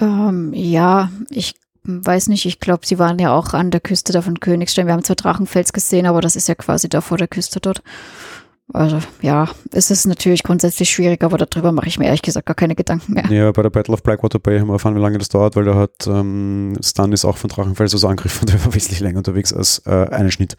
Ähm, 0.00 0.52
ja, 0.54 1.10
ich 1.30 1.54
weiß 1.84 2.28
nicht, 2.28 2.46
ich 2.46 2.60
glaube, 2.60 2.86
sie 2.86 2.98
waren 2.98 3.18
ja 3.18 3.34
auch 3.34 3.52
an 3.52 3.70
der 3.70 3.80
Küste 3.80 4.12
da 4.12 4.22
von 4.22 4.40
Königstein. 4.40 4.86
Wir 4.86 4.94
haben 4.94 5.04
zwar 5.04 5.16
Drachenfels 5.16 5.72
gesehen, 5.72 6.06
aber 6.06 6.20
das 6.20 6.36
ist 6.36 6.48
ja 6.48 6.54
quasi 6.54 6.88
da 6.88 7.00
vor 7.00 7.18
der 7.18 7.28
Küste 7.28 7.60
dort. 7.60 7.82
Also 8.72 8.98
ja, 9.20 9.50
es 9.72 9.90
ist 9.90 10.06
natürlich 10.06 10.42
grundsätzlich 10.42 10.88
schwierig, 10.88 11.22
aber 11.22 11.36
darüber 11.36 11.70
mache 11.70 11.86
ich 11.86 11.98
mir 11.98 12.06
ehrlich 12.06 12.22
gesagt 12.22 12.46
gar 12.46 12.54
keine 12.54 12.74
Gedanken 12.74 13.12
mehr. 13.12 13.30
Ja, 13.30 13.52
bei 13.52 13.62
der 13.62 13.68
Battle 13.68 13.92
of 13.92 14.02
Blackwater 14.02 14.38
Bay 14.38 14.58
haben 14.58 14.68
wir 14.68 14.74
erfahren, 14.74 14.96
wie 14.96 15.00
lange 15.00 15.18
das 15.18 15.28
dauert, 15.28 15.54
weil 15.54 15.64
da 15.64 15.74
hat 15.74 16.06
ähm, 16.06 16.74
Stannis 16.82 17.26
auch 17.26 17.36
von 17.36 17.50
Drachenfels 17.50 17.94
aus 17.94 18.04
angegriffen 18.06 18.40
und 18.40 18.52
der 18.52 18.64
war 18.64 18.74
wesentlich 18.74 19.00
länger 19.00 19.18
unterwegs 19.18 19.52
als 19.52 19.82
äh, 19.84 20.08
einen 20.08 20.30
Schnitt. 20.30 20.56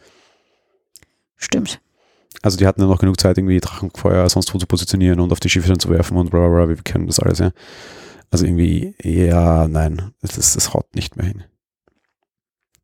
Stimmt. 1.35 1.81
Also 2.43 2.57
die 2.57 2.67
hatten 2.67 2.81
ja 2.81 2.87
noch 2.87 2.99
genug 2.99 3.19
Zeit, 3.19 3.39
irgendwie 3.39 3.59
Drachenfeuer 3.59 4.29
sonst 4.29 4.53
wo 4.53 4.59
zu 4.59 4.67
positionieren 4.67 5.19
und 5.19 5.31
auf 5.31 5.39
die 5.39 5.49
Schiffe 5.49 5.69
dann 5.69 5.79
zu 5.79 5.89
werfen 5.89 6.15
und 6.15 6.29
bla 6.29 6.41
bla 6.41 6.49
bla, 6.49 6.69
wir 6.69 6.77
kennen 6.77 7.07
das 7.07 7.19
alles, 7.19 7.39
ja. 7.39 7.51
Also 8.31 8.45
irgendwie, 8.45 8.95
ja, 9.01 9.67
nein, 9.67 10.11
das, 10.21 10.53
das 10.53 10.73
haut 10.73 10.95
nicht 10.95 11.15
mehr 11.15 11.25
hin. 11.25 11.43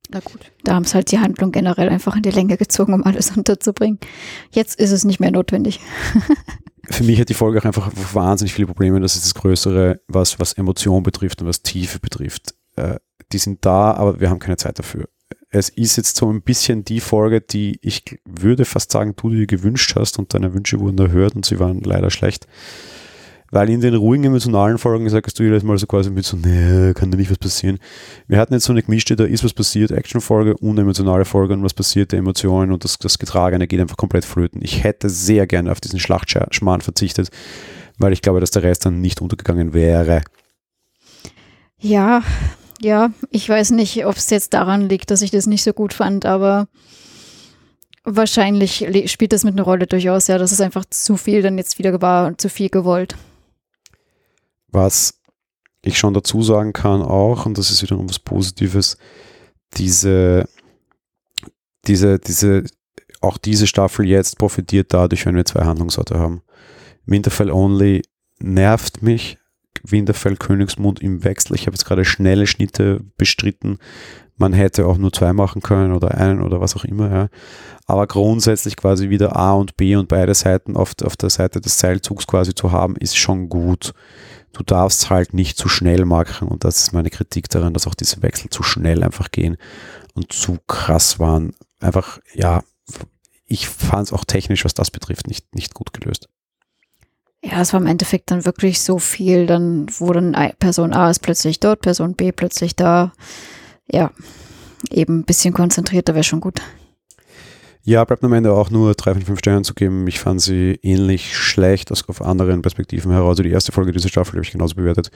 Na 0.10 0.20
gut. 0.20 0.52
Da 0.64 0.76
haben 0.76 0.84
es 0.84 0.94
halt 0.94 1.12
die 1.12 1.20
Handlung 1.20 1.52
generell 1.52 1.90
einfach 1.90 2.16
in 2.16 2.22
die 2.22 2.32
Länge 2.32 2.58
gezogen, 2.58 2.94
um 2.94 3.04
alles 3.04 3.32
unterzubringen. 3.38 4.00
Jetzt 4.52 4.80
ist 4.80 4.92
es 4.92 5.06
nicht 5.06 5.20
mehr 5.20 5.32
notwendig. 5.32 5.80
Für 6.90 7.04
mich 7.04 7.20
hat 7.20 7.30
die 7.30 7.34
Folge 7.34 7.60
auch 7.60 7.66
einfach 7.66 7.92
wahnsinnig 8.14 8.54
viele 8.54 8.68
Probleme. 8.68 9.00
Das 9.00 9.16
ist 9.16 9.26
das 9.26 9.36
Größere, 9.36 10.02
was, 10.08 10.40
was 10.40 10.54
Emotion 10.54 11.04
betrifft 11.04 11.42
und 11.42 11.48
was 11.48 11.62
Tiefe 11.62 12.00
betrifft. 12.00 12.56
Äh, 12.76 12.98
die 13.32 13.38
sind 13.38 13.66
da, 13.66 13.94
aber 13.94 14.20
wir 14.20 14.30
haben 14.30 14.40
keine 14.40 14.58
Zeit 14.58 14.78
dafür. 14.80 15.08
Es 15.50 15.70
ist 15.70 15.96
jetzt 15.96 16.18
so 16.18 16.32
ein 16.32 16.42
bisschen 16.42 16.84
die 16.84 17.00
Folge, 17.00 17.40
die 17.40 17.78
ich 17.82 18.20
würde 18.26 18.66
fast 18.66 18.92
sagen, 18.92 19.16
du 19.16 19.30
dir 19.30 19.48
gewünscht 19.48 19.96
hast 19.96 20.18
und 20.18 20.34
deine 20.34 20.54
Wünsche 20.54 20.80
wurden 20.80 20.98
erhört 20.98 21.36
und 21.36 21.46
sie 21.46 21.60
waren 21.60 21.82
leider 21.82 22.10
schlecht. 22.10 22.48
Weil 23.52 23.70
in 23.70 23.82
den 23.82 23.96
ruhigen 23.96 24.24
emotionalen 24.24 24.78
Folgen 24.78 25.10
sagst 25.10 25.38
du 25.38 25.44
jedes 25.44 25.62
Mal 25.64 25.78
so 25.78 25.86
quasi 25.86 26.10
mit 26.10 26.26
so, 26.26 26.38
nee, 26.38 26.94
kann 26.94 27.12
da 27.12 27.18
nicht 27.18 27.30
was 27.30 27.38
passieren. 27.38 27.80
Wir 28.28 28.38
hatten 28.38 28.54
jetzt 28.54 28.64
so 28.64 28.72
eine 28.72 28.82
gemischte, 28.82 29.18
da 29.18 29.26
ist 29.26 29.44
was 29.44 29.54
passiert, 29.54 29.92
Actionfolge 29.92 30.56
und 30.56 30.78
emotionale 30.78 31.26
Folge 31.26 31.54
und 31.54 31.64
was 31.64 31.74
passiert, 31.74 32.14
der 32.14 32.20
Emotionen 32.20 32.72
und 32.72 32.86
das, 32.86 32.98
das 32.98 33.20
Getragene 33.20 33.68
geht 33.68 33.82
einfach 33.82 33.98
komplett 33.98 34.24
flöten. 34.24 34.62
Ich 34.64 34.86
hätte 34.86 35.10
sehr 35.10 35.48
gerne 35.48 35.70
auf 35.70 35.82
diesen 35.82 36.00
Schlachtschmarrn 36.00 36.80
verzichtet, 36.80 37.30
weil 38.00 38.14
ich 38.14 38.22
glaube, 38.22 38.40
dass 38.40 38.52
der 38.52 38.64
Rest 38.64 38.86
dann 38.86 39.02
nicht 39.02 39.22
untergegangen 39.22 39.74
wäre. 39.74 40.22
Ja, 41.78 42.24
ja, 42.80 43.12
ich 43.32 43.50
weiß 43.50 43.72
nicht, 43.72 44.06
ob 44.06 44.16
es 44.16 44.30
jetzt 44.30 44.54
daran 44.54 44.88
liegt, 44.88 45.12
dass 45.12 45.22
ich 45.22 45.30
das 45.32 45.46
nicht 45.46 45.64
so 45.64 45.74
gut 45.74 45.94
fand, 45.94 46.26
aber 46.26 46.68
wahrscheinlich 48.06 48.88
spielt 49.12 49.34
das 49.34 49.44
mit 49.44 49.56
einer 49.56 49.64
Rolle 49.64 49.88
durchaus, 49.88 50.28
ja, 50.28 50.38
dass 50.38 50.54
es 50.54 50.62
einfach 50.62 50.86
zu 50.90 51.18
viel 51.18 51.42
dann 51.42 51.58
jetzt 51.58 51.80
wieder 51.80 52.02
war 52.02 52.28
und 52.28 52.40
zu 52.40 52.48
viel 52.48 52.70
gewollt. 52.70 53.16
Was 54.72 55.20
ich 55.82 55.98
schon 55.98 56.14
dazu 56.14 56.44
sagen 56.44 56.74
kann 56.74 57.02
auch, 57.02 57.46
und 57.46 57.58
das 57.58 57.72
ist 57.72 57.82
wiederum 57.82 58.08
was 58.08 58.20
Positives, 58.20 58.98
diese, 59.78 60.48
diese, 61.88 62.20
diese, 62.20 62.64
auch 63.22 63.38
diese 63.38 63.68
Staffel 63.68 64.06
jetzt 64.06 64.38
profitiert 64.38 64.94
dadurch, 64.94 65.26
wenn 65.26 65.36
wir 65.36 65.46
zwei 65.46 65.66
Handlungsorte 65.66 66.20
haben. 66.20 66.42
Winterfell 67.06 67.52
Only 67.52 68.04
nervt 68.40 69.02
mich. 69.02 69.38
Winterfell 69.84 70.36
Königsmund 70.36 71.02
im 71.02 71.24
Wechsel. 71.24 71.56
Ich 71.56 71.66
habe 71.66 71.74
jetzt 71.74 71.86
gerade 71.86 72.06
schnelle 72.06 72.46
Schnitte 72.46 73.02
bestritten. 73.18 73.80
Man 74.38 74.54
hätte 74.54 74.86
auch 74.86 74.98
nur 74.98 75.12
zwei 75.12 75.34
machen 75.34 75.62
können 75.62 75.94
oder 75.94 76.16
einen 76.16 76.42
oder 76.42 76.62
was 76.62 76.76
auch 76.76 76.86
immer. 76.86 77.12
Ja. 77.12 77.30
Aber 77.86 78.06
grundsätzlich 78.08 78.76
quasi 78.76 79.10
wieder 79.10 79.36
A 79.36 79.54
und 79.54 79.78
B 79.78 79.96
und 79.96 80.08
beide 80.08 80.34
Seiten 80.34 80.76
auf, 80.76 80.94
auf 81.04 81.16
der 81.16 81.30
Seite 81.30 81.62
des 81.62 81.80
Seilzugs 81.80 82.28
quasi 82.28 82.54
zu 82.54 82.72
haben, 82.72 82.96
ist 82.96 83.18
schon 83.18 83.50
gut 83.50 83.94
du 84.54 84.64
darfst 84.64 85.10
halt 85.10 85.34
nicht 85.34 85.58
zu 85.58 85.70
schnell 85.70 86.06
machen 86.06 86.48
und 86.48 86.64
das 86.64 86.82
ist 86.82 86.94
meine 86.94 87.10
Kritik 87.10 87.50
daran, 87.50 87.74
dass 87.74 87.88
auch 87.88 87.96
diese 87.96 88.22
Wechsel 88.22 88.50
zu 88.50 88.64
schnell 88.64 89.04
einfach 89.04 89.32
gehen 89.32 89.58
und 90.14 90.34
zu 90.34 90.58
krass 90.68 91.20
waren. 91.20 91.54
Einfach, 91.80 92.20
ja, 92.34 92.64
ich 93.46 93.68
fand 93.68 94.08
es 94.08 94.14
auch 94.14 94.26
technisch, 94.26 94.66
was 94.66 94.74
das 94.74 94.92
betrifft, 94.92 95.28
nicht, 95.28 95.56
nicht 95.56 95.74
gut 95.74 95.94
gelöst. 95.94 96.30
Ja, 97.44 97.62
es 97.62 97.74
war 97.74 97.82
im 97.82 97.88
Endeffekt 97.88 98.30
dann 98.30 98.46
wirklich 98.46 98.82
so 98.82 99.00
viel, 99.00 99.48
dann 99.48 99.88
wurde 100.00 100.54
Person 100.60 100.94
A 100.94 101.10
ist 101.10 101.20
plötzlich 101.20 101.60
dort, 101.60 101.82
Person 101.82 102.14
B 102.14 102.32
plötzlich 102.32 102.76
da. 102.76 103.14
Ja, 103.92 104.12
eben 104.90 105.20
ein 105.20 105.26
bisschen 105.26 105.54
konzentrierter 105.54 106.14
wäre 106.14 106.24
schon 106.24 106.40
gut. 106.40 106.62
Ja, 107.84 108.04
bleibt 108.06 108.24
am 108.24 108.34
Ende 108.34 108.54
auch 108.54 108.70
nur 108.70 108.94
3 108.94 109.14
von 109.14 109.24
5 109.24 109.40
Sternen 109.40 109.64
zu 109.64 109.74
geben. 109.74 110.08
Ich 110.08 110.20
fand 110.20 110.40
sie 110.40 110.80
ähnlich 110.84 111.36
schlecht 111.36 111.92
aus 111.92 112.08
auf 112.08 112.22
anderen 112.22 112.62
Perspektiven 112.62 113.12
heraus. 113.12 113.32
Also 113.32 113.44
die 113.44 113.50
erste 113.50 113.72
Folge 113.72 113.92
dieser 113.92 114.10
Staffel 114.10 114.34
habe 114.34 114.44
ich 114.44 114.52
genauso 114.52 114.76
bewertet. 114.76 115.10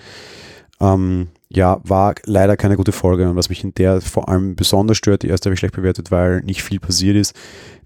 Ähm, 0.81 1.27
ja, 1.49 1.79
war 1.83 2.15
leider 2.25 2.57
keine 2.57 2.75
gute 2.75 2.91
Folge 2.91 3.29
und 3.29 3.35
was 3.35 3.49
mich 3.49 3.63
in 3.63 3.73
der 3.75 4.01
vor 4.01 4.27
allem 4.27 4.55
besonders 4.55 4.97
stört, 4.97 5.23
die 5.23 5.27
erste 5.27 5.47
habe 5.47 5.53
ich 5.53 5.59
schlecht 5.59 5.75
bewertet, 5.75 6.11
weil 6.11 6.41
nicht 6.41 6.63
viel 6.63 6.79
passiert 6.79 7.15
ist. 7.15 7.33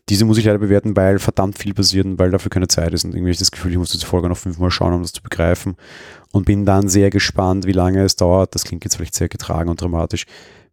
Diese 0.07 0.25
muss 0.25 0.39
ich 0.39 0.45
leider 0.45 0.57
bewerten, 0.57 0.95
weil 0.95 1.19
verdammt 1.19 1.59
viel 1.59 1.75
passiert 1.75 2.05
und 2.07 2.17
weil 2.17 2.31
dafür 2.31 2.49
keine 2.49 2.67
Zeit 2.67 2.93
ist 2.93 3.03
und 3.03 3.11
irgendwie 3.11 3.25
habe 3.25 3.31
ich 3.31 3.37
das 3.37 3.51
Gefühl, 3.51 3.71
ich 3.71 3.77
muss 3.77 3.91
diese 3.91 4.07
Folge 4.07 4.27
noch 4.27 4.37
fünfmal 4.37 4.71
schauen, 4.71 4.93
um 4.93 5.03
das 5.03 5.13
zu 5.13 5.21
begreifen 5.21 5.75
und 6.31 6.45
bin 6.45 6.65
dann 6.65 6.89
sehr 6.89 7.11
gespannt, 7.11 7.67
wie 7.67 7.73
lange 7.73 8.03
es 8.03 8.15
dauert. 8.15 8.55
Das 8.55 8.63
klingt 8.63 8.85
jetzt 8.85 8.95
vielleicht 8.95 9.13
sehr 9.13 9.29
getragen 9.29 9.69
und 9.69 9.79
dramatisch, 9.79 10.25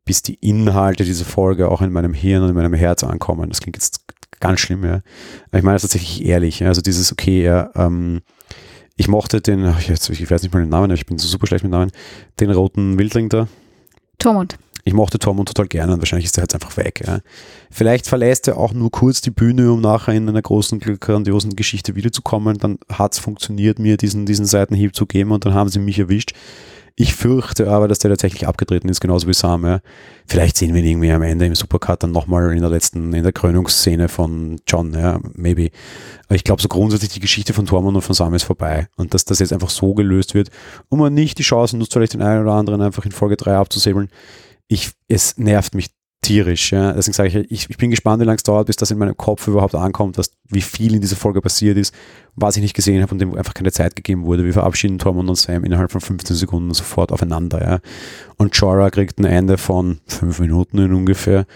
bis 0.07 0.23
die 0.23 0.37
Inhalte 0.37 1.05
dieser 1.05 1.27
Folge 1.27 1.69
auch 1.69 1.83
in 1.83 1.93
meinem 1.93 2.15
Hirn 2.15 2.43
und 2.43 2.49
in 2.49 2.55
meinem 2.55 2.73
Herz 2.73 3.05
ankommen. 3.05 3.51
Das 3.51 3.61
klingt 3.61 3.77
jetzt 3.77 4.07
ganz 4.41 4.61
schlimm, 4.61 4.85
ja. 4.85 5.03
Aber 5.49 5.59
ich 5.59 5.63
meine 5.63 5.75
das 5.75 5.83
tatsächlich 5.83 6.25
ehrlich. 6.25 6.61
Ja. 6.61 6.69
Also 6.69 6.81
dieses, 6.81 7.13
okay, 7.13 7.43
ja, 7.43 7.71
ähm, 7.75 8.23
ich 8.97 9.09
mochte 9.09 9.43
den, 9.43 9.75
jetzt, 9.87 10.09
ich 10.09 10.31
weiß 10.31 10.43
nicht 10.43 10.55
mal 10.55 10.61
den 10.61 10.71
Namen, 10.71 10.91
ich 10.93 11.05
bin 11.05 11.19
so 11.19 11.29
super 11.29 11.47
schlecht 11.47 11.65
mit 11.65 11.73
Namen, 11.73 11.91
den 12.41 12.51
roten 12.51 12.99
Wildling 12.99 13.29
da. 13.29 13.49
Tormund. 14.19 14.57
Ich 14.85 14.95
mochte 14.95 15.19
Tormund 15.19 15.49
total 15.49 15.67
gerne 15.67 15.95
und 15.95 15.99
wahrscheinlich 15.99 16.27
ist 16.27 16.39
er 16.39 16.45
jetzt 16.45 16.55
einfach 16.55 16.77
weg. 16.77 17.03
Ja. 17.05 17.19
Vielleicht 17.73 18.07
verlässt 18.07 18.47
er 18.47 18.57
auch 18.57 18.73
nur 18.73 18.93
kurz 18.93 19.21
die 19.21 19.33
Bühne, 19.33 19.73
um 19.73 19.81
nachher 19.81 20.15
in 20.15 20.29
einer 20.29 20.41
großen, 20.41 20.79
grandiosen 20.79 21.57
Geschichte 21.57 21.97
wiederzukommen. 21.97 22.57
Dann 22.59 22.79
hat 22.89 23.15
es 23.15 23.19
funktioniert, 23.19 23.81
mir 23.81 23.97
diesen, 23.97 24.27
diesen 24.27 24.47
Seitenhieb 24.47 24.95
zu 24.95 25.05
geben 25.07 25.33
und 25.33 25.45
dann 25.45 25.55
haben 25.55 25.69
sie 25.69 25.81
mich 25.81 25.99
erwischt. 25.99 26.35
Ich 26.99 27.15
fürchte 27.15 27.69
aber, 27.69 27.89
dass 27.89 27.99
der 27.99 28.11
tatsächlich 28.11 28.49
abgetreten 28.49 28.89
ist, 28.89 29.03
genauso 29.03 29.29
wie 29.29 29.35
Sam. 29.35 29.67
Ja. 29.67 29.81
Vielleicht 30.27 30.57
sehen 30.57 30.73
wir 30.73 30.81
ihn 30.81 30.89
irgendwie 30.89 31.13
am 31.13 31.21
Ende 31.21 31.45
im 31.45 31.55
Supercut 31.55 32.03
dann 32.03 32.11
nochmal 32.11 32.55
in 32.55 32.61
der 32.61 32.71
letzten, 32.71 33.13
in 33.13 33.23
der 33.23 33.33
Krönungsszene 33.33 34.09
von 34.09 34.59
John, 34.67 34.95
ja, 34.95 35.21
maybe. 35.35 35.69
Aber 36.25 36.37
ich 36.37 36.45
glaube, 36.45 36.63
so 36.63 36.69
grundsätzlich 36.69 37.13
die 37.13 37.21
Geschichte 37.21 37.53
von 37.53 37.67
Tormund 37.67 37.97
und 37.97 38.03
von 38.03 38.15
Sam 38.15 38.33
ist 38.33 38.45
vorbei. 38.45 38.89
Und 38.97 39.13
dass 39.13 39.27
das 39.27 39.41
jetzt 39.41 39.53
einfach 39.53 39.69
so 39.69 39.93
gelöst 39.93 40.33
wird, 40.33 40.49
um 40.89 40.99
man 40.99 41.13
nicht 41.13 41.39
die 41.39 41.43
Chance 41.43 41.77
nutzt, 41.77 41.93
vielleicht 41.93 42.15
den 42.15 42.23
einen 42.23 42.43
oder 42.43 42.55
anderen 42.55 42.81
einfach 42.81 43.05
in 43.05 43.13
Folge 43.13 43.37
3 43.37 43.57
abzusäbeln. 43.57 44.09
Ich, 44.67 44.93
es 45.07 45.37
nervt 45.37 45.75
mich 45.75 45.91
tierisch. 46.23 46.73
Ja. 46.73 46.93
Deswegen 46.93 47.15
sage 47.15 47.29
ich, 47.29 47.51
ich, 47.51 47.71
ich 47.71 47.77
bin 47.77 47.91
gespannt, 47.91 48.21
wie 48.21 48.27
lange 48.27 48.37
es 48.37 48.43
dauert, 48.43 48.67
bis 48.67 48.77
das 48.77 48.91
in 48.91 48.99
meinem 48.99 49.17
Kopf 49.17 49.47
überhaupt 49.47 49.75
ankommt, 49.75 50.19
was, 50.19 50.33
wie 50.49 50.61
viel 50.61 50.95
in 50.95 51.01
dieser 51.01 51.17
Folge 51.17 51.41
passiert 51.41 51.77
ist, 51.77 51.95
was 52.35 52.57
ich 52.57 52.63
nicht 52.63 52.75
gesehen 52.75 53.03
habe 53.03 53.13
und 53.13 53.19
dem 53.19 53.35
einfach 53.35 53.55
keine 53.55 53.73
Zeit 53.73 53.97
gegeben 53.97 54.25
wurde. 54.25 54.45
Wir 54.45 54.53
verabschieden 54.53 54.99
Tormund 54.99 55.29
und 55.29 55.37
Sam 55.37 55.65
innerhalb 55.65 55.93
von 55.93 56.01
15 56.01 56.37
Sekunden 56.37 56.75
sofort 56.75 57.13
aufeinander. 57.13 57.63
Ja. 57.63 57.81
Und 58.37 58.57
Jorah 58.57 58.91
kriegt 58.91 59.19
ein 59.19 59.25
Ende 59.25 59.59
von 59.59 60.01
fünf 60.07 60.41
Minuten 60.41 60.79
in 60.79 60.93
ungefähr. 60.93 61.47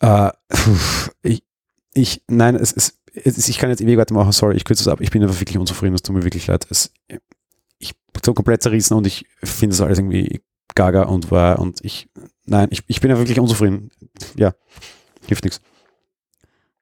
Äh, 0.00 0.30
ich, 1.22 1.42
ich, 1.94 2.22
nein, 2.28 2.56
es 2.56 2.72
ist, 2.72 2.98
ich 3.14 3.58
kann 3.58 3.70
jetzt 3.70 3.80
ewig 3.80 3.96
weitermachen, 3.96 4.32
sorry, 4.32 4.56
ich 4.56 4.64
kürze 4.64 4.82
es 4.82 4.88
ab. 4.88 5.00
Ich 5.00 5.10
bin 5.10 5.22
einfach 5.22 5.40
wirklich 5.40 5.58
unzufrieden, 5.58 5.94
es 5.94 6.02
tut 6.02 6.16
mir 6.16 6.24
wirklich 6.24 6.46
leid. 6.46 6.66
Es, 6.70 6.92
ich 7.78 7.94
bin 8.12 8.22
so 8.24 8.34
komplett 8.34 8.62
zerrissen 8.62 8.94
und 8.94 9.06
ich 9.06 9.26
finde 9.42 9.74
das 9.74 9.80
alles 9.80 9.98
irgendwie 9.98 10.42
gaga 10.74 11.04
und 11.04 11.30
war 11.30 11.58
und 11.58 11.84
ich, 11.84 12.08
nein, 12.46 12.68
ich, 12.70 12.82
ich 12.86 13.00
bin 13.00 13.10
ja 13.10 13.18
wirklich 13.18 13.40
unzufrieden. 13.40 13.90
Ja, 14.36 14.54
hilft 15.26 15.44
nichts. 15.44 15.60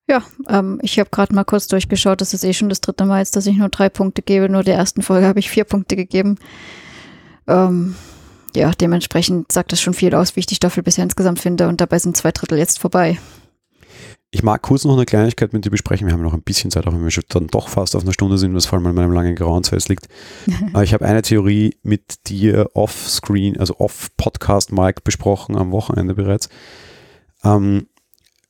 Ja, 0.09 0.23
ähm, 0.49 0.81
ich 0.83 0.99
habe 0.99 1.11
gerade 1.11 1.35
mal 1.35 1.45
kurz 1.45 1.69
durchgeschaut, 1.69 2.21
das 2.21 2.35
ist 2.35 2.45
eh 2.45 2.53
schon 2.53 2.69
das 2.69 2.81
dritte 2.81 3.05
Mal 3.05 3.21
jetzt, 3.21 3.37
dass 3.37 3.47
ich 3.47 3.57
nur 3.57 3.69
drei 3.69 3.89
Punkte 3.89 4.23
gebe. 4.23 4.49
Nur 4.49 4.65
der 4.65 4.77
ersten 4.77 5.03
Folge 5.03 5.27
habe 5.27 5.39
ich 5.39 5.51
vier 5.51 5.65
Punkte 5.65 5.97
gegeben. 5.97 6.39
Ähm, 7.47 7.95
ja, 8.55 8.73
dementsprechend 8.73 9.51
sagt 9.51 9.73
das 9.73 9.81
schon 9.81 9.95
viel 9.95 10.15
aus, 10.15 10.37
wie 10.37 10.41
ich 10.41 10.47
die 10.47 10.55
Staffel 10.55 10.83
bisher 10.83 11.05
insgesamt 11.05 11.39
finde 11.39 11.69
und 11.69 11.81
dabei 11.81 11.99
sind 11.99 12.17
zwei 12.17 12.33
Drittel 12.33 12.59
jetzt 12.59 12.79
vorbei. 12.79 13.19
Ich 14.35 14.43
mag 14.43 14.63
kurz 14.63 14.87
noch 14.87 14.97
eine 14.97 15.05
Kleinigkeit 15.05 15.53
mit 15.53 15.67
dir 15.67 15.71
besprechen. 15.71 16.07
Wir 16.07 16.15
haben 16.15 16.23
noch 16.23 16.33
ein 16.33 16.41
bisschen 16.41 16.71
Zeit, 16.71 16.87
auch 16.87 16.93
wenn 16.95 17.05
wir 17.05 17.11
schon 17.11 17.25
dann 17.29 17.49
doch 17.49 17.69
fast 17.69 17.95
auf 17.95 18.03
einer 18.03 18.15
Stunde 18.15 18.39
sind, 18.39 18.55
was 18.55 18.65
vor 18.65 18.79
allem 18.79 18.87
an 18.87 18.95
meinem 18.95 19.13
langen 19.13 19.37
grauen 19.37 19.63
liegt. 19.89 20.09
Aber 20.73 20.83
ich 20.83 20.95
habe 20.95 21.05
eine 21.05 21.21
Theorie 21.21 21.77
mit 21.83 22.29
dir 22.29 22.71
off-screen, 22.73 23.61
also 23.61 23.77
off-Podcast-Mic 23.77 25.05
besprochen 25.05 25.55
am 25.59 25.71
Wochenende 25.71 26.15
bereits. 26.15 26.49
Ähm, 27.45 27.89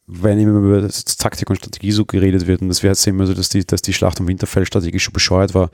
wenn 0.06 0.38
immer 0.38 0.60
über 0.60 0.88
Taktik 0.88 1.50
und 1.50 1.56
Strategie 1.56 1.90
so 1.90 2.04
geredet 2.04 2.46
wird, 2.46 2.62
und 2.62 2.68
das 2.68 2.84
wäre 2.84 2.92
jetzt 2.92 3.04
immer 3.08 3.26
so, 3.26 3.34
dass 3.34 3.48
die, 3.48 3.66
dass 3.66 3.82
die 3.82 3.92
Schlacht 3.92 4.20
um 4.20 4.28
Winterfell 4.28 4.64
strategisch 4.64 5.02
schon 5.02 5.12
bescheuert 5.12 5.52
war. 5.52 5.70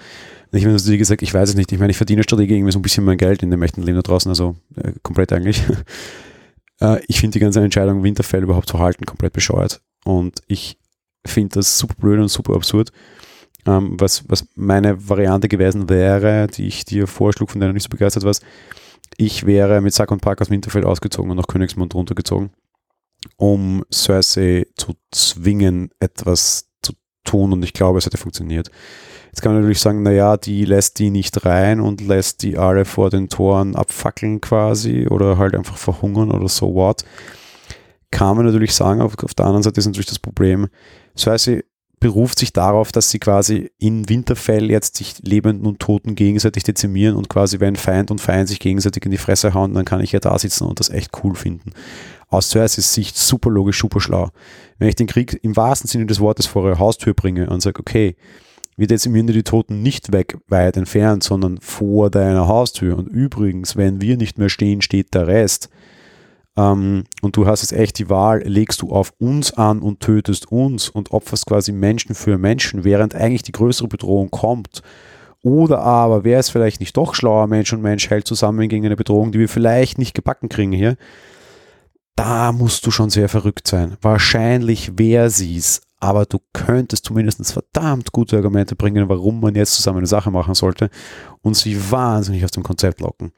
Und 0.51 0.59
ich 0.59 0.65
habe 0.65 0.75
dir 0.75 0.97
gesagt, 0.97 1.21
ich 1.21 1.35
weiß 1.35 1.51
es 1.51 1.55
nicht. 1.55 1.71
Ich 1.71 1.79
meine, 1.79 1.91
ich 1.91 1.99
verdiene 1.99 2.23
Strategie 2.23 2.55
irgendwie 2.55 2.73
so 2.73 2.79
ein 2.79 2.83
bisschen 2.83 3.05
mein 3.05 3.19
Geld 3.19 3.43
in 3.43 3.51
dem 3.51 3.63
echten 3.63 3.83
Leben 3.83 3.97
da 3.97 4.03
draußen, 4.03 4.31
also 4.31 4.57
äh, 4.77 4.93
komplett 5.03 5.35
eigentlich. 5.35 5.63
äh, 6.81 6.99
ich 7.09 7.21
finde 7.21 7.35
die 7.35 7.41
ganze 7.41 7.61
Entscheidung, 7.61 8.03
Winterfell 8.03 8.43
überhaupt 8.43 8.71
zu 8.71 8.79
halten, 8.79 9.05
komplett 9.05 9.35
bescheuert. 9.35 9.83
Und 10.05 10.41
ich 10.47 10.79
finde 11.27 11.57
das 11.57 11.79
super 11.79 11.95
blöd 11.99 12.21
und 12.21 12.29
super 12.29 12.55
absurd. 12.55 12.91
Ähm, 13.67 13.97
was, 13.99 14.25
was 14.29 14.47
meine 14.55 15.09
Variante 15.09 15.49
gewesen 15.49 15.89
wäre, 15.89 16.47
die 16.47 16.67
ich 16.67 16.85
dir 16.85 17.07
vorschlug, 17.07 17.51
von 17.51 17.61
der 17.61 17.69
du 17.69 17.75
nicht 17.75 17.83
so 17.83 17.89
begeistert 17.89 18.25
warst, 18.25 18.43
ich 19.17 19.47
wäre 19.47 19.81
mit 19.81 19.95
Sack 19.95 20.11
und 20.11 20.21
Pack 20.21 20.41
aus 20.41 20.51
Winterfell 20.51 20.85
ausgezogen 20.85 21.31
und 21.31 21.37
nach 21.37 21.47
Königsmund 21.47 21.95
runtergezogen, 21.95 22.51
um 23.37 23.85
Cersei 23.93 24.67
zu 24.77 24.95
zwingen, 25.11 25.91
etwas 25.99 26.69
zu 26.83 26.93
tun 27.25 27.53
und 27.53 27.63
ich 27.65 27.73
glaube, 27.73 27.99
es 27.99 28.07
hätte 28.07 28.17
funktioniert. 28.17 28.71
Jetzt 29.27 29.43
kann 29.43 29.53
man 29.53 29.61
natürlich 29.61 29.81
sagen, 29.81 30.03
naja, 30.03 30.37
die 30.37 30.65
lässt 30.65 30.99
die 30.99 31.11
nicht 31.11 31.45
rein 31.45 31.81
und 31.81 32.01
lässt 32.01 32.43
die 32.43 32.57
alle 32.59 32.85
vor 32.85 33.11
den 33.11 33.29
Toren 33.29 33.77
abfackeln 33.77 34.41
quasi 34.41 35.07
oder 35.09 35.37
halt 35.37 35.55
einfach 35.55 35.77
verhungern 35.77 36.31
oder 36.31 36.49
so 36.49 36.75
what 36.75 37.05
kann 38.11 38.37
man 38.37 38.47
natürlich 38.47 38.75
sagen, 38.75 39.01
auf, 39.01 39.17
auf 39.23 39.35
der 39.35 39.47
anderen 39.47 39.63
Seite 39.63 39.81
ist 39.81 39.87
natürlich 39.87 40.07
das 40.07 40.19
Problem, 40.19 40.69
Cersei 41.17 41.65
beruft 42.01 42.39
sich 42.39 42.53
darauf, 42.53 42.93
dass 42.93 43.11
sie 43.11 43.19
quasi 43.19 43.71
in 43.79 44.09
Winterfell 44.09 44.71
jetzt 44.71 44.97
sich 44.97 45.17
Lebenden 45.23 45.67
und 45.67 45.81
Toten 45.81 46.15
gegenseitig 46.15 46.63
dezimieren 46.63 47.17
und 47.17 47.29
quasi 47.29 47.61
wenn 47.61 47.77
Feind 47.77 48.11
und 48.11 48.21
Feind 48.21 48.49
sich 48.49 48.61
gegenseitig 48.61 49.05
in 49.05 49.11
die 49.11 49.19
Fresse 49.19 49.55
hauen, 49.55 49.75
dann 49.75 49.85
kann 49.85 50.01
ich 50.01 50.13
ja 50.13 50.21
da 50.21 50.39
sitzen 50.39 50.65
und 50.65 50.79
das 50.79 50.91
echt 50.91 51.11
cool 51.25 51.35
finden. 51.35 51.73
Aus 52.29 52.51
Cerseis 52.51 52.95
Sicht 52.95 53.17
super 53.17 53.51
logisch, 53.51 53.81
super 53.81 54.01
schlau. 54.01 54.31
Wenn 54.79 54.89
ich 54.89 54.97
den 54.97 55.07
Krieg 55.07 55.41
im 55.43 55.57
wahrsten 55.57 55.89
Sinne 55.89 56.07
des 56.07 56.21
Wortes 56.21 56.47
vor 56.47 56.63
eure 56.63 56.79
Haustür 56.79 57.15
bringe 57.15 57.49
und 57.49 57.63
sage, 57.63 57.81
okay, 57.81 58.17
wir 58.77 58.87
dezimieren 58.87 59.27
die 59.27 59.43
Toten 59.43 59.83
nicht 59.83 60.13
weg, 60.13 60.39
weit 60.47 60.77
entfernt, 60.77 61.25
sondern 61.25 61.59
vor 61.59 62.11
deiner 62.11 62.47
Haustür. 62.47 62.97
Und 62.97 63.09
übrigens, 63.09 63.77
wenn 63.77 64.01
wir 64.01 64.17
nicht 64.17 64.39
mehr 64.39 64.51
stehen, 64.51 64.83
steht 64.83 65.15
der 65.15 65.27
Rest. 65.27 65.69
Ähm, 66.59 67.05
und 67.23 67.37
du 67.37 67.47
hast 67.47 67.63
jetzt 67.63 67.73
echt 67.73 67.99
die 67.99 68.11
Wahl, 68.11 68.43
legst 68.45 68.83
du 68.83 68.91
auf 68.91 69.13
uns 69.19 69.53
an 69.53 69.79
und 69.79 70.01
tötest 70.01 70.51
uns 70.51 70.89
und 70.89 71.13
opferst 71.13 71.47
quasi 71.47 71.71
Menschen 71.71 72.15
für 72.15 72.37
Menschen, 72.37 72.83
während 72.83 73.15
eigentlich 73.15 73.45
die 73.45 73.53
größere 73.53 73.87
Bedrohung 73.87 74.31
kommt. 74.31 74.83
Oder 75.43 75.79
aber 75.79 76.25
wäre 76.25 76.41
es 76.41 76.51
vielleicht 76.51 76.81
nicht 76.81 76.97
doch 76.97 77.15
schlauer, 77.15 77.47
Mensch 77.47 77.73
und 77.73 77.81
Mensch 77.81 78.11
hält 78.11 78.27
zusammen 78.27 78.69
gegen 78.69 78.85
eine 78.85 78.97
Bedrohung, 78.97 79.31
die 79.31 79.39
wir 79.39 79.49
vielleicht 79.49 79.97
nicht 79.97 80.15
gebacken 80.15 80.49
kriegen 80.49 80.73
hier. 80.73 80.97
Da 82.17 82.51
musst 82.51 82.85
du 82.85 82.91
schon 82.91 83.11
sehr 83.11 83.29
verrückt 83.29 83.69
sein. 83.69 83.97
Wahrscheinlich 84.03 84.99
wäre 84.99 85.31
sie 85.31 85.57
es, 85.57 85.83
aber 86.01 86.27
du 86.27 86.41
könntest 86.53 87.05
zumindest 87.05 87.53
verdammt 87.53 88.11
gute 88.11 88.37
Argumente 88.37 88.75
bringen, 88.75 89.09
warum 89.09 89.39
man 89.39 89.55
jetzt 89.55 89.75
zusammen 89.75 89.99
eine 89.99 90.09
Sache 90.09 90.33
machen 90.33 90.55
sollte 90.55 90.91
und 91.43 91.57
sie 91.57 91.93
wahnsinnig 91.93 92.45
aus 92.45 92.51
dem 92.51 92.65
Konzept 92.65 93.01
locken. 93.01 93.31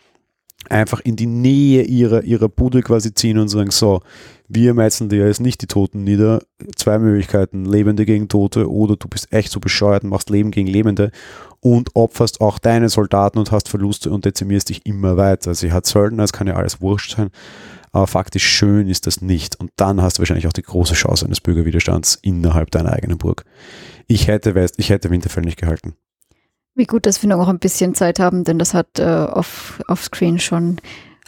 Einfach 0.69 1.01
in 1.01 1.17
die 1.17 1.27
Nähe 1.27 1.83
ihrer, 1.83 2.23
ihrer 2.23 2.49
Bude 2.49 2.83
quasi 2.83 3.13
ziehen 3.13 3.39
und 3.39 3.49
sagen, 3.49 3.71
so, 3.71 4.03
wir 4.47 4.75
metzeln 4.75 5.09
dir 5.09 5.27
jetzt 5.27 5.41
nicht 5.41 5.63
die 5.63 5.67
Toten 5.67 6.05
nieder. 6.05 6.43
Zwei 6.77 6.99
Möglichkeiten, 6.99 7.65
Lebende 7.65 8.05
gegen 8.05 8.29
Tote 8.29 8.71
oder 8.71 8.97
du 8.97 9.09
bist 9.09 9.33
echt 9.33 9.51
so 9.51 9.59
bescheuert 9.59 10.05
machst 10.05 10.31
Leben 10.31 10.51
gegen 10.51 10.69
Lebende 10.69 11.11
und 11.61 11.91
opferst 11.95 12.41
auch 12.41 12.59
deine 12.59 12.89
Soldaten 12.89 13.39
und 13.39 13.51
hast 13.51 13.69
Verluste 13.69 14.11
und 14.11 14.25
dezimierst 14.25 14.69
dich 14.69 14.87
immer 14.87 15.17
weiter. 15.17 15.55
Sie 15.55 15.73
hat 15.73 15.87
Söldner, 15.87 16.25
es 16.25 16.33
kann 16.33 16.47
ja 16.47 16.55
alles 16.55 16.81
wurscht 16.81 17.17
sein 17.17 17.31
aber 17.93 18.07
faktisch 18.07 18.47
schön 18.47 18.89
ist 18.89 19.07
das 19.07 19.21
nicht. 19.21 19.57
Und 19.59 19.73
dann 19.77 20.01
hast 20.01 20.19
du 20.19 20.21
wahrscheinlich 20.21 20.47
auch 20.47 20.53
die 20.53 20.63
große 20.63 20.95
Chance 20.95 21.27
eines 21.27 21.41
Bürgerwiderstands 21.41 22.19
innerhalb 22.23 22.71
deiner 22.71 22.93
eigenen 22.93 23.19
Burg. 23.19 23.45
Ich 24.07 24.29
hätte, 24.29 24.69
ich 24.77 24.91
hätte 24.91 25.11
Winterfell 25.11 25.45
nicht 25.45 25.59
gehalten. 25.59 25.95
Wie 26.81 26.87
gut, 26.87 27.05
dass 27.05 27.21
wir 27.21 27.29
noch 27.29 27.47
ein 27.47 27.59
bisschen 27.59 27.95
Zeit 27.95 28.19
haben, 28.19 28.43
denn 28.43 28.59
das 28.59 28.73
hat 28.73 28.99
äh, 28.99 29.05
off, 29.05 29.83
offscreen 29.87 30.39
schon 30.39 30.81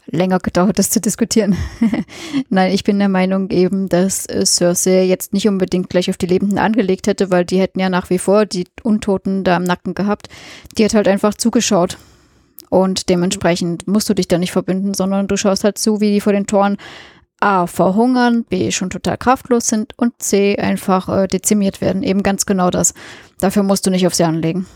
länger 0.07 0.38
gedauert, 0.38 0.78
das 0.78 0.88
zu 0.88 0.98
diskutieren. 0.98 1.59
Nein, 2.48 2.72
ich 2.72 2.84
bin 2.84 2.98
der 2.98 3.11
Meinung 3.11 3.50
eben, 3.50 3.90
dass 3.90 4.24
äh, 4.24 4.46
Cersei 4.46 5.05
jetzt 5.05 5.34
nicht 5.34 5.46
unbedingt 5.46 5.90
gleich 5.90 6.09
auf 6.09 6.16
die 6.16 6.24
Lebenden 6.24 6.57
angelegt 6.57 7.07
hätte, 7.07 7.30
weil 7.30 7.44
die 7.44 7.61
hätten 7.61 7.80
ja 7.80 7.90
nach 7.90 8.09
wie 8.09 8.16
vor 8.16 8.46
die 8.46 8.64
Untoten 8.82 9.44
da 9.44 9.59
im 9.59 9.64
Nacken 9.64 9.92
gehabt. 9.92 10.30
Die 10.78 10.86
hat 10.86 10.94
halt 10.94 11.07
einfach 11.07 11.34
zugeschaut 11.34 11.98
und 12.70 13.11
dementsprechend 13.11 13.86
musst 13.86 14.09
du 14.09 14.14
dich 14.14 14.28
da 14.28 14.38
nicht 14.38 14.53
verbünden, 14.53 14.94
sondern 14.94 15.28
du 15.28 15.36
schaust 15.36 15.64
halt 15.64 15.76
zu, 15.76 16.00
wie 16.00 16.12
die 16.12 16.22
vor 16.22 16.32
den 16.32 16.46
Toren 16.46 16.78
A 17.40 17.66
verhungern, 17.66 18.44
B 18.44 18.70
schon 18.70 18.88
total 18.88 19.18
kraftlos 19.18 19.66
sind 19.66 19.92
und 19.98 20.14
C 20.16 20.57
einfach 20.57 21.11
äh, 21.11 21.28
dezimiert 21.28 21.82
werden. 21.82 22.03
Eben 22.03 22.22
ganz 22.22 22.46
genau 22.46 22.70
das. 22.70 22.94
Dafür 23.38 23.64
musst 23.64 23.84
du 23.84 23.90
nicht 23.90 24.07
auf 24.07 24.14
sie 24.14 24.24
anlegen. 24.24 24.66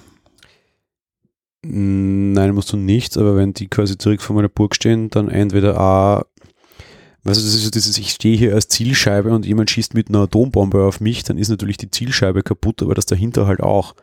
Nein, 1.69 2.55
musst 2.55 2.73
du 2.73 2.77
nicht, 2.77 3.17
aber 3.17 3.35
wenn 3.37 3.53
die 3.53 3.67
quasi 3.67 3.97
direkt 3.99 4.23
vor 4.23 4.37
meiner 4.37 4.49
Burg 4.49 4.75
stehen, 4.75 5.11
dann 5.11 5.29
entweder 5.29 5.81
A, 5.81 6.25
weißt 7.25 7.41
du, 7.41 7.45
das 7.45 7.55
ist 7.55 7.64
so 7.64 7.71
dieses, 7.71 7.99
ich 7.99 8.11
stehe 8.11 8.37
hier 8.37 8.55
als 8.55 8.69
Zielscheibe 8.69 9.33
und 9.33 9.45
jemand 9.45 9.71
schießt 9.71 9.95
mit 9.95 10.09
einer 10.09 10.21
Atombombe 10.21 10.85
auf 10.85 11.01
mich, 11.01 11.25
dann 11.25 11.39
ist 11.39 11.49
natürlich 11.49 11.77
die 11.77 11.91
Zielscheibe 11.91 12.43
kaputt, 12.43 12.83
aber 12.83 12.95
das 12.95 13.07
dahinter 13.07 13.49
halt 13.49 13.61
auch. 13.61 13.95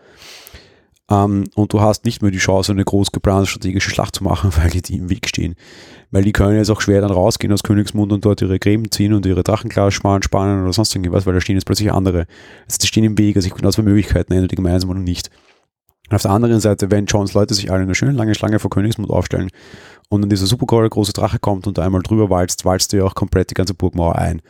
Ähm, 1.09 1.45
und 1.55 1.71
du 1.71 1.79
hast 1.79 2.03
nicht 2.03 2.21
mehr 2.21 2.31
die 2.31 2.37
Chance, 2.37 2.73
eine 2.73 2.83
groß 2.83 3.13
geplante 3.13 3.47
strategische 3.47 3.91
Schlacht 3.91 4.15
zu 4.15 4.25
machen, 4.25 4.51
weil 4.57 4.69
die 4.69 4.95
im 4.97 5.09
Weg 5.09 5.29
stehen. 5.29 5.55
Weil 6.11 6.23
die 6.23 6.33
können 6.33 6.57
jetzt 6.57 6.69
auch 6.69 6.81
schwer 6.81 6.99
dann 6.99 7.11
rausgehen 7.11 7.53
aus 7.53 7.63
Königsmund 7.63 8.11
und 8.11 8.25
dort 8.25 8.41
ihre 8.41 8.59
Gräben 8.59 8.91
ziehen 8.91 9.13
und 9.13 9.25
ihre 9.25 9.43
Drachenglas 9.43 9.93
spannen 9.93 10.63
oder 10.63 10.73
sonst 10.73 10.93
irgendwas, 10.95 11.25
weil 11.25 11.33
da 11.33 11.39
stehen 11.39 11.55
jetzt 11.55 11.65
plötzlich 11.65 11.93
andere. 11.93 12.27
Also 12.65 12.77
die 12.81 12.87
stehen 12.87 13.05
im 13.05 13.17
Weg, 13.17 13.37
also 13.37 13.47
ich 13.47 13.53
kann 13.53 13.65
aus 13.65 13.75
zwei 13.75 13.83
Möglichkeiten, 13.83 14.33
entweder 14.33 14.49
die 14.49 14.55
gemeinsam 14.55 14.89
oder 14.89 14.99
nicht. 14.99 15.29
Auf 16.09 16.21
der 16.21 16.31
anderen 16.31 16.59
Seite, 16.59 16.91
wenn 16.91 17.05
Johns 17.05 17.33
Leute 17.33 17.53
sich 17.53 17.71
alle 17.71 17.81
in 17.81 17.87
eine 17.87 17.95
schöne 17.95 18.11
lange 18.11 18.35
Schlange 18.35 18.59
vor 18.59 18.69
Königsmund 18.69 19.09
aufstellen 19.09 19.49
und 20.09 20.21
dann 20.21 20.29
dieser 20.29 20.45
super 20.45 20.65
große 20.65 21.13
Drache 21.13 21.39
kommt 21.39 21.65
und 21.65 21.77
da 21.77 21.83
einmal 21.83 22.01
drüber 22.01 22.29
walzt, 22.29 22.65
walzt 22.65 22.93
er 22.93 23.05
auch 23.05 23.15
komplett 23.15 23.49
die 23.49 23.55
ganze 23.55 23.73
Burgmauer 23.73 24.17
ein. 24.17 24.41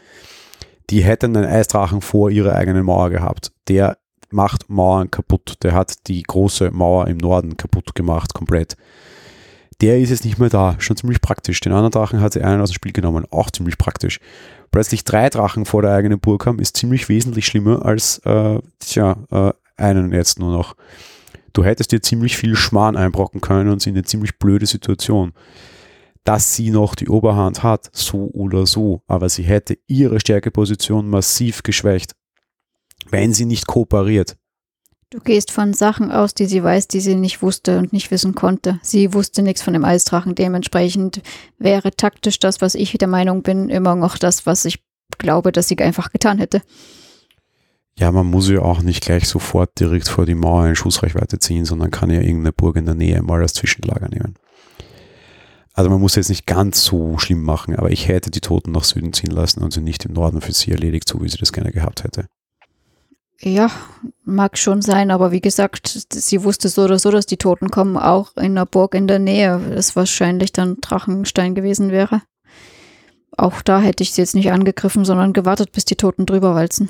Die 0.90 1.04
hätten 1.04 1.38
einen 1.38 1.46
Eisdrachen 1.46 2.02
vor 2.02 2.30
ihrer 2.30 2.56
eigenen 2.56 2.84
Mauer 2.84 3.10
gehabt. 3.10 3.52
Der 3.68 3.98
macht 4.34 4.70
Mauern 4.70 5.12
kaputt. 5.12 5.56
Der 5.64 5.74
hat 5.74 6.08
die 6.08 6.24
große 6.24 6.72
Mauer 6.72 7.08
im 7.08 7.18
Norden 7.18 7.56
kaputt 7.56 7.96
gemacht, 7.96 8.34
komplett. 8.34 8.76
Der 9.82 10.00
ist 10.00 10.10
jetzt 10.10 10.26
nicht 10.26 10.40
mehr 10.40 10.50
da, 10.50 10.76
schon 10.80 10.98
ziemlich 10.98 11.22
praktisch. 11.22 11.60
Den 11.60 11.72
anderen 11.72 11.92
Drachen 11.92 12.22
hat 12.22 12.34
sie 12.34 12.42
einen 12.42 12.62
aus 12.62 12.70
dem 12.72 12.76
Spiel 12.76 12.94
genommen, 12.94 13.26
auch 13.32 13.50
ziemlich 13.52 13.78
praktisch. 13.78 14.20
Plötzlich 14.72 15.04
drei 15.04 15.30
Drachen 15.30 15.66
vor 15.66 15.82
der 15.82 15.92
eigenen 15.92 16.20
Burg 16.20 16.46
haben, 16.46 16.60
ist 16.60 16.78
ziemlich 16.78 17.10
wesentlich 17.10 17.46
schlimmer 17.46 17.86
als 17.86 18.20
äh, 18.20 18.60
tja, 18.80 19.18
äh, 19.32 19.52
einen 19.78 20.12
jetzt 20.12 20.40
nur 20.40 20.52
noch. 20.52 20.76
Du 21.54 21.64
hättest 21.64 21.92
dir 21.92 22.02
ziemlich 22.02 22.36
viel 22.36 22.56
Schmarrn 22.56 22.98
einbrocken 22.98 23.42
können 23.42 23.70
und 23.70 23.82
sie 23.82 23.92
in 23.92 23.96
eine 23.96 24.04
ziemlich 24.04 24.38
blöde 24.40 24.66
Situation. 24.66 25.34
Dass 26.24 26.56
sie 26.56 26.72
noch 26.72 26.96
die 26.96 27.10
Oberhand 27.10 27.64
hat, 27.64 27.90
so 27.92 28.30
oder 28.34 28.66
so, 28.66 29.02
aber 29.08 29.30
sie 29.30 29.44
hätte 29.44 29.78
ihre 29.88 30.20
Stärkeposition 30.20 31.10
massiv 31.10 31.64
geschwächt 31.64 32.16
wenn 33.10 33.34
sie 33.34 33.46
nicht 33.46 33.68
kooperiert. 33.68 34.36
Du 35.10 35.20
gehst 35.20 35.52
von 35.52 35.74
Sachen 35.74 36.12
aus, 36.12 36.34
die 36.34 36.48
sie 36.48 36.64
weiß, 36.64 36.88
die 36.88 37.00
sie 37.00 37.14
nicht 37.14 37.44
wusste 37.44 37.78
und 37.78 37.94
nicht 37.94 38.10
wissen 38.10 38.34
konnte. 38.34 38.80
Sie 38.82 39.14
wusste 39.14 39.44
nichts 39.44 39.62
von 39.62 39.74
dem 39.74 39.86
Eisdrachen. 39.86 40.34
Dementsprechend 40.34 41.22
wäre 41.60 41.92
taktisch 41.92 42.40
das, 42.40 42.62
was 42.62 42.74
ich 42.74 42.94
der 42.94 43.08
Meinung 43.08 43.44
bin, 43.44 43.70
immer 43.70 43.96
noch 43.96 44.18
das, 44.18 44.48
was 44.48 44.66
ich 44.66 44.84
glaube, 45.20 45.52
dass 45.52 45.68
sie 45.68 45.78
einfach 45.78 46.12
getan 46.12 46.40
hätte. 46.40 46.64
Ja, 47.98 48.12
man 48.12 48.26
muss 48.26 48.50
ja 48.50 48.60
auch 48.62 48.82
nicht 48.82 49.04
gleich 49.04 49.28
sofort 49.28 49.80
direkt 49.80 50.08
vor 50.08 50.26
die 50.26 50.36
Mauer 50.36 50.68
in 50.68 50.76
Schussreichweite 50.76 51.38
ziehen, 51.40 51.66
sondern 51.66 51.92
kann 51.92 52.10
ja 52.10 52.22
irgendeine 52.22 52.52
Burg 52.52 52.76
in 52.76 52.86
der 52.86 52.96
Nähe 52.96 53.22
mal 53.22 53.42
als 53.42 53.54
Zwischenlager 53.54 54.10
nehmen. 54.10 54.36
Also 55.74 55.90
man 55.90 56.00
muss 56.00 56.16
jetzt 56.16 56.30
nicht 56.30 56.46
ganz 56.46 56.84
so 56.84 57.18
schlimm 57.18 57.44
machen, 57.44 57.76
aber 57.76 57.92
ich 57.92 58.08
hätte 58.08 58.30
die 58.30 58.42
Toten 58.42 58.72
nach 58.72 58.84
Süden 58.84 59.14
ziehen 59.14 59.32
lassen 59.32 59.64
und 59.64 59.74
sie 59.74 59.82
nicht 59.82 60.06
im 60.06 60.14
Norden 60.14 60.42
für 60.42 60.54
sie 60.54 60.72
erledigt, 60.72 61.08
so 61.08 61.22
wie 61.22 61.30
sie 61.30 61.38
das 61.38 61.54
gerne 61.54 61.72
gehabt 61.72 62.04
hätte. 62.04 62.28
Ja, 63.42 63.72
mag 64.24 64.58
schon 64.58 64.82
sein, 64.82 65.12
aber 65.12 65.32
wie 65.32 65.42
gesagt, 65.42 66.08
sie 66.14 66.44
wusste 66.44 66.70
so 66.70 66.84
oder 66.84 66.98
so, 66.98 67.12
dass 67.12 67.26
die 67.26 67.38
Toten 67.38 67.70
kommen, 67.70 67.98
auch 67.98 68.38
in 68.38 68.56
der 68.56 68.66
Burg 68.66 68.96
in 68.96 69.08
der 69.08 69.20
Nähe, 69.20 69.60
das 69.74 69.96
wahrscheinlich 69.96 70.54
dann 70.54 70.78
Drachenstein 70.80 71.56
gewesen 71.56 71.92
wäre. 71.92 72.22
Auch 73.36 73.62
da 73.62 73.82
hätte 73.82 74.04
ich 74.04 74.14
sie 74.14 74.22
jetzt 74.22 74.36
nicht 74.36 74.52
angegriffen, 74.52 75.06
sondern 75.06 75.34
gewartet, 75.34 75.72
bis 75.72 75.86
die 75.86 75.96
Toten 75.96 76.26
drüber 76.26 76.54
walzen. 76.54 76.88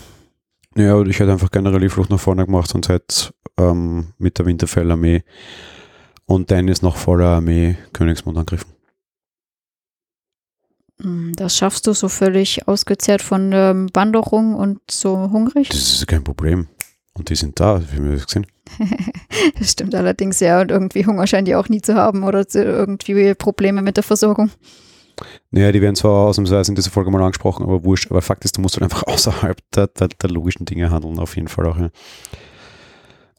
Ja, 0.75 1.01
ich 1.01 1.19
hätte 1.19 1.31
einfach 1.31 1.51
generell 1.51 1.79
die 1.79 1.89
Flucht 1.89 2.09
nach 2.09 2.19
vorne 2.19 2.45
gemacht 2.45 2.73
und 2.73 2.89
hätte 2.89 3.33
ähm, 3.57 4.13
mit 4.17 4.39
der 4.39 4.45
Winterfell-Armee 4.45 5.23
und 6.25 6.49
Dennis 6.49 6.81
noch 6.81 6.95
voller 6.95 7.27
Armee 7.27 7.77
Königsmund 7.93 8.37
angegriffen. 8.37 8.71
Hm, 11.01 11.33
das 11.35 11.57
schaffst 11.57 11.85
du 11.85 11.93
so 11.93 12.09
völlig 12.09 12.67
ausgezehrt 12.67 13.21
von 13.21 13.51
ähm, 13.53 13.89
Wanderung 13.93 14.55
und 14.55 14.79
so 14.89 15.29
hungrig? 15.31 15.69
Das 15.69 15.93
ist 15.93 16.07
kein 16.07 16.23
Problem. 16.23 16.67
Und 17.13 17.29
die 17.29 17.35
sind 17.35 17.59
da, 17.59 17.81
wie 17.91 18.03
wir 18.03 18.13
das 18.13 18.25
gesehen. 18.25 18.47
das 19.59 19.71
stimmt 19.71 19.93
allerdings, 19.93 20.39
ja. 20.39 20.61
Und 20.61 20.71
irgendwie 20.71 21.05
Hunger 21.05 21.27
scheint 21.27 21.47
die 21.47 21.55
auch 21.55 21.69
nie 21.69 21.81
zu 21.81 21.95
haben 21.95 22.23
oder 22.23 22.45
irgendwie 22.53 23.35
Probleme 23.35 23.81
mit 23.83 23.97
der 23.97 24.03
Versorgung. 24.03 24.49
Naja, 25.51 25.71
die 25.71 25.81
werden 25.81 25.95
zwar 25.95 26.27
ausnahmsweise 26.27 26.71
in 26.71 26.75
dieser 26.75 26.91
Folge 26.91 27.11
mal 27.11 27.21
angesprochen, 27.21 27.63
aber 27.63 27.83
wurscht. 27.83 28.09
Aber 28.09 28.21
Fakt 28.21 28.45
ist, 28.45 28.57
du 28.57 28.61
musst 28.61 28.75
halt 28.75 28.83
einfach 28.83 29.03
außerhalb 29.07 29.57
der, 29.75 29.87
der, 29.87 30.07
der 30.07 30.29
logischen 30.29 30.65
Dinge 30.65 30.91
handeln, 30.91 31.19
auf 31.19 31.35
jeden 31.35 31.47
Fall 31.47 31.67
auch. 31.67 31.77
Ja. 31.77 31.89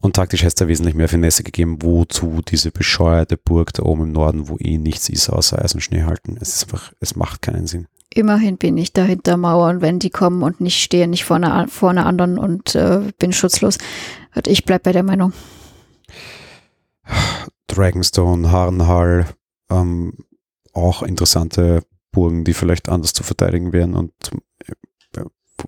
Und 0.00 0.16
taktisch 0.16 0.40
hätte 0.40 0.48
es 0.48 0.54
da 0.54 0.68
wesentlich 0.68 0.94
mehr 0.94 1.08
Finesse 1.08 1.44
gegeben, 1.44 1.78
wozu 1.80 2.42
diese 2.46 2.70
bescheuerte 2.70 3.38
Burg 3.38 3.72
da 3.72 3.84
oben 3.84 4.02
im 4.02 4.12
Norden, 4.12 4.48
wo 4.48 4.58
eh 4.58 4.76
nichts 4.76 5.08
ist 5.08 5.30
außer 5.30 5.62
Eis 5.62 5.74
und 5.74 5.80
Schnee 5.80 6.02
halten. 6.02 6.36
Es 6.38 6.56
ist 6.56 6.64
einfach, 6.64 6.92
es 7.00 7.16
macht 7.16 7.40
keinen 7.40 7.66
Sinn. 7.66 7.86
Immerhin 8.12 8.58
bin 8.58 8.76
ich 8.76 8.92
da 8.92 9.02
hinter 9.02 9.38
Mauern, 9.38 9.80
wenn 9.80 9.98
die 9.98 10.10
kommen 10.10 10.42
und 10.42 10.60
nicht 10.60 10.82
stehe 10.82 11.08
nicht 11.08 11.24
vor 11.24 11.36
einer, 11.36 11.68
vor 11.68 11.88
einer 11.90 12.06
anderen 12.06 12.38
und 12.38 12.74
äh, 12.74 13.00
bin 13.18 13.32
schutzlos. 13.32 13.78
Ich 14.46 14.64
bleibe 14.64 14.84
bei 14.84 14.92
der 14.92 15.02
Meinung. 15.02 15.32
Dragonstone, 17.66 18.52
Harnhall, 18.52 19.26
ähm, 19.70 20.12
auch 20.74 21.02
interessante 21.02 21.82
Burgen, 22.12 22.44
die 22.44 22.54
vielleicht 22.54 22.88
anders 22.88 23.12
zu 23.12 23.22
verteidigen 23.22 23.72
wären 23.72 23.94
und 23.94 24.12
äh, 24.66 24.72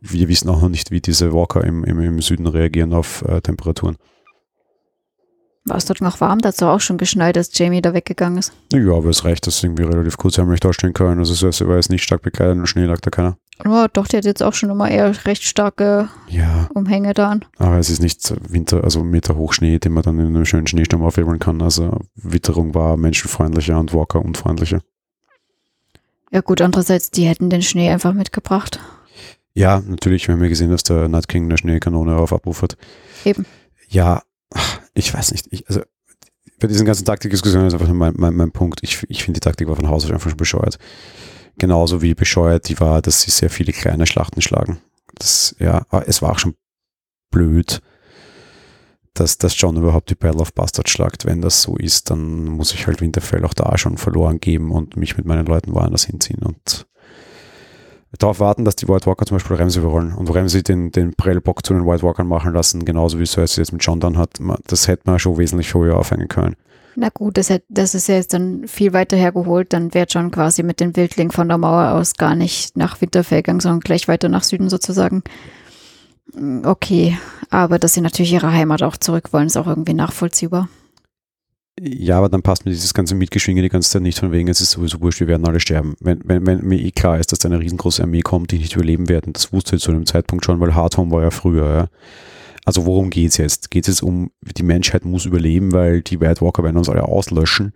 wir 0.00 0.28
wissen 0.28 0.48
auch 0.48 0.60
noch 0.60 0.68
nicht, 0.68 0.90
wie 0.90 1.00
diese 1.00 1.32
Walker 1.32 1.62
im, 1.64 1.84
im, 1.84 2.00
im 2.00 2.20
Süden 2.20 2.46
reagieren 2.46 2.92
auf 2.92 3.22
äh, 3.22 3.40
Temperaturen. 3.40 3.96
War 5.66 5.76
es 5.76 5.84
dort 5.84 6.00
noch 6.00 6.20
warm? 6.20 6.40
Da 6.40 6.48
hat 6.48 6.54
es 6.54 6.62
auch 6.62 6.80
schon 6.80 6.96
geschneit, 6.96 7.36
als 7.36 7.50
Jamie 7.58 7.82
da 7.82 7.92
weggegangen 7.92 8.38
ist. 8.38 8.52
Ja, 8.72 8.92
aber 8.92 9.10
es 9.10 9.24
reicht, 9.24 9.48
dass 9.48 9.62
irgendwie 9.64 9.82
relativ 9.82 10.16
kurzheimlich 10.16 10.60
dastehen 10.60 10.92
können. 10.92 11.18
Also 11.18 11.34
sie 11.34 11.66
war 11.66 11.74
jetzt 11.74 11.90
nicht 11.90 12.04
stark 12.04 12.22
bekleidet 12.22 12.56
und 12.56 12.66
Schnee 12.68 12.84
lag 12.84 13.00
da 13.00 13.10
keiner. 13.10 13.36
Oh, 13.64 13.86
doch, 13.92 14.06
die 14.06 14.16
hat 14.16 14.24
jetzt 14.24 14.44
auch 14.44 14.52
schon 14.52 14.70
immer 14.70 14.88
eher 14.88 15.12
recht 15.24 15.42
starke 15.42 16.08
ja. 16.28 16.68
Umhänge 16.72 17.14
da 17.14 17.30
an. 17.30 17.44
Aber 17.58 17.78
es 17.78 17.90
ist 17.90 18.00
nicht 18.00 18.32
Winter, 18.48 18.84
also 18.84 19.02
Meter 19.02 19.36
Hochschnee, 19.36 19.80
den 19.80 19.92
man 19.92 20.04
dann 20.04 20.20
in 20.20 20.26
einem 20.26 20.44
schönen 20.44 20.68
Schneesturm 20.68 21.02
aufhebeln 21.02 21.40
kann. 21.40 21.60
Also 21.60 21.98
Witterung 22.14 22.74
war 22.74 22.96
menschenfreundlicher 22.96 23.80
und 23.80 23.92
Walker 23.92 24.24
unfreundlicher. 24.24 24.80
Ja 26.36 26.42
gut, 26.42 26.60
andererseits, 26.60 27.10
die 27.10 27.24
hätten 27.24 27.48
den 27.48 27.62
Schnee 27.62 27.88
einfach 27.88 28.12
mitgebracht. 28.12 28.78
Ja, 29.54 29.82
natürlich, 29.86 30.28
wir 30.28 30.34
haben 30.34 30.42
ja 30.42 30.50
gesehen, 30.50 30.70
dass 30.70 30.82
der 30.82 31.08
Night 31.08 31.28
King 31.28 31.44
eine 31.44 31.56
Schneekanone 31.56 32.14
auf 32.14 32.30
Abruf 32.30 32.60
hat. 32.60 32.76
Eben. 33.24 33.46
Ja, 33.88 34.22
ich 34.92 35.14
weiß 35.14 35.32
nicht. 35.32 35.46
Ich, 35.50 35.66
also 35.66 35.80
bei 36.60 36.68
diesen 36.68 36.84
ganzen 36.84 37.06
Taktikdiskussionen 37.06 37.68
ist 37.68 37.72
einfach 37.72 37.88
mein, 37.88 38.12
mein, 38.18 38.34
mein 38.34 38.52
Punkt. 38.52 38.80
Ich, 38.82 39.02
ich 39.08 39.24
finde 39.24 39.40
die 39.40 39.44
Taktik 39.44 39.66
war 39.66 39.76
von 39.76 39.88
Haus 39.88 40.04
aus 40.04 40.10
einfach 40.10 40.28
schon 40.28 40.36
bescheuert. 40.36 40.78
Genauso 41.56 42.02
wie 42.02 42.12
bescheuert 42.12 42.68
die 42.68 42.78
war, 42.80 43.00
dass 43.00 43.22
sie 43.22 43.30
sehr 43.30 43.48
viele 43.48 43.72
kleine 43.72 44.06
Schlachten 44.06 44.42
schlagen. 44.42 44.82
Das, 45.14 45.56
ja, 45.58 45.86
es 46.04 46.20
war 46.20 46.32
auch 46.32 46.38
schon 46.38 46.54
blöd, 47.30 47.80
dass, 49.20 49.38
dass 49.38 49.58
John 49.60 49.76
überhaupt 49.76 50.10
die 50.10 50.14
Battle 50.14 50.40
of 50.40 50.52
Bastard 50.52 50.88
schlagt. 50.88 51.24
Wenn 51.24 51.40
das 51.40 51.62
so 51.62 51.76
ist, 51.76 52.10
dann 52.10 52.44
muss 52.44 52.72
ich 52.74 52.86
halt 52.86 53.00
Winterfell 53.00 53.44
auch 53.44 53.54
da 53.54 53.76
schon 53.78 53.96
verloren 53.96 54.40
geben 54.40 54.70
und 54.70 54.96
mich 54.96 55.16
mit 55.16 55.26
meinen 55.26 55.46
Leuten 55.46 55.74
woanders 55.74 56.04
hinziehen 56.04 56.42
und 56.42 56.86
darauf 58.18 58.40
warten, 58.40 58.64
dass 58.64 58.76
die 58.76 58.88
White 58.88 59.06
Walker 59.06 59.26
zum 59.26 59.36
Beispiel 59.36 59.56
Ramsey 59.56 59.82
überrollen 59.82 60.14
und 60.14 60.34
Ramsey 60.34 60.62
den, 60.62 60.90
den 60.90 61.14
Prellbock 61.14 61.66
zu 61.66 61.74
den 61.74 61.86
White 61.86 62.02
Walkern 62.02 62.26
machen 62.26 62.52
lassen, 62.52 62.84
genauso 62.84 63.18
wie 63.18 63.26
Cersei 63.26 63.60
jetzt 63.60 63.72
mit 63.72 63.84
John 63.84 64.00
dann 64.00 64.16
hat. 64.16 64.38
Das 64.66 64.88
hätte 64.88 65.02
man 65.06 65.18
schon 65.18 65.36
wesentlich 65.38 65.70
früher 65.70 65.98
aufhängen 65.98 66.28
können. 66.28 66.56
Na 66.98 67.10
gut, 67.10 67.36
das, 67.36 67.50
hätte, 67.50 67.66
das 67.68 67.94
ist 67.94 68.08
ja 68.08 68.14
jetzt 68.14 68.32
dann 68.32 68.66
viel 68.66 68.94
weiter 68.94 69.18
hergeholt. 69.18 69.74
Dann 69.74 69.92
wäre 69.92 70.06
John 70.08 70.30
quasi 70.30 70.62
mit 70.62 70.80
den 70.80 70.96
Wildlingen 70.96 71.30
von 71.30 71.46
der 71.46 71.58
Mauer 71.58 71.92
aus 71.92 72.14
gar 72.14 72.34
nicht 72.34 72.74
nach 72.76 72.98
Winterfell 73.02 73.40
gegangen, 73.40 73.60
sondern 73.60 73.80
gleich 73.80 74.08
weiter 74.08 74.30
nach 74.30 74.42
Süden 74.42 74.70
sozusagen. 74.70 75.22
Okay, 76.34 77.16
aber 77.50 77.78
dass 77.78 77.94
sie 77.94 78.00
natürlich 78.00 78.32
ihre 78.32 78.52
Heimat 78.52 78.82
auch 78.82 78.96
zurück 78.96 79.32
wollen, 79.32 79.46
ist 79.46 79.56
auch 79.56 79.66
irgendwie 79.66 79.94
nachvollziehbar. 79.94 80.68
Ja, 81.78 82.16
aber 82.16 82.30
dann 82.30 82.42
passt 82.42 82.64
mir 82.64 82.72
dieses 82.72 82.94
ganze 82.94 83.14
Mitgeschwinge 83.14 83.60
die 83.60 83.68
ganze 83.68 83.90
Zeit 83.90 84.00
nicht 84.00 84.18
von 84.18 84.32
wegen, 84.32 84.48
es 84.48 84.62
ist 84.62 84.70
sowieso 84.70 85.00
wurscht, 85.02 85.20
wir 85.20 85.26
werden 85.26 85.46
alle 85.46 85.60
sterben. 85.60 85.94
Wenn, 86.00 86.20
wenn, 86.24 86.46
wenn 86.46 86.64
mir 86.64 86.80
eh 86.80 86.90
klar 86.90 87.20
ist, 87.20 87.32
dass 87.32 87.38
da 87.38 87.48
eine 87.48 87.60
riesengroße 87.60 88.02
Armee 88.02 88.22
kommt, 88.22 88.50
die 88.50 88.58
nicht 88.58 88.74
überleben 88.74 89.10
werden, 89.10 89.34
das 89.34 89.52
wusste 89.52 89.76
ich 89.76 89.82
zu 89.82 89.90
einem 89.90 90.06
Zeitpunkt 90.06 90.44
schon, 90.44 90.58
weil 90.58 90.74
Hardhome 90.74 91.10
war 91.10 91.22
ja 91.22 91.30
früher, 91.30 91.74
ja. 91.74 91.86
Also 92.64 92.86
worum 92.86 93.10
geht 93.10 93.30
es 93.30 93.36
jetzt? 93.36 93.70
Geht 93.70 93.84
es 93.84 93.96
jetzt 93.96 94.02
um, 94.02 94.30
die 94.40 94.62
Menschheit 94.62 95.04
muss 95.04 95.26
überleben, 95.26 95.72
weil 95.72 96.00
die 96.00 96.20
White 96.20 96.40
Walker 96.40 96.64
werden 96.64 96.78
uns 96.78 96.88
alle 96.88 97.04
auslöschen? 97.04 97.72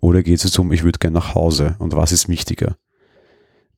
Oder 0.00 0.22
geht 0.22 0.38
es 0.38 0.44
jetzt 0.44 0.58
um, 0.58 0.72
ich 0.72 0.82
würde 0.82 0.98
gerne 0.98 1.14
nach 1.14 1.34
Hause? 1.34 1.76
Und 1.78 1.96
was 1.96 2.12
ist 2.12 2.28
wichtiger? 2.28 2.76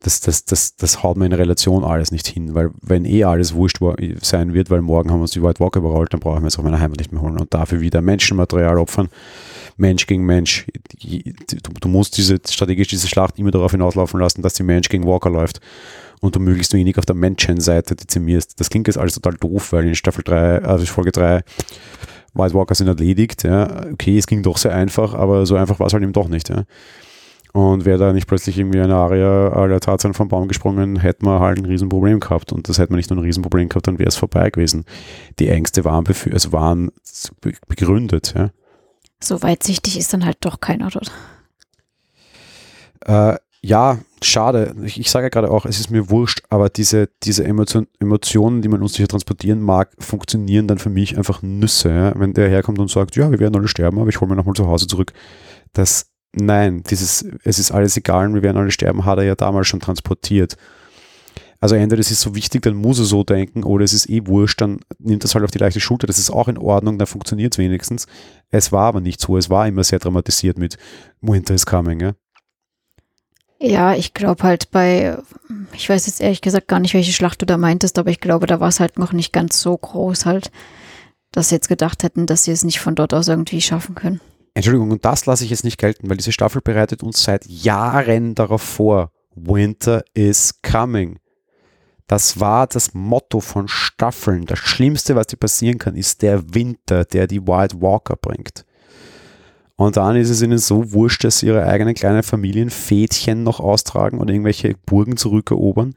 Das, 0.03 0.21
das, 0.21 0.47
das, 0.47 0.77
das 0.77 1.03
haut 1.03 1.19
mir 1.19 1.27
in 1.27 1.33
Relation 1.35 1.85
alles 1.85 2.11
nicht 2.11 2.27
hin, 2.27 2.55
weil 2.55 2.71
wenn 2.81 3.05
eh 3.05 3.25
alles 3.25 3.55
wurscht 3.55 3.81
sein 4.23 4.55
wird, 4.55 4.71
weil 4.71 4.81
morgen 4.81 5.11
haben 5.11 5.19
wir 5.19 5.23
uns 5.23 5.33
die 5.33 5.43
White 5.43 5.61
Walker 5.61 5.81
überrollt, 5.81 6.13
dann 6.13 6.21
brauchen 6.21 6.43
wir 6.43 6.49
es 6.49 6.59
auch 6.59 6.63
meine 6.63 6.81
Heimat 6.81 6.99
nicht 6.99 7.13
mehr 7.13 7.21
holen 7.21 7.39
und 7.39 7.53
dafür 7.53 7.81
wieder 7.81 8.01
Menschenmaterial 8.01 8.79
opfern, 8.79 9.11
Mensch 9.77 10.07
gegen 10.07 10.25
Mensch. 10.25 10.67
Du, 11.03 11.73
du 11.81 11.89
musst 11.89 12.17
diese 12.17 12.39
strategisch 12.49 12.89
diese 12.89 13.09
Schlacht 13.09 13.39
immer 13.39 13.51
darauf 13.51 13.73
hinauslaufen 13.73 14.19
lassen, 14.19 14.41
dass 14.41 14.55
die 14.55 14.63
Mensch 14.63 14.89
gegen 14.89 15.07
Walker 15.07 15.29
läuft 15.29 15.61
und 16.21 16.35
du 16.35 16.41
möglichst 16.41 16.73
wenig 16.73 16.97
auf 16.99 17.07
der 17.07 17.17
Menschenseite 17.17 17.95
dezimierst. 17.95 18.59
Das 18.59 18.71
klingt 18.71 18.87
jetzt 18.87 18.99
alles 18.99 19.15
total 19.15 19.35
doof, 19.35 19.73
weil 19.73 19.87
in 19.87 19.95
Staffel 19.95 20.25
3, 20.25 20.63
also 20.63 20.87
Folge 20.87 21.13
3 21.13 21.43
White 22.33 22.55
Walker 22.55 22.75
sind 22.75 22.87
erledigt. 22.87 23.43
Ja. 23.43 23.87
Okay, 23.93 24.17
es 24.17 24.27
ging 24.27 24.43
doch 24.43 24.57
sehr 24.57 24.75
einfach, 24.75 25.15
aber 25.15 25.47
so 25.47 25.57
einfach 25.57 25.79
war 25.81 25.89
es 25.89 25.93
halt 25.93 26.03
eben 26.03 26.13
doch 26.13 26.29
nicht. 26.29 26.49
Ja. 26.49 26.65
Und 27.53 27.85
wäre 27.85 27.99
da 27.99 28.13
nicht 28.13 28.29
plötzlich 28.29 28.59
irgendwie 28.59 28.81
eine 28.81 28.95
Aria 28.95 29.49
aller 29.49 29.81
Tatsachen 29.81 30.15
vom 30.15 30.29
Baum 30.29 30.47
gesprungen, 30.47 31.01
hätten 31.01 31.27
wir 31.27 31.41
halt 31.41 31.59
ein 31.59 31.65
Riesenproblem 31.65 32.21
gehabt. 32.21 32.53
Und 32.53 32.69
das 32.69 32.79
hätte 32.79 32.93
man 32.93 32.99
nicht 32.99 33.11
nur 33.11 33.19
ein 33.19 33.25
Riesenproblem 33.25 33.69
gehabt, 33.69 33.89
dann 33.89 33.99
wäre 33.99 34.09
es 34.09 34.17
vorbei 34.17 34.51
gewesen. 34.51 34.85
Die 35.39 35.49
Ängste 35.49 35.85
waren, 35.85 36.05
es 36.07 36.53
waren 36.53 36.93
begründet. 37.67 38.35
Ja. 38.37 38.51
So 39.23 39.43
weitsichtig 39.43 39.99
ist 39.99 40.13
dann 40.13 40.25
halt 40.25 40.39
doch 40.41 40.61
keiner 40.61 40.91
dort. 40.91 41.11
Äh, 43.05 43.37
ja, 43.63 43.99
schade. 44.23 44.75
Ich, 44.85 44.99
ich 44.99 45.11
sage 45.11 45.27
ja 45.27 45.29
gerade 45.29 45.51
auch, 45.51 45.67
es 45.67 45.81
ist 45.81 45.91
mir 45.91 46.09
wurscht, 46.09 46.43
aber 46.49 46.71
diese, 46.71 47.11
diese 47.23 47.45
Emotion, 47.45 47.89
Emotionen, 47.99 48.63
die 48.63 48.69
man 48.69 48.81
uns 48.81 48.97
hier 48.97 49.09
transportieren 49.09 49.61
mag, 49.61 49.91
funktionieren 49.99 50.67
dann 50.67 50.79
für 50.79 50.89
mich 50.89 51.19
einfach 51.19 51.43
Nüsse. 51.43 51.91
Ja? 51.91 52.13
Wenn 52.19 52.33
der 52.33 52.49
herkommt 52.49 52.79
und 52.79 52.91
sagt, 52.91 53.17
ja, 53.17 53.31
wir 53.31 53.39
werden 53.39 53.57
alle 53.57 53.69
sterben, 53.69 53.99
aber 53.99 54.09
ich 54.09 54.21
hole 54.21 54.31
mir 54.31 54.37
nochmal 54.37 54.55
zu 54.55 54.67
Hause 54.67 54.87
zurück. 54.87 55.13
Das 55.73 56.10
Nein, 56.33 56.83
dieses, 56.89 57.25
es 57.43 57.59
ist 57.59 57.73
alles 57.73 57.97
egal, 57.97 58.33
wir 58.33 58.43
werden 58.43 58.57
alle 58.57 58.71
sterben, 58.71 59.05
hat 59.05 59.19
er 59.19 59.25
ja 59.25 59.35
damals 59.35 59.67
schon 59.67 59.81
transportiert. 59.81 60.57
Also 61.61 61.75
entweder 61.75 62.01
es 62.01 62.11
ist 62.11 62.23
so 62.23 62.35
wichtig, 62.35 62.63
dann 62.63 62.75
muss 62.75 62.99
er 62.99 63.05
so 63.05 63.23
denken, 63.23 63.65
oder 63.65 63.85
es 63.85 63.93
ist 63.93 64.09
eh 64.09 64.27
wurscht, 64.27 64.61
dann 64.63 64.81
nimmt 64.99 65.25
das 65.25 65.35
halt 65.35 65.45
auf 65.45 65.51
die 65.51 65.59
leichte 65.59 65.81
Schulter. 65.81 66.07
Das 66.07 66.19
ist 66.19 66.31
auch 66.31 66.49
in 66.49 66.57
Ordnung, 66.57 66.99
dann 66.99 67.07
funktioniert 67.07 67.53
es 67.53 67.59
wenigstens. 67.59 68.07
Es 68.51 68.73
war 68.73 68.87
aber 68.87 69.03
nicht 69.03 69.21
so, 69.21 69.37
es 69.37 69.51
war 69.51 69.69
immer 69.69 69.85
sehr 69.85 69.99
dramatisiert 69.99 70.59
mit 70.59 70.79
Winter 71.21 71.55
is 71.55 71.67
coming, 71.67 72.01
ja. 72.01 72.13
Ja, 73.63 73.95
ich 73.95 74.15
glaube 74.15 74.45
halt 74.45 74.71
bei, 74.71 75.19
ich 75.75 75.91
weiß 75.91 76.07
jetzt 76.07 76.23
ehrlich 76.23 76.41
gesagt 76.41 76.67
gar 76.67 76.81
nicht, 76.81 76.95
welche 76.95 77.13
Schlacht 77.13 77.43
du 77.43 77.47
da 77.47 77.59
meintest, 77.59 77.99
aber 77.99 78.09
ich 78.09 78.21
glaube, 78.21 78.47
da 78.47 78.59
war 78.59 78.69
es 78.69 78.81
halt 78.81 78.99
noch 78.99 79.13
nicht 79.13 79.35
ganz 79.35 79.61
so 79.61 79.77
groß 79.77 80.25
halt, 80.25 80.51
dass 81.31 81.51
sie 81.51 81.57
jetzt 81.57 81.69
gedacht 81.69 82.03
hätten, 82.03 82.25
dass 82.25 82.45
sie 82.45 82.53
es 82.53 82.65
nicht 82.65 82.81
von 82.81 82.95
dort 82.95 83.13
aus 83.13 83.29
irgendwie 83.29 83.61
schaffen 83.61 83.95
können. 83.95 84.21
Entschuldigung, 84.61 84.91
und 84.91 85.07
das 85.07 85.25
lasse 85.25 85.43
ich 85.43 85.49
jetzt 85.49 85.65
nicht 85.65 85.79
gelten, 85.79 86.11
weil 86.11 86.19
diese 86.19 86.33
Staffel 86.33 86.61
bereitet 86.61 87.03
uns 87.03 87.23
seit 87.23 87.47
Jahren 87.47 88.35
darauf 88.35 88.61
vor. 88.61 89.11
Winter 89.35 90.05
is 90.13 90.61
coming. 90.61 91.19
Das 92.07 92.41
war 92.41 92.67
das 92.67 92.93
Motto 92.93 93.41
von 93.41 93.69
Staffeln. 93.69 94.45
Das 94.45 94.59
Schlimmste, 94.59 95.17
was 95.17 95.29
dir 95.29 95.39
passieren 95.39 95.79
kann, 95.79 95.97
ist 95.97 96.21
der 96.21 96.53
Winter, 96.53 97.07
der 97.07 97.27
die 97.27 97.41
Wild 97.41 97.81
Walker 97.81 98.17
bringt. 98.17 98.67
Und 99.77 99.97
dann 99.97 100.15
ist 100.17 100.29
es 100.29 100.43
ihnen 100.43 100.59
so 100.59 100.93
wurscht, 100.93 101.25
dass 101.25 101.39
sie 101.39 101.47
ihre 101.47 101.65
eigenen 101.65 101.95
kleinen 101.95 102.23
Familienfädchen 102.23 103.43
noch 103.43 103.61
austragen 103.61 104.19
und 104.19 104.29
irgendwelche 104.29 104.75
Burgen 104.85 105.17
zurückerobern. 105.17 105.95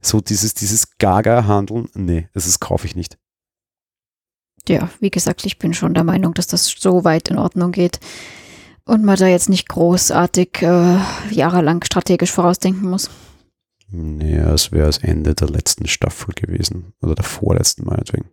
So 0.00 0.20
dieses, 0.20 0.54
dieses 0.54 0.98
Gaga-Handeln, 0.98 1.88
nee, 1.94 2.28
das 2.34 2.48
ist, 2.48 2.58
kaufe 2.58 2.84
ich 2.84 2.96
nicht 2.96 3.16
ja, 4.68 4.90
wie 5.00 5.10
gesagt, 5.10 5.44
ich 5.44 5.58
bin 5.58 5.74
schon 5.74 5.94
der 5.94 6.04
Meinung, 6.04 6.34
dass 6.34 6.46
das 6.46 6.66
so 6.66 7.04
weit 7.04 7.28
in 7.28 7.38
Ordnung 7.38 7.72
geht 7.72 8.00
und 8.84 9.04
man 9.04 9.16
da 9.16 9.26
jetzt 9.26 9.48
nicht 9.48 9.68
großartig 9.68 10.62
äh, 10.62 10.98
jahrelang 11.30 11.84
strategisch 11.84 12.32
vorausdenken 12.32 12.88
muss. 12.88 13.10
Ja, 13.92 14.54
es 14.54 14.72
wäre 14.72 14.86
das 14.86 14.98
Ende 14.98 15.34
der 15.34 15.50
letzten 15.50 15.86
Staffel 15.86 16.34
gewesen 16.34 16.94
oder 17.02 17.14
der 17.14 17.24
vorletzten 17.24 17.84
meinetwegen. 17.84 18.30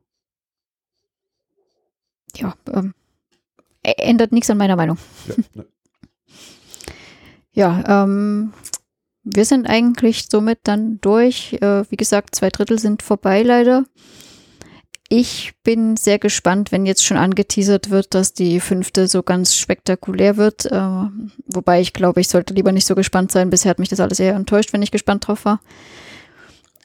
Ja, 2.35 2.55
ähm, 2.71 2.93
ändert 3.81 4.31
nichts 4.31 4.49
an 4.49 4.57
meiner 4.57 4.75
Meinung. 4.75 4.97
Ja, 5.27 5.35
ne. 5.53 5.65
ja 7.51 8.03
ähm, 8.03 8.53
wir 9.23 9.45
sind 9.45 9.67
eigentlich 9.67 10.27
somit 10.29 10.59
dann 10.63 10.99
durch. 11.01 11.53
Äh, 11.61 11.89
wie 11.91 11.97
gesagt, 11.97 12.35
zwei 12.35 12.49
Drittel 12.49 12.79
sind 12.79 13.03
vorbei 13.03 13.43
leider. 13.43 13.85
Ich 15.11 15.53
bin 15.63 15.97
sehr 15.97 16.19
gespannt, 16.19 16.71
wenn 16.71 16.85
jetzt 16.85 17.03
schon 17.03 17.17
angeteasert 17.17 17.89
wird, 17.89 18.13
dass 18.13 18.33
die 18.33 18.59
fünfte 18.59 19.07
so 19.07 19.23
ganz 19.23 19.55
spektakulär 19.55 20.37
wird. 20.37 20.67
Äh, 20.67 20.79
wobei 21.47 21.81
ich 21.81 21.93
glaube, 21.93 22.21
ich 22.21 22.27
sollte 22.27 22.53
lieber 22.53 22.71
nicht 22.71 22.85
so 22.85 22.93
gespannt 22.93 23.31
sein. 23.31 23.49
Bisher 23.49 23.71
hat 23.71 23.79
mich 23.79 23.89
das 23.89 23.99
alles 23.99 24.19
eher 24.19 24.35
enttäuscht, 24.35 24.71
wenn 24.71 24.83
ich 24.83 24.91
gespannt 24.91 25.27
drauf 25.27 25.45
war. 25.45 25.61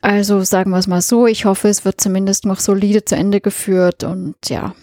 Also 0.01 0.43
sagen 0.43 0.71
wir 0.71 0.79
es 0.79 0.87
mal 0.87 1.03
so. 1.03 1.27
Ich 1.27 1.45
hoffe, 1.45 1.69
es 1.69 1.85
wird 1.85 2.01
zumindest 2.01 2.47
noch 2.47 2.61
solide 2.61 3.05
zu 3.05 3.15
Ende 3.15 3.43
geführt. 3.43 4.05
Und 4.05 4.37
ja, 4.49 4.75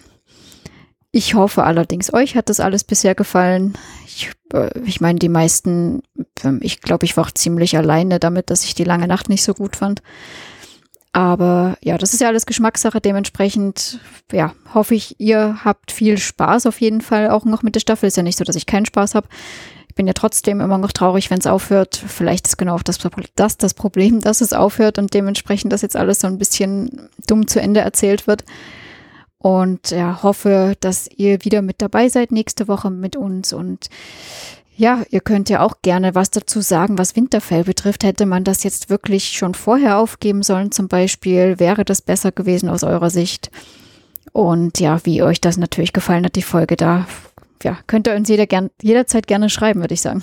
ich 1.10 1.34
hoffe 1.34 1.64
allerdings, 1.64 2.14
euch 2.14 2.36
hat 2.36 2.48
das 2.48 2.60
alles 2.60 2.84
bisher 2.84 3.16
gefallen. 3.16 3.74
Ich, 4.06 4.30
äh, 4.52 4.70
ich 4.84 5.00
meine, 5.00 5.18
die 5.18 5.28
meisten, 5.28 6.02
ähm, 6.44 6.60
ich 6.62 6.80
glaube, 6.80 7.06
ich 7.06 7.16
war 7.16 7.26
auch 7.26 7.32
ziemlich 7.32 7.76
alleine 7.76 8.20
damit, 8.20 8.50
dass 8.50 8.64
ich 8.64 8.76
die 8.76 8.84
lange 8.84 9.08
Nacht 9.08 9.28
nicht 9.28 9.42
so 9.42 9.52
gut 9.52 9.74
fand. 9.74 10.00
Aber 11.12 11.76
ja, 11.82 11.98
das 11.98 12.14
ist 12.14 12.20
ja 12.20 12.28
alles 12.28 12.46
Geschmackssache. 12.46 13.00
Dementsprechend, 13.00 14.00
ja, 14.32 14.54
hoffe 14.72 14.94
ich, 14.94 15.20
ihr 15.20 15.58
habt 15.62 15.92
viel 15.92 16.16
Spaß 16.16 16.66
auf 16.66 16.80
jeden 16.80 17.02
Fall 17.02 17.28
auch 17.28 17.44
noch 17.44 17.62
mit 17.62 17.74
der 17.74 17.80
Staffel. 17.80 18.06
Ist 18.06 18.16
ja 18.16 18.22
nicht 18.22 18.38
so, 18.38 18.44
dass 18.44 18.56
ich 18.56 18.64
keinen 18.64 18.86
Spaß 18.86 19.14
habe. 19.14 19.28
Ich 19.88 19.94
bin 19.94 20.06
ja 20.06 20.14
trotzdem 20.14 20.62
immer 20.62 20.78
noch 20.78 20.92
traurig, 20.92 21.30
wenn 21.30 21.38
es 21.38 21.46
aufhört. 21.46 21.96
Vielleicht 21.96 22.46
ist 22.46 22.56
genau 22.56 22.76
auch 22.76 22.82
das, 22.82 22.98
das 23.34 23.58
das 23.58 23.74
Problem, 23.74 24.20
dass 24.20 24.40
es 24.40 24.54
aufhört 24.54 24.98
und 24.98 25.12
dementsprechend 25.12 25.70
das 25.70 25.82
jetzt 25.82 25.96
alles 25.96 26.20
so 26.20 26.28
ein 26.28 26.38
bisschen 26.38 27.10
dumm 27.26 27.46
zu 27.46 27.60
Ende 27.60 27.80
erzählt 27.80 28.26
wird. 28.26 28.44
Und 29.36 29.90
ja, 29.90 30.22
hoffe, 30.22 30.76
dass 30.80 31.08
ihr 31.08 31.44
wieder 31.44 31.60
mit 31.60 31.82
dabei 31.82 32.08
seid 32.08 32.32
nächste 32.32 32.68
Woche 32.68 32.90
mit 32.90 33.16
uns 33.16 33.52
und 33.52 33.90
ja, 34.76 35.02
ihr 35.10 35.20
könnt 35.20 35.48
ja 35.50 35.60
auch 35.60 35.82
gerne 35.82 36.14
was 36.14 36.30
dazu 36.30 36.60
sagen, 36.60 36.98
was 36.98 37.14
Winterfell 37.16 37.64
betrifft. 37.64 38.04
Hätte 38.04 38.26
man 38.26 38.44
das 38.44 38.64
jetzt 38.64 38.90
wirklich 38.90 39.32
schon 39.32 39.54
vorher 39.54 39.98
aufgeben 39.98 40.42
sollen, 40.42 40.72
zum 40.72 40.88
Beispiel, 40.88 41.58
wäre 41.58 41.84
das 41.84 42.02
besser 42.02 42.32
gewesen 42.32 42.68
aus 42.68 42.82
eurer 42.82 43.10
Sicht? 43.10 43.50
Und 44.32 44.80
ja, 44.80 45.04
wie 45.04 45.22
euch 45.22 45.40
das 45.40 45.58
natürlich 45.58 45.92
gefallen 45.92 46.24
hat, 46.24 46.36
die 46.36 46.42
Folge 46.42 46.76
da, 46.76 47.06
ja, 47.62 47.78
könnt 47.86 48.08
ihr 48.08 48.14
uns 48.14 48.28
jeder 48.28 48.46
gern, 48.46 48.70
jederzeit 48.80 49.26
gerne 49.26 49.50
schreiben, 49.50 49.80
würde 49.80 49.94
ich 49.94 50.00
sagen. 50.00 50.22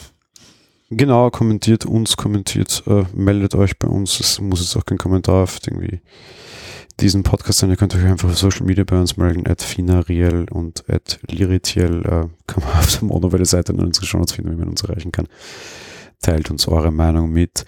Genau, 0.90 1.30
kommentiert 1.30 1.86
uns, 1.86 2.18
kommentiert, 2.18 2.84
äh, 2.88 3.04
meldet 3.14 3.54
euch 3.54 3.78
bei 3.78 3.88
uns. 3.88 4.20
Es 4.20 4.42
muss 4.42 4.62
jetzt 4.62 4.76
auch 4.76 4.86
kein 4.86 4.98
Kommentar 4.98 5.44
auf 5.44 5.60
irgendwie 5.68 6.02
diesen 7.00 7.24
Podcast 7.24 7.64
an. 7.64 7.70
Ihr 7.70 7.78
könnt 7.78 7.96
euch 7.96 8.04
einfach 8.04 8.30
auf 8.30 8.38
Social 8.38 8.66
Media 8.66 8.84
bei 8.84 9.00
uns 9.00 9.18
melden, 9.18 9.48
at 9.48 9.62
finariel 9.62 10.46
und 10.52 10.84
at 10.90 11.20
liritiel. 11.30 12.02
Äh, 12.04 12.28
kann 12.48 12.64
man 12.64 12.74
auf 12.80 13.00
der 13.00 13.08
Monowelle-Seite 13.08 13.74
in 13.74 13.80
unseren 13.80 14.06
Shownotes 14.06 14.34
finden, 14.34 14.52
wie 14.52 14.56
man 14.56 14.70
uns 14.70 14.84
erreichen 14.84 15.12
kann. 15.12 15.28
teilt 16.22 16.52
uns 16.52 16.68
eure 16.68 16.92
Meinung 16.92 17.32
mit. 17.32 17.66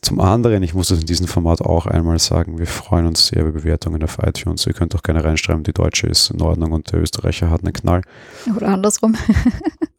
Zum 0.00 0.20
anderen, 0.20 0.64
ich 0.64 0.74
muss 0.74 0.88
das 0.88 0.98
in 0.98 1.06
diesem 1.06 1.28
Format 1.28 1.60
auch 1.60 1.86
einmal 1.86 2.18
sagen, 2.18 2.58
wir 2.58 2.66
freuen 2.66 3.06
uns 3.06 3.28
sehr 3.28 3.42
über 3.42 3.52
Bewertungen 3.52 4.02
auf 4.02 4.18
iTunes. 4.20 4.66
Ihr 4.66 4.72
könnt 4.72 4.96
auch 4.96 5.02
gerne 5.04 5.22
reinschreiben, 5.22 5.62
die 5.62 5.72
Deutsche 5.72 6.08
ist 6.08 6.30
in 6.30 6.42
Ordnung 6.42 6.72
und 6.72 6.90
der 6.90 7.00
Österreicher 7.00 7.50
hat 7.50 7.62
einen 7.62 7.72
Knall. 7.72 8.02
Oder 8.56 8.68
andersrum. 8.68 9.16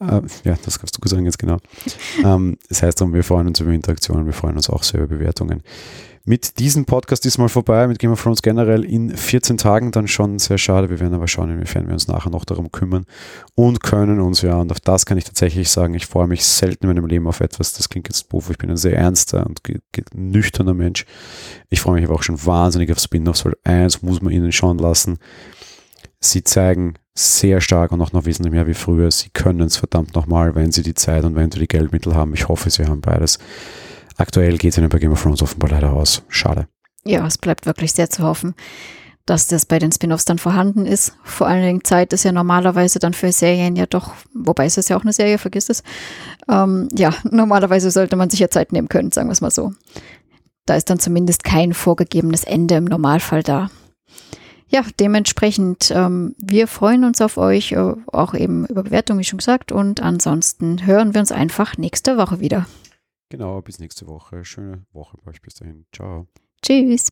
äh, 0.02 0.22
ja, 0.44 0.58
das 0.66 0.80
kannst 0.80 0.98
du 1.02 1.08
sagen 1.08 1.26
jetzt 1.26 1.40
genau. 1.40 1.58
Ähm, 2.24 2.58
das 2.68 2.84
heißt, 2.84 3.00
wir 3.00 3.24
freuen 3.24 3.48
uns 3.48 3.62
über 3.62 3.72
Interaktionen, 3.72 4.26
wir 4.26 4.34
freuen 4.34 4.58
uns 4.58 4.70
auch 4.70 4.84
sehr 4.84 5.02
über 5.02 5.16
Bewertungen 5.16 5.64
mit 6.26 6.60
diesem 6.60 6.86
Podcast 6.86 7.26
diesmal 7.26 7.50
vorbei, 7.50 7.86
mit 7.86 8.00
Game 8.00 8.12
of 8.12 8.24
Thrones 8.24 8.42
generell 8.42 8.86
in 8.86 9.16
14 9.16 9.58
Tagen 9.58 9.92
dann 9.92 10.08
schon 10.08 10.40
sehr 10.40 10.58
schade. 10.58 10.90
Wir 10.90 11.02
werden 11.02 11.14
aber 11.14 11.28
schauen, 11.28 11.50
inwiefern 11.50 11.88
wir 11.88 11.94
uns 11.94 12.08
nachher 12.08 12.30
noch 12.30 12.46
darum 12.46 12.72
kümmern 12.72 13.06
und 13.56 13.84
können 13.84 14.22
uns, 14.22 14.42
ja, 14.42 14.56
und 14.56 14.72
auf 14.72 14.80
das 14.80 15.06
kann 15.06 15.18
ich 15.18 15.26
tatsächlich 15.26 15.70
sagen, 15.70 15.94
ich 15.96 16.06
freue 16.06 16.28
mich 16.28 16.46
selten 16.46 16.86
in 16.86 16.94
meinem 16.94 17.08
Leben 17.08 17.28
auf 17.28 17.42
etwas, 17.42 17.74
das 17.74 17.90
klingt 17.90 18.08
jetzt 18.08 18.32
doof, 18.32 18.50
ich 18.50 18.58
bin 18.58 18.70
ein 18.70 18.78
sehr 18.78 18.98
ernster 18.98 19.46
und 19.46 19.62
nüchterner 20.14 20.74
Mensch. 20.74 21.06
Ich 21.70 21.82
freue 21.82 21.96
mich 21.96 22.06
aber 22.06 22.16
auch 22.16 22.24
schon 22.24 22.46
wahnsinnig 22.46 22.90
auf 22.92 23.00
Spin-offs, 23.00 23.44
weil 23.44 23.58
eins 23.66 24.02
muss 24.02 24.22
man 24.22 24.32
ihnen 24.32 24.54
schauen 24.54 24.78
lassen. 24.78 25.18
Sie 26.22 26.46
zeigen 26.46 26.94
sehr 27.16 27.60
stark 27.60 27.92
und 27.92 28.02
auch 28.02 28.14
noch 28.14 28.26
wesentlich 28.26 28.54
mehr 28.54 28.66
wie 28.66 28.74
früher. 28.74 29.12
Sie 29.12 29.30
können 29.30 29.60
es 29.68 29.76
verdammt 29.76 30.16
nochmal, 30.16 30.56
wenn 30.56 30.72
sie 30.72 30.84
die 30.84 30.94
Zeit 30.94 31.26
und 31.26 31.36
wenn 31.36 31.52
sie 31.52 31.60
die 31.60 31.68
Geldmittel 31.68 32.16
haben. 32.16 32.34
Ich 32.34 32.48
hoffe, 32.48 32.70
sie 32.70 32.86
haben 32.86 33.02
beides. 33.02 33.40
Aktuell 34.18 34.58
geht 34.58 34.72
es 34.72 34.78
ihnen 34.78 34.90
bei 34.90 35.00
Game 35.00 35.12
of 35.12 35.22
Thrones 35.22 35.42
offenbar 35.42 35.72
leider 35.72 35.94
aus. 35.94 36.24
Schade. 36.28 36.68
Ja, 37.06 37.26
es 37.26 37.38
bleibt 37.38 37.66
wirklich 37.66 37.94
sehr 37.94 38.10
zu 38.10 38.24
hoffen, 38.24 38.56
dass 39.26 39.48
das 39.48 39.66
bei 39.66 39.80
den 39.80 39.92
Spin-offs 39.92 40.26
dann 40.26 40.38
vorhanden 40.38 40.86
ist. 40.86 41.14
Vor 41.24 41.48
allen 41.48 41.64
Dingen 41.64 41.84
Zeit 41.84 42.14
ist 42.14 42.24
ja 42.24 42.32
normalerweise 42.32 43.00
dann 43.00 43.14
für 43.14 43.32
Serien 43.32 43.76
ja 43.76 43.86
doch, 43.86 44.14
wobei 44.34 44.66
es 44.66 44.78
ist 44.78 44.90
ja 44.90 44.98
auch 44.98 45.04
eine 45.04 45.14
Serie, 45.14 45.38
vergiss 45.38 45.70
es. 45.70 45.84
Ähm, 46.50 46.88
ja, 46.96 47.14
normalerweise 47.30 47.92
sollte 47.92 48.16
man 48.16 48.30
sich 48.30 48.40
ja 48.40 48.50
Zeit 48.50 48.72
nehmen 48.72 48.90
können, 48.90 49.12
sagen 49.12 49.28
wir 49.28 49.34
es 49.34 49.42
mal 49.42 49.52
so. 49.52 49.74
Da 50.66 50.76
ist 50.76 50.90
dann 50.90 51.00
zumindest 51.00 51.44
kein 51.44 51.74
vorgegebenes 51.74 52.46
Ende 52.46 52.76
im 52.76 52.86
Normalfall 52.86 53.44
da. 53.44 53.70
Ja, 54.74 54.84
dementsprechend, 55.00 55.92
ähm, 55.94 56.36
wir 56.40 56.68
freuen 56.68 57.04
uns 57.04 57.22
auf 57.22 57.38
euch, 57.38 57.74
äh, 57.74 57.94
auch 58.08 58.34
eben 58.34 58.66
über 58.66 58.84
Bewertungen, 58.84 59.20
wie 59.20 59.24
schon 59.24 59.38
gesagt. 59.38 59.72
Und 59.72 60.02
ansonsten 60.02 60.86
hören 60.86 61.14
wir 61.14 61.22
uns 61.22 61.32
einfach 61.32 61.78
nächste 61.78 62.18
Woche 62.18 62.40
wieder. 62.40 62.66
Genau, 63.34 63.64
bis 63.64 63.80
nächste 63.80 64.06
Woche. 64.06 64.46
Schöne 64.46 64.86
Woche 64.92 65.18
bei 65.18 65.32
euch. 65.32 65.42
Bis 65.42 65.56
dahin. 65.56 65.88
Ciao. 65.92 66.28
Tschüss. 66.62 67.10